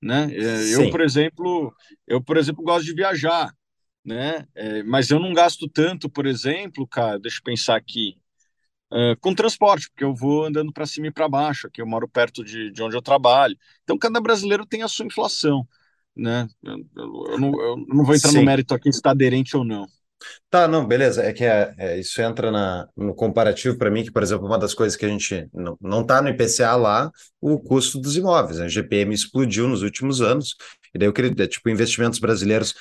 né? 0.00 0.30
É, 0.32 0.74
eu, 0.74 0.90
por 0.90 1.00
exemplo, 1.00 1.74
eu, 2.06 2.22
por 2.22 2.36
exemplo, 2.36 2.64
gosto 2.64 2.86
de 2.86 2.94
viajar, 2.94 3.52
né? 4.04 4.46
É, 4.54 4.82
mas 4.82 5.10
eu 5.10 5.18
não 5.18 5.32
gasto 5.32 5.68
tanto, 5.68 6.08
por 6.10 6.26
exemplo, 6.26 6.86
cara, 6.86 7.18
deixa 7.18 7.38
eu 7.38 7.44
pensar 7.44 7.76
aqui, 7.76 8.16
uh, 8.92 9.16
com 9.20 9.34
transporte, 9.34 9.88
porque 9.90 10.04
eu 10.04 10.14
vou 10.14 10.44
andando 10.44 10.72
para 10.72 10.86
cima 10.86 11.06
e 11.06 11.12
para 11.12 11.28
baixo, 11.28 11.66
aqui 11.66 11.80
eu 11.80 11.86
moro 11.86 12.08
perto 12.08 12.44
de, 12.44 12.70
de 12.70 12.82
onde 12.82 12.96
eu 12.96 13.02
trabalho. 13.02 13.56
Então, 13.84 13.98
cada 13.98 14.20
brasileiro 14.20 14.66
tem 14.66 14.82
a 14.82 14.88
sua 14.88 15.06
inflação, 15.06 15.66
né? 16.16 16.48
Eu, 16.62 16.78
eu, 17.30 17.38
não, 17.38 17.60
eu 17.60 17.76
não 17.88 18.04
vou 18.04 18.14
entrar 18.14 18.30
Sim. 18.30 18.38
no 18.38 18.44
mérito 18.44 18.74
aqui 18.74 18.92
se 18.92 18.98
está 18.98 19.10
aderente 19.10 19.56
ou 19.56 19.64
não. 19.64 19.86
Tá, 20.48 20.68
não, 20.68 20.86
beleza. 20.86 21.22
É 21.22 21.32
que 21.32 21.44
é, 21.44 21.74
é 21.76 21.98
isso 21.98 22.20
entra 22.20 22.50
na, 22.50 22.88
no 22.96 23.14
comparativo 23.14 23.76
para 23.76 23.90
mim, 23.90 24.04
que, 24.04 24.12
por 24.12 24.22
exemplo, 24.22 24.46
uma 24.46 24.58
das 24.58 24.74
coisas 24.74 24.96
que 24.96 25.04
a 25.04 25.08
gente 25.08 25.48
não, 25.52 25.76
não 25.80 26.04
tá 26.04 26.22
no 26.22 26.28
IPCA 26.28 26.76
lá, 26.76 27.10
o 27.40 27.58
custo 27.58 27.98
dos 27.98 28.16
imóveis. 28.16 28.58
Né? 28.58 28.66
A 28.66 28.68
GPM 28.68 29.12
explodiu 29.14 29.66
nos 29.66 29.82
últimos 29.82 30.20
anos, 30.20 30.54
e 30.94 30.98
daí 30.98 31.08
eu 31.08 31.12
queria, 31.12 31.34
é, 31.42 31.46
tipo, 31.46 31.68
investimentos 31.68 32.18
brasileiros 32.18 32.74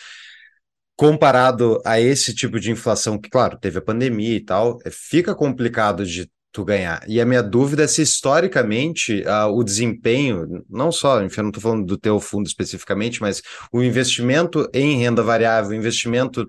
comparado 1.01 1.81
a 1.83 1.99
esse 1.99 2.31
tipo 2.31 2.59
de 2.59 2.69
inflação, 2.69 3.17
que, 3.17 3.27
claro, 3.27 3.57
teve 3.57 3.79
a 3.79 3.81
pandemia 3.81 4.35
e 4.35 4.39
tal, 4.39 4.77
é, 4.85 4.91
fica 4.91 5.33
complicado 5.33 6.05
de 6.05 6.29
tu 6.51 6.63
ganhar. 6.63 7.03
E 7.07 7.19
a 7.19 7.25
minha 7.25 7.41
dúvida 7.41 7.81
é 7.81 7.87
se 7.87 8.03
historicamente 8.03 9.23
uh, 9.23 9.51
o 9.51 9.63
desempenho, 9.63 10.63
não 10.69 10.91
só, 10.91 11.23
enfim, 11.23 11.39
eu 11.39 11.43
não 11.45 11.49
estou 11.49 11.63
falando 11.63 11.87
do 11.87 11.97
teu 11.97 12.19
fundo 12.19 12.45
especificamente, 12.45 13.19
mas 13.19 13.41
o 13.73 13.81
investimento 13.81 14.69
em 14.71 14.99
renda 14.99 15.23
variável, 15.23 15.73
investimento 15.73 16.45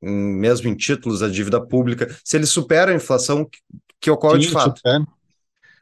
mesmo 0.00 0.68
em 0.68 0.76
títulos 0.76 1.18
da 1.18 1.28
dívida 1.28 1.60
pública, 1.60 2.06
se 2.22 2.36
ele 2.36 2.46
supera 2.46 2.92
a 2.92 2.94
inflação 2.94 3.50
que 4.00 4.12
ocorre 4.12 4.40
Sim, 4.40 4.46
de 4.46 4.52
fato. 4.52 4.76
Supera. 4.76 5.04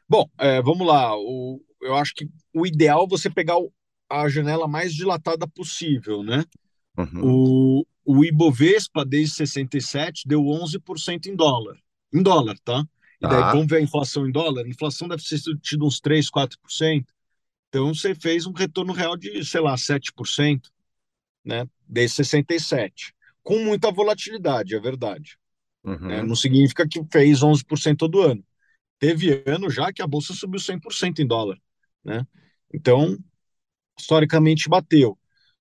Bom, 0.09 0.27
é, 0.39 0.59
vamos 0.63 0.87
lá. 0.87 1.15
O, 1.15 1.61
eu 1.83 1.95
acho 1.95 2.15
que 2.15 2.27
o 2.51 2.65
ideal 2.65 3.03
é 3.03 3.07
você 3.07 3.29
pegar 3.29 3.59
o, 3.59 3.71
a 4.09 4.27
janela 4.27 4.67
mais 4.67 4.91
dilatada 4.91 5.47
possível, 5.47 6.23
né? 6.23 6.43
Uhum. 6.97 7.21
O, 7.21 7.85
o 8.07 8.23
Ibovespa, 8.23 9.05
desde 9.05 9.35
67, 9.35 10.27
deu 10.27 10.41
11% 10.41 11.27
em 11.27 11.35
dólar. 11.35 11.77
Em 12.13 12.23
dólar, 12.23 12.57
tá? 12.63 12.83
E 13.21 13.27
daí, 13.27 13.41
ah. 13.41 13.51
vamos 13.51 13.67
ver 13.67 13.77
a 13.77 13.81
inflação 13.81 14.27
em 14.27 14.31
dólar? 14.31 14.65
A 14.65 14.69
inflação 14.69 15.07
deve 15.07 15.23
ter 15.23 15.39
tido 15.61 15.85
uns 15.85 15.99
3, 15.99 16.29
4%. 16.29 17.05
Então, 17.69 17.93
você 17.93 18.15
fez 18.15 18.45
um 18.45 18.53
retorno 18.53 18.93
real 18.93 19.17
de, 19.17 19.43
sei 19.43 19.59
lá, 19.59 19.75
7%, 19.75 20.61
né? 21.43 21.67
Desde 21.87 22.15
67 22.15 23.13
com 23.47 23.59
muita 23.59 23.89
volatilidade, 23.89 24.75
é 24.75 24.79
verdade. 24.79 25.39
Uhum. 25.81 26.11
É, 26.11 26.21
não 26.21 26.35
significa 26.35 26.85
que 26.85 27.01
fez 27.09 27.39
11% 27.39 27.95
todo 27.95 28.19
ano. 28.19 28.43
Teve 28.99 29.41
ano 29.47 29.69
já 29.69 29.93
que 29.93 30.01
a 30.01 30.07
bolsa 30.07 30.33
subiu 30.33 30.59
100% 30.59 31.19
em 31.19 31.25
dólar, 31.25 31.57
né? 32.03 32.27
Então, 32.73 33.17
historicamente 33.97 34.67
bateu. 34.67 35.17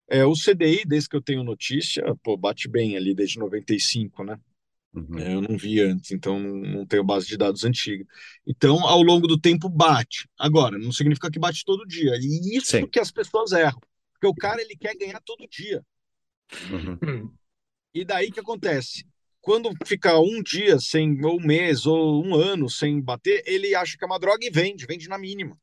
É, 0.08 0.24
o 0.24 0.34
CDI, 0.34 0.84
desde 0.84 1.08
que 1.08 1.16
eu 1.16 1.22
tenho 1.22 1.42
notícia, 1.42 2.02
pô, 2.22 2.36
bate 2.36 2.68
bem 2.68 2.96
ali 2.96 3.14
desde 3.14 3.38
95, 3.38 4.24
né? 4.24 4.38
Uhum. 4.94 5.18
É, 5.18 5.34
eu 5.34 5.42
não 5.42 5.58
vi 5.58 5.80
antes, 5.80 6.10
então 6.10 6.38
não 6.40 6.86
tenho 6.86 7.04
base 7.04 7.26
de 7.26 7.36
dados 7.36 7.64
antiga. 7.64 8.06
Então, 8.46 8.86
ao 8.86 9.02
longo 9.02 9.26
do 9.26 9.38
tempo, 9.38 9.68
bate. 9.68 10.28
Agora, 10.38 10.78
não 10.78 10.90
significa 10.90 11.30
que 11.30 11.38
bate 11.38 11.64
todo 11.64 11.86
dia. 11.86 12.12
E 12.18 12.56
isso 12.56 12.70
Sim. 12.70 12.86
que 12.86 12.98
as 12.98 13.10
pessoas 13.10 13.52
erram. 13.52 13.80
Porque 14.12 14.26
o 14.26 14.34
cara, 14.34 14.62
ele 14.62 14.74
quer 14.74 14.96
ganhar 14.96 15.20
todo 15.20 15.46
dia. 15.48 15.84
Uhum. 16.70 17.30
E 17.92 18.04
daí 18.04 18.30
que 18.30 18.40
acontece? 18.40 19.04
Quando 19.40 19.70
fica 19.84 20.18
um 20.18 20.42
dia 20.42 20.78
sem, 20.78 21.22
ou 21.24 21.38
um 21.38 21.44
mês, 21.44 21.84
ou 21.84 22.24
um 22.24 22.34
ano 22.34 22.68
sem 22.68 23.00
bater, 23.00 23.42
ele 23.46 23.74
acha 23.74 23.96
que 23.96 24.04
é 24.04 24.06
uma 24.06 24.18
droga 24.18 24.44
e 24.44 24.50
vende, 24.50 24.86
vende 24.86 25.08
na 25.08 25.18
mínima. 25.18 25.58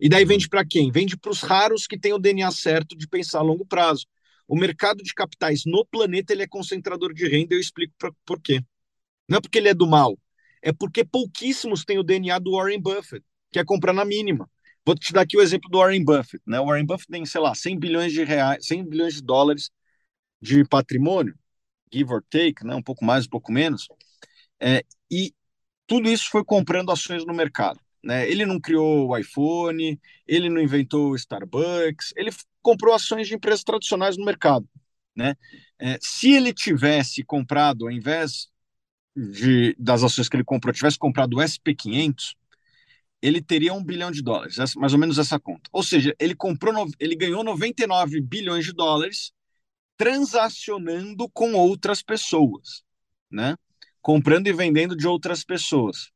E 0.00 0.08
daí 0.08 0.24
vende 0.24 0.48
para 0.48 0.64
quem? 0.64 0.90
Vende 0.90 1.16
para 1.16 1.30
os 1.30 1.40
raros 1.40 1.86
que 1.86 1.98
têm 1.98 2.12
o 2.12 2.18
DNA 2.18 2.50
certo 2.50 2.96
de 2.96 3.08
pensar 3.08 3.40
a 3.40 3.42
longo 3.42 3.66
prazo. 3.66 4.06
O 4.46 4.56
mercado 4.56 5.02
de 5.02 5.12
capitais 5.12 5.62
no 5.66 5.84
planeta 5.84 6.32
ele 6.32 6.42
é 6.42 6.46
concentrador 6.46 7.12
de 7.12 7.28
renda, 7.28 7.54
eu 7.54 7.60
explico 7.60 7.94
pra, 7.98 8.10
por 8.24 8.40
quê. 8.40 8.62
Não 9.28 9.38
é 9.38 9.40
porque 9.40 9.58
ele 9.58 9.68
é 9.68 9.74
do 9.74 9.86
mal, 9.86 10.18
é 10.62 10.72
porque 10.72 11.04
pouquíssimos 11.04 11.84
têm 11.84 11.98
o 11.98 12.02
DNA 12.02 12.38
do 12.38 12.52
Warren 12.52 12.80
Buffett, 12.80 13.24
que 13.52 13.58
é 13.58 13.64
comprar 13.64 13.92
na 13.92 14.04
mínima. 14.04 14.48
Vou 14.86 14.94
te 14.94 15.12
dar 15.12 15.22
aqui 15.22 15.36
o 15.36 15.42
exemplo 15.42 15.68
do 15.68 15.78
Warren 15.78 16.02
Buffett. 16.02 16.42
Né? 16.46 16.58
O 16.60 16.66
Warren 16.66 16.86
Buffett 16.86 17.08
tem, 17.10 17.26
sei 17.26 17.40
lá, 17.40 17.54
100 17.54 17.78
bilhões 17.78 18.12
de 18.12 18.24
reais, 18.24 18.66
100 18.66 18.88
bilhões 18.88 19.14
de 19.14 19.22
dólares 19.22 19.70
de 20.40 20.64
patrimônio, 20.64 21.34
give 21.92 22.12
or 22.12 22.22
take, 22.30 22.64
né, 22.64 22.74
um 22.74 22.82
pouco 22.82 23.04
mais, 23.04 23.26
um 23.26 23.30
pouco 23.30 23.52
menos, 23.52 23.88
é, 24.60 24.84
e 25.10 25.34
tudo 25.86 26.08
isso 26.08 26.30
foi 26.30 26.44
comprando 26.44 26.90
ações 26.90 27.24
no 27.24 27.34
mercado. 27.34 27.80
Né? 28.08 28.26
Ele 28.26 28.46
não 28.46 28.58
criou 28.58 29.08
o 29.08 29.18
iPhone, 29.18 30.00
ele 30.26 30.48
não 30.48 30.62
inventou 30.62 31.10
o 31.10 31.14
Starbucks, 31.14 32.14
ele 32.16 32.30
comprou 32.62 32.94
ações 32.94 33.28
de 33.28 33.34
empresas 33.34 33.62
tradicionais 33.62 34.16
no 34.16 34.24
mercado. 34.24 34.66
Né? 35.14 35.34
É, 35.78 35.98
se 36.00 36.32
ele 36.32 36.54
tivesse 36.54 37.22
comprado, 37.22 37.84
ao 37.84 37.90
invés 37.90 38.48
de, 39.14 39.76
das 39.78 40.02
ações 40.02 40.26
que 40.26 40.36
ele 40.36 40.44
comprou, 40.44 40.72
tivesse 40.72 40.98
comprado 40.98 41.34
o 41.34 41.40
SP500, 41.42 42.34
ele 43.20 43.42
teria 43.42 43.74
um 43.74 43.84
bilhão 43.84 44.10
de 44.10 44.22
dólares, 44.22 44.56
mais 44.76 44.94
ou 44.94 44.98
menos 44.98 45.18
essa 45.18 45.38
conta. 45.38 45.68
Ou 45.70 45.82
seja, 45.82 46.16
ele 46.18 46.34
comprou, 46.34 46.88
ele 46.98 47.14
ganhou 47.14 47.44
99 47.44 48.22
bilhões 48.22 48.64
de 48.64 48.72
dólares 48.72 49.32
transacionando 49.98 51.28
com 51.28 51.52
outras 51.52 52.02
pessoas, 52.02 52.82
né? 53.30 53.54
Comprando 54.00 54.46
e 54.46 54.52
vendendo 54.54 54.96
de 54.96 55.06
outras 55.06 55.44
pessoas. 55.44 56.10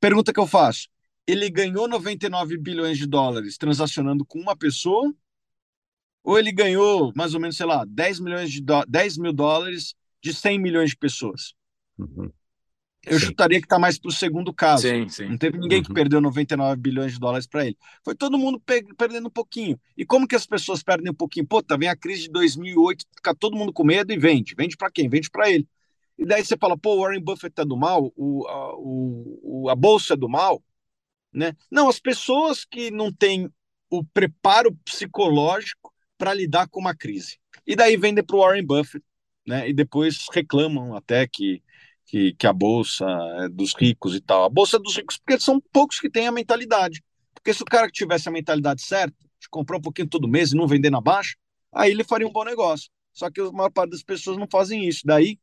Pergunta 0.00 0.32
que 0.32 0.40
eu 0.40 0.46
faço: 0.46 0.88
ele 1.26 1.48
ganhou 1.50 1.86
99 1.86 2.56
bilhões 2.56 2.98
de 2.98 3.06
dólares 3.06 3.56
transacionando 3.56 4.24
com 4.24 4.40
uma 4.40 4.56
pessoa? 4.56 5.14
Ou 6.22 6.38
ele 6.38 6.52
ganhou 6.52 7.12
mais 7.14 7.34
ou 7.34 7.40
menos, 7.40 7.56
sei 7.56 7.66
lá, 7.66 7.84
10 7.88 8.20
milhões 8.20 8.50
de 8.50 8.62
10 8.88 9.18
mil 9.18 9.32
dólares 9.32 9.94
de 10.22 10.34
100 10.34 10.58
milhões 10.58 10.90
de 10.90 10.96
pessoas? 10.96 11.54
Uhum. 11.98 12.30
Eu 13.06 13.18
sim. 13.18 13.26
chutaria 13.26 13.58
que 13.58 13.64
está 13.64 13.78
mais 13.78 13.98
para 13.98 14.10
o 14.10 14.12
segundo 14.12 14.52
caso. 14.52 14.86
Sim, 14.86 15.08
sim. 15.08 15.26
Não 15.26 15.38
teve 15.38 15.56
ninguém 15.56 15.78
uhum. 15.78 15.84
que 15.84 15.94
perdeu 15.94 16.20
99 16.20 16.78
bilhões 16.78 17.12
de 17.12 17.18
dólares 17.18 17.46
para 17.46 17.66
ele. 17.66 17.76
Foi 18.04 18.14
todo 18.14 18.36
mundo 18.36 18.62
perdendo 18.98 19.28
um 19.28 19.30
pouquinho. 19.30 19.80
E 19.96 20.04
como 20.04 20.28
que 20.28 20.36
as 20.36 20.46
pessoas 20.46 20.82
perdem 20.82 21.10
um 21.10 21.14
pouquinho? 21.14 21.46
Pô, 21.46 21.62
tá 21.62 21.78
vem 21.78 21.88
a 21.88 21.96
crise 21.96 22.24
de 22.24 22.30
2008, 22.32 23.06
fica 23.16 23.34
todo 23.34 23.56
mundo 23.56 23.72
com 23.72 23.84
medo 23.84 24.12
e 24.12 24.18
vende. 24.18 24.54
Vende 24.54 24.76
para 24.76 24.90
quem? 24.90 25.08
Vende 25.08 25.30
para 25.30 25.50
ele. 25.50 25.66
E 26.20 26.26
daí 26.26 26.44
você 26.44 26.54
fala, 26.54 26.76
pô, 26.76 26.96
o 26.96 27.00
Warren 27.00 27.22
Buffett 27.22 27.54
tá 27.54 27.64
do 27.64 27.78
mal, 27.78 28.12
o, 28.14 28.46
a, 28.46 28.76
o, 28.76 29.68
a 29.70 29.74
bolsa 29.74 30.12
é 30.12 30.16
do 30.16 30.28
mal. 30.28 30.62
Né? 31.32 31.56
Não, 31.70 31.88
as 31.88 31.98
pessoas 31.98 32.64
que 32.64 32.90
não 32.90 33.10
têm 33.10 33.50
o 33.88 34.04
preparo 34.04 34.76
psicológico 34.84 35.90
para 36.18 36.34
lidar 36.34 36.68
com 36.68 36.78
uma 36.78 36.94
crise. 36.94 37.38
E 37.66 37.74
daí 37.74 37.96
vendem 37.96 38.22
para 38.22 38.36
o 38.36 38.40
Warren 38.40 38.66
Buffett, 38.66 39.02
né? 39.46 39.68
E 39.68 39.72
depois 39.72 40.26
reclamam 40.30 40.94
até 40.94 41.26
que 41.26 41.62
que, 42.10 42.34
que 42.34 42.46
a 42.46 42.52
bolsa 42.52 43.06
é 43.44 43.48
dos 43.48 43.72
ricos 43.72 44.16
e 44.16 44.20
tal. 44.20 44.42
A 44.42 44.48
bolsa 44.48 44.76
é 44.76 44.80
dos 44.80 44.96
ricos 44.96 45.16
porque 45.16 45.40
são 45.40 45.60
poucos 45.72 46.00
que 46.00 46.10
têm 46.10 46.26
a 46.26 46.32
mentalidade. 46.32 47.04
Porque 47.32 47.54
se 47.54 47.62
o 47.62 47.64
cara 47.64 47.88
tivesse 47.88 48.28
a 48.28 48.32
mentalidade 48.32 48.82
certa, 48.82 49.16
de 49.40 49.48
comprar 49.48 49.76
um 49.78 49.80
pouquinho 49.80 50.08
todo 50.08 50.26
mês 50.26 50.50
e 50.50 50.56
não 50.56 50.66
vender 50.66 50.90
na 50.90 51.00
baixa, 51.00 51.36
aí 51.72 51.92
ele 51.92 52.02
faria 52.02 52.26
um 52.26 52.32
bom 52.32 52.44
negócio. 52.44 52.90
Só 53.12 53.30
que 53.30 53.40
a 53.40 53.52
maior 53.52 53.70
parte 53.70 53.92
das 53.92 54.02
pessoas 54.02 54.36
não 54.36 54.48
fazem 54.50 54.88
isso. 54.88 55.02
Daí 55.04 55.38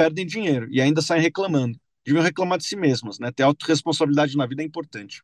perdem 0.00 0.24
dinheiro 0.24 0.66
e 0.70 0.80
ainda 0.80 1.02
saem 1.02 1.22
reclamando. 1.22 1.78
Deviam 2.04 2.22
reclamar 2.22 2.56
de 2.56 2.64
si 2.64 2.74
mesmas, 2.74 3.18
né? 3.18 3.30
Ter 3.30 3.42
autorresponsabilidade 3.42 4.34
na 4.34 4.46
vida 4.46 4.62
é 4.62 4.64
importante. 4.64 5.22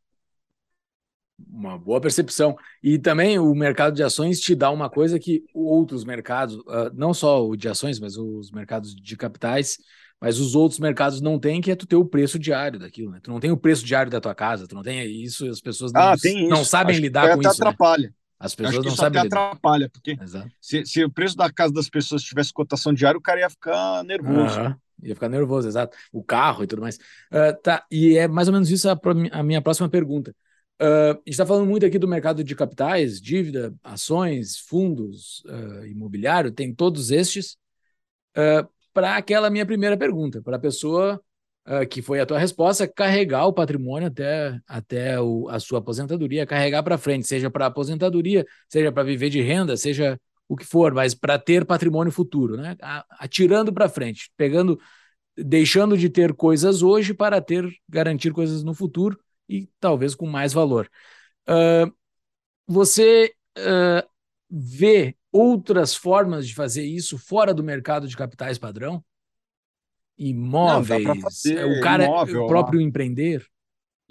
Uma 1.50 1.78
boa 1.78 1.98
percepção. 1.98 2.56
E 2.82 2.98
também 2.98 3.38
o 3.38 3.54
mercado 3.54 3.94
de 3.94 4.02
ações 4.02 4.38
te 4.38 4.54
dá 4.54 4.70
uma 4.70 4.90
coisa 4.90 5.18
que 5.18 5.42
outros 5.54 6.04
mercados, 6.04 6.58
ah, 6.68 6.90
não 6.92 7.14
só 7.14 7.46
o 7.46 7.56
de 7.56 7.68
ações, 7.68 7.98
mas 7.98 8.18
os 8.18 8.50
mercados 8.50 8.94
de 8.94 9.16
capitais, 9.16 9.78
mas 10.20 10.38
os 10.38 10.54
outros 10.54 10.78
mercados 10.78 11.22
não 11.22 11.38
têm, 11.38 11.62
que 11.62 11.70
é 11.70 11.76
tu 11.76 11.86
ter 11.86 11.96
o 11.96 12.04
preço 12.04 12.38
diário 12.38 12.78
daquilo, 12.78 13.10
né? 13.10 13.20
Tu 13.22 13.30
não 13.30 13.40
tem 13.40 13.50
o 13.50 13.56
preço 13.56 13.84
diário 13.84 14.10
da 14.12 14.20
tua 14.20 14.34
casa, 14.34 14.68
tu 14.68 14.74
não 14.74 14.82
tem 14.82 15.04
isso, 15.10 15.48
as 15.48 15.60
pessoas 15.60 15.90
ah, 15.94 16.14
não, 16.22 16.48
não 16.48 16.64
sabem 16.64 16.92
Acho 16.92 17.02
lidar 17.02 17.34
com 17.34 17.40
isso. 17.40 17.48
Né? 17.48 17.68
atrapalha. 17.68 18.08
Né? 18.08 18.14
As 18.38 18.54
pessoas 18.54 18.84
não 18.84 18.94
sabem 18.94 19.22
lidar. 19.22 19.50
atrapalha, 19.50 19.88
porque 19.88 20.16
se, 20.60 20.84
se, 20.84 21.04
o 21.04 21.10
preço 21.10 21.36
da 21.36 21.50
casa 21.50 21.72
das 21.72 21.88
pessoas 21.88 22.22
tivesse 22.22 22.52
cotação 22.52 22.92
diária, 22.92 23.16
o 23.16 23.22
cara 23.22 23.40
ia 23.40 23.50
ficar 23.50 24.04
nervoso. 24.04 24.60
Uhum. 24.60 24.74
Ia 25.02 25.14
ficar 25.14 25.28
nervoso, 25.28 25.68
exato. 25.68 25.96
O 26.12 26.22
carro 26.22 26.64
e 26.64 26.66
tudo 26.66 26.82
mais. 26.82 26.96
Uh, 27.32 27.56
tá, 27.62 27.84
e 27.90 28.16
é 28.16 28.28
mais 28.28 28.48
ou 28.48 28.54
menos 28.54 28.70
isso 28.70 28.88
a, 28.88 28.98
a 29.32 29.42
minha 29.42 29.62
próxima 29.62 29.88
pergunta. 29.88 30.34
Uh, 30.80 31.12
a 31.12 31.14
gente 31.14 31.30
está 31.30 31.46
falando 31.46 31.66
muito 31.66 31.86
aqui 31.86 31.98
do 31.98 32.08
mercado 32.08 32.44
de 32.44 32.54
capitais, 32.54 33.20
dívida, 33.20 33.74
ações, 33.82 34.58
fundos, 34.58 35.42
uh, 35.46 35.86
imobiliário, 35.86 36.52
tem 36.52 36.74
todos 36.74 37.10
estes. 37.10 37.56
Para 38.92 39.16
aquela 39.16 39.48
minha 39.48 39.64
primeira 39.64 39.96
pergunta, 39.96 40.42
para 40.42 40.56
a 40.56 40.58
pessoa 40.58 41.22
uh, 41.66 41.86
que 41.88 42.00
foi 42.00 42.20
a 42.20 42.26
tua 42.26 42.38
resposta, 42.38 42.86
carregar 42.86 43.46
o 43.46 43.52
patrimônio 43.52 44.08
até, 44.08 44.58
até 44.66 45.20
o, 45.20 45.48
a 45.48 45.58
sua 45.58 45.78
aposentadoria, 45.78 46.46
carregar 46.46 46.82
para 46.82 46.98
frente, 46.98 47.26
seja 47.26 47.50
para 47.50 47.66
aposentadoria, 47.66 48.46
seja 48.68 48.92
para 48.92 49.02
viver 49.02 49.30
de 49.30 49.40
renda, 49.42 49.76
seja 49.76 50.18
o 50.48 50.56
que 50.56 50.64
for, 50.64 50.94
mas 50.94 51.14
para 51.14 51.38
ter 51.38 51.64
patrimônio 51.64 52.12
futuro, 52.12 52.56
né? 52.56 52.76
Atirando 53.18 53.72
para 53.72 53.88
frente, 53.88 54.30
pegando, 54.36 54.78
deixando 55.36 55.98
de 55.98 56.08
ter 56.08 56.32
coisas 56.34 56.82
hoje 56.82 57.12
para 57.12 57.40
ter, 57.40 57.68
garantir 57.88 58.32
coisas 58.32 58.62
no 58.62 58.72
futuro 58.74 59.18
e 59.48 59.68
talvez 59.80 60.14
com 60.14 60.26
mais 60.26 60.52
valor. 60.52 60.88
Uh, 61.48 61.92
você 62.66 63.32
uh, 63.58 64.08
vê 64.50 65.16
outras 65.32 65.94
formas 65.94 66.46
de 66.46 66.54
fazer 66.54 66.84
isso 66.84 67.18
fora 67.18 67.52
do 67.52 67.62
mercado 67.62 68.08
de 68.08 68.16
capitais 68.16 68.58
padrão? 68.58 69.04
Imóveis, 70.18 71.04
Não, 71.04 71.72
o 71.72 71.80
cara, 71.80 72.04
imóvel, 72.04 72.44
o 72.44 72.46
próprio 72.46 72.80
lá. 72.80 72.86
empreender, 72.86 73.46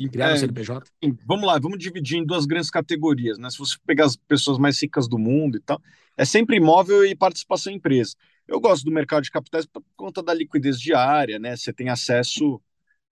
criar 0.09 0.29
é, 0.29 0.33
um 0.33 0.37
CNPJ? 0.37 0.91
Vamos 1.25 1.47
lá, 1.47 1.57
vamos 1.57 1.79
dividir 1.79 2.17
em 2.17 2.25
duas 2.25 2.45
grandes 2.45 2.69
categorias, 2.69 3.37
né? 3.37 3.49
Se 3.49 3.57
você 3.57 3.75
pegar 3.85 4.05
as 4.05 4.15
pessoas 4.15 4.57
mais 4.57 4.81
ricas 4.81 5.07
do 5.07 5.17
mundo 5.17 5.57
e 5.57 5.61
tal, 5.61 5.81
é 6.17 6.25
sempre 6.25 6.57
imóvel 6.57 7.05
e 7.05 7.15
participação 7.15 7.71
em 7.71 7.77
empresa. 7.77 8.15
Eu 8.47 8.59
gosto 8.59 8.83
do 8.85 8.91
mercado 8.91 9.23
de 9.23 9.31
capitais 9.31 9.65
por 9.65 9.83
conta 9.95 10.21
da 10.21 10.33
liquidez 10.33 10.79
diária, 10.79 11.39
né? 11.39 11.55
Você 11.55 11.73
tem 11.73 11.89
acesso 11.89 12.61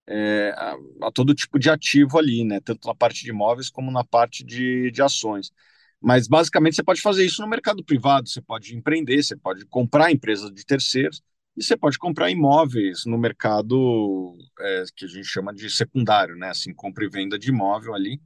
é, 0.05 0.53
a, 0.55 0.75
a, 1.07 1.11
todo 1.11 1.33
tipo 1.33 1.57
de 1.57 1.69
ativo 1.69 2.17
ali, 2.17 2.43
né? 2.43 2.59
Tanto 2.59 2.87
na 2.87 2.93
parte 2.93 3.23
de 3.23 3.29
imóveis 3.29 3.69
como 3.69 3.91
na 3.91 4.03
parte 4.03 4.43
de, 4.43 4.91
de 4.91 5.01
ações. 5.01 5.51
Mas 5.99 6.27
basicamente 6.27 6.75
você 6.75 6.83
pode 6.83 7.01
fazer 7.01 7.25
isso 7.25 7.41
no 7.41 7.47
mercado 7.47 7.83
privado, 7.83 8.27
você 8.27 8.41
pode 8.41 8.75
empreender, 8.75 9.23
você 9.23 9.37
pode 9.37 9.65
comprar 9.65 10.11
empresas 10.11 10.51
de 10.51 10.65
terceiros 10.65 11.23
e 11.55 11.63
você 11.63 11.77
pode 11.77 11.97
comprar 11.99 12.31
imóveis 12.31 13.05
no 13.05 13.17
mercado 13.17 14.35
é, 14.59 14.83
que 14.95 15.05
a 15.05 15.07
gente 15.07 15.25
chama 15.25 15.53
de 15.53 15.69
secundário, 15.69 16.35
né? 16.35 16.49
Assim, 16.49 16.73
compra 16.73 17.05
e 17.05 17.09
venda 17.09 17.37
de 17.37 17.49
imóvel 17.49 17.93
ali. 17.93 18.19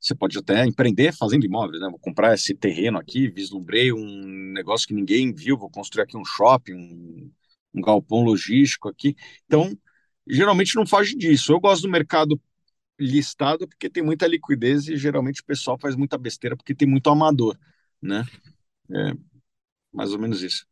Você 0.00 0.14
pode 0.14 0.38
até 0.38 0.64
empreender 0.64 1.12
fazendo 1.14 1.44
imóveis, 1.44 1.80
né? 1.80 1.88
Vou 1.90 1.98
comprar 1.98 2.34
esse 2.34 2.54
terreno 2.54 2.98
aqui, 2.98 3.28
vislumbrei 3.28 3.92
um 3.92 4.52
negócio 4.52 4.88
que 4.88 4.94
ninguém 4.94 5.32
viu, 5.34 5.58
vou 5.58 5.70
construir 5.70 6.04
aqui 6.04 6.16
um 6.16 6.24
shopping, 6.24 6.72
um, 6.74 7.32
um 7.74 7.80
galpão 7.82 8.22
logístico 8.22 8.88
aqui. 8.88 9.14
Então, 9.44 9.76
geralmente 10.26 10.74
não 10.76 10.86
faz 10.86 11.08
disso. 11.10 11.52
Eu 11.52 11.60
gosto 11.60 11.82
do 11.82 11.90
mercado 11.90 12.40
listado 12.98 13.68
porque 13.68 13.90
tem 13.90 14.02
muita 14.02 14.26
liquidez 14.26 14.88
e 14.88 14.96
geralmente 14.96 15.42
o 15.42 15.44
pessoal 15.44 15.78
faz 15.78 15.96
muita 15.96 16.18
besteira 16.18 16.56
porque 16.56 16.74
tem 16.74 16.88
muito 16.88 17.10
amador, 17.10 17.58
né? 18.02 18.24
É 18.90 19.12
mais 19.92 20.12
ou 20.12 20.18
menos 20.18 20.42
isso. 20.42 20.66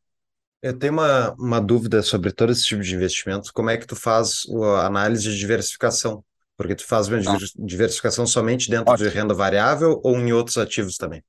Eu 0.60 0.76
tenho 0.76 0.92
uma, 0.92 1.34
uma 1.34 1.60
dúvida 1.60 2.02
sobre 2.02 2.32
todo 2.32 2.50
esse 2.50 2.64
tipo 2.64 2.82
de 2.82 2.94
investimento. 2.94 3.52
Como 3.52 3.70
é 3.70 3.76
que 3.76 3.86
tu 3.86 3.94
faz 3.94 4.42
a 4.76 4.86
análise 4.86 5.22
de 5.22 5.38
diversificação? 5.38 6.24
Porque 6.56 6.74
tu 6.74 6.84
faz 6.84 7.06
uma 7.06 7.18
ah. 7.18 7.38
diversificação 7.56 8.26
somente 8.26 8.68
dentro 8.68 8.92
Ótimo. 8.92 9.08
de 9.08 9.14
renda 9.14 9.34
variável 9.34 10.00
ou 10.02 10.18
em 10.18 10.32
outros 10.32 10.58
ativos 10.58 10.96
também? 10.96 11.22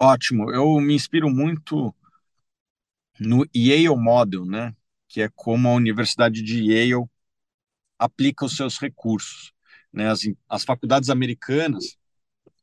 Ótimo. 0.00 0.52
Eu 0.52 0.80
me 0.80 0.94
inspiro 0.94 1.28
muito 1.28 1.92
no 3.18 3.44
Yale 3.54 3.88
Model, 3.96 4.44
né? 4.46 4.74
Que 5.08 5.22
é 5.22 5.28
como 5.34 5.68
a 5.68 5.74
Universidade 5.74 6.40
de 6.40 6.72
Yale 6.72 7.04
aplica 7.98 8.44
os 8.44 8.56
seus 8.56 8.78
recursos. 8.78 9.52
Né? 9.92 10.08
As, 10.08 10.20
as 10.48 10.64
faculdades 10.64 11.10
americanas 11.10 11.98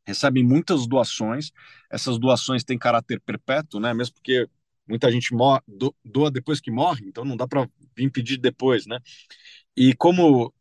recebem 0.05 0.43
muitas 0.43 0.87
doações, 0.87 1.51
essas 1.91 2.17
doações 2.17 2.63
têm 2.63 2.77
caráter 2.77 3.19
perpétuo, 3.19 3.81
né? 3.81 3.93
mesmo 3.93 4.15
porque 4.15 4.47
muita 4.87 5.11
gente 5.11 5.35
do, 5.67 5.95
doa 6.03 6.31
depois 6.31 6.59
que 6.59 6.71
morre, 6.71 7.05
então 7.05 7.25
não 7.25 7.35
dá 7.37 7.47
para 7.47 7.67
vir 7.95 8.11
pedir 8.11 8.37
depois. 8.37 8.85
Né? 8.85 8.99
E 9.75 9.93
como 9.95 10.53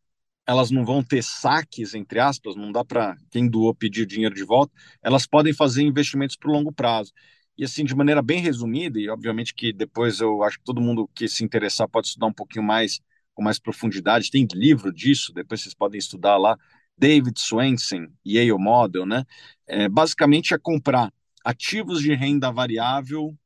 elas 0.47 0.71
não 0.71 0.85
vão 0.85 1.03
ter 1.03 1.23
saques, 1.23 1.93
entre 1.93 2.19
aspas, 2.19 2.55
não 2.55 2.71
dá 2.71 2.83
para 2.83 3.17
quem 3.29 3.49
doou 3.49 3.75
pedir 3.75 4.05
dinheiro 4.05 4.33
de 4.33 4.43
volta, 4.43 4.73
elas 5.03 5.27
podem 5.27 5.53
fazer 5.53 5.83
investimentos 5.83 6.37
para 6.37 6.49
o 6.49 6.53
longo 6.53 6.71
prazo. 6.71 7.11
E 7.57 7.65
assim, 7.65 7.83
de 7.83 7.95
maneira 7.95 8.21
bem 8.21 8.39
resumida, 8.39 8.99
e 8.99 9.09
obviamente 9.09 9.53
que 9.53 9.73
depois 9.73 10.19
eu 10.19 10.43
acho 10.43 10.57
que 10.59 10.63
todo 10.63 10.79
mundo 10.79 11.09
que 11.13 11.27
se 11.27 11.43
interessar 11.43 11.89
pode 11.89 12.07
estudar 12.07 12.27
um 12.27 12.33
pouquinho 12.33 12.63
mais 12.63 13.01
com 13.33 13.43
mais 13.43 13.59
profundidade, 13.59 14.31
tem 14.31 14.47
livro 14.55 14.91
disso, 14.91 15.31
depois 15.31 15.61
vocês 15.61 15.75
podem 15.75 15.99
estudar 15.99 16.37
lá, 16.37 16.57
David 16.97 17.39
Swensen, 17.39 18.07
Yale 18.25 18.57
Model, 18.57 19.05
né? 19.05 19.23
É, 19.67 19.87
basicamente 19.87 20.55
é 20.55 20.57
comprar 20.57 21.13
ativos 21.45 22.01
de 22.01 22.15
renda 22.15 22.51
variável 22.51 23.37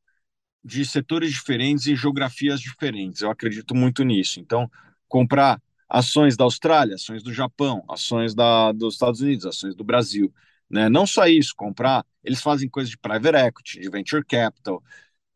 de 0.64 0.86
setores 0.86 1.32
diferentes 1.32 1.88
e 1.88 1.96
geografias 1.96 2.60
diferentes. 2.60 3.22
Eu 3.22 3.32
acredito 3.32 3.76
muito 3.76 4.04
nisso. 4.04 4.40
Então, 4.40 4.70
comprar 5.08 5.62
ações 5.90 6.38
da 6.38 6.44
Austrália, 6.44 6.96
ações 6.96 7.24
do 7.24 7.34
Japão, 7.34 7.84
ações 7.90 8.34
da, 8.34 8.72
dos 8.72 8.94
Estados 8.94 9.22
Unidos, 9.22 9.46
ações 9.46 9.76
do 9.76 9.84
Brasil. 9.84 10.34
Né? 10.70 10.88
Não 10.88 11.06
só 11.06 11.28
isso, 11.28 11.54
comprar, 11.56 12.06
eles 12.24 12.42
fazem 12.42 12.70
coisas 12.70 12.90
de 12.90 12.98
private 12.98 13.38
equity, 13.38 13.80
de 13.82 13.90
venture 13.90 14.24
capital, 14.24 14.82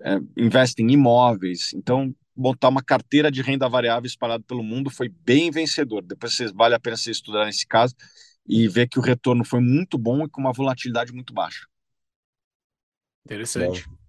é, 0.01 0.17
investem 0.37 0.85
em 0.85 0.93
imóveis. 0.93 1.73
Então, 1.73 2.15
montar 2.35 2.69
uma 2.69 2.83
carteira 2.83 3.31
de 3.31 3.41
renda 3.41 3.67
variável 3.67 4.07
espalhada 4.07 4.43
pelo 4.43 4.63
mundo 4.63 4.89
foi 4.89 5.09
bem 5.09 5.51
vencedor. 5.51 6.01
Depois 6.03 6.33
vocês, 6.33 6.51
vale 6.51 6.75
a 6.75 6.79
pena 6.79 6.95
você 6.95 7.11
estudar 7.11 7.45
nesse 7.45 7.65
caso 7.65 7.95
e 8.47 8.67
ver 8.67 8.87
que 8.87 8.99
o 8.99 9.01
retorno 9.01 9.43
foi 9.43 9.59
muito 9.59 9.97
bom 9.97 10.23
e 10.23 10.29
com 10.29 10.39
uma 10.39 10.53
volatilidade 10.53 11.11
muito 11.11 11.33
baixa. 11.33 11.65
Interessante. 13.25 13.87
Bom, 13.89 14.04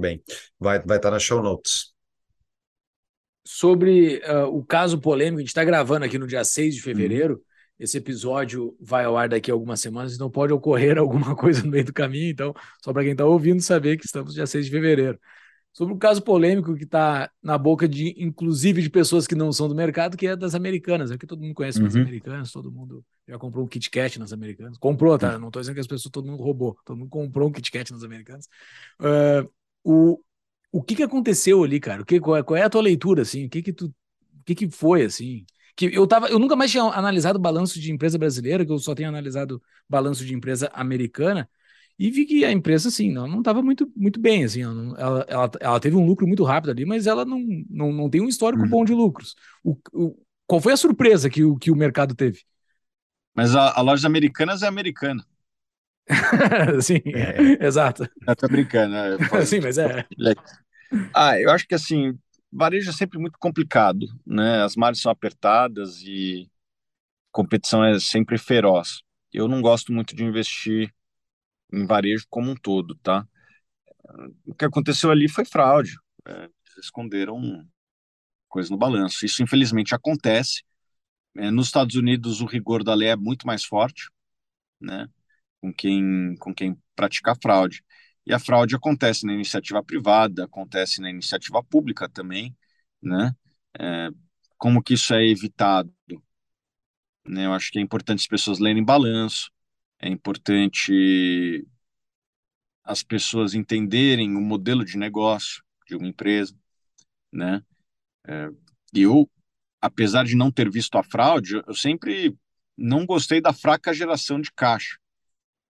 bem, 0.00 0.22
vai, 0.58 0.80
vai 0.80 0.96
estar 0.96 1.10
na 1.10 1.18
show 1.18 1.42
notes. 1.42 1.92
Sobre 3.44 4.22
uh, 4.24 4.46
o 4.46 4.64
caso 4.64 5.00
polêmico, 5.00 5.38
a 5.38 5.40
gente 5.40 5.48
está 5.48 5.64
gravando 5.64 6.04
aqui 6.04 6.18
no 6.18 6.26
dia 6.26 6.44
6 6.44 6.76
de 6.76 6.82
fevereiro. 6.82 7.34
Uhum. 7.34 7.40
esse 7.78 7.98
episódio 7.98 8.76
vai 8.80 9.04
ao 9.04 9.16
ar 9.16 9.28
daqui 9.28 9.50
a 9.50 9.54
algumas 9.54 9.80
semanas, 9.80 10.14
então 10.14 10.30
pode 10.30 10.52
ocorrer 10.52 10.96
alguma 10.98 11.34
coisa 11.34 11.62
no 11.62 11.70
meio 11.70 11.84
do 11.84 11.92
caminho. 11.92 12.30
Então, 12.30 12.54
só 12.82 12.92
para 12.92 13.02
quem 13.02 13.12
está 13.12 13.24
ouvindo 13.24 13.60
saber 13.60 13.96
que 13.96 14.06
estamos 14.06 14.34
dia 14.34 14.46
6 14.46 14.66
de 14.66 14.70
fevereiro. 14.70 15.18
Sobre 15.72 15.94
um 15.94 15.98
caso 15.98 16.20
polêmico 16.20 16.76
que 16.76 16.84
está 16.84 17.30
na 17.42 17.56
boca 17.56 17.88
de, 17.88 18.14
inclusive, 18.18 18.82
de 18.82 18.90
pessoas 18.90 19.26
que 19.26 19.34
não 19.34 19.50
são 19.50 19.68
do 19.68 19.74
mercado, 19.74 20.18
que 20.18 20.26
é 20.26 20.36
das 20.36 20.54
americanas. 20.54 21.10
É 21.10 21.16
que 21.16 21.26
todo 21.26 21.40
mundo 21.40 21.54
conhece 21.54 21.80
uhum. 21.80 21.86
as 21.86 21.96
americanas, 21.96 22.52
todo 22.52 22.70
mundo 22.70 23.02
já 23.26 23.38
comprou 23.38 23.64
um 23.64 23.68
Kit 23.68 23.90
Kat 23.90 24.18
nas 24.18 24.34
americanas. 24.34 24.76
Comprou, 24.76 25.18
tá? 25.18 25.38
Não 25.38 25.48
estou 25.48 25.62
dizendo 25.62 25.76
que 25.76 25.80
as 25.80 25.86
pessoas, 25.86 26.12
todo 26.12 26.26
mundo 26.26 26.42
roubou, 26.42 26.76
todo 26.84 26.98
mundo 26.98 27.08
comprou 27.08 27.48
um 27.48 27.52
Kit 27.52 27.70
Kat 27.70 27.90
nas 27.90 28.02
americanas. 28.02 28.46
Uh, 29.00 29.50
o, 29.84 30.20
o 30.70 30.82
que, 30.82 30.96
que 30.96 31.02
aconteceu 31.02 31.62
ali, 31.64 31.80
cara? 31.80 32.02
O 32.02 32.04
que, 32.04 32.20
qual, 32.20 32.36
é, 32.36 32.42
qual 32.42 32.56
é 32.56 32.62
a 32.62 32.70
tua 32.70 32.82
leitura, 32.82 33.22
assim? 33.22 33.46
O 33.46 33.50
que 33.50 33.62
que 33.62 33.72
tu, 33.72 33.86
o 33.86 34.44
que 34.44 34.54
que 34.54 34.70
foi, 34.70 35.04
assim? 35.04 35.44
que 35.76 35.86
eu 35.86 36.06
tava, 36.06 36.28
eu 36.28 36.38
nunca 36.38 36.56
mais 36.56 36.70
tinha 36.70 36.84
analisado 36.84 37.38
balanço 37.38 37.80
de 37.80 37.92
empresa 37.92 38.18
brasileira, 38.18 38.64
que 38.64 38.72
eu 38.72 38.78
só 38.78 38.94
tenho 38.94 39.08
analisado 39.08 39.62
balanço 39.88 40.24
de 40.24 40.34
empresa 40.34 40.70
americana, 40.74 41.48
e 41.98 42.10
vi 42.10 42.24
que 42.24 42.44
a 42.44 42.52
empresa, 42.52 42.88
assim, 42.88 43.12
não, 43.12 43.28
não 43.28 43.38
estava 43.38 43.62
muito, 43.62 43.90
muito 43.94 44.20
bem, 44.20 44.44
assim, 44.44 44.62
ela, 44.62 44.94
ela, 44.98 45.26
ela, 45.28 45.50
ela, 45.60 45.80
teve 45.80 45.96
um 45.96 46.06
lucro 46.06 46.26
muito 46.26 46.42
rápido 46.42 46.70
ali, 46.70 46.84
mas 46.84 47.06
ela 47.06 47.24
não, 47.24 47.40
não, 47.70 47.92
não 47.92 48.10
tem 48.10 48.20
um 48.20 48.28
histórico 48.28 48.62
uhum. 48.62 48.68
bom 48.68 48.84
de 48.84 48.92
lucros. 48.92 49.34
O, 49.62 49.76
o, 49.92 50.16
qual 50.46 50.60
foi 50.60 50.72
a 50.72 50.76
surpresa 50.76 51.30
que 51.30 51.44
o, 51.44 51.56
que 51.56 51.70
o 51.70 51.76
mercado 51.76 52.14
teve? 52.14 52.40
Mas 53.34 53.54
a, 53.54 53.78
a 53.78 53.80
loja 53.80 54.06
americanas 54.06 54.62
é 54.62 54.66
americana. 54.66 55.24
Sim, 56.82 57.00
é. 57.06 57.64
exato. 57.66 58.08
Eu 58.26 58.36
tô 58.36 58.48
brincando. 58.48 58.94
É, 58.96 59.18
Sim, 59.46 59.60
mas 59.60 59.78
é. 59.78 60.06
Ah, 61.14 61.40
eu 61.40 61.50
acho 61.50 61.66
que 61.66 61.74
assim, 61.74 62.18
varejo 62.52 62.90
é 62.90 62.92
sempre 62.92 63.18
muito 63.18 63.38
complicado, 63.38 64.06
né? 64.26 64.62
As 64.62 64.76
margens 64.76 65.02
são 65.02 65.10
apertadas 65.10 66.02
e 66.02 66.50
competição 67.32 67.84
é 67.84 67.98
sempre 68.00 68.38
feroz. 68.38 69.02
Eu 69.32 69.48
não 69.48 69.62
gosto 69.62 69.92
muito 69.92 70.14
de 70.14 70.24
investir 70.24 70.92
em 71.72 71.86
varejo 71.86 72.26
como 72.30 72.50
um 72.50 72.56
todo, 72.56 72.94
tá? 72.96 73.26
O 74.46 74.54
que 74.54 74.64
aconteceu 74.64 75.10
ali 75.10 75.28
foi 75.28 75.44
fraude. 75.44 75.96
É, 76.26 76.44
eles 76.44 76.84
esconderam 76.84 77.66
coisa 78.48 78.70
no 78.70 78.78
balanço. 78.78 79.24
Isso, 79.24 79.42
infelizmente, 79.42 79.94
acontece. 79.94 80.62
É, 81.36 81.50
nos 81.50 81.66
Estados 81.66 81.96
Unidos, 81.96 82.40
o 82.40 82.46
rigor 82.46 82.84
da 82.84 82.94
lei 82.94 83.08
é 83.08 83.16
muito 83.16 83.46
mais 83.46 83.64
forte, 83.64 84.10
né? 84.80 85.08
Com 85.62 85.72
quem, 85.72 86.36
com 86.40 86.54
quem 86.54 86.76
pratica 86.96 87.34
fraude. 87.40 87.84
E 88.26 88.34
a 88.34 88.38
fraude 88.38 88.76
acontece 88.76 89.26
na 89.26 89.32
iniciativa 89.32 89.82
privada, 89.82 90.44
acontece 90.44 91.00
na 91.00 91.10
iniciativa 91.10 91.62
pública 91.62 92.08
também, 92.08 92.56
né? 93.02 93.34
É, 93.78 94.10
como 94.58 94.82
que 94.82 94.94
isso 94.94 95.14
é 95.14 95.24
evitado? 95.26 95.92
Né? 97.26 97.46
Eu 97.46 97.52
acho 97.52 97.70
que 97.70 97.78
é 97.78 97.82
importante 97.82 98.20
as 98.20 98.26
pessoas 98.26 98.58
lerem 98.58 98.84
balanço, 98.84 99.50
é 100.00 100.08
importante 100.08 101.66
as 102.84 103.02
pessoas 103.02 103.54
entenderem 103.54 104.36
o 104.36 104.40
modelo 104.40 104.84
de 104.84 104.98
negócio 104.98 105.62
de 105.86 105.96
uma 105.96 106.08
empresa, 106.08 106.54
né? 107.32 107.62
É, 108.26 108.48
eu, 108.94 109.30
apesar 109.80 110.24
de 110.24 110.36
não 110.36 110.50
ter 110.50 110.70
visto 110.70 110.96
a 110.96 111.02
fraude, 111.02 111.62
eu 111.66 111.74
sempre 111.74 112.36
não 112.76 113.06
gostei 113.06 113.40
da 113.40 113.52
fraca 113.52 113.94
geração 113.94 114.40
de 114.40 114.52
caixa. 114.52 114.98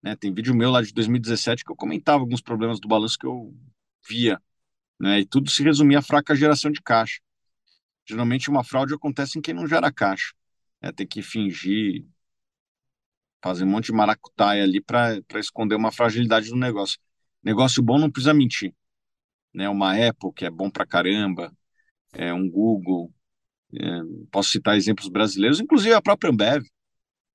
Né? 0.02 0.16
Tem 0.16 0.32
vídeo 0.32 0.54
meu 0.54 0.70
lá 0.70 0.82
de 0.82 0.92
2017 0.92 1.64
que 1.64 1.70
eu 1.70 1.76
comentava 1.76 2.20
alguns 2.20 2.40
problemas 2.40 2.80
do 2.80 2.88
balanço 2.88 3.18
que 3.18 3.26
eu 3.26 3.54
via, 4.08 4.40
né? 4.98 5.20
E 5.20 5.26
tudo 5.26 5.50
se 5.50 5.62
resumia 5.62 6.00
a 6.00 6.02
fraca 6.02 6.34
geração 6.34 6.70
de 6.70 6.82
caixa. 6.82 7.20
Geralmente 8.04 8.50
uma 8.50 8.64
fraude 8.64 8.94
acontece 8.94 9.38
em 9.38 9.42
quem 9.42 9.54
não 9.54 9.66
gera 9.66 9.92
caixa. 9.92 10.32
Né? 10.80 10.92
Tem 10.92 11.06
que 11.06 11.22
fingir, 11.22 12.04
fazer 13.42 13.64
um 13.64 13.68
monte 13.68 13.86
de 13.86 13.92
maracutaia 13.92 14.62
ali 14.62 14.80
para 14.80 15.22
esconder 15.36 15.76
uma 15.76 15.92
fragilidade 15.92 16.48
do 16.50 16.56
negócio. 16.56 16.98
Negócio 17.42 17.82
bom 17.82 17.98
não 17.98 18.10
precisa 18.10 18.34
mentir. 18.34 18.74
Né? 19.54 19.68
Uma 19.68 19.92
Apple 19.94 20.32
que 20.34 20.44
é 20.44 20.50
bom 20.50 20.70
para 20.70 20.86
caramba, 20.86 21.52
é 22.12 22.32
um 22.32 22.48
Google, 22.48 23.12
é, 23.74 23.86
posso 24.30 24.50
citar 24.50 24.76
exemplos 24.76 25.08
brasileiros, 25.08 25.60
inclusive 25.60 25.94
a 25.94 26.02
própria 26.02 26.30
Ambev, 26.30 26.64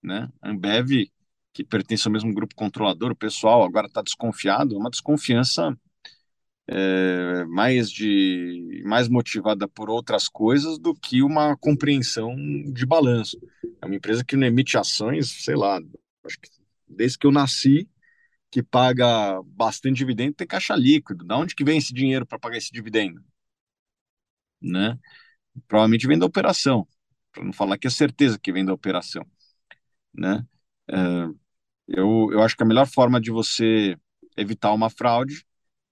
né? 0.04 0.30
A 0.42 0.52
Ambev 0.52 1.10
que 1.58 1.64
pertence 1.64 2.08
ao 2.08 2.12
mesmo 2.12 2.32
grupo 2.32 2.54
controlador, 2.54 3.12
o 3.12 3.16
pessoal 3.16 3.64
agora 3.64 3.88
está 3.88 4.04
desconfiado, 4.04 4.78
uma 4.78 4.92
desconfiança 4.92 5.76
é, 6.68 7.46
mais 7.46 7.90
de 7.90 8.84
mais 8.86 9.10
motivada 9.10 9.68
por 9.68 9.90
outras 9.90 10.28
coisas 10.30 10.78
do 10.78 10.94
que 10.94 11.24
uma 11.24 11.58
compreensão 11.58 12.36
de 12.72 12.86
balanço. 12.86 13.40
É 13.82 13.88
uma 13.88 13.96
empresa 13.96 14.24
que 14.24 14.36
não 14.36 14.46
emite 14.46 14.78
ações, 14.78 15.44
sei 15.44 15.56
lá, 15.56 15.80
acho 16.24 16.40
que 16.40 16.50
desde 16.88 17.18
que 17.18 17.26
eu 17.26 17.32
nasci, 17.32 17.90
que 18.52 18.62
paga 18.62 19.42
bastante 19.44 19.98
dividendo, 19.98 20.36
tem 20.36 20.46
caixa 20.46 20.76
líquido. 20.76 21.26
Da 21.26 21.38
onde 21.38 21.56
que 21.56 21.64
vem 21.64 21.80
esse 21.80 21.92
dinheiro 21.92 22.24
para 22.24 22.38
pagar 22.38 22.58
esse 22.58 22.72
dividendo? 22.72 23.20
Né? 24.62 24.96
Provavelmente 25.68 26.06
vem 26.06 26.20
da 26.20 26.26
operação, 26.28 26.88
para 27.32 27.44
não 27.44 27.52
falar 27.52 27.80
que 27.80 27.88
é 27.88 27.90
certeza 27.90 28.38
que 28.38 28.52
vem 28.52 28.64
da 28.64 28.74
operação, 28.74 29.26
né? 30.14 30.46
É, 30.90 31.47
eu, 31.88 32.30
eu 32.32 32.42
acho 32.42 32.56
que 32.56 32.64
a 32.64 32.66
melhor 32.66 32.88
forma 32.88 33.20
de 33.20 33.32
você 33.32 33.98
evitar 34.36 34.74
uma 34.74 34.90
fraude 34.90 35.46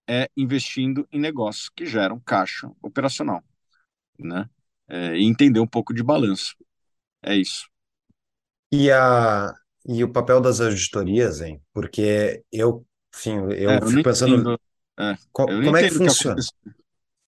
é 0.08 0.30
investindo 0.38 1.08
em 1.12 1.20
negócios 1.20 1.70
que 1.70 1.86
geram 1.86 2.20
caixa 2.20 2.70
operacional, 2.82 3.44
né? 4.20 4.50
É, 4.88 5.18
e 5.18 5.24
entender 5.24 5.60
um 5.60 5.68
pouco 5.68 5.94
de 5.94 6.04
balanço. 6.04 6.56
É 7.24 7.36
isso. 7.36 7.68
E, 8.72 8.92
a, 8.92 9.54
e 9.88 10.04
o 10.04 10.12
papel 10.12 10.40
das 10.40 10.62
auditorias, 10.62 11.42
hein? 11.42 11.62
Porque 11.74 12.44
eu, 12.52 12.86
sim, 13.12 13.36
eu 13.54 13.72
é, 13.72 13.82
fico 13.82 14.04
pensando. 14.04 14.36
Entendo, 14.36 14.60
é, 15.00 15.16
como 15.32 15.78
é 15.78 15.88
que 15.88 15.96
funciona? 15.96 16.36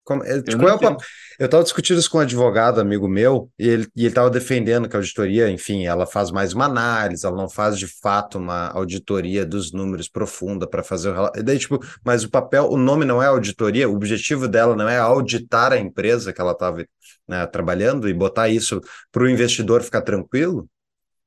Como, 0.07 0.23
é, 0.23 0.37
eu, 0.37 0.57
qual 0.57 0.69
é 0.69 0.87
o 0.87 0.97
Eu 1.37 1.47
estava 1.47 1.63
discutindo 1.63 1.99
isso 1.99 2.09
com 2.09 2.17
um 2.17 2.21
advogado, 2.21 2.79
amigo 2.79 3.09
meu, 3.09 3.51
e 3.59 3.67
ele 3.67 3.87
e 3.93 4.05
estava 4.05 4.29
defendendo 4.29 4.87
que 4.87 4.95
a 4.95 4.99
auditoria, 4.99 5.49
enfim, 5.49 5.85
ela 5.85 6.07
faz 6.07 6.31
mais 6.31 6.53
uma 6.53 6.63
análise, 6.63 7.25
ela 7.25 7.35
não 7.35 7.49
faz 7.49 7.77
de 7.77 7.87
fato 7.87 8.37
uma 8.37 8.69
auditoria 8.69 9.45
dos 9.45 9.73
números 9.73 10.07
profunda 10.07 10.65
para 10.65 10.81
fazer 10.81 11.09
o 11.09 11.29
e 11.35 11.43
daí, 11.43 11.59
tipo, 11.59 11.77
mas 12.05 12.23
o 12.23 12.29
papel, 12.29 12.69
o 12.71 12.77
nome 12.77 13.03
não 13.03 13.21
é 13.21 13.25
auditoria, 13.25 13.89
o 13.89 13.95
objetivo 13.95 14.47
dela 14.47 14.77
não 14.77 14.87
é 14.87 14.97
auditar 14.97 15.73
a 15.73 15.77
empresa 15.77 16.31
que 16.31 16.39
ela 16.39 16.53
estava 16.53 16.85
né, 17.27 17.45
trabalhando 17.47 18.07
e 18.07 18.13
botar 18.13 18.47
isso 18.47 18.79
para 19.11 19.23
o 19.23 19.29
investidor 19.29 19.83
ficar 19.83 20.03
tranquilo? 20.03 20.69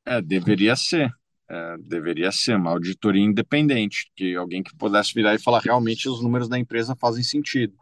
É, 0.06 0.22
deveria 0.22 0.74
ser. 0.74 1.10
É, 1.50 1.76
deveria 1.80 2.32
ser 2.32 2.56
uma 2.56 2.70
auditoria 2.70 3.22
independente, 3.22 4.10
que 4.16 4.36
alguém 4.36 4.62
que 4.62 4.74
pudesse 4.74 5.12
virar 5.12 5.34
e 5.34 5.42
falar 5.42 5.60
realmente 5.60 6.08
os 6.08 6.22
números 6.22 6.48
da 6.48 6.58
empresa 6.58 6.96
fazem 6.98 7.22
sentido. 7.22 7.74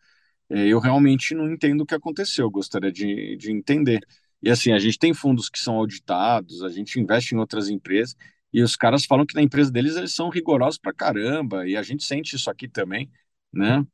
É, 0.50 0.66
eu 0.66 0.78
realmente 0.78 1.34
não 1.34 1.50
entendo 1.52 1.82
o 1.82 1.86
que 1.86 1.94
aconteceu, 1.94 2.50
gostaria 2.50 2.90
de, 2.92 3.36
de 3.36 3.52
entender. 3.52 4.00
E 4.42 4.50
assim, 4.50 4.72
a 4.72 4.78
gente 4.78 4.98
tem 4.98 5.12
fundos 5.12 5.48
que 5.50 5.58
são 5.58 5.76
auditados, 5.76 6.62
a 6.62 6.68
gente 6.68 6.98
investe 7.00 7.34
em 7.34 7.38
outras 7.38 7.68
empresas, 7.68 8.16
e 8.52 8.62
os 8.62 8.76
caras 8.76 9.04
falam 9.04 9.26
que 9.26 9.34
na 9.34 9.42
empresa 9.42 9.70
deles 9.70 9.96
eles 9.96 10.14
são 10.14 10.30
rigorosos 10.30 10.78
pra 10.78 10.92
caramba, 10.92 11.66
e 11.68 11.76
a 11.76 11.82
gente 11.82 12.04
sente 12.04 12.36
isso 12.36 12.50
aqui 12.50 12.68
também, 12.68 13.10
né? 13.52 13.84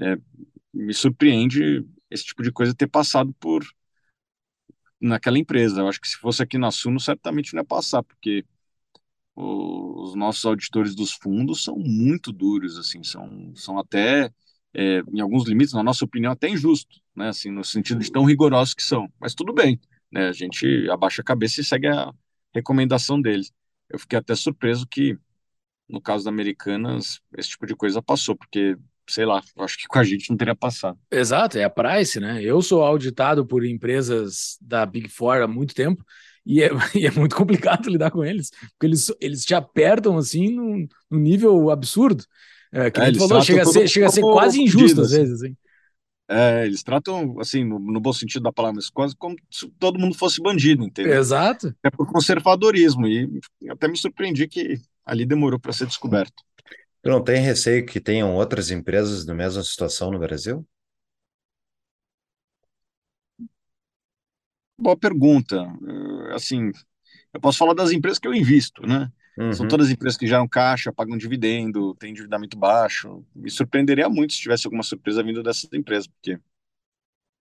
É, 0.00 0.16
me 0.72 0.92
surpreende 0.94 1.86
esse 2.10 2.24
tipo 2.26 2.42
de 2.42 2.52
coisa 2.52 2.74
ter 2.74 2.88
passado 2.88 3.32
por 3.40 3.64
naquela 5.00 5.38
empresa. 5.38 5.80
Eu 5.80 5.88
acho 5.88 6.00
que 6.00 6.08
se 6.08 6.16
fosse 6.16 6.42
aqui 6.42 6.58
na 6.58 6.70
Suno, 6.70 7.00
certamente 7.00 7.54
não 7.54 7.60
ia 7.60 7.64
passar, 7.66 8.02
porque 8.02 8.44
os 9.34 10.14
nossos 10.14 10.44
auditores 10.44 10.94
dos 10.94 11.12
fundos 11.12 11.64
são 11.64 11.76
muito 11.78 12.32
duros, 12.32 12.78
assim, 12.78 13.02
são, 13.02 13.54
são 13.56 13.78
até 13.78 14.32
é, 14.74 15.02
em 15.12 15.20
alguns 15.20 15.46
limites, 15.46 15.74
na 15.74 15.82
nossa 15.82 16.04
opinião, 16.04 16.32
até 16.32 16.48
injusto, 16.48 17.00
né? 17.14 17.28
Assim, 17.28 17.50
no 17.50 17.64
sentido 17.64 18.00
de 18.00 18.10
tão 18.10 18.24
rigorosos 18.24 18.74
que 18.74 18.82
são. 18.82 19.08
Mas 19.20 19.34
tudo 19.34 19.52
bem, 19.52 19.80
né? 20.10 20.28
A 20.28 20.32
gente 20.32 20.88
abaixa 20.90 21.22
a 21.22 21.24
cabeça 21.24 21.60
e 21.60 21.64
segue 21.64 21.88
a 21.88 22.12
recomendação 22.54 23.20
deles. 23.20 23.52
Eu 23.88 23.98
fiquei 23.98 24.18
até 24.18 24.34
surpreso 24.34 24.86
que, 24.86 25.18
no 25.88 26.00
caso 26.00 26.24
da 26.24 26.30
Americanas, 26.30 27.20
esse 27.36 27.50
tipo 27.50 27.66
de 27.66 27.76
coisa 27.76 28.00
passou, 28.02 28.34
porque, 28.34 28.76
sei 29.08 29.26
lá, 29.26 29.42
acho 29.58 29.76
que 29.76 29.86
com 29.86 29.98
a 29.98 30.04
gente 30.04 30.30
não 30.30 30.36
teria 30.36 30.54
passado. 30.54 30.98
Exato, 31.10 31.58
é 31.58 31.64
a 31.64 31.70
price, 31.70 32.18
né? 32.18 32.42
Eu 32.42 32.62
sou 32.62 32.82
auditado 32.82 33.46
por 33.46 33.64
empresas 33.64 34.56
da 34.60 34.86
Big 34.86 35.08
Four 35.08 35.42
há 35.42 35.46
muito 35.46 35.74
tempo. 35.74 36.04
E 36.44 36.62
é, 36.62 36.70
e 36.94 37.06
é, 37.06 37.10
muito 37.10 37.36
complicado 37.36 37.88
lidar 37.90 38.10
com 38.10 38.24
eles, 38.24 38.50
porque 38.50 38.86
eles, 38.86 39.12
eles 39.20 39.44
te 39.44 39.54
apertam 39.54 40.16
assim 40.16 40.50
num, 40.50 40.86
num 41.10 41.18
nível 41.18 41.70
absurdo. 41.70 42.24
É, 42.72 42.90
que 42.90 43.00
é, 43.00 43.08
ele 43.08 43.18
falou, 43.18 43.42
chega 43.42 43.62
a 43.62 43.66
ser, 43.66 43.86
chega 43.86 44.06
a 44.06 44.10
ser 44.10 44.22
quase 44.22 44.60
injusto 44.60 45.02
às 45.02 45.12
assim. 45.12 45.22
vezes, 45.22 45.42
hein? 45.42 45.56
É, 46.28 46.64
eles 46.64 46.82
tratam, 46.82 47.38
assim, 47.38 47.62
no, 47.62 47.78
no, 47.78 48.00
bom 48.00 48.12
sentido 48.12 48.44
da 48.44 48.52
palavra, 48.52 48.76
mas 48.76 48.88
quase 48.88 49.14
como 49.14 49.36
se 49.50 49.68
todo 49.78 49.98
mundo 49.98 50.16
fosse 50.16 50.40
bandido, 50.40 50.82
entendeu? 50.82 51.18
Exato. 51.18 51.74
É 51.82 51.90
por 51.90 52.10
conservadorismo, 52.10 53.06
e 53.06 53.28
até 53.68 53.86
me 53.86 53.98
surpreendi 53.98 54.48
que 54.48 54.80
ali 55.04 55.26
demorou 55.26 55.60
para 55.60 55.72
ser 55.72 55.86
descoberto. 55.86 56.42
Tu 57.02 57.10
não 57.10 57.22
tem 57.22 57.42
receio 57.42 57.84
que 57.84 58.00
tenham 58.00 58.34
outras 58.34 58.70
empresas 58.70 59.26
na 59.26 59.34
mesma 59.34 59.62
situação 59.62 60.10
no 60.10 60.18
Brasil? 60.18 60.66
Boa 64.78 64.96
pergunta. 64.96 65.66
Assim, 66.34 66.70
Eu 67.34 67.40
posso 67.40 67.58
falar 67.58 67.74
das 67.74 67.90
empresas 67.90 68.18
que 68.18 68.28
eu 68.28 68.34
invisto, 68.34 68.86
né? 68.86 69.10
Uhum. 69.38 69.52
São 69.52 69.68
todas 69.68 69.90
empresas 69.90 70.18
que 70.18 70.26
geram 70.26 70.46
caixa, 70.46 70.92
pagam 70.92 71.16
dividendo, 71.16 71.94
têm 71.94 72.10
endividamento 72.10 72.56
baixo. 72.56 73.24
Me 73.34 73.50
surpreenderia 73.50 74.08
muito 74.08 74.34
se 74.34 74.40
tivesse 74.40 74.66
alguma 74.66 74.82
surpresa 74.82 75.22
vindo 75.22 75.42
dessas 75.42 75.72
empresas, 75.72 76.06
porque 76.06 76.38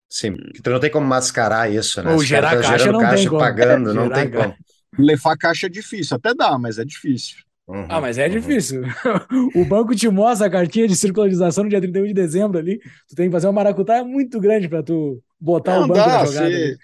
Sim, 0.10 0.34
porque 0.34 0.62
tu 0.62 0.70
não 0.70 0.80
tem 0.80 0.92
como 0.92 1.08
mascarar 1.08 1.72
isso, 1.72 2.04
né? 2.04 2.12
Ou 2.12 2.22
gerar 2.22 2.58
tá 2.58 2.62
caixa 2.62 2.92
não 2.92 3.00
caixa 3.00 3.16
tem 3.16 3.28
como. 3.28 3.40
pagando, 3.40 3.92
é, 3.92 3.94
não 3.94 4.10
tem 4.10 4.30
como. 4.30 4.54
Levar 5.00 5.38
caixa 5.38 5.68
é 5.68 5.70
difícil, 5.70 6.18
até 6.18 6.34
dá, 6.34 6.58
mas 6.58 6.78
é 6.78 6.84
difícil. 6.84 7.38
Uhum, 7.66 7.86
ah, 7.88 8.02
mas 8.02 8.18
é 8.18 8.26
uhum. 8.26 8.32
difícil. 8.32 8.82
o 9.56 9.64
banco 9.64 9.96
te 9.96 10.10
mostra 10.10 10.48
a 10.48 10.50
cartinha 10.50 10.86
de 10.86 10.98
circularização 10.98 11.64
no 11.64 11.70
dia 11.70 11.80
31 11.80 12.08
de 12.08 12.14
dezembro 12.14 12.60
ali. 12.60 12.80
Tu 13.08 13.16
tem 13.16 13.28
que 13.28 13.32
fazer 13.32 13.48
uma 13.48 13.54
maracutaia 13.54 14.04
muito 14.04 14.38
grande 14.42 14.68
para 14.68 14.84
tu 14.84 15.24
botar 15.40 15.78
não 15.78 15.86
o 15.86 15.88
banco 15.88 16.00
dá, 16.00 16.08
na 16.08 16.26
jogada. 16.26 16.50
Se... 16.50 16.78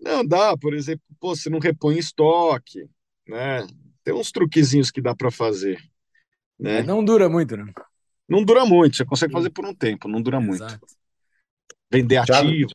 Não 0.00 0.24
dá, 0.24 0.56
por 0.56 0.72
exemplo, 0.72 1.02
pô, 1.18 1.34
você 1.34 1.50
não 1.50 1.58
repõe 1.58 1.98
estoque, 1.98 2.88
né? 3.28 3.66
Tem 4.10 4.18
uns 4.18 4.32
truquezinhos 4.32 4.90
que 4.90 5.00
dá 5.00 5.14
para 5.14 5.30
fazer, 5.30 5.80
né? 6.58 6.82
não 6.82 7.04
dura 7.04 7.28
muito, 7.28 7.56
né? 7.56 7.72
Não 8.28 8.44
dura 8.44 8.66
muito, 8.66 8.96
você 8.96 9.04
consegue 9.04 9.32
fazer 9.32 9.50
por 9.50 9.64
um 9.64 9.72
tempo, 9.72 10.08
não 10.08 10.20
dura 10.20 10.40
Exato. 10.40 10.80
muito. 10.80 10.96
Vender 11.88 12.16
ativo. 12.16 12.70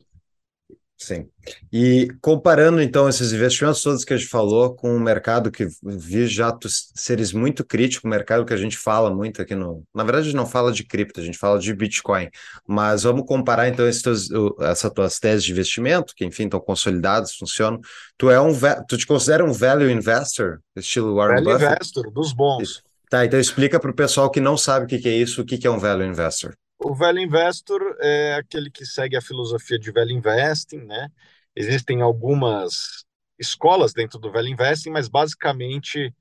Sim. 0.98 1.28
E 1.70 2.08
comparando 2.22 2.80
então 2.80 3.06
esses 3.06 3.30
investimentos 3.30 3.82
todos 3.82 4.02
que 4.02 4.14
a 4.14 4.16
gente 4.16 4.30
falou 4.30 4.74
com 4.74 4.96
o 4.96 5.00
mercado 5.00 5.50
que 5.50 5.68
vi 5.82 6.26
já 6.26 6.50
tu 6.50 6.68
seres 6.70 7.32
muito 7.32 7.64
crítico, 7.64 8.06
o 8.06 8.10
mercado 8.10 8.46
que 8.46 8.54
a 8.54 8.56
gente 8.56 8.78
fala 8.78 9.14
muito 9.14 9.42
aqui 9.42 9.54
no. 9.54 9.84
Na 9.94 10.04
verdade, 10.04 10.22
a 10.22 10.30
gente 10.30 10.36
não 10.36 10.46
fala 10.46 10.72
de 10.72 10.84
cripto, 10.84 11.20
a 11.20 11.22
gente 11.22 11.36
fala 11.36 11.58
de 11.58 11.74
Bitcoin. 11.74 12.30
Mas 12.66 13.02
vamos 13.02 13.26
comparar 13.26 13.68
então 13.68 13.86
esses 13.86 14.28
essas 14.60 14.90
tuas 14.90 15.18
teses 15.18 15.44
de 15.44 15.52
investimento, 15.52 16.14
que 16.16 16.24
enfim 16.24 16.44
estão 16.44 16.60
consolidadas, 16.60 17.34
funcionam. 17.34 17.78
Tu 18.16 18.30
é 18.30 18.40
um 18.40 18.52
tu 18.88 18.96
te 18.96 19.06
considera 19.06 19.44
um 19.44 19.52
value 19.52 19.90
investor, 19.90 20.60
estilo 20.74 21.14
Warren 21.16 21.44
value 21.44 21.58
Buffett? 21.58 21.74
investor, 21.74 22.10
dos 22.10 22.32
bons. 22.32 22.82
Tá, 23.10 23.24
então 23.24 23.38
explica 23.38 23.78
para 23.78 23.90
o 23.90 23.94
pessoal 23.94 24.30
que 24.30 24.40
não 24.40 24.56
sabe 24.56 24.86
o 24.86 24.88
que, 24.88 24.98
que 24.98 25.08
é 25.08 25.16
isso, 25.16 25.42
o 25.42 25.44
que, 25.44 25.58
que 25.58 25.66
é 25.66 25.70
um 25.70 25.78
value 25.78 26.06
investor. 26.06 26.56
O 26.88 26.94
Value 26.94 27.20
Investor 27.20 27.96
é 28.00 28.34
aquele 28.34 28.70
que 28.70 28.86
segue 28.86 29.16
a 29.16 29.20
filosofia 29.20 29.76
de 29.76 29.90
Value 29.90 30.12
Investing, 30.12 30.84
né? 30.84 31.10
Existem 31.56 32.00
algumas 32.00 33.04
escolas 33.36 33.92
dentro 33.92 34.20
do 34.20 34.30
Value 34.30 34.52
Investing, 34.52 34.90
mas 34.90 35.08
basicamente 35.08 36.14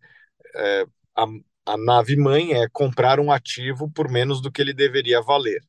é, 0.56 0.86
a, 1.16 1.26
a 1.68 1.78
nave 1.78 2.16
mãe 2.18 2.54
é 2.54 2.68
comprar 2.68 3.20
um 3.20 3.32
ativo 3.32 3.92
por 3.92 4.10
menos 4.10 4.42
do 4.42 4.52
que 4.52 4.60
ele 4.60 4.74
deveria 4.74 5.22
valer, 5.22 5.62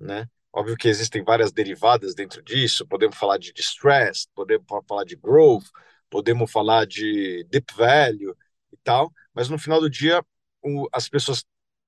né? 0.00 0.28
Óbvio 0.52 0.76
que 0.76 0.88
existem 0.88 1.22
várias 1.22 1.52
derivadas 1.52 2.12
dentro 2.12 2.42
disso, 2.42 2.84
podemos 2.88 3.16
falar 3.16 3.38
de 3.38 3.52
distress, 3.52 4.26
podemos 4.34 4.66
falar 4.88 5.04
de 5.04 5.14
growth, 5.14 5.66
podemos 6.10 6.50
falar 6.50 6.86
de 6.86 7.44
deep 7.48 7.72
value 7.76 8.34
e 8.72 8.76
tal, 8.82 9.12
mas 9.32 9.48
no 9.48 9.60
final 9.60 9.80
do 9.80 9.88
dia 9.88 10.24
o, 10.60 10.88
as 10.92 11.08
pessoas 11.08 11.44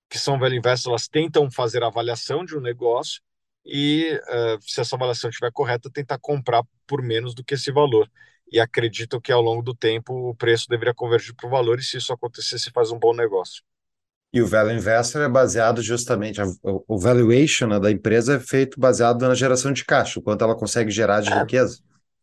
que 0.08 0.18
são 0.18 0.38
velho 0.38 0.54
investors, 0.54 0.86
elas 0.86 1.08
tentam 1.08 1.50
fazer 1.50 1.82
a 1.82 1.88
avaliação 1.88 2.44
de 2.44 2.56
um 2.56 2.60
negócio 2.60 3.20
e, 3.64 4.20
uh, 4.22 4.58
se 4.60 4.80
essa 4.80 4.94
avaliação 4.94 5.28
estiver 5.28 5.50
correta, 5.52 5.90
tentar 5.90 6.18
comprar 6.18 6.62
por 6.86 7.02
menos 7.02 7.34
do 7.34 7.42
que 7.42 7.54
esse 7.54 7.72
valor. 7.72 8.08
E 8.50 8.60
acreditam 8.60 9.20
que 9.20 9.32
ao 9.32 9.42
longo 9.42 9.60
do 9.60 9.74
tempo 9.74 10.30
o 10.30 10.34
preço 10.34 10.68
deveria 10.68 10.94
convergir 10.94 11.34
para 11.34 11.48
o 11.48 11.50
valor, 11.50 11.80
e 11.80 11.82
se 11.82 11.96
isso 11.96 12.12
acontecer, 12.12 12.60
se 12.60 12.70
faz 12.70 12.92
um 12.92 12.98
bom 12.98 13.12
negócio. 13.12 13.64
E 14.32 14.40
o 14.40 14.46
Value 14.46 14.72
Investor 14.72 15.22
é 15.22 15.28
baseado 15.28 15.82
justamente, 15.82 16.40
o 16.62 16.98
valuation 16.98 17.66
né, 17.66 17.80
da 17.80 17.90
empresa 17.90 18.36
é 18.36 18.38
feito 18.38 18.78
baseado 18.78 19.26
na 19.26 19.34
geração 19.34 19.72
de 19.72 19.84
caixa, 19.84 20.20
o 20.20 20.22
quanto 20.22 20.44
ela 20.44 20.54
consegue 20.54 20.92
gerar 20.92 21.22
de 21.22 21.32
é, 21.32 21.40
riqueza. 21.40 21.80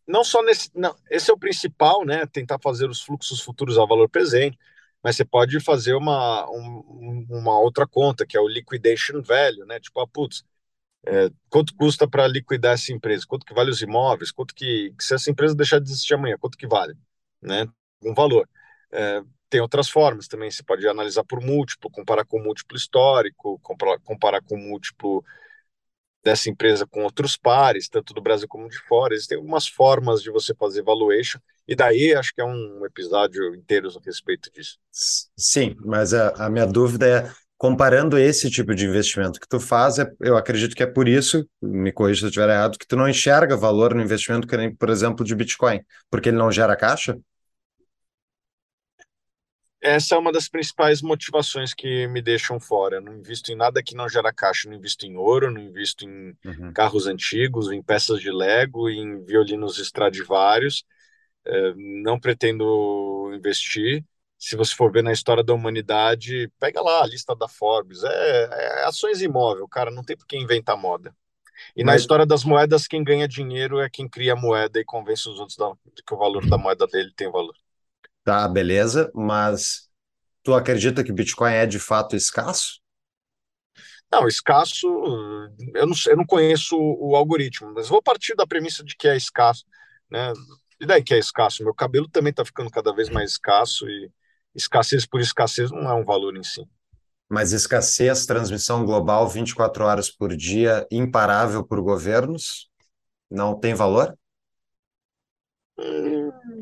Não 0.08 0.24
só 0.24 0.42
nesse, 0.44 0.70
não, 0.74 0.96
esse 1.10 1.30
é 1.30 1.34
o 1.34 1.38
principal, 1.38 2.06
né? 2.06 2.26
Tentar 2.26 2.60
fazer 2.60 2.90
os 2.90 3.02
fluxos 3.02 3.42
futuros 3.42 3.78
ao 3.78 3.88
valor 3.88 4.08
presente 4.08 4.58
mas 5.04 5.16
você 5.18 5.26
pode 5.26 5.60
fazer 5.60 5.94
uma, 5.96 6.50
um, 6.50 7.28
uma 7.30 7.60
outra 7.60 7.86
conta, 7.88 8.26
que 8.26 8.38
é 8.38 8.40
o 8.40 8.48
liquidation 8.48 9.22
value, 9.22 9.66
né? 9.66 9.80
Tipo, 9.80 10.02
ah, 10.02 10.08
putz, 10.08 10.44
é, 11.06 11.30
quanto 11.50 11.76
custa 11.76 12.08
para 12.08 12.28
liquidar 12.28 12.74
essa 12.74 12.94
empresa? 12.94 13.26
Quanto 13.28 13.46
que 13.46 13.54
vale 13.54 13.70
os 13.70 13.82
imóveis? 13.82 14.32
Quanto 14.32 14.56
que, 14.56 14.94
se 15.00 15.14
essa 15.16 15.30
empresa 15.30 15.56
deixar 15.56 15.80
de 15.80 15.90
existir 15.90 16.14
amanhã, 16.14 16.38
quanto 16.40 16.58
que 16.58 16.68
vale? 16.68 16.96
Né? 17.42 17.68
Um 18.04 18.14
valor. 18.14 18.48
É, 18.92 19.22
tem 19.50 19.62
outras 19.62 19.90
formas 19.90 20.28
também, 20.28 20.50
você 20.50 20.64
pode 20.64 20.88
analisar 20.88 21.24
por 21.24 21.42
múltiplo, 21.42 21.92
comparar 21.92 22.26
com 22.26 22.40
múltiplo 22.42 22.78
histórico, 22.78 23.60
comparar, 23.60 24.00
comparar 24.00 24.42
com 24.42 24.58
múltiplo 24.58 25.24
dessa 26.24 26.50
empresa 26.50 26.88
com 26.88 27.04
outros 27.04 27.36
pares, 27.36 27.90
tanto 27.90 28.14
do 28.14 28.22
Brasil 28.22 28.48
como 28.48 28.70
de 28.70 28.80
fora. 28.88 29.14
Existem 29.14 29.38
algumas 29.38 29.68
formas 29.68 30.22
de 30.22 30.32
você 30.32 30.54
fazer 30.56 30.82
valuation, 30.82 31.40
e 31.68 31.76
daí 31.76 32.14
acho 32.14 32.34
que 32.34 32.42
é 32.42 32.46
um 32.46 32.86
episódio 32.86 33.54
inteiro 33.56 33.90
a 33.90 34.06
respeito 34.06 34.52
disso. 34.52 34.78
Sim, 34.92 35.76
mas 35.86 36.14
a, 36.14 36.30
a 36.46 36.50
minha 36.50 36.66
dúvida 36.66 37.08
é, 37.08 37.32
comparando 37.58 38.18
esse 38.18 38.50
tipo 38.50 38.76
de 38.76 38.86
investimento 38.86 39.40
que 39.40 39.48
tu 39.48 39.60
faz, 39.60 40.00
é, 40.00 40.06
eu 40.20 40.36
acredito 40.36 40.76
que 40.76 40.84
é 40.84 40.88
por 40.88 41.08
isso, 41.08 41.48
me 41.62 41.92
corrija 41.92 42.20
se 42.20 42.26
eu 42.26 42.30
estiver 42.30 42.50
errado, 42.50 42.78
que 42.78 42.88
tu 42.88 42.96
não 42.96 43.08
enxerga 43.08 43.56
valor 43.56 43.94
no 43.94 44.02
investimento 44.02 44.48
que 44.48 44.58
nem, 44.58 44.74
por 44.74 44.90
exemplo, 44.90 45.26
de 45.26 45.34
Bitcoin, 45.36 45.82
porque 46.10 46.30
ele 46.30 46.38
não 46.38 46.52
gera 46.52 46.76
caixa? 46.76 47.18
Essa 49.84 50.16
é 50.16 50.18
uma 50.18 50.32
das 50.32 50.48
principais 50.48 51.02
motivações 51.02 51.74
que 51.74 52.08
me 52.08 52.22
deixam 52.22 52.58
fora. 52.58 52.96
Eu 52.96 53.02
não 53.02 53.18
invisto 53.18 53.52
em 53.52 53.56
nada 53.56 53.84
que 53.84 53.96
não 53.96 54.08
gera 54.08 54.32
caixa. 54.32 54.70
não 54.70 54.78
invisto 54.78 55.06
em 55.06 55.18
ouro, 55.18 55.52
não 55.52 55.62
invisto 55.62 56.06
em 56.06 56.36
uhum. 56.46 56.72
carros 56.74 57.06
antigos, 57.06 57.70
em 57.70 57.82
peças 57.82 58.22
de 58.22 58.32
Lego, 58.32 58.90
em 58.90 59.24
violinos 59.26 59.78
Stradivarius. 59.78 60.86
É, 61.46 61.74
não 62.04 62.18
pretendo 62.18 63.30
investir. 63.36 64.06
Se 64.38 64.56
você 64.56 64.74
for 64.74 64.90
ver 64.90 65.04
na 65.04 65.12
história 65.12 65.44
da 65.44 65.54
humanidade, 65.54 66.50
pega 66.60 66.82
lá 66.82 67.04
a 67.04 67.08
lista 67.08 67.36
da 67.36 67.50
Forbes. 67.50 68.04
É, 68.04 68.50
é 68.52 68.86
ações 68.86 69.22
imóveis, 69.22 69.68
cara. 69.70 69.92
Não 69.92 70.04
tem 70.04 70.16
por 70.16 70.26
que 70.26 70.38
inventar 70.38 70.78
moda. 70.78 71.14
E 71.76 71.84
Mas... 71.84 71.86
na 71.86 71.96
história 71.98 72.26
das 72.26 72.46
moedas, 72.46 72.88
quem 72.88 73.04
ganha 73.04 73.28
dinheiro 73.28 73.82
é 73.82 73.90
quem 73.90 74.08
cria 74.08 74.32
a 74.32 74.36
moeda 74.36 74.80
e 74.80 74.86
convence 74.86 75.28
os 75.28 75.40
outros 75.40 75.58
de 75.94 76.04
que 76.04 76.14
o 76.14 76.18
valor 76.18 76.48
da 76.48 76.58
moeda 76.58 76.88
dele 76.88 77.12
tem 77.16 77.30
valor. 77.30 77.56
Tá, 78.24 78.48
beleza, 78.48 79.12
mas 79.14 79.90
tu 80.44 80.54
acredita 80.54 81.04
que 81.04 81.12
o 81.12 81.16
Bitcoin 81.16 81.54
é 81.54 81.66
de 81.66 81.80
fato 81.80 82.16
escasso? 82.16 82.82
Não, 84.12 84.28
escasso, 84.28 84.88
eu 85.74 85.88
não, 85.88 85.96
eu 86.08 86.18
não 86.18 86.26
conheço 86.26 86.78
o 86.78 87.16
algoritmo, 87.16 87.74
mas 87.74 87.88
vou 87.90 88.02
partir 88.02 88.36
da 88.36 88.46
premissa 88.46 88.84
de 88.84 88.96
que 88.96 89.08
é 89.08 89.18
escasso, 89.18 89.66
né? 90.10 90.32
E 90.80 90.86
daí 90.86 91.04
que 91.04 91.14
é 91.14 91.18
escasso? 91.18 91.64
Meu 91.64 91.74
cabelo 91.74 92.08
também 92.08 92.30
está 92.32 92.46
ficando 92.46 92.70
cada 92.70 92.94
vez 92.94 93.10
mais 93.10 93.32
escasso 93.32 93.88
e 93.90 94.12
escassez 94.54 95.06
por 95.06 95.20
escassez 95.20 95.72
não 95.72 95.90
é 95.90 95.94
um 95.96 96.04
valor 96.06 96.36
em 96.38 96.44
si. 96.44 96.62
Mas 97.30 97.52
escassez, 97.52 98.26
transmissão 98.26 98.86
global 98.86 99.28
24 99.28 99.84
horas 99.86 100.10
por 100.12 100.36
dia, 100.36 100.86
imparável 100.92 101.64
por 101.66 101.82
governos, 101.82 102.70
não 103.32 103.60
tem 103.60 103.74
valor? 103.74 104.18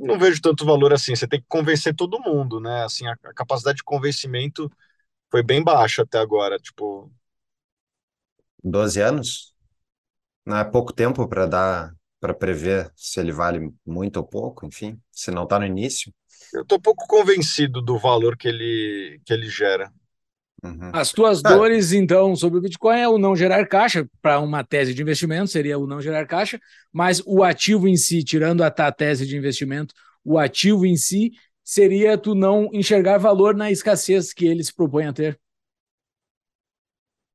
Não 0.05 0.17
vejo 0.19 0.41
tanto 0.41 0.65
valor 0.65 0.93
assim. 0.93 1.15
Você 1.15 1.27
tem 1.27 1.39
que 1.39 1.47
convencer 1.47 1.95
todo 1.95 2.19
mundo, 2.19 2.59
né? 2.59 2.83
Assim, 2.83 3.07
a, 3.07 3.13
a 3.25 3.33
capacidade 3.33 3.77
de 3.77 3.83
convencimento 3.83 4.69
foi 5.31 5.43
bem 5.43 5.63
baixa 5.63 6.03
até 6.03 6.19
agora. 6.19 6.57
Tipo, 6.59 7.11
12 8.63 9.01
anos? 9.01 9.53
Não 10.45 10.57
é 10.57 10.63
pouco 10.65 10.93
tempo 10.93 11.27
para 11.27 11.45
dar 11.47 11.95
para 12.19 12.33
prever 12.35 12.91
se 12.95 13.19
ele 13.19 13.31
vale 13.31 13.73
muito 13.85 14.17
ou 14.17 14.23
pouco, 14.27 14.65
enfim, 14.65 15.01
se 15.11 15.31
não 15.31 15.43
está 15.43 15.59
no 15.59 15.65
início. 15.65 16.13
Eu 16.53 16.61
estou 16.63 16.79
pouco 16.79 17.05
convencido 17.07 17.81
do 17.81 17.97
valor 17.97 18.37
que 18.37 18.47
ele, 18.47 19.21
que 19.25 19.33
ele 19.33 19.49
gera. 19.49 19.91
Uhum. 20.63 20.91
As 20.93 21.11
tuas 21.11 21.43
ah. 21.43 21.49
dores, 21.49 21.91
então, 21.91 22.35
sobre 22.35 22.59
o 22.59 22.61
Bitcoin 22.61 22.99
é 22.99 23.07
o 23.07 23.17
não 23.17 23.35
gerar 23.35 23.65
caixa, 23.67 24.07
para 24.21 24.39
uma 24.39 24.63
tese 24.63 24.93
de 24.93 25.01
investimento 25.01 25.47
seria 25.47 25.77
o 25.77 25.87
não 25.87 25.99
gerar 25.99 26.25
caixa, 26.27 26.59
mas 26.91 27.21
o 27.25 27.43
ativo 27.43 27.87
em 27.87 27.97
si, 27.97 28.23
tirando 28.23 28.63
a, 28.63 28.67
a 28.67 28.91
tese 28.91 29.25
de 29.25 29.35
investimento, 29.35 29.93
o 30.23 30.37
ativo 30.37 30.85
em 30.85 30.95
si 30.95 31.31
seria 31.63 32.17
tu 32.17 32.35
não 32.35 32.69
enxergar 32.73 33.17
valor 33.17 33.55
na 33.55 33.71
escassez 33.71 34.33
que 34.33 34.45
ele 34.45 34.63
se 34.63 34.73
propõe 34.73 35.05
a 35.05 35.13
ter. 35.13 35.39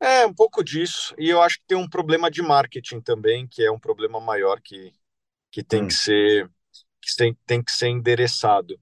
É, 0.00 0.26
um 0.26 0.34
pouco 0.34 0.62
disso. 0.62 1.14
E 1.18 1.30
eu 1.30 1.40
acho 1.40 1.56
que 1.58 1.66
tem 1.66 1.76
um 1.76 1.88
problema 1.88 2.30
de 2.30 2.42
marketing 2.42 3.00
também, 3.00 3.46
que 3.46 3.62
é 3.62 3.70
um 3.70 3.78
problema 3.78 4.20
maior 4.20 4.60
que, 4.60 4.92
que 5.50 5.64
tem 5.64 5.84
hum. 5.84 5.86
que 5.88 5.94
ser 5.94 6.50
que 7.00 7.16
tem, 7.16 7.38
tem 7.46 7.62
que 7.62 7.70
ser 7.70 7.88
endereçado. 7.88 8.78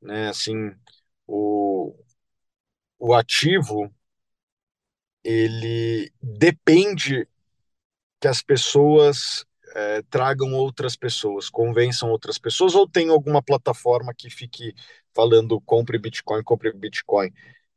Né? 0.00 0.28
Assim, 0.28 0.70
o, 1.26 1.63
o 2.98 3.14
ativo 3.14 3.92
ele 5.22 6.12
depende 6.22 7.26
que 8.20 8.28
as 8.28 8.42
pessoas 8.42 9.44
é, 9.74 10.02
tragam 10.02 10.52
outras 10.54 10.96
pessoas, 10.96 11.50
convençam 11.50 12.10
outras 12.10 12.38
pessoas, 12.38 12.74
ou 12.74 12.88
tem 12.88 13.08
alguma 13.10 13.42
plataforma 13.42 14.14
que 14.14 14.30
fique 14.30 14.74
falando 15.14 15.60
compre 15.62 15.98
Bitcoin, 15.98 16.42
compre 16.42 16.72
Bitcoin. 16.72 17.32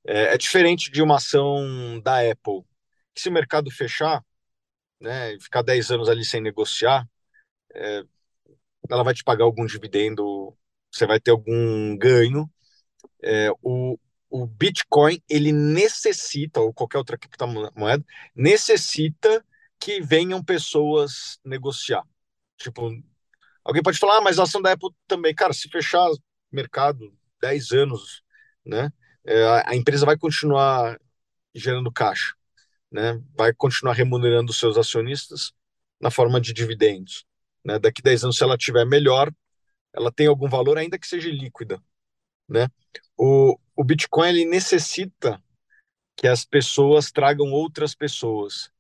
É, 0.06 0.34
é 0.34 0.38
diferente 0.38 0.91
de 0.91 1.02
uma 1.02 1.18
ação 1.18 1.99
da 2.02 2.19
Apple, 2.19 2.64
que 3.14 3.22
se 3.22 3.30
o 3.30 3.31
mercado 3.34 3.72
fechar, 3.72 4.23
né, 4.99 5.38
ficar 5.39 5.61
10 5.64 5.91
anos 5.91 6.10
ali 6.10 6.26
sem 6.26 6.41
negociar, 6.41 7.07
é, 7.73 8.03
ela 8.89 9.03
vai 9.03 9.14
te 9.14 9.23
pagar 9.23 9.45
algum 9.45 9.65
dividendo 9.65 10.56
você 10.91 11.06
vai 11.06 11.19
ter 11.19 11.31
algum 11.31 11.98
ganho. 11.98 12.49
É, 13.23 13.49
o, 13.61 13.99
o 14.30 14.45
Bitcoin 14.45 15.22
ele 15.30 15.52
necessita, 15.52 16.60
ou 16.60 16.74
qualquer 16.74 16.98
outra 16.98 17.18
criptomoeda, 17.18 18.06
necessita 18.36 19.44
que 19.80 20.02
venham 20.02 20.44
pessoas 20.44 21.40
negociar. 21.44 22.04
Tipo, 22.58 22.91
alguém 23.64 23.84
pode 23.84 23.99
falar, 23.99 24.18
ah, 24.18 24.22
mas 24.22 24.40
a 24.40 24.44
ação 24.44 24.62
da 24.62 24.72
Apple 24.72 24.90
também. 25.08 25.34
Cara, 25.34 25.54
se 25.54 25.70
fechar 25.70 26.10
mercado 26.52 27.14
10 27.41 27.72
anos, 27.72 28.24
né, 28.66 28.91
é, 29.26 29.64
a 29.66 29.76
empresa 29.76 30.06
vai 30.06 30.18
continuar 30.18 30.99
gerando 31.54 31.91
caixa, 31.91 32.34
né, 32.91 33.22
vai 33.36 33.54
continuar 33.54 33.94
remunerando 33.94 34.52
os 34.52 34.60
seus 34.60 34.78
acionistas 34.78 35.54
na 35.99 36.12
forma 36.12 36.40
de 36.40 36.54
dividendos. 36.54 37.26
Né? 37.64 37.80
Daqui 37.80 38.02
10 38.02 38.26
anos, 38.26 38.38
se 38.38 38.44
ela 38.44 38.58
tiver 38.58 38.86
melhor, 38.86 39.32
ela 39.94 40.12
tem 40.12 40.28
algum 40.28 40.48
valor, 40.48 40.78
ainda 40.78 40.98
que 40.98 41.08
seja 41.08 41.30
líquida. 41.30 41.82
Né? 42.48 42.68
O, 43.18 43.57
o 43.76 43.84
Bitcoin 43.84 44.30
ele 44.30 44.45
necessita 44.45 45.41
que 46.15 46.28
as 46.28 46.44
pessoas 46.44 47.11
tragam 47.11 47.52
outras 47.52 47.94
pessoas, 47.94 48.72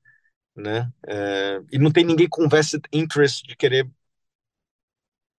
né? 0.55 0.91
É, 1.07 1.61
e 1.71 1.77
não 1.77 1.91
tem 1.91 2.03
ninguém 2.03 2.27
com 2.27 2.49
vested 2.49 2.83
interest 2.91 3.45
de 3.47 3.55
querer 3.55 3.87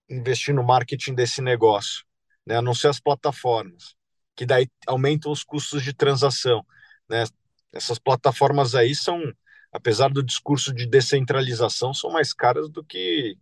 investir 0.09 0.55
no 0.55 0.63
marketing 0.63 1.15
desse 1.15 1.43
negócio, 1.43 2.05
né? 2.47 2.57
A 2.57 2.63
não 2.63 2.73
ser 2.73 2.89
as 2.89 3.01
plataformas, 3.01 3.97
que 4.37 4.47
daí 4.47 4.71
aumentam 4.87 5.33
os 5.33 5.43
custos 5.43 5.83
de 5.83 5.93
transação, 5.93 6.65
né? 7.09 7.25
Essas 7.73 7.99
plataformas 7.99 8.75
aí 8.75 8.95
são, 8.95 9.21
apesar 9.73 10.09
do 10.09 10.23
discurso 10.23 10.73
de 10.73 10.87
descentralização, 10.87 11.93
são 11.93 12.11
mais 12.11 12.33
caras 12.33 12.71
do 12.71 12.85
que 12.85 13.37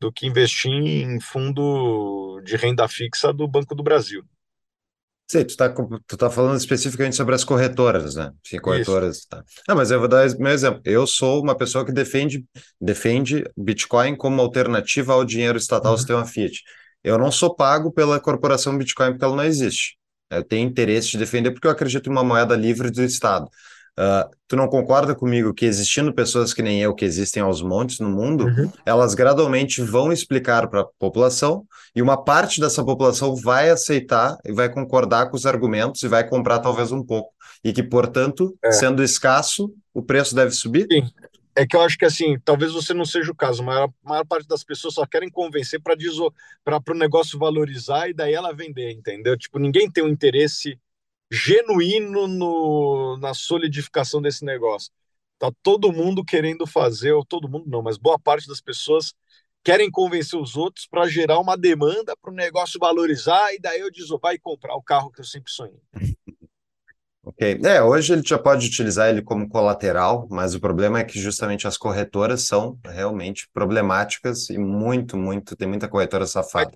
do 0.00 0.12
que 0.12 0.26
investir 0.26 0.70
em 0.70 1.20
fundo 1.20 2.40
de 2.44 2.56
renda 2.56 2.86
fixa 2.88 3.32
do 3.32 3.48
Banco 3.48 3.74
do 3.74 3.82
Brasil. 3.82 4.24
Sim, 5.26 5.42
tu 5.42 5.50
está 5.50 5.74
tu 6.06 6.16
tá 6.16 6.28
falando 6.28 6.58
especificamente 6.58 7.16
sobre 7.16 7.34
as 7.34 7.42
corretoras, 7.42 8.14
né? 8.14 8.30
Sim, 8.44 8.58
corretoras. 8.58 9.24
Tá. 9.24 9.42
Não, 9.66 9.74
mas 9.74 9.90
eu 9.90 9.98
vou 9.98 10.06
dar 10.06 10.28
meu 10.38 10.52
exemplo. 10.52 10.82
Eu 10.84 11.06
sou 11.06 11.42
uma 11.42 11.56
pessoa 11.56 11.84
que 11.84 11.92
defende, 11.92 12.44
defende 12.78 13.44
Bitcoin 13.56 14.16
como 14.16 14.40
alternativa 14.40 15.14
ao 15.14 15.24
dinheiro 15.24 15.56
estatal 15.56 15.92
uhum. 15.92 15.98
sistema 15.98 16.26
Fiat. 16.26 16.62
Eu 17.02 17.18
não 17.18 17.32
sou 17.32 17.54
pago 17.54 17.90
pela 17.90 18.20
corporação 18.20 18.76
Bitcoin 18.76 19.12
porque 19.12 19.24
ela 19.24 19.36
não 19.36 19.44
existe. 19.44 19.96
Eu 20.30 20.44
tenho 20.44 20.68
interesse 20.68 21.12
de 21.12 21.18
defender 21.18 21.52
porque 21.52 21.66
eu 21.66 21.70
acredito 21.70 22.08
em 22.08 22.12
uma 22.12 22.24
moeda 22.24 22.54
livre 22.54 22.90
do 22.90 23.02
Estado. 23.02 23.48
Uh, 23.98 24.28
tu 24.48 24.56
não 24.56 24.66
concorda 24.66 25.14
comigo 25.14 25.54
que 25.54 25.64
existindo 25.64 26.12
pessoas 26.12 26.52
que 26.52 26.62
nem 26.62 26.82
eu, 26.82 26.94
que 26.94 27.04
existem 27.04 27.40
aos 27.40 27.62
montes 27.62 28.00
no 28.00 28.10
mundo, 28.10 28.46
uhum. 28.46 28.70
elas 28.84 29.14
gradualmente 29.14 29.80
vão 29.80 30.12
explicar 30.12 30.68
para 30.68 30.80
a 30.80 30.86
população 30.98 31.64
e 31.94 32.02
uma 32.02 32.16
parte 32.16 32.60
dessa 32.60 32.84
população 32.84 33.36
vai 33.36 33.70
aceitar 33.70 34.36
e 34.44 34.52
vai 34.52 34.68
concordar 34.68 35.30
com 35.30 35.36
os 35.36 35.46
argumentos 35.46 36.02
e 36.02 36.08
vai 36.08 36.28
comprar 36.28 36.58
talvez 36.58 36.90
um 36.90 37.04
pouco. 37.04 37.32
E 37.62 37.72
que, 37.72 37.84
portanto, 37.84 38.56
é. 38.64 38.72
sendo 38.72 39.02
escasso, 39.02 39.72
o 39.92 40.02
preço 40.02 40.34
deve 40.34 40.50
subir? 40.50 40.86
Sim. 40.90 41.08
É 41.56 41.64
que 41.64 41.76
eu 41.76 41.82
acho 41.82 41.96
que 41.96 42.04
assim, 42.04 42.36
talvez 42.44 42.72
você 42.72 42.92
não 42.92 43.04
seja 43.04 43.30
o 43.30 43.34
caso. 43.34 43.62
Maior, 43.62 43.88
a 44.04 44.08
maior 44.08 44.26
parte 44.26 44.48
das 44.48 44.64
pessoas 44.64 44.94
só 44.94 45.06
querem 45.06 45.30
convencer 45.30 45.80
para 45.80 45.94
o 45.94 46.94
negócio 46.94 47.38
valorizar 47.38 48.08
e 48.08 48.12
daí 48.12 48.34
ela 48.34 48.52
vender, 48.52 48.90
entendeu? 48.90 49.38
Tipo, 49.38 49.60
ninguém 49.60 49.88
tem 49.88 50.02
um 50.02 50.08
interesse 50.08 50.76
genuíno 51.30 52.26
no, 52.26 53.16
na 53.18 53.34
solidificação 53.34 54.20
desse 54.20 54.44
negócio. 54.44 54.90
Tá 55.38 55.50
todo 55.62 55.92
mundo 55.92 56.24
querendo 56.24 56.66
fazer, 56.66 57.12
ou 57.12 57.24
todo 57.24 57.48
mundo 57.48 57.64
não, 57.68 57.82
mas 57.82 57.98
boa 57.98 58.18
parte 58.18 58.46
das 58.46 58.60
pessoas 58.60 59.12
querem 59.62 59.90
convencer 59.90 60.38
os 60.38 60.56
outros 60.56 60.86
para 60.86 61.08
gerar 61.08 61.38
uma 61.38 61.56
demanda 61.56 62.14
para 62.16 62.30
o 62.30 62.34
negócio 62.34 62.78
valorizar 62.78 63.52
e 63.54 63.58
daí 63.58 63.80
eu 63.80 63.90
digo, 63.90 64.18
vai 64.18 64.38
comprar 64.38 64.74
o 64.74 64.82
carro 64.82 65.10
que 65.10 65.20
eu 65.20 65.24
sempre 65.24 65.50
sonhei. 65.50 65.80
Ok. 67.26 67.58
É, 67.64 67.82
hoje 67.82 68.12
ele 68.12 68.22
já 68.22 68.38
pode 68.38 68.66
utilizar 68.66 69.08
ele 69.08 69.22
como 69.22 69.48
colateral, 69.48 70.28
mas 70.30 70.54
o 70.54 70.60
problema 70.60 70.98
é 70.98 71.04
que 71.04 71.18
justamente 71.18 71.66
as 71.66 71.78
corretoras 71.78 72.42
são 72.42 72.78
realmente 72.84 73.48
problemáticas 73.50 74.50
e 74.50 74.58
muito, 74.58 75.16
muito, 75.16 75.56
tem 75.56 75.66
muita 75.66 75.88
corretora 75.88 76.26
safada 76.26 76.72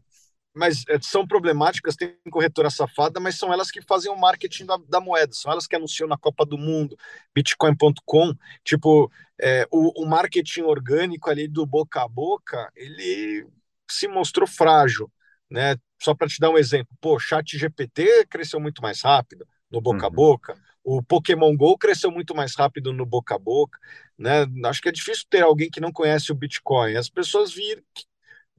mas 0.58 0.82
é, 0.88 0.98
são 1.00 1.26
problemáticas, 1.26 1.94
tem 1.94 2.16
corretora 2.30 2.68
safada, 2.68 3.20
mas 3.20 3.38
são 3.38 3.52
elas 3.52 3.70
que 3.70 3.80
fazem 3.80 4.10
o 4.10 4.16
marketing 4.16 4.66
da, 4.66 4.76
da 4.88 5.00
moeda, 5.00 5.32
são 5.32 5.52
elas 5.52 5.66
que 5.66 5.76
anunciam 5.76 6.08
na 6.08 6.18
Copa 6.18 6.44
do 6.44 6.58
Mundo, 6.58 6.96
Bitcoin.com, 7.32 8.34
tipo, 8.64 9.10
é, 9.40 9.66
o, 9.70 10.02
o, 10.02 10.06
marketing 10.06 10.62
orgânico 10.62 11.30
ali 11.30 11.46
do 11.46 11.64
boca 11.64 12.02
a 12.02 12.08
boca, 12.08 12.70
ele 12.74 13.46
se 13.88 14.08
mostrou 14.08 14.48
frágil, 14.48 15.10
né? 15.48 15.76
Só 16.02 16.14
para 16.14 16.28
te 16.28 16.40
dar 16.40 16.50
um 16.50 16.58
exemplo, 16.58 16.94
pô, 17.00 17.18
Chat 17.18 17.56
GPT 17.56 18.26
cresceu 18.28 18.58
muito 18.60 18.82
mais 18.82 19.02
rápido 19.02 19.46
no 19.70 19.80
boca 19.80 20.06
a 20.06 20.08
uhum. 20.08 20.14
boca, 20.14 20.58
o 20.82 21.02
Pokémon 21.02 21.54
Go 21.56 21.76
cresceu 21.76 22.10
muito 22.10 22.34
mais 22.34 22.54
rápido 22.56 22.92
no 22.92 23.04
boca 23.04 23.34
a 23.34 23.38
boca, 23.38 23.78
né? 24.18 24.46
Acho 24.64 24.80
que 24.80 24.88
é 24.88 24.92
difícil 24.92 25.24
ter 25.28 25.42
alguém 25.42 25.70
que 25.70 25.80
não 25.80 25.92
conhece 25.92 26.32
o 26.32 26.34
Bitcoin. 26.34 26.96
As 26.96 27.10
pessoas 27.10 27.52
viram, 27.52 27.82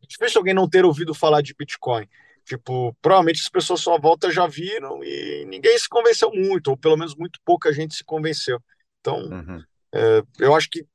difícil 0.08 0.40
alguém 0.40 0.54
não 0.54 0.70
ter 0.70 0.86
ouvido 0.86 1.14
falar 1.14 1.42
de 1.42 1.54
Bitcoin. 1.54 2.08
Tipo, 2.46 2.96
provavelmente 3.02 3.42
as 3.42 3.50
pessoas 3.50 3.82
só 3.82 4.00
volta 4.00 4.32
já 4.32 4.48
viram 4.48 5.04
e 5.04 5.46
ninguém 5.46 5.78
se 5.78 5.88
convenceu 5.88 6.32
muito, 6.32 6.70
ou 6.70 6.78
pelo 6.78 6.98
menos 6.98 7.16
muito 7.16 7.40
pouca 7.46 7.72
gente 7.72 7.96
se 7.96 8.04
convenceu. 8.04 8.60
Então, 9.00 9.20
uhum. 9.20 9.64
é, 9.94 10.24
eu 10.40 10.56
acho 10.56 10.70
que 10.70 10.86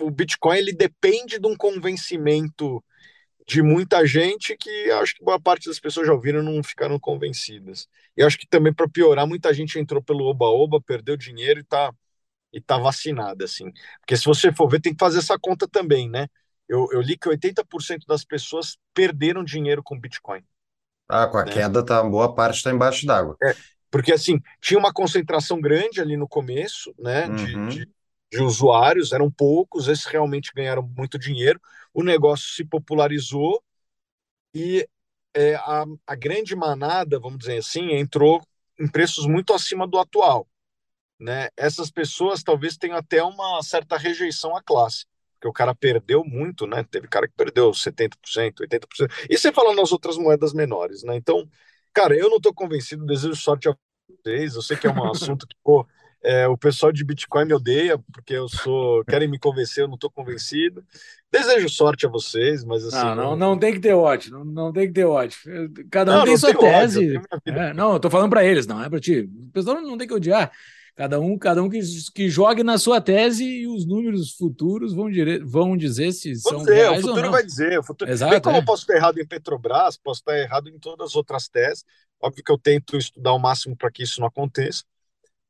o 0.00 0.10
Bitcoin 0.10 0.58
ele 0.58 0.72
depende 0.72 1.38
de 1.38 1.46
um 1.46 1.56
convencimento 1.56 2.82
de 3.46 3.62
muita 3.62 4.04
gente 4.04 4.56
que 4.56 4.90
acho 4.90 5.14
que 5.14 5.24
boa 5.24 5.40
parte 5.40 5.68
das 5.68 5.78
pessoas 5.78 6.06
já 6.06 6.12
ouviram 6.12 6.42
não 6.42 6.62
ficaram 6.62 6.98
convencidas. 6.98 7.86
E 8.16 8.22
acho 8.22 8.38
que 8.38 8.46
também 8.46 8.74
para 8.74 8.88
piorar, 8.88 9.26
muita 9.26 9.54
gente 9.54 9.78
entrou 9.78 10.02
pelo 10.02 10.24
oba-oba, 10.24 10.80
perdeu 10.80 11.16
dinheiro 11.16 11.60
e 11.60 11.64
tá 11.64 11.92
e 12.52 12.60
tá 12.60 12.78
vacinada 12.78 13.44
assim. 13.44 13.70
Porque 14.00 14.16
se 14.16 14.24
você 14.24 14.52
for 14.52 14.68
ver, 14.68 14.80
tem 14.80 14.92
que 14.94 14.98
fazer 14.98 15.18
essa 15.18 15.38
conta 15.38 15.68
também, 15.68 16.08
né? 16.08 16.26
Eu, 16.68 16.88
eu 16.92 17.00
li 17.00 17.16
que 17.16 17.28
80% 17.28 18.06
das 18.06 18.24
pessoas 18.24 18.76
perderam 18.92 19.44
dinheiro 19.44 19.82
com 19.82 19.98
Bitcoin. 19.98 20.44
Ah, 21.08 21.26
com 21.28 21.38
a 21.38 21.44
né? 21.44 21.52
queda, 21.52 21.84
tá, 21.84 22.02
boa 22.02 22.34
parte 22.34 22.56
está 22.56 22.72
embaixo 22.72 23.06
d'água. 23.06 23.36
É, 23.42 23.54
porque 23.90 24.12
assim, 24.12 24.40
tinha 24.60 24.78
uma 24.78 24.92
concentração 24.92 25.60
grande 25.60 26.00
ali 26.00 26.16
no 26.16 26.28
começo, 26.28 26.92
né, 26.98 27.26
uhum. 27.26 27.68
de, 27.68 27.84
de, 27.84 27.92
de, 28.32 28.42
usuários, 28.42 29.12
eram 29.12 29.30
poucos, 29.30 29.86
esses 29.86 30.04
realmente 30.06 30.52
ganharam 30.54 30.82
muito 30.82 31.18
dinheiro, 31.18 31.60
o 31.94 32.02
negócio 32.02 32.52
se 32.52 32.64
popularizou 32.64 33.62
e 34.52 34.86
é, 35.32 35.54
a, 35.54 35.84
a 36.06 36.14
grande 36.16 36.56
manada, 36.56 37.20
vamos 37.20 37.38
dizer 37.38 37.58
assim, 37.58 37.92
entrou 37.92 38.42
em 38.78 38.88
preços 38.88 39.26
muito 39.26 39.54
acima 39.54 39.86
do 39.86 39.98
atual. 39.98 40.48
Né? 41.18 41.48
Essas 41.56 41.90
pessoas 41.90 42.42
talvez 42.42 42.76
tenham 42.76 42.96
até 42.96 43.22
uma 43.22 43.62
certa 43.62 43.96
rejeição 43.96 44.56
à 44.56 44.62
classe 44.62 45.06
porque 45.46 45.48
o 45.48 45.52
cara 45.52 45.74
perdeu 45.74 46.24
muito, 46.24 46.66
né? 46.66 46.84
Teve 46.90 47.08
cara 47.08 47.28
que 47.28 47.34
perdeu 47.36 47.70
70%, 47.70 48.60
80%. 48.60 49.10
E 49.30 49.38
você 49.38 49.52
fala 49.52 49.74
nas 49.74 49.92
outras 49.92 50.16
moedas 50.16 50.52
menores, 50.52 51.02
né? 51.02 51.16
Então, 51.16 51.48
cara, 51.92 52.16
eu 52.16 52.28
não 52.28 52.36
estou 52.36 52.52
convencido, 52.52 53.06
desejo 53.06 53.36
sorte 53.36 53.68
a 53.68 53.76
vocês. 54.08 54.54
Eu 54.54 54.62
sei 54.62 54.76
que 54.76 54.86
é 54.86 54.90
um 54.90 55.04
assunto 55.10 55.46
que, 55.46 55.56
pô, 55.62 55.86
é, 56.22 56.48
o 56.48 56.56
pessoal 56.56 56.90
de 56.90 57.04
Bitcoin 57.04 57.44
me 57.44 57.54
odeia, 57.54 57.98
porque 58.12 58.34
eu 58.34 58.48
sou. 58.48 59.04
querem 59.04 59.28
me 59.28 59.38
convencer, 59.38 59.84
eu 59.84 59.88
não 59.88 59.94
estou 59.94 60.10
convencido. 60.10 60.84
Desejo 61.30 61.68
sorte 61.68 62.06
a 62.06 62.08
vocês, 62.08 62.64
mas 62.64 62.84
assim. 62.84 62.96
Não, 62.96 63.14
não, 63.14 63.36
não 63.36 63.58
tem 63.58 63.72
que 63.72 63.80
ter 63.80 63.94
ódio, 63.94 64.32
não, 64.32 64.44
não 64.44 64.72
tem 64.72 64.88
que 64.88 64.94
ter 64.94 65.04
ódio. 65.04 65.38
Cada 65.90 66.12
um 66.12 66.14
não, 66.16 66.24
tem 66.24 66.32
não 66.32 66.38
sua 66.38 66.54
tese. 66.54 67.18
Ódio, 67.18 67.28
é, 67.46 67.72
não, 67.72 67.92
eu 67.92 68.00
tô 68.00 68.10
falando 68.10 68.30
para 68.30 68.44
eles, 68.44 68.66
não 68.66 68.82
é 68.82 68.88
para 68.88 69.00
ti. 69.00 69.20
O 69.20 69.52
pessoal 69.52 69.80
não 69.80 69.96
tem 69.96 70.08
que 70.08 70.14
odiar. 70.14 70.50
Cada 70.96 71.20
um, 71.20 71.36
cada 71.36 71.62
um 71.62 71.68
que, 71.68 71.78
que 72.14 72.26
jogue 72.30 72.62
na 72.62 72.78
sua 72.78 73.02
tese 73.02 73.44
e 73.44 73.68
os 73.68 73.86
números 73.86 74.32
futuros 74.32 74.94
vão, 74.94 75.10
dire... 75.10 75.40
vão 75.44 75.76
dizer 75.76 76.10
se 76.10 76.32
Vou 76.32 76.52
são 76.52 76.58
dizer, 76.60 76.74
reais 76.74 77.04
o 77.04 77.08
futuro 77.08 77.26
ou 77.26 77.32
vai 77.32 77.44
dizer. 77.44 77.78
O 77.78 77.82
futuro... 77.82 78.10
Exato, 78.10 78.32
Bem 78.32 78.40
como 78.40 78.56
é. 78.56 78.60
eu 78.60 78.64
posso 78.64 78.82
estar 78.82 78.96
errado 78.96 79.18
em 79.18 79.26
Petrobras, 79.26 79.98
posso 79.98 80.20
estar 80.20 80.38
errado 80.38 80.70
em 80.70 80.78
todas 80.78 81.08
as 81.10 81.14
outras 81.14 81.48
teses. 81.48 81.84
Óbvio 82.18 82.42
que 82.42 82.50
eu 82.50 82.56
tento 82.56 82.96
estudar 82.96 83.34
o 83.34 83.38
máximo 83.38 83.76
para 83.76 83.90
que 83.90 84.04
isso 84.04 84.20
não 84.22 84.28
aconteça, 84.28 84.84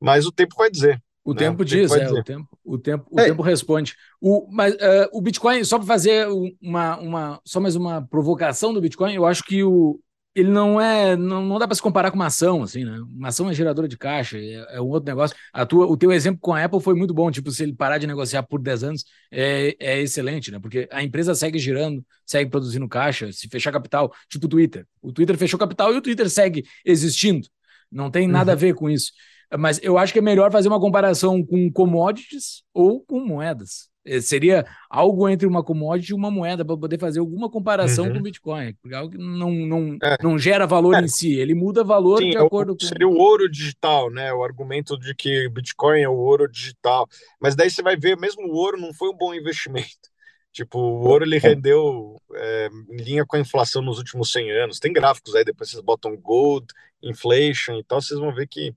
mas 0.00 0.26
o 0.26 0.32
tempo 0.32 0.56
vai 0.56 0.68
dizer. 0.68 1.00
O 1.24 1.32
né? 1.32 1.38
tempo 1.38 1.64
diz, 1.64 1.92
é, 1.92 2.10
o 2.10 2.24
tempo, 2.24 2.58
o 2.64 2.78
tempo, 2.78 3.06
o 3.10 3.20
é. 3.20 3.24
tempo 3.26 3.42
responde. 3.42 3.94
O, 4.20 4.48
mas 4.50 4.74
uh, 4.74 5.08
o 5.12 5.20
Bitcoin, 5.20 5.62
só 5.62 5.78
para 5.78 5.86
fazer 5.86 6.26
uma, 6.60 6.98
uma, 6.98 7.40
só 7.44 7.60
mais 7.60 7.76
uma 7.76 8.00
provocação 8.02 8.74
do 8.74 8.80
Bitcoin, 8.80 9.14
eu 9.14 9.26
acho 9.26 9.44
que 9.44 9.62
o, 9.62 10.00
ele 10.36 10.50
não 10.50 10.78
é. 10.78 11.16
Não, 11.16 11.42
não 11.42 11.58
dá 11.58 11.66
para 11.66 11.74
se 11.74 11.80
comparar 11.80 12.10
com 12.10 12.16
uma 12.16 12.26
ação, 12.26 12.62
assim, 12.62 12.84
né? 12.84 12.98
Uma 13.00 13.28
ação 13.28 13.48
é 13.48 13.54
geradora 13.54 13.88
de 13.88 13.96
caixa, 13.96 14.36
é, 14.36 14.76
é, 14.76 14.80
um 14.82 14.88
outro 14.88 15.08
negócio. 15.08 15.34
A 15.50 15.64
tua, 15.64 15.86
o 15.86 15.96
teu 15.96 16.12
exemplo 16.12 16.38
com 16.38 16.52
a 16.52 16.62
Apple 16.62 16.78
foi 16.78 16.94
muito 16.94 17.14
bom. 17.14 17.30
Tipo, 17.30 17.50
se 17.50 17.62
ele 17.62 17.72
parar 17.72 17.96
de 17.96 18.06
negociar 18.06 18.42
por 18.42 18.60
10 18.60 18.84
anos, 18.84 19.04
é, 19.32 19.74
é 19.80 20.02
excelente, 20.02 20.50
né? 20.50 20.58
Porque 20.60 20.86
a 20.92 21.02
empresa 21.02 21.34
segue 21.34 21.58
girando, 21.58 22.04
segue 22.26 22.50
produzindo 22.50 22.86
caixa, 22.86 23.32
se 23.32 23.48
fechar 23.48 23.72
capital, 23.72 24.12
tipo 24.28 24.44
o 24.44 24.48
Twitter. 24.48 24.86
O 25.00 25.10
Twitter 25.10 25.38
fechou 25.38 25.58
capital 25.58 25.94
e 25.94 25.96
o 25.96 26.02
Twitter 26.02 26.28
segue 26.28 26.64
existindo. 26.84 27.48
Não 27.90 28.10
tem 28.10 28.28
nada 28.28 28.52
uhum. 28.52 28.56
a 28.56 28.60
ver 28.60 28.74
com 28.74 28.90
isso. 28.90 29.12
Mas 29.58 29.80
eu 29.82 29.96
acho 29.96 30.12
que 30.12 30.18
é 30.18 30.22
melhor 30.22 30.52
fazer 30.52 30.68
uma 30.68 30.80
comparação 30.80 31.42
com 31.42 31.72
commodities 31.72 32.62
ou 32.74 33.00
com 33.00 33.20
moedas. 33.20 33.88
Eh, 34.06 34.20
seria 34.20 34.64
algo 34.88 35.28
entre 35.28 35.46
uma 35.46 35.64
commodity 35.64 36.12
e 36.12 36.14
uma 36.14 36.30
moeda 36.30 36.64
para 36.64 36.76
poder 36.76 36.98
fazer 36.98 37.18
alguma 37.18 37.50
comparação 37.50 38.06
uhum. 38.06 38.12
com 38.12 38.18
o 38.20 38.22
Bitcoin. 38.22 38.74
Porque 38.80 38.94
é 38.94 38.98
algo 38.98 39.10
que 39.10 39.18
não, 39.18 39.50
não, 39.50 39.98
é. 40.02 40.16
não 40.22 40.38
gera 40.38 40.66
valor 40.66 40.94
é. 40.94 41.00
em 41.00 41.08
si, 41.08 41.34
ele 41.34 41.54
muda 41.54 41.82
valor 41.82 42.18
Sim, 42.18 42.30
de 42.30 42.36
é 42.36 42.40
acordo 42.40 42.72
o, 42.72 42.76
com. 42.76 42.86
Seria 42.86 43.08
o 43.08 43.18
ouro 43.18 43.50
digital, 43.50 44.10
né? 44.10 44.32
O 44.32 44.44
argumento 44.44 44.96
de 44.98 45.14
que 45.14 45.48
Bitcoin 45.48 46.00
é 46.00 46.08
o 46.08 46.14
ouro 46.14 46.48
digital. 46.48 47.08
Mas 47.40 47.56
daí 47.56 47.68
você 47.68 47.82
vai 47.82 47.96
ver, 47.96 48.16
mesmo 48.16 48.46
o 48.46 48.54
ouro 48.54 48.80
não 48.80 48.94
foi 48.94 49.10
um 49.10 49.16
bom 49.16 49.34
investimento. 49.34 50.14
Tipo, 50.52 50.78
o 50.78 51.06
ouro 51.06 51.24
ele 51.24 51.36
rendeu 51.36 52.16
é, 52.34 52.70
em 52.88 52.96
linha 52.96 53.26
com 53.26 53.36
a 53.36 53.40
inflação 53.40 53.82
nos 53.82 53.98
últimos 53.98 54.32
100 54.32 54.50
anos. 54.52 54.78
Tem 54.78 54.90
gráficos 54.90 55.34
aí, 55.34 55.44
depois 55.44 55.68
vocês 55.68 55.82
botam 55.82 56.16
gold, 56.16 56.66
inflation 57.02 57.74
e 57.74 57.84
tal, 57.84 58.00
vocês 58.00 58.18
vão 58.18 58.34
ver 58.34 58.46
que 58.48 58.72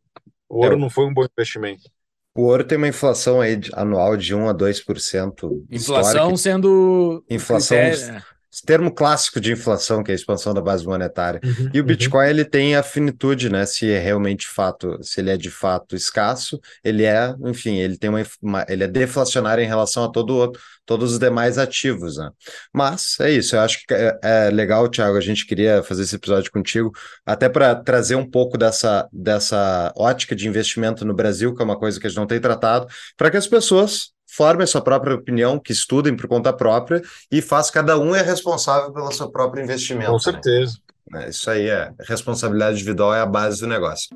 o 0.50 0.58
ouro 0.58 0.76
é. 0.76 0.78
não 0.78 0.90
foi 0.90 1.06
um 1.06 1.14
bom 1.14 1.24
investimento. 1.24 1.90
O 2.36 2.44
ouro 2.44 2.64
tem 2.64 2.78
uma 2.78 2.88
inflação 2.88 3.42
aí 3.42 3.60
anual 3.74 4.16
de 4.16 4.34
1 4.34 4.50
a 4.50 4.54
2%. 4.54 5.66
Inflação 5.70 6.38
sendo. 6.38 7.24
Inflação. 7.30 7.78
Critério, 7.78 8.24
é 8.52 8.66
termo 8.66 8.92
clássico 8.92 9.40
de 9.40 9.52
inflação, 9.52 10.04
que 10.04 10.12
é 10.12 10.14
a 10.14 10.16
expansão 10.16 10.54
da 10.54 10.62
base 10.62 10.86
monetária. 10.86 11.40
Uhum, 11.44 11.70
e 11.74 11.80
o 11.80 11.84
Bitcoin 11.84 12.26
uhum. 12.26 12.30
ele 12.30 12.46
tem 12.46 12.76
a 12.76 12.84
finitude, 12.84 13.50
né? 13.50 13.66
Se 13.66 13.90
é 13.90 14.00
realmente 14.00 14.48
fato, 14.48 14.98
se 15.04 15.22
ele 15.22 15.30
é 15.30 15.38
de 15.38 15.52
fato 15.52 15.96
escasso, 15.96 16.60
ele 16.84 17.04
é, 17.04 17.34
enfim, 17.46 17.78
ele 17.78 17.98
tem 17.98 18.10
uma, 18.10 18.24
uma 18.42 18.66
ele 18.68 18.84
é 18.84 18.88
deflacionário 18.88 19.64
em 19.64 19.68
relação 19.68 20.04
a 20.04 20.12
todo 20.12 20.36
outro, 20.36 20.62
todos 20.86 21.14
os 21.14 21.20
demais 21.20 21.58
ativos, 21.58 22.18
né? 22.18 22.30
Mas 22.74 23.20
é 23.20 23.32
isso, 23.32 23.56
eu 23.56 23.62
acho 23.62 23.86
que 23.86 23.94
é, 23.94 24.20
é 24.24 24.50
legal, 24.50 24.90
Thiago, 24.90 25.18
a 25.18 25.22
gente 25.22 25.46
queria 25.46 25.84
fazer 25.84 26.04
esse 26.04 26.16
episódio 26.16 26.52
contigo, 26.52 26.92
até 27.26 27.48
para 27.48 27.76
trazer 27.76 28.16
um 28.16 28.28
pouco 28.28 28.58
dessa, 28.58 29.08
dessa 29.14 29.94
ótica 29.96 30.36
de 30.36 30.48
investimento 30.48 31.06
no 31.06 31.14
Brasil, 31.14 31.54
que 31.54 31.62
é 31.62 31.66
uma 31.66 31.78
coisa 31.78 32.00
que 32.00 32.08
a 32.08 32.10
gente 32.10 32.18
não 32.18 32.28
tem 32.28 32.40
tratado, 32.40 32.88
para 33.16 33.30
que 33.30 33.38
as 33.38 33.48
pessoas 33.48 34.12
formem 34.36 34.64
a 34.64 34.68
sua 34.68 34.82
própria 34.82 35.16
opinião, 35.16 35.60
que 35.60 35.72
estudem 35.72 36.16
por 36.16 36.28
conta 36.28 36.54
própria 36.54 37.02
e 37.32 37.42
faz 37.42 37.72
cada 37.72 37.98
um 37.98 38.14
é 38.14 38.22
responsável 38.22 38.94
pelo 38.94 39.12
seu 39.12 39.30
próprio 39.32 39.64
investimento. 39.64 40.12
Com 40.12 40.18
né? 40.18 40.20
certeza. 40.20 40.78
Né? 41.10 41.30
Isso 41.30 41.50
aí 41.50 41.68
é 41.68 41.92
responsabilidade 42.02 42.76
individual 42.76 43.14
é 43.14 43.22
a 43.22 43.26
base 43.26 43.60
do 43.62 43.68
negócio. 43.68 44.10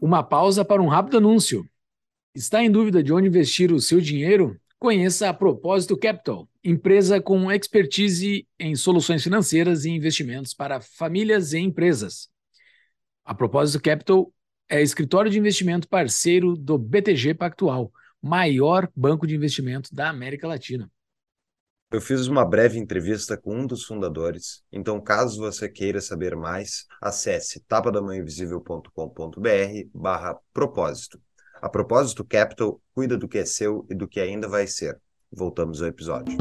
Uma 0.00 0.22
pausa 0.22 0.64
para 0.64 0.80
um 0.80 0.88
rápido 0.88 1.18
anúncio. 1.18 1.68
Está 2.34 2.62
em 2.62 2.70
dúvida 2.70 3.02
de 3.02 3.12
onde 3.12 3.28
investir 3.28 3.72
o 3.72 3.80
seu 3.80 4.00
dinheiro? 4.00 4.58
Conheça 4.78 5.28
a 5.28 5.34
Propósito 5.34 5.96
Capital, 5.96 6.48
empresa 6.62 7.20
com 7.20 7.50
expertise 7.50 8.46
em 8.58 8.76
soluções 8.76 9.22
financeiras 9.22 9.84
e 9.84 9.90
investimentos 9.90 10.52
para 10.52 10.80
famílias 10.80 11.54
e 11.54 11.58
empresas. 11.58 12.28
A 13.24 13.34
Propósito 13.34 13.82
Capital 13.82 14.30
é 14.68 14.82
escritório 14.82 15.30
de 15.30 15.38
investimento 15.38 15.88
parceiro 15.88 16.56
do 16.56 16.76
BTG 16.76 17.34
Pactual 17.34 17.90
maior 18.26 18.90
banco 18.94 19.26
de 19.26 19.34
investimento 19.34 19.94
da 19.94 20.10
América 20.10 20.46
Latina. 20.48 20.90
Eu 21.92 22.00
fiz 22.00 22.26
uma 22.26 22.44
breve 22.44 22.78
entrevista 22.78 23.36
com 23.36 23.60
um 23.60 23.66
dos 23.66 23.84
fundadores, 23.84 24.62
então 24.72 25.00
caso 25.00 25.38
você 25.38 25.68
queira 25.68 26.00
saber 26.00 26.34
mais, 26.34 26.84
acesse 27.00 27.60
tapadamãoinvisível.com.br 27.60 29.88
barra 29.94 30.36
propósito. 30.52 31.20
A 31.62 31.68
propósito 31.68 32.24
Capital 32.24 32.80
cuida 32.92 33.16
do 33.16 33.28
que 33.28 33.38
é 33.38 33.44
seu 33.44 33.86
e 33.88 33.94
do 33.94 34.08
que 34.08 34.20
ainda 34.20 34.48
vai 34.48 34.66
ser. 34.66 35.00
Voltamos 35.32 35.80
ao 35.80 35.88
episódio. 35.88 36.36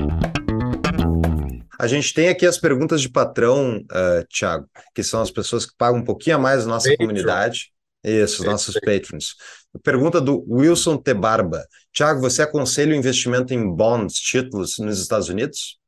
A 1.79 1.87
gente 1.87 2.13
tem 2.13 2.29
aqui 2.29 2.45
as 2.45 2.57
perguntas 2.57 3.01
de 3.01 3.09
patrão, 3.09 3.77
uh, 3.77 4.25
Thiago, 4.27 4.67
que 4.93 5.03
são 5.03 5.21
as 5.21 5.29
pessoas 5.29 5.65
que 5.65 5.73
pagam 5.77 5.99
um 5.99 6.03
pouquinho 6.03 6.37
a 6.37 6.39
mais 6.39 6.65
na 6.65 6.73
nossa 6.73 6.89
Patreon. 6.89 7.07
comunidade. 7.07 7.71
Isso, 8.03 8.41
os 8.41 8.47
nossos 8.47 8.79
patrons. 8.79 9.35
Pergunta 9.83 10.21
do 10.21 10.45
Wilson 10.47 10.97
T. 10.97 11.13
Barba. 11.13 11.65
Tiago, 11.91 12.21
você 12.21 12.41
aconselha 12.41 12.93
o 12.93 12.95
investimento 12.95 13.53
em 13.53 13.69
bonds, 13.69 14.15
títulos 14.15 14.77
nos 14.79 14.99
Estados 14.99 15.29
Unidos? 15.29 15.79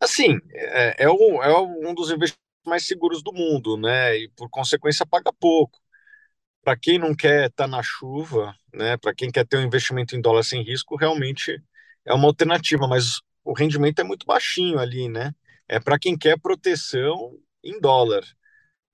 Assim, 0.00 0.38
é, 0.52 1.04
é, 1.04 1.10
um, 1.10 1.42
é 1.42 1.88
um 1.88 1.94
dos 1.94 2.10
investimentos 2.10 2.38
mais 2.66 2.86
seguros 2.86 3.22
do 3.22 3.32
mundo, 3.32 3.76
né? 3.76 4.16
E 4.16 4.28
por 4.30 4.48
consequência 4.48 5.06
paga 5.06 5.32
pouco. 5.32 5.78
Para 6.62 6.76
quem 6.76 6.98
não 6.98 7.14
quer 7.14 7.46
estar 7.48 7.64
tá 7.64 7.68
na 7.68 7.82
chuva, 7.82 8.54
né? 8.72 8.96
Para 8.96 9.14
quem 9.14 9.30
quer 9.30 9.46
ter 9.46 9.56
um 9.56 9.62
investimento 9.62 10.16
em 10.16 10.20
dólar 10.20 10.42
sem 10.42 10.62
risco, 10.62 10.96
realmente 10.96 11.62
é 12.04 12.14
uma 12.14 12.26
alternativa, 12.26 12.86
mas 12.86 13.20
o 13.44 13.52
rendimento 13.52 14.00
é 14.00 14.04
muito 14.04 14.26
baixinho 14.26 14.78
ali, 14.78 15.08
né? 15.08 15.32
É 15.68 15.80
para 15.80 15.98
quem 15.98 16.16
quer 16.16 16.38
proteção 16.38 17.38
em 17.62 17.80
dólar, 17.80 18.24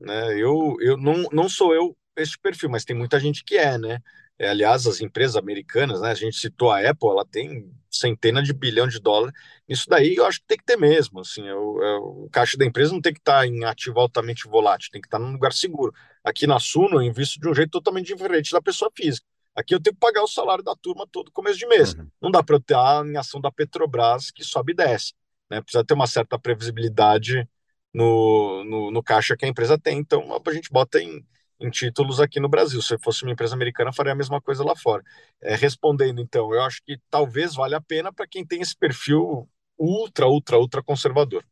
né? 0.00 0.34
Eu, 0.38 0.76
eu 0.80 0.96
não, 0.96 1.24
não 1.32 1.48
sou 1.48 1.74
eu 1.74 1.96
esse 2.16 2.38
perfil, 2.38 2.70
mas 2.70 2.84
tem 2.84 2.96
muita 2.96 3.18
gente 3.18 3.44
que 3.44 3.56
é, 3.56 3.76
né? 3.78 4.00
É, 4.38 4.48
aliás, 4.48 4.86
as 4.86 5.00
empresas 5.00 5.36
americanas, 5.36 6.00
né? 6.00 6.10
A 6.10 6.14
gente 6.14 6.36
citou 6.36 6.70
a 6.70 6.80
Apple, 6.80 7.08
ela 7.08 7.24
tem 7.24 7.70
centenas 7.90 8.44
de 8.44 8.52
bilhão 8.52 8.88
de 8.88 8.98
dólares. 9.00 9.32
Isso 9.68 9.88
daí 9.88 10.16
eu 10.16 10.26
acho 10.26 10.40
que 10.40 10.46
tem 10.46 10.58
que 10.58 10.64
ter 10.64 10.76
mesmo. 10.76 11.20
Assim, 11.20 11.46
é 11.46 11.54
o, 11.54 11.82
é, 11.82 11.96
o 11.98 12.28
caixa 12.32 12.56
da 12.56 12.64
empresa 12.64 12.92
não 12.92 13.00
tem 13.00 13.12
que 13.12 13.20
estar 13.20 13.40
tá 13.40 13.46
em 13.46 13.64
ativo 13.64 14.00
altamente 14.00 14.48
volátil, 14.48 14.90
tem 14.90 15.00
que 15.00 15.06
estar 15.06 15.18
tá 15.18 15.24
num 15.24 15.32
lugar 15.32 15.52
seguro. 15.52 15.92
Aqui 16.24 16.46
na 16.46 16.58
Suno 16.58 16.96
eu 16.96 17.02
invisto 17.02 17.38
de 17.40 17.48
um 17.48 17.54
jeito 17.54 17.70
totalmente 17.70 18.06
diferente 18.08 18.50
da 18.50 18.60
pessoa 18.60 18.90
física. 18.94 19.26
Aqui 19.54 19.74
eu 19.74 19.80
tenho 19.80 19.94
que 19.94 20.00
pagar 20.00 20.22
o 20.22 20.28
salário 20.28 20.64
da 20.64 20.74
turma 20.74 21.06
todo 21.06 21.30
começo 21.30 21.58
de 21.58 21.66
mês. 21.66 21.94
Uhum. 21.94 22.08
Não 22.20 22.30
dá 22.30 22.42
para 22.42 22.56
eu 22.56 22.60
ter 22.60 22.74
a 22.74 23.04
em 23.06 23.16
ação 23.16 23.40
da 23.40 23.52
Petrobras 23.52 24.32
que 24.32 24.42
sobe 24.42 24.72
e 24.72 24.76
desce. 24.76 25.14
Né? 25.48 25.60
Precisa 25.60 25.84
ter 25.84 25.94
uma 25.94 26.08
certa 26.08 26.36
previsibilidade 26.36 27.48
no, 27.92 28.64
no, 28.64 28.90
no 28.90 29.02
caixa 29.02 29.36
que 29.36 29.44
a 29.44 29.48
empresa 29.48 29.78
tem. 29.78 29.98
Então 29.98 30.24
a 30.44 30.52
gente 30.52 30.70
bota 30.72 31.00
em 31.00 31.24
em 31.64 31.70
títulos 31.70 32.20
aqui 32.20 32.40
no 32.40 32.48
Brasil. 32.48 32.80
Se 32.82 32.98
fosse 32.98 33.22
uma 33.24 33.32
empresa 33.32 33.54
americana, 33.54 33.92
faria 33.92 34.12
a 34.12 34.16
mesma 34.16 34.40
coisa 34.40 34.64
lá 34.64 34.76
fora. 34.76 35.02
É, 35.40 35.54
respondendo, 35.54 36.20
então, 36.20 36.52
eu 36.54 36.62
acho 36.62 36.82
que 36.84 36.98
talvez 37.10 37.54
valha 37.54 37.78
a 37.78 37.80
pena 37.80 38.12
para 38.12 38.26
quem 38.26 38.46
tem 38.46 38.60
esse 38.60 38.76
perfil 38.76 39.48
ultra, 39.78 40.26
ultra, 40.26 40.58
ultra 40.58 40.82
conservador. 40.82 41.44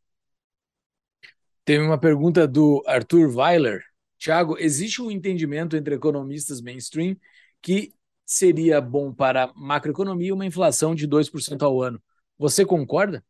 Tem 1.64 1.80
uma 1.80 1.98
pergunta 1.98 2.46
do 2.46 2.82
Arthur 2.86 3.34
Weiler. 3.36 3.82
Tiago, 4.18 4.56
existe 4.58 5.00
um 5.02 5.10
entendimento 5.10 5.76
entre 5.76 5.94
economistas 5.94 6.60
mainstream 6.60 7.16
que 7.60 7.94
seria 8.24 8.80
bom 8.80 9.12
para 9.12 9.44
a 9.44 9.52
macroeconomia 9.54 10.34
uma 10.34 10.46
inflação 10.46 10.94
de 10.94 11.06
2% 11.06 11.62
ao 11.64 11.82
ano. 11.82 12.02
Você 12.38 12.64
concorda? 12.64 13.24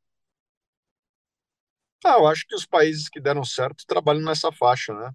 Ah, 2.04 2.14
eu 2.18 2.26
acho 2.26 2.46
que 2.46 2.54
os 2.54 2.66
países 2.66 3.08
que 3.08 3.20
deram 3.20 3.44
certo 3.44 3.84
trabalham 3.86 4.22
nessa 4.22 4.50
faixa, 4.52 4.92
né? 4.92 5.12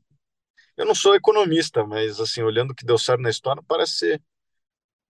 Eu 0.78 0.86
não 0.86 0.94
sou 0.96 1.16
economista, 1.16 1.86
mas 1.86 2.20
assim, 2.20 2.44
olhando 2.44 2.72
o 2.72 2.76
que 2.76 2.86
deu 2.86 2.98
certo 2.98 3.22
na 3.22 3.30
história, 3.32 3.64
parece 3.68 3.94
ser 3.94 4.22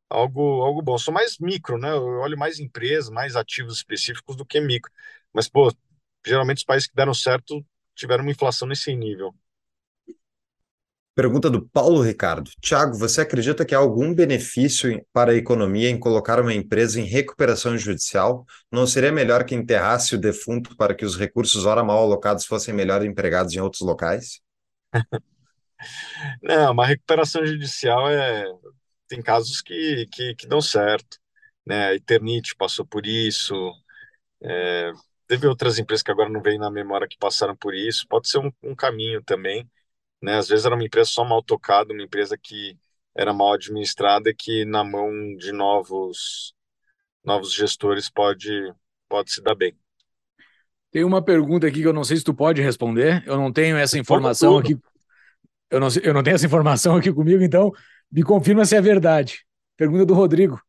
algo, 0.09 0.61
algo 0.63 0.81
bom. 0.81 0.97
Sou 0.97 1.13
mais 1.13 1.37
micro, 1.39 1.77
né? 1.77 1.91
Eu 1.91 2.19
olho 2.19 2.37
mais 2.37 2.59
empresas, 2.59 3.09
mais 3.09 3.35
ativos 3.35 3.77
específicos 3.77 4.35
do 4.35 4.45
que 4.45 4.59
micro. 4.61 4.91
Mas, 5.33 5.49
pô, 5.49 5.71
geralmente 6.25 6.59
os 6.59 6.63
países 6.63 6.87
que 6.87 6.95
deram 6.95 7.13
certo 7.13 7.65
tiveram 7.95 8.23
uma 8.23 8.31
inflação 8.31 8.67
nesse 8.67 8.95
nível. 8.95 9.35
Pergunta 11.13 11.49
do 11.49 11.67
Paulo 11.67 12.01
Ricardo. 12.01 12.51
Tiago, 12.61 12.95
você 12.95 13.21
acredita 13.21 13.65
que 13.65 13.73
há 13.73 13.79
algum 13.79 14.13
benefício 14.13 15.03
para 15.11 15.31
a 15.31 15.35
economia 15.35 15.89
em 15.89 15.99
colocar 15.99 16.39
uma 16.39 16.53
empresa 16.53 17.01
em 17.01 17.05
recuperação 17.05 17.75
judicial? 17.75 18.45
Não 18.71 18.85
seria 18.85 19.11
melhor 19.11 19.43
que 19.43 19.55
enterrasse 19.55 20.13
o 20.13 20.19
defunto 20.19 20.77
para 20.77 20.93
que 20.93 21.03
os 21.03 21.17
recursos 21.17 21.65
ora 21.65 21.83
mal 21.83 22.03
alocados 22.03 22.45
fossem 22.45 22.71
melhor 22.71 23.03
empregados 23.03 23.51
em 23.53 23.59
outros 23.59 23.81
locais? 23.81 24.41
Não, 26.41 26.71
uma 26.71 26.85
recuperação 26.85 27.45
judicial 27.45 28.09
é 28.09 28.45
tem 29.07 29.21
casos 29.21 29.61
que, 29.61 30.05
que, 30.11 30.35
que 30.35 30.47
dão 30.47 30.61
certo, 30.61 31.17
né? 31.65 31.87
A 31.87 31.95
Eternite 31.95 32.55
passou 32.55 32.85
por 32.85 33.05
isso, 33.05 33.55
é, 34.41 34.91
teve 35.27 35.47
outras 35.47 35.79
empresas 35.79 36.03
que 36.03 36.11
agora 36.11 36.29
não 36.29 36.41
vem 36.41 36.57
na 36.57 36.69
memória 36.69 37.07
que 37.07 37.17
passaram 37.17 37.55
por 37.55 37.73
isso. 37.73 38.05
Pode 38.07 38.29
ser 38.29 38.39
um, 38.39 38.51
um 38.63 38.75
caminho 38.75 39.23
também, 39.23 39.69
né? 40.21 40.37
Às 40.37 40.47
vezes 40.47 40.65
era 40.65 40.75
uma 40.75 40.83
empresa 40.83 41.09
só 41.09 41.23
mal 41.23 41.41
tocada, 41.43 41.93
uma 41.93 42.03
empresa 42.03 42.37
que 42.37 42.77
era 43.15 43.33
mal 43.33 43.53
administrada 43.53 44.29
e 44.29 44.35
que 44.35 44.65
na 44.65 44.83
mão 44.83 45.09
de 45.37 45.51
novos 45.51 46.53
novos 47.23 47.53
gestores 47.53 48.09
pode 48.09 48.73
pode 49.09 49.31
se 49.31 49.41
dar 49.41 49.55
bem. 49.55 49.75
Tem 50.91 51.03
uma 51.03 51.21
pergunta 51.21 51.67
aqui 51.67 51.81
que 51.81 51.87
eu 51.87 51.93
não 51.93 52.03
sei 52.03 52.17
se 52.17 52.23
tu 52.23 52.33
pode 52.33 52.61
responder. 52.61 53.23
Eu 53.25 53.37
não 53.37 53.51
tenho 53.51 53.77
essa 53.77 53.97
informação 53.97 54.57
aqui 54.57 54.77
eu 55.69 55.79
não, 55.79 55.87
eu 56.03 56.13
não 56.13 56.23
tenho 56.23 56.35
essa 56.35 56.45
informação 56.45 56.95
aqui 56.95 57.11
comigo, 57.11 57.43
então 57.43 57.71
me 58.11 58.23
confirma 58.23 58.65
se 58.65 58.75
é 58.75 58.81
verdade. 58.81 59.45
Pergunta 59.75 60.05
do 60.05 60.13
Rodrigo. 60.13 60.61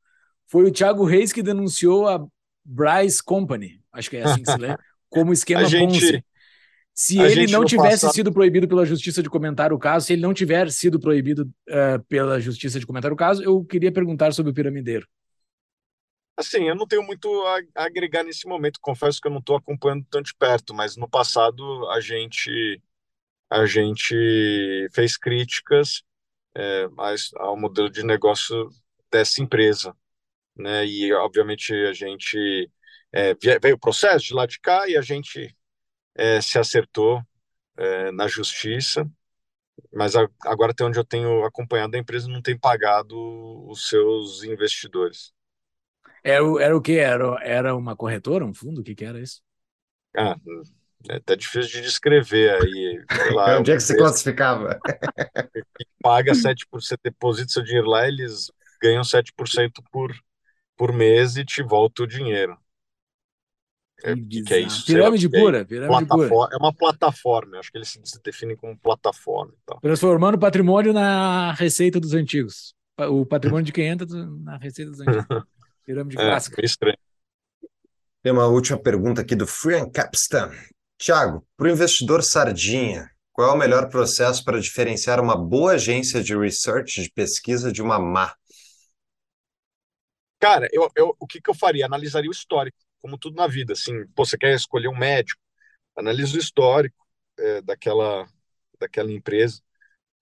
Foi 0.47 0.65
o 0.65 0.73
Thiago 0.73 1.05
Reis 1.05 1.33
que 1.33 1.43
denunciou 1.43 2.09
a 2.09 2.25
Bryce 2.65 3.23
Company, 3.23 3.81
acho 3.93 4.11
que 4.11 4.17
é 4.17 4.23
assim 4.25 4.43
que 4.43 4.51
se 4.51 4.59
lê, 4.59 4.77
como 5.09 5.33
esquema 5.33 5.65
gente, 5.65 6.01
Ponzi. 6.01 6.25
Se 6.95 7.17
ele 7.17 7.47
não 7.47 7.65
tivesse 7.65 8.01
passado... 8.01 8.15
sido 8.15 8.33
proibido 8.33 8.67
pela 8.67 8.85
justiça 8.85 9.23
de 9.23 9.31
comentar 9.31 9.73
o 9.73 9.79
caso, 9.79 10.07
se 10.07 10.15
ele 10.15 10.23
não 10.23 10.35
tiver 10.35 10.69
sido 10.73 10.99
proibido 10.99 11.49
uh, 11.69 12.03
pela 12.09 12.41
justiça 12.41 12.81
de 12.81 12.87
comentar 12.87 13.13
o 13.13 13.17
caso, 13.17 13.41
eu 13.43 13.65
queria 13.65 13.93
perguntar 13.93 14.33
sobre 14.33 14.51
o 14.51 14.55
piramideiro. 14.55 15.07
Assim, 16.37 16.69
eu 16.69 16.75
não 16.75 16.89
tenho 16.89 17.05
muito 17.05 17.29
a 17.77 17.85
agregar 17.85 18.25
nesse 18.25 18.49
momento. 18.49 18.81
Confesso 18.81 19.21
que 19.21 19.29
eu 19.29 19.33
não 19.33 19.39
estou 19.39 19.57
acompanhando 19.57 20.05
tão 20.11 20.21
de 20.21 20.35
perto, 20.35 20.75
mas 20.75 20.97
no 20.97 21.09
passado 21.09 21.89
a 21.91 22.01
gente 22.01 22.83
a 23.51 23.67
gente 23.67 24.15
fez 24.95 25.17
críticas 25.17 26.03
é, 26.57 26.87
ao 27.37 27.59
modelo 27.59 27.91
de 27.91 28.05
negócio 28.05 28.71
dessa 29.11 29.43
empresa. 29.43 29.95
né? 30.57 30.87
E 30.87 31.13
obviamente 31.15 31.73
a 31.75 31.93
gente 31.93 32.71
é, 33.13 33.35
veio 33.61 33.77
o 33.77 33.79
processo 33.81 34.27
de 34.27 34.35
lá 34.35 34.47
de 34.47 34.61
cá 34.61 34.89
e 34.89 34.97
a 34.97 35.03
gente 35.03 35.57
é, 36.17 36.41
se 36.41 36.59
acertou 36.59 37.23
é, 37.77 38.13
na 38.13 38.29
justiça, 38.29 39.11
mas 39.93 40.17
a, 40.17 40.29
agora 40.45 40.73
até 40.73 40.85
onde 40.85 40.99
eu 40.99 41.05
tenho 41.05 41.45
acompanhado 41.45 41.97
a 41.97 42.01
empresa 42.01 42.29
não 42.29 42.43
tem 42.43 42.59
pagado 42.59 43.17
os 43.69 43.89
seus 43.89 44.43
investidores. 44.45 45.33
Era, 46.23 46.45
era 46.63 46.77
o 46.77 46.81
que? 46.83 46.99
Era, 46.99 47.39
era 47.43 47.75
uma 47.77 47.97
corretora, 47.97 48.45
um 48.45 48.55
fundo? 48.55 48.81
O 48.81 48.85
que, 48.85 48.95
que 48.95 49.05
era 49.05 49.21
isso? 49.21 49.43
Ah, 50.17 50.37
é 51.09 51.17
até 51.17 51.37
difícil 51.37 51.71
de 51.71 51.83
descrever 51.83 52.55
aí. 52.55 53.05
Lá, 53.33 53.59
Onde 53.61 53.71
é 53.71 53.77
que 53.77 53.83
se 53.83 53.97
classificava? 53.97 54.79
Paga 56.03 56.33
7%, 56.33 56.65
deposita 57.03 57.53
seu 57.53 57.63
dinheiro 57.63 57.89
lá, 57.89 58.09
eles 58.09 58.51
ganham 58.83 59.03
7% 59.03 59.71
por, 59.93 60.15
por 60.77 60.93
mês 60.93 61.37
e 61.37 61.45
te 61.45 61.63
volta 61.63 62.03
o 62.03 62.07
dinheiro. 62.07 62.57
É, 64.03 64.15
que, 64.15 64.43
que 64.43 64.55
é 64.55 64.61
isso? 64.61 64.87
Pirâmide 64.87 65.29
pura, 65.29 65.65
pirâmide 65.65 66.07
pura. 66.07 66.49
É 66.53 66.57
uma 66.57 66.73
plataforma, 66.73 67.59
acho 67.59 67.71
que 67.71 67.79
eles 67.79 67.89
se 67.89 68.23
definem 68.23 68.57
como 68.57 68.79
plataforma. 68.79 69.53
Então. 69.63 69.79
Transformando 69.81 70.39
patrimônio 70.39 70.93
na 70.93 71.53
receita 71.53 71.99
dos 71.99 72.15
antigos. 72.15 72.75
O 72.97 73.27
patrimônio 73.27 73.65
de 73.65 73.73
quem 73.73 73.87
entra 73.87 74.07
na 74.07 74.57
receita 74.57 74.91
dos 74.91 75.01
antigos. 75.01 75.25
Pirâmide 75.85 76.17
é, 76.17 76.25
clássica. 76.25 76.65
Estranho. 76.65 76.99
Tem 78.23 78.33
uma 78.33 78.47
última 78.47 78.79
pergunta 78.79 79.23
aqui 79.23 79.35
do 79.35 79.47
Free 79.47 79.91
Capstan. 79.91 80.51
Tiago, 80.99 81.47
para 81.57 81.69
o 81.69 81.71
investidor 81.71 82.25
sardinha, 82.25 83.09
qual 83.33 83.51
é 83.51 83.53
o 83.55 83.57
melhor 83.57 83.89
processo 83.89 84.45
para 84.45 84.61
diferenciar 84.61 85.21
uma 85.21 85.37
boa 85.37 85.75
agência 85.75 86.21
de 86.21 86.37
research, 86.37 87.01
de 87.01 87.11
pesquisa, 87.13 87.71
de 87.71 87.81
uma 87.81 88.01
má? 88.01 88.35
Cara, 90.41 90.69
eu, 90.73 90.91
eu, 90.97 91.17
o 91.21 91.27
que, 91.27 91.41
que 91.41 91.49
eu 91.49 91.55
faria? 91.55 91.87
Analisaria 91.87 92.29
o 92.29 92.33
histórico, 92.33 92.77
como 93.01 93.17
tudo 93.17 93.37
na 93.37 93.47
vida. 93.47 93.75
Assim, 93.75 94.07
pô, 94.09 94.25
você 94.25 94.37
quer 94.37 94.53
escolher 94.55 94.89
um 94.89 94.99
médico, 94.99 95.41
analisa 95.97 96.37
o 96.37 96.41
histórico 96.41 97.07
é, 97.39 97.63
daquela, 97.63 98.27
daquela 98.81 99.13
empresa. 99.13 99.63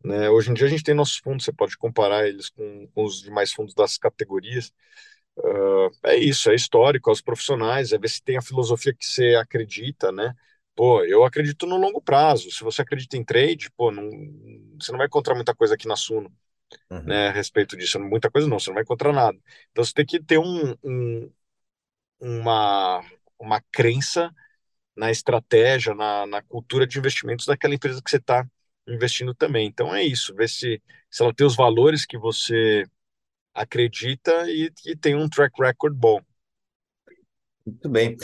Né? 0.05 0.29
Hoje 0.29 0.51
em 0.51 0.55
dia 0.55 0.67
a 0.67 0.71
gente 0.71 0.85
tem 0.85 0.95
nossos 0.95 1.17
fundos, 1.17 1.45
você 1.47 1.53
pode 1.53 1.79
comparar 1.79 2.29
eles 2.29 2.51
com, 2.51 2.87
com 2.89 3.05
os 3.05 3.23
demais 3.23 3.51
fundos 3.51 3.75
das 3.75 3.97
categorias. 3.97 4.73
Uh, 5.39 5.91
é 6.05 6.17
isso, 6.17 6.51
é 6.51 6.55
histórico, 6.55 7.11
é 7.11 7.13
os 7.15 7.23
profissionais, 7.23 7.93
é 7.93 7.99
ver 7.99 8.09
se 8.09 8.23
tem 8.23 8.37
a 8.37 8.43
filosofia 8.43 8.95
que 8.95 9.07
você 9.07 9.35
acredita, 9.37 10.13
né? 10.13 10.35
Pô, 10.77 11.03
eu 11.05 11.25
acredito 11.25 11.67
no 11.67 11.77
longo 11.79 12.03
prazo. 12.03 12.51
Se 12.53 12.63
você 12.63 12.83
acredita 12.83 13.17
em 13.17 13.25
trade, 13.25 13.71
pô, 13.77 13.91
não, 13.91 14.09
você 14.81 14.93
não 14.93 14.99
vai 14.99 15.07
encontrar 15.09 15.35
muita 15.35 15.55
coisa 15.55 15.75
aqui 15.75 15.89
na 15.89 15.97
Suno, 15.97 16.31
uhum. 16.91 17.03
né, 17.03 17.29
a 17.29 17.33
respeito 17.33 17.77
disso. 17.77 17.99
Muita 17.99 18.31
coisa 18.31 18.47
não, 18.49 18.59
você 18.59 18.71
não 18.71 18.75
vai 18.75 18.85
encontrar 18.85 19.13
nada. 19.13 19.39
Então 19.73 19.83
você 19.85 19.93
tem 19.95 20.07
que 20.07 20.23
ter 20.23 20.39
um, 20.39 20.77
um 20.85 21.33
uma, 22.21 23.03
uma 23.39 23.61
crença 23.73 24.35
na 24.97 25.11
estratégia, 25.11 25.95
na, 25.95 26.27
na 26.27 26.43
cultura 26.43 26.87
de 26.87 26.99
investimentos 26.99 27.47
daquela 27.47 27.75
empresa 27.75 28.03
que 28.03 28.11
você 28.11 28.17
está 28.17 28.47
investindo 28.87 29.35
também. 29.35 29.67
Então 29.67 29.95
é 29.95 30.03
isso, 30.03 30.35
ver 30.35 30.49
se, 30.49 30.83
se 31.11 31.23
ela 31.23 31.35
tem 31.35 31.47
os 31.47 31.57
valores 31.57 32.07
que 32.07 32.19
você 32.19 32.85
acredita 33.55 34.51
e, 34.51 34.73
e 34.87 34.97
tem 34.97 35.15
um 35.15 35.29
track 35.29 35.61
record 35.61 35.95
bom. 35.95 36.21
Muito 37.67 37.89
bem. 37.89 38.17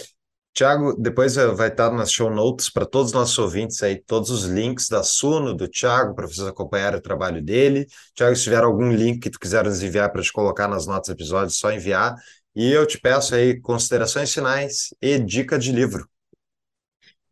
Tiago, 0.55 0.95
depois 0.99 1.35
vai 1.35 1.69
estar 1.69 1.91
nas 1.91 2.13
show 2.13 2.31
notes 2.31 2.69
para 2.69 2.85
todos 2.85 3.09
os 3.09 3.13
nossos 3.15 3.39
ouvintes 3.39 3.83
aí, 3.83 3.97
todos 3.97 4.29
os 4.29 4.45
links 4.45 4.87
da 4.87 5.03
Suno, 5.03 5.55
do 5.55 5.67
Tiago, 5.67 6.15
para 6.15 6.27
vocês 6.27 6.47
acompanharem 6.47 6.99
o 6.99 7.03
trabalho 7.03 7.43
dele. 7.43 7.87
Tiago, 8.15 8.37
se 8.37 8.43
tiver 8.43 8.63
algum 8.63 8.93
link 8.93 9.21
que 9.21 9.31
tu 9.31 9.39
quiser 9.39 9.65
nos 9.65 9.83
enviar 9.83 10.13
para 10.13 10.21
te 10.21 10.31
colocar 10.31 10.69
nas 10.69 10.87
notas 10.87 11.09
do 11.09 11.13
episódio, 11.13 11.55
só 11.55 11.73
enviar. 11.73 12.15
E 12.55 12.71
eu 12.71 12.87
te 12.87 12.99
peço 13.01 13.35
aí 13.35 13.59
considerações 13.61 14.33
finais 14.33 14.95
e 15.01 15.19
dica 15.19 15.59
de 15.59 15.73
livro. 15.73 16.07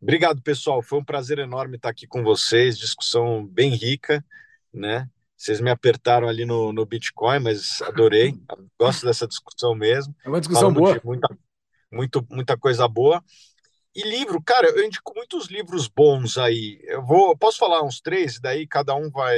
Obrigado, 0.01 0.41
pessoal. 0.41 0.81
Foi 0.81 0.97
um 0.97 1.05
prazer 1.05 1.37
enorme 1.37 1.75
estar 1.75 1.89
aqui 1.89 2.07
com 2.07 2.23
vocês. 2.23 2.75
Discussão 2.75 3.45
bem 3.45 3.69
rica, 3.69 4.25
né? 4.73 5.07
Vocês 5.37 5.61
me 5.61 5.69
apertaram 5.69 6.27
ali 6.27 6.43
no, 6.43 6.73
no 6.73 6.87
Bitcoin, 6.87 7.39
mas 7.39 7.83
adorei. 7.83 8.33
Gosto 8.79 9.05
dessa 9.05 9.27
discussão 9.27 9.75
mesmo. 9.75 10.15
É 10.25 10.29
uma 10.29 10.39
discussão 10.39 10.73
boa. 10.73 10.99
muita 11.03 11.27
muito, 11.91 12.25
muita 12.29 12.57
coisa 12.57 12.87
boa. 12.87 13.23
E 13.93 14.03
livro, 14.03 14.41
cara, 14.41 14.69
eu 14.69 14.85
indico 14.85 15.13
muitos 15.13 15.47
livros 15.47 15.87
bons 15.87 16.37
aí. 16.37 16.79
Eu 16.83 17.05
vou, 17.05 17.37
posso 17.37 17.57
falar 17.57 17.83
uns 17.83 17.99
três, 17.99 18.39
daí 18.39 18.65
cada 18.65 18.95
um 18.95 19.09
vai 19.09 19.37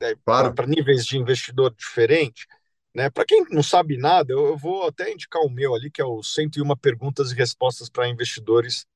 né, 0.00 0.14
claro. 0.24 0.54
para 0.54 0.66
níveis 0.66 1.06
de 1.06 1.16
investidor 1.16 1.74
diferente. 1.74 2.46
Né? 2.94 3.08
Para 3.08 3.24
quem 3.24 3.44
não 3.50 3.62
sabe 3.62 3.96
nada, 3.96 4.32
eu, 4.32 4.46
eu 4.46 4.56
vou 4.56 4.86
até 4.86 5.10
indicar 5.10 5.42
o 5.42 5.50
meu 5.50 5.74
ali, 5.74 5.90
que 5.90 6.02
é 6.02 6.04
o 6.04 6.22
101 6.22 6.76
Perguntas 6.76 7.32
e 7.32 7.34
Respostas 7.34 7.88
para 7.88 8.08
Investidores 8.08 8.86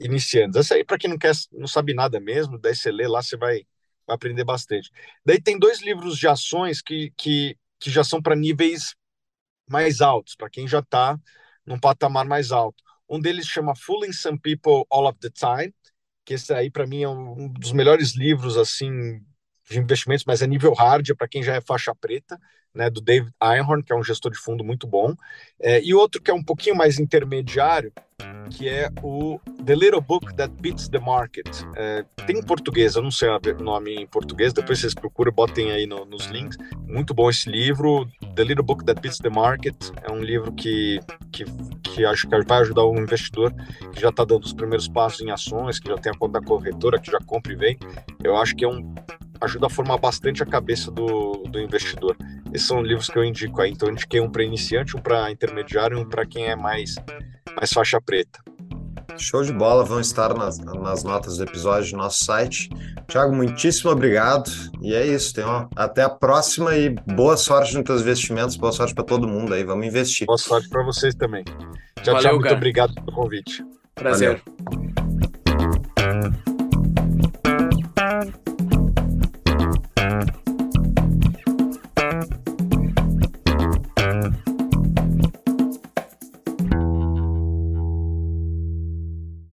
Iniciantes. 0.00 0.56
Essa 0.56 0.74
aí, 0.74 0.84
para 0.84 0.98
quem 0.98 1.10
não, 1.10 1.18
quer, 1.18 1.32
não 1.52 1.68
sabe 1.68 1.94
nada 1.94 2.18
mesmo, 2.18 2.58
daí 2.58 2.74
você 2.74 2.90
lê 2.90 3.06
lá, 3.06 3.22
você 3.22 3.36
vai, 3.36 3.66
vai 4.06 4.16
aprender 4.16 4.44
bastante. 4.44 4.90
Daí 5.24 5.40
tem 5.40 5.58
dois 5.58 5.82
livros 5.82 6.18
de 6.18 6.26
ações 6.26 6.80
que, 6.80 7.12
que, 7.16 7.56
que 7.78 7.90
já 7.90 8.02
são 8.02 8.20
para 8.22 8.34
níveis 8.34 8.94
mais 9.68 10.00
altos, 10.00 10.34
para 10.34 10.50
quem 10.50 10.66
já 10.66 10.78
está 10.80 11.18
num 11.66 11.78
patamar 11.78 12.24
mais 12.26 12.52
alto. 12.52 12.82
Um 13.08 13.20
deles 13.20 13.46
chama 13.46 13.74
Fooling 13.74 14.12
Some 14.12 14.38
People 14.38 14.84
All 14.90 15.06
of 15.06 15.18
the 15.20 15.30
Time, 15.30 15.74
que 16.24 16.34
esse 16.34 16.52
aí 16.52 16.70
para 16.70 16.86
mim 16.86 17.02
é 17.02 17.08
um 17.08 17.48
dos 17.52 17.72
melhores 17.72 18.16
livros 18.16 18.56
assim 18.56 19.20
de 19.68 19.78
investimentos, 19.78 20.24
mas 20.26 20.42
é 20.42 20.46
nível 20.46 20.72
hard, 20.74 21.10
é 21.10 21.14
para 21.14 21.28
quem 21.28 21.42
já 21.42 21.54
é 21.54 21.60
faixa 21.60 21.94
preta, 21.94 22.38
né, 22.76 22.90
do 22.90 23.00
David 23.00 23.32
Einhorn, 23.42 23.82
que 23.82 23.92
é 23.92 23.96
um 23.96 24.04
gestor 24.04 24.30
de 24.30 24.38
fundo 24.38 24.62
muito 24.62 24.86
bom. 24.86 25.14
É, 25.58 25.82
e 25.82 25.94
outro 25.94 26.20
que 26.20 26.30
é 26.30 26.34
um 26.34 26.44
pouquinho 26.44 26.76
mais 26.76 26.98
intermediário, 26.98 27.92
que 28.50 28.68
é 28.68 28.90
o 29.02 29.40
The 29.64 29.74
Little 29.74 30.00
Book 30.00 30.34
That 30.36 30.54
Beats 30.60 30.88
the 30.88 30.98
Market. 30.98 31.48
É, 31.74 32.04
tem 32.26 32.38
em 32.38 32.42
português, 32.42 32.94
eu 32.94 33.02
não 33.02 33.10
sei 33.10 33.28
o 33.28 33.62
nome 33.62 33.94
em 33.94 34.06
português, 34.06 34.52
depois 34.52 34.78
vocês 34.78 34.94
procuram, 34.94 35.32
botem 35.32 35.72
aí 35.72 35.86
no, 35.86 36.04
nos 36.04 36.26
links. 36.26 36.56
Muito 36.86 37.14
bom 37.14 37.30
esse 37.30 37.48
livro. 37.48 38.06
The 38.34 38.44
Little 38.44 38.64
Book 38.64 38.84
That 38.84 39.00
Beats 39.00 39.18
the 39.18 39.30
Market 39.30 39.76
é 40.02 40.12
um 40.12 40.20
livro 40.20 40.52
que, 40.52 41.00
que, 41.32 41.44
que 41.82 42.04
acho 42.04 42.28
que 42.28 42.44
vai 42.44 42.60
ajudar 42.60 42.86
um 42.86 42.98
investidor 42.98 43.52
que 43.92 44.00
já 44.00 44.10
está 44.10 44.24
dando 44.24 44.44
os 44.44 44.52
primeiros 44.52 44.86
passos 44.88 45.20
em 45.22 45.30
ações, 45.30 45.80
que 45.80 45.88
já 45.88 45.96
tem 45.96 46.12
a 46.12 46.18
conta 46.18 46.40
da 46.40 46.46
corretora, 46.46 47.00
que 47.00 47.10
já 47.10 47.18
compra 47.26 47.52
e 47.52 47.56
vem. 47.56 47.78
Eu 48.22 48.36
acho 48.36 48.54
que 48.54 48.64
é 48.64 48.68
um 48.68 48.94
ajuda 49.40 49.66
a 49.66 49.70
formar 49.70 49.98
bastante 49.98 50.42
a 50.42 50.46
cabeça 50.46 50.90
do, 50.90 51.44
do 51.48 51.60
investidor. 51.60 52.16
Esses 52.56 52.68
são 52.68 52.82
livros 52.82 53.08
que 53.08 53.18
eu 53.18 53.22
indico 53.22 53.60
aí. 53.60 53.70
Então, 53.70 53.86
eu 53.86 53.92
indiquei 53.92 54.18
um 54.18 54.30
para 54.30 54.42
iniciante, 54.42 54.96
um 54.96 55.00
para 55.00 55.30
intermediário 55.30 55.98
e 55.98 56.00
um 56.00 56.08
para 56.08 56.24
quem 56.24 56.46
é 56.46 56.56
mais, 56.56 56.94
mais 57.54 57.70
faixa 57.70 58.00
preta. 58.00 58.40
Show 59.18 59.42
de 59.42 59.52
bola, 59.52 59.84
vão 59.84 60.00
estar 60.00 60.32
nas, 60.34 60.58
nas 60.58 61.04
notas 61.04 61.36
do 61.36 61.44
episódio 61.44 61.90
do 61.90 61.98
nosso 61.98 62.24
site. 62.24 62.70
Tiago, 63.08 63.34
muitíssimo 63.34 63.90
obrigado. 63.90 64.50
E 64.80 64.94
é 64.94 65.06
isso, 65.06 65.34
tem 65.34 65.44
uma, 65.44 65.68
até 65.76 66.02
a 66.02 66.08
próxima 66.08 66.74
e 66.74 66.88
boa 67.14 67.36
sorte 67.36 67.74
nos 67.74 67.84
teus 67.84 68.00
investimentos, 68.00 68.56
boa 68.56 68.72
sorte 68.72 68.94
para 68.94 69.04
todo 69.04 69.28
mundo 69.28 69.52
aí, 69.52 69.62
vamos 69.62 69.86
investir. 69.86 70.26
Boa 70.26 70.38
sorte 70.38 70.68
para 70.70 70.82
vocês 70.82 71.14
também. 71.14 71.44
Tchau, 71.44 72.14
Valeu, 72.14 72.20
tchau, 72.20 72.40
muito 72.40 72.54
obrigado 72.54 72.94
pelo 72.94 73.12
convite. 73.12 73.62
Prazer. 73.94 74.42
Valeu. 74.70 75.05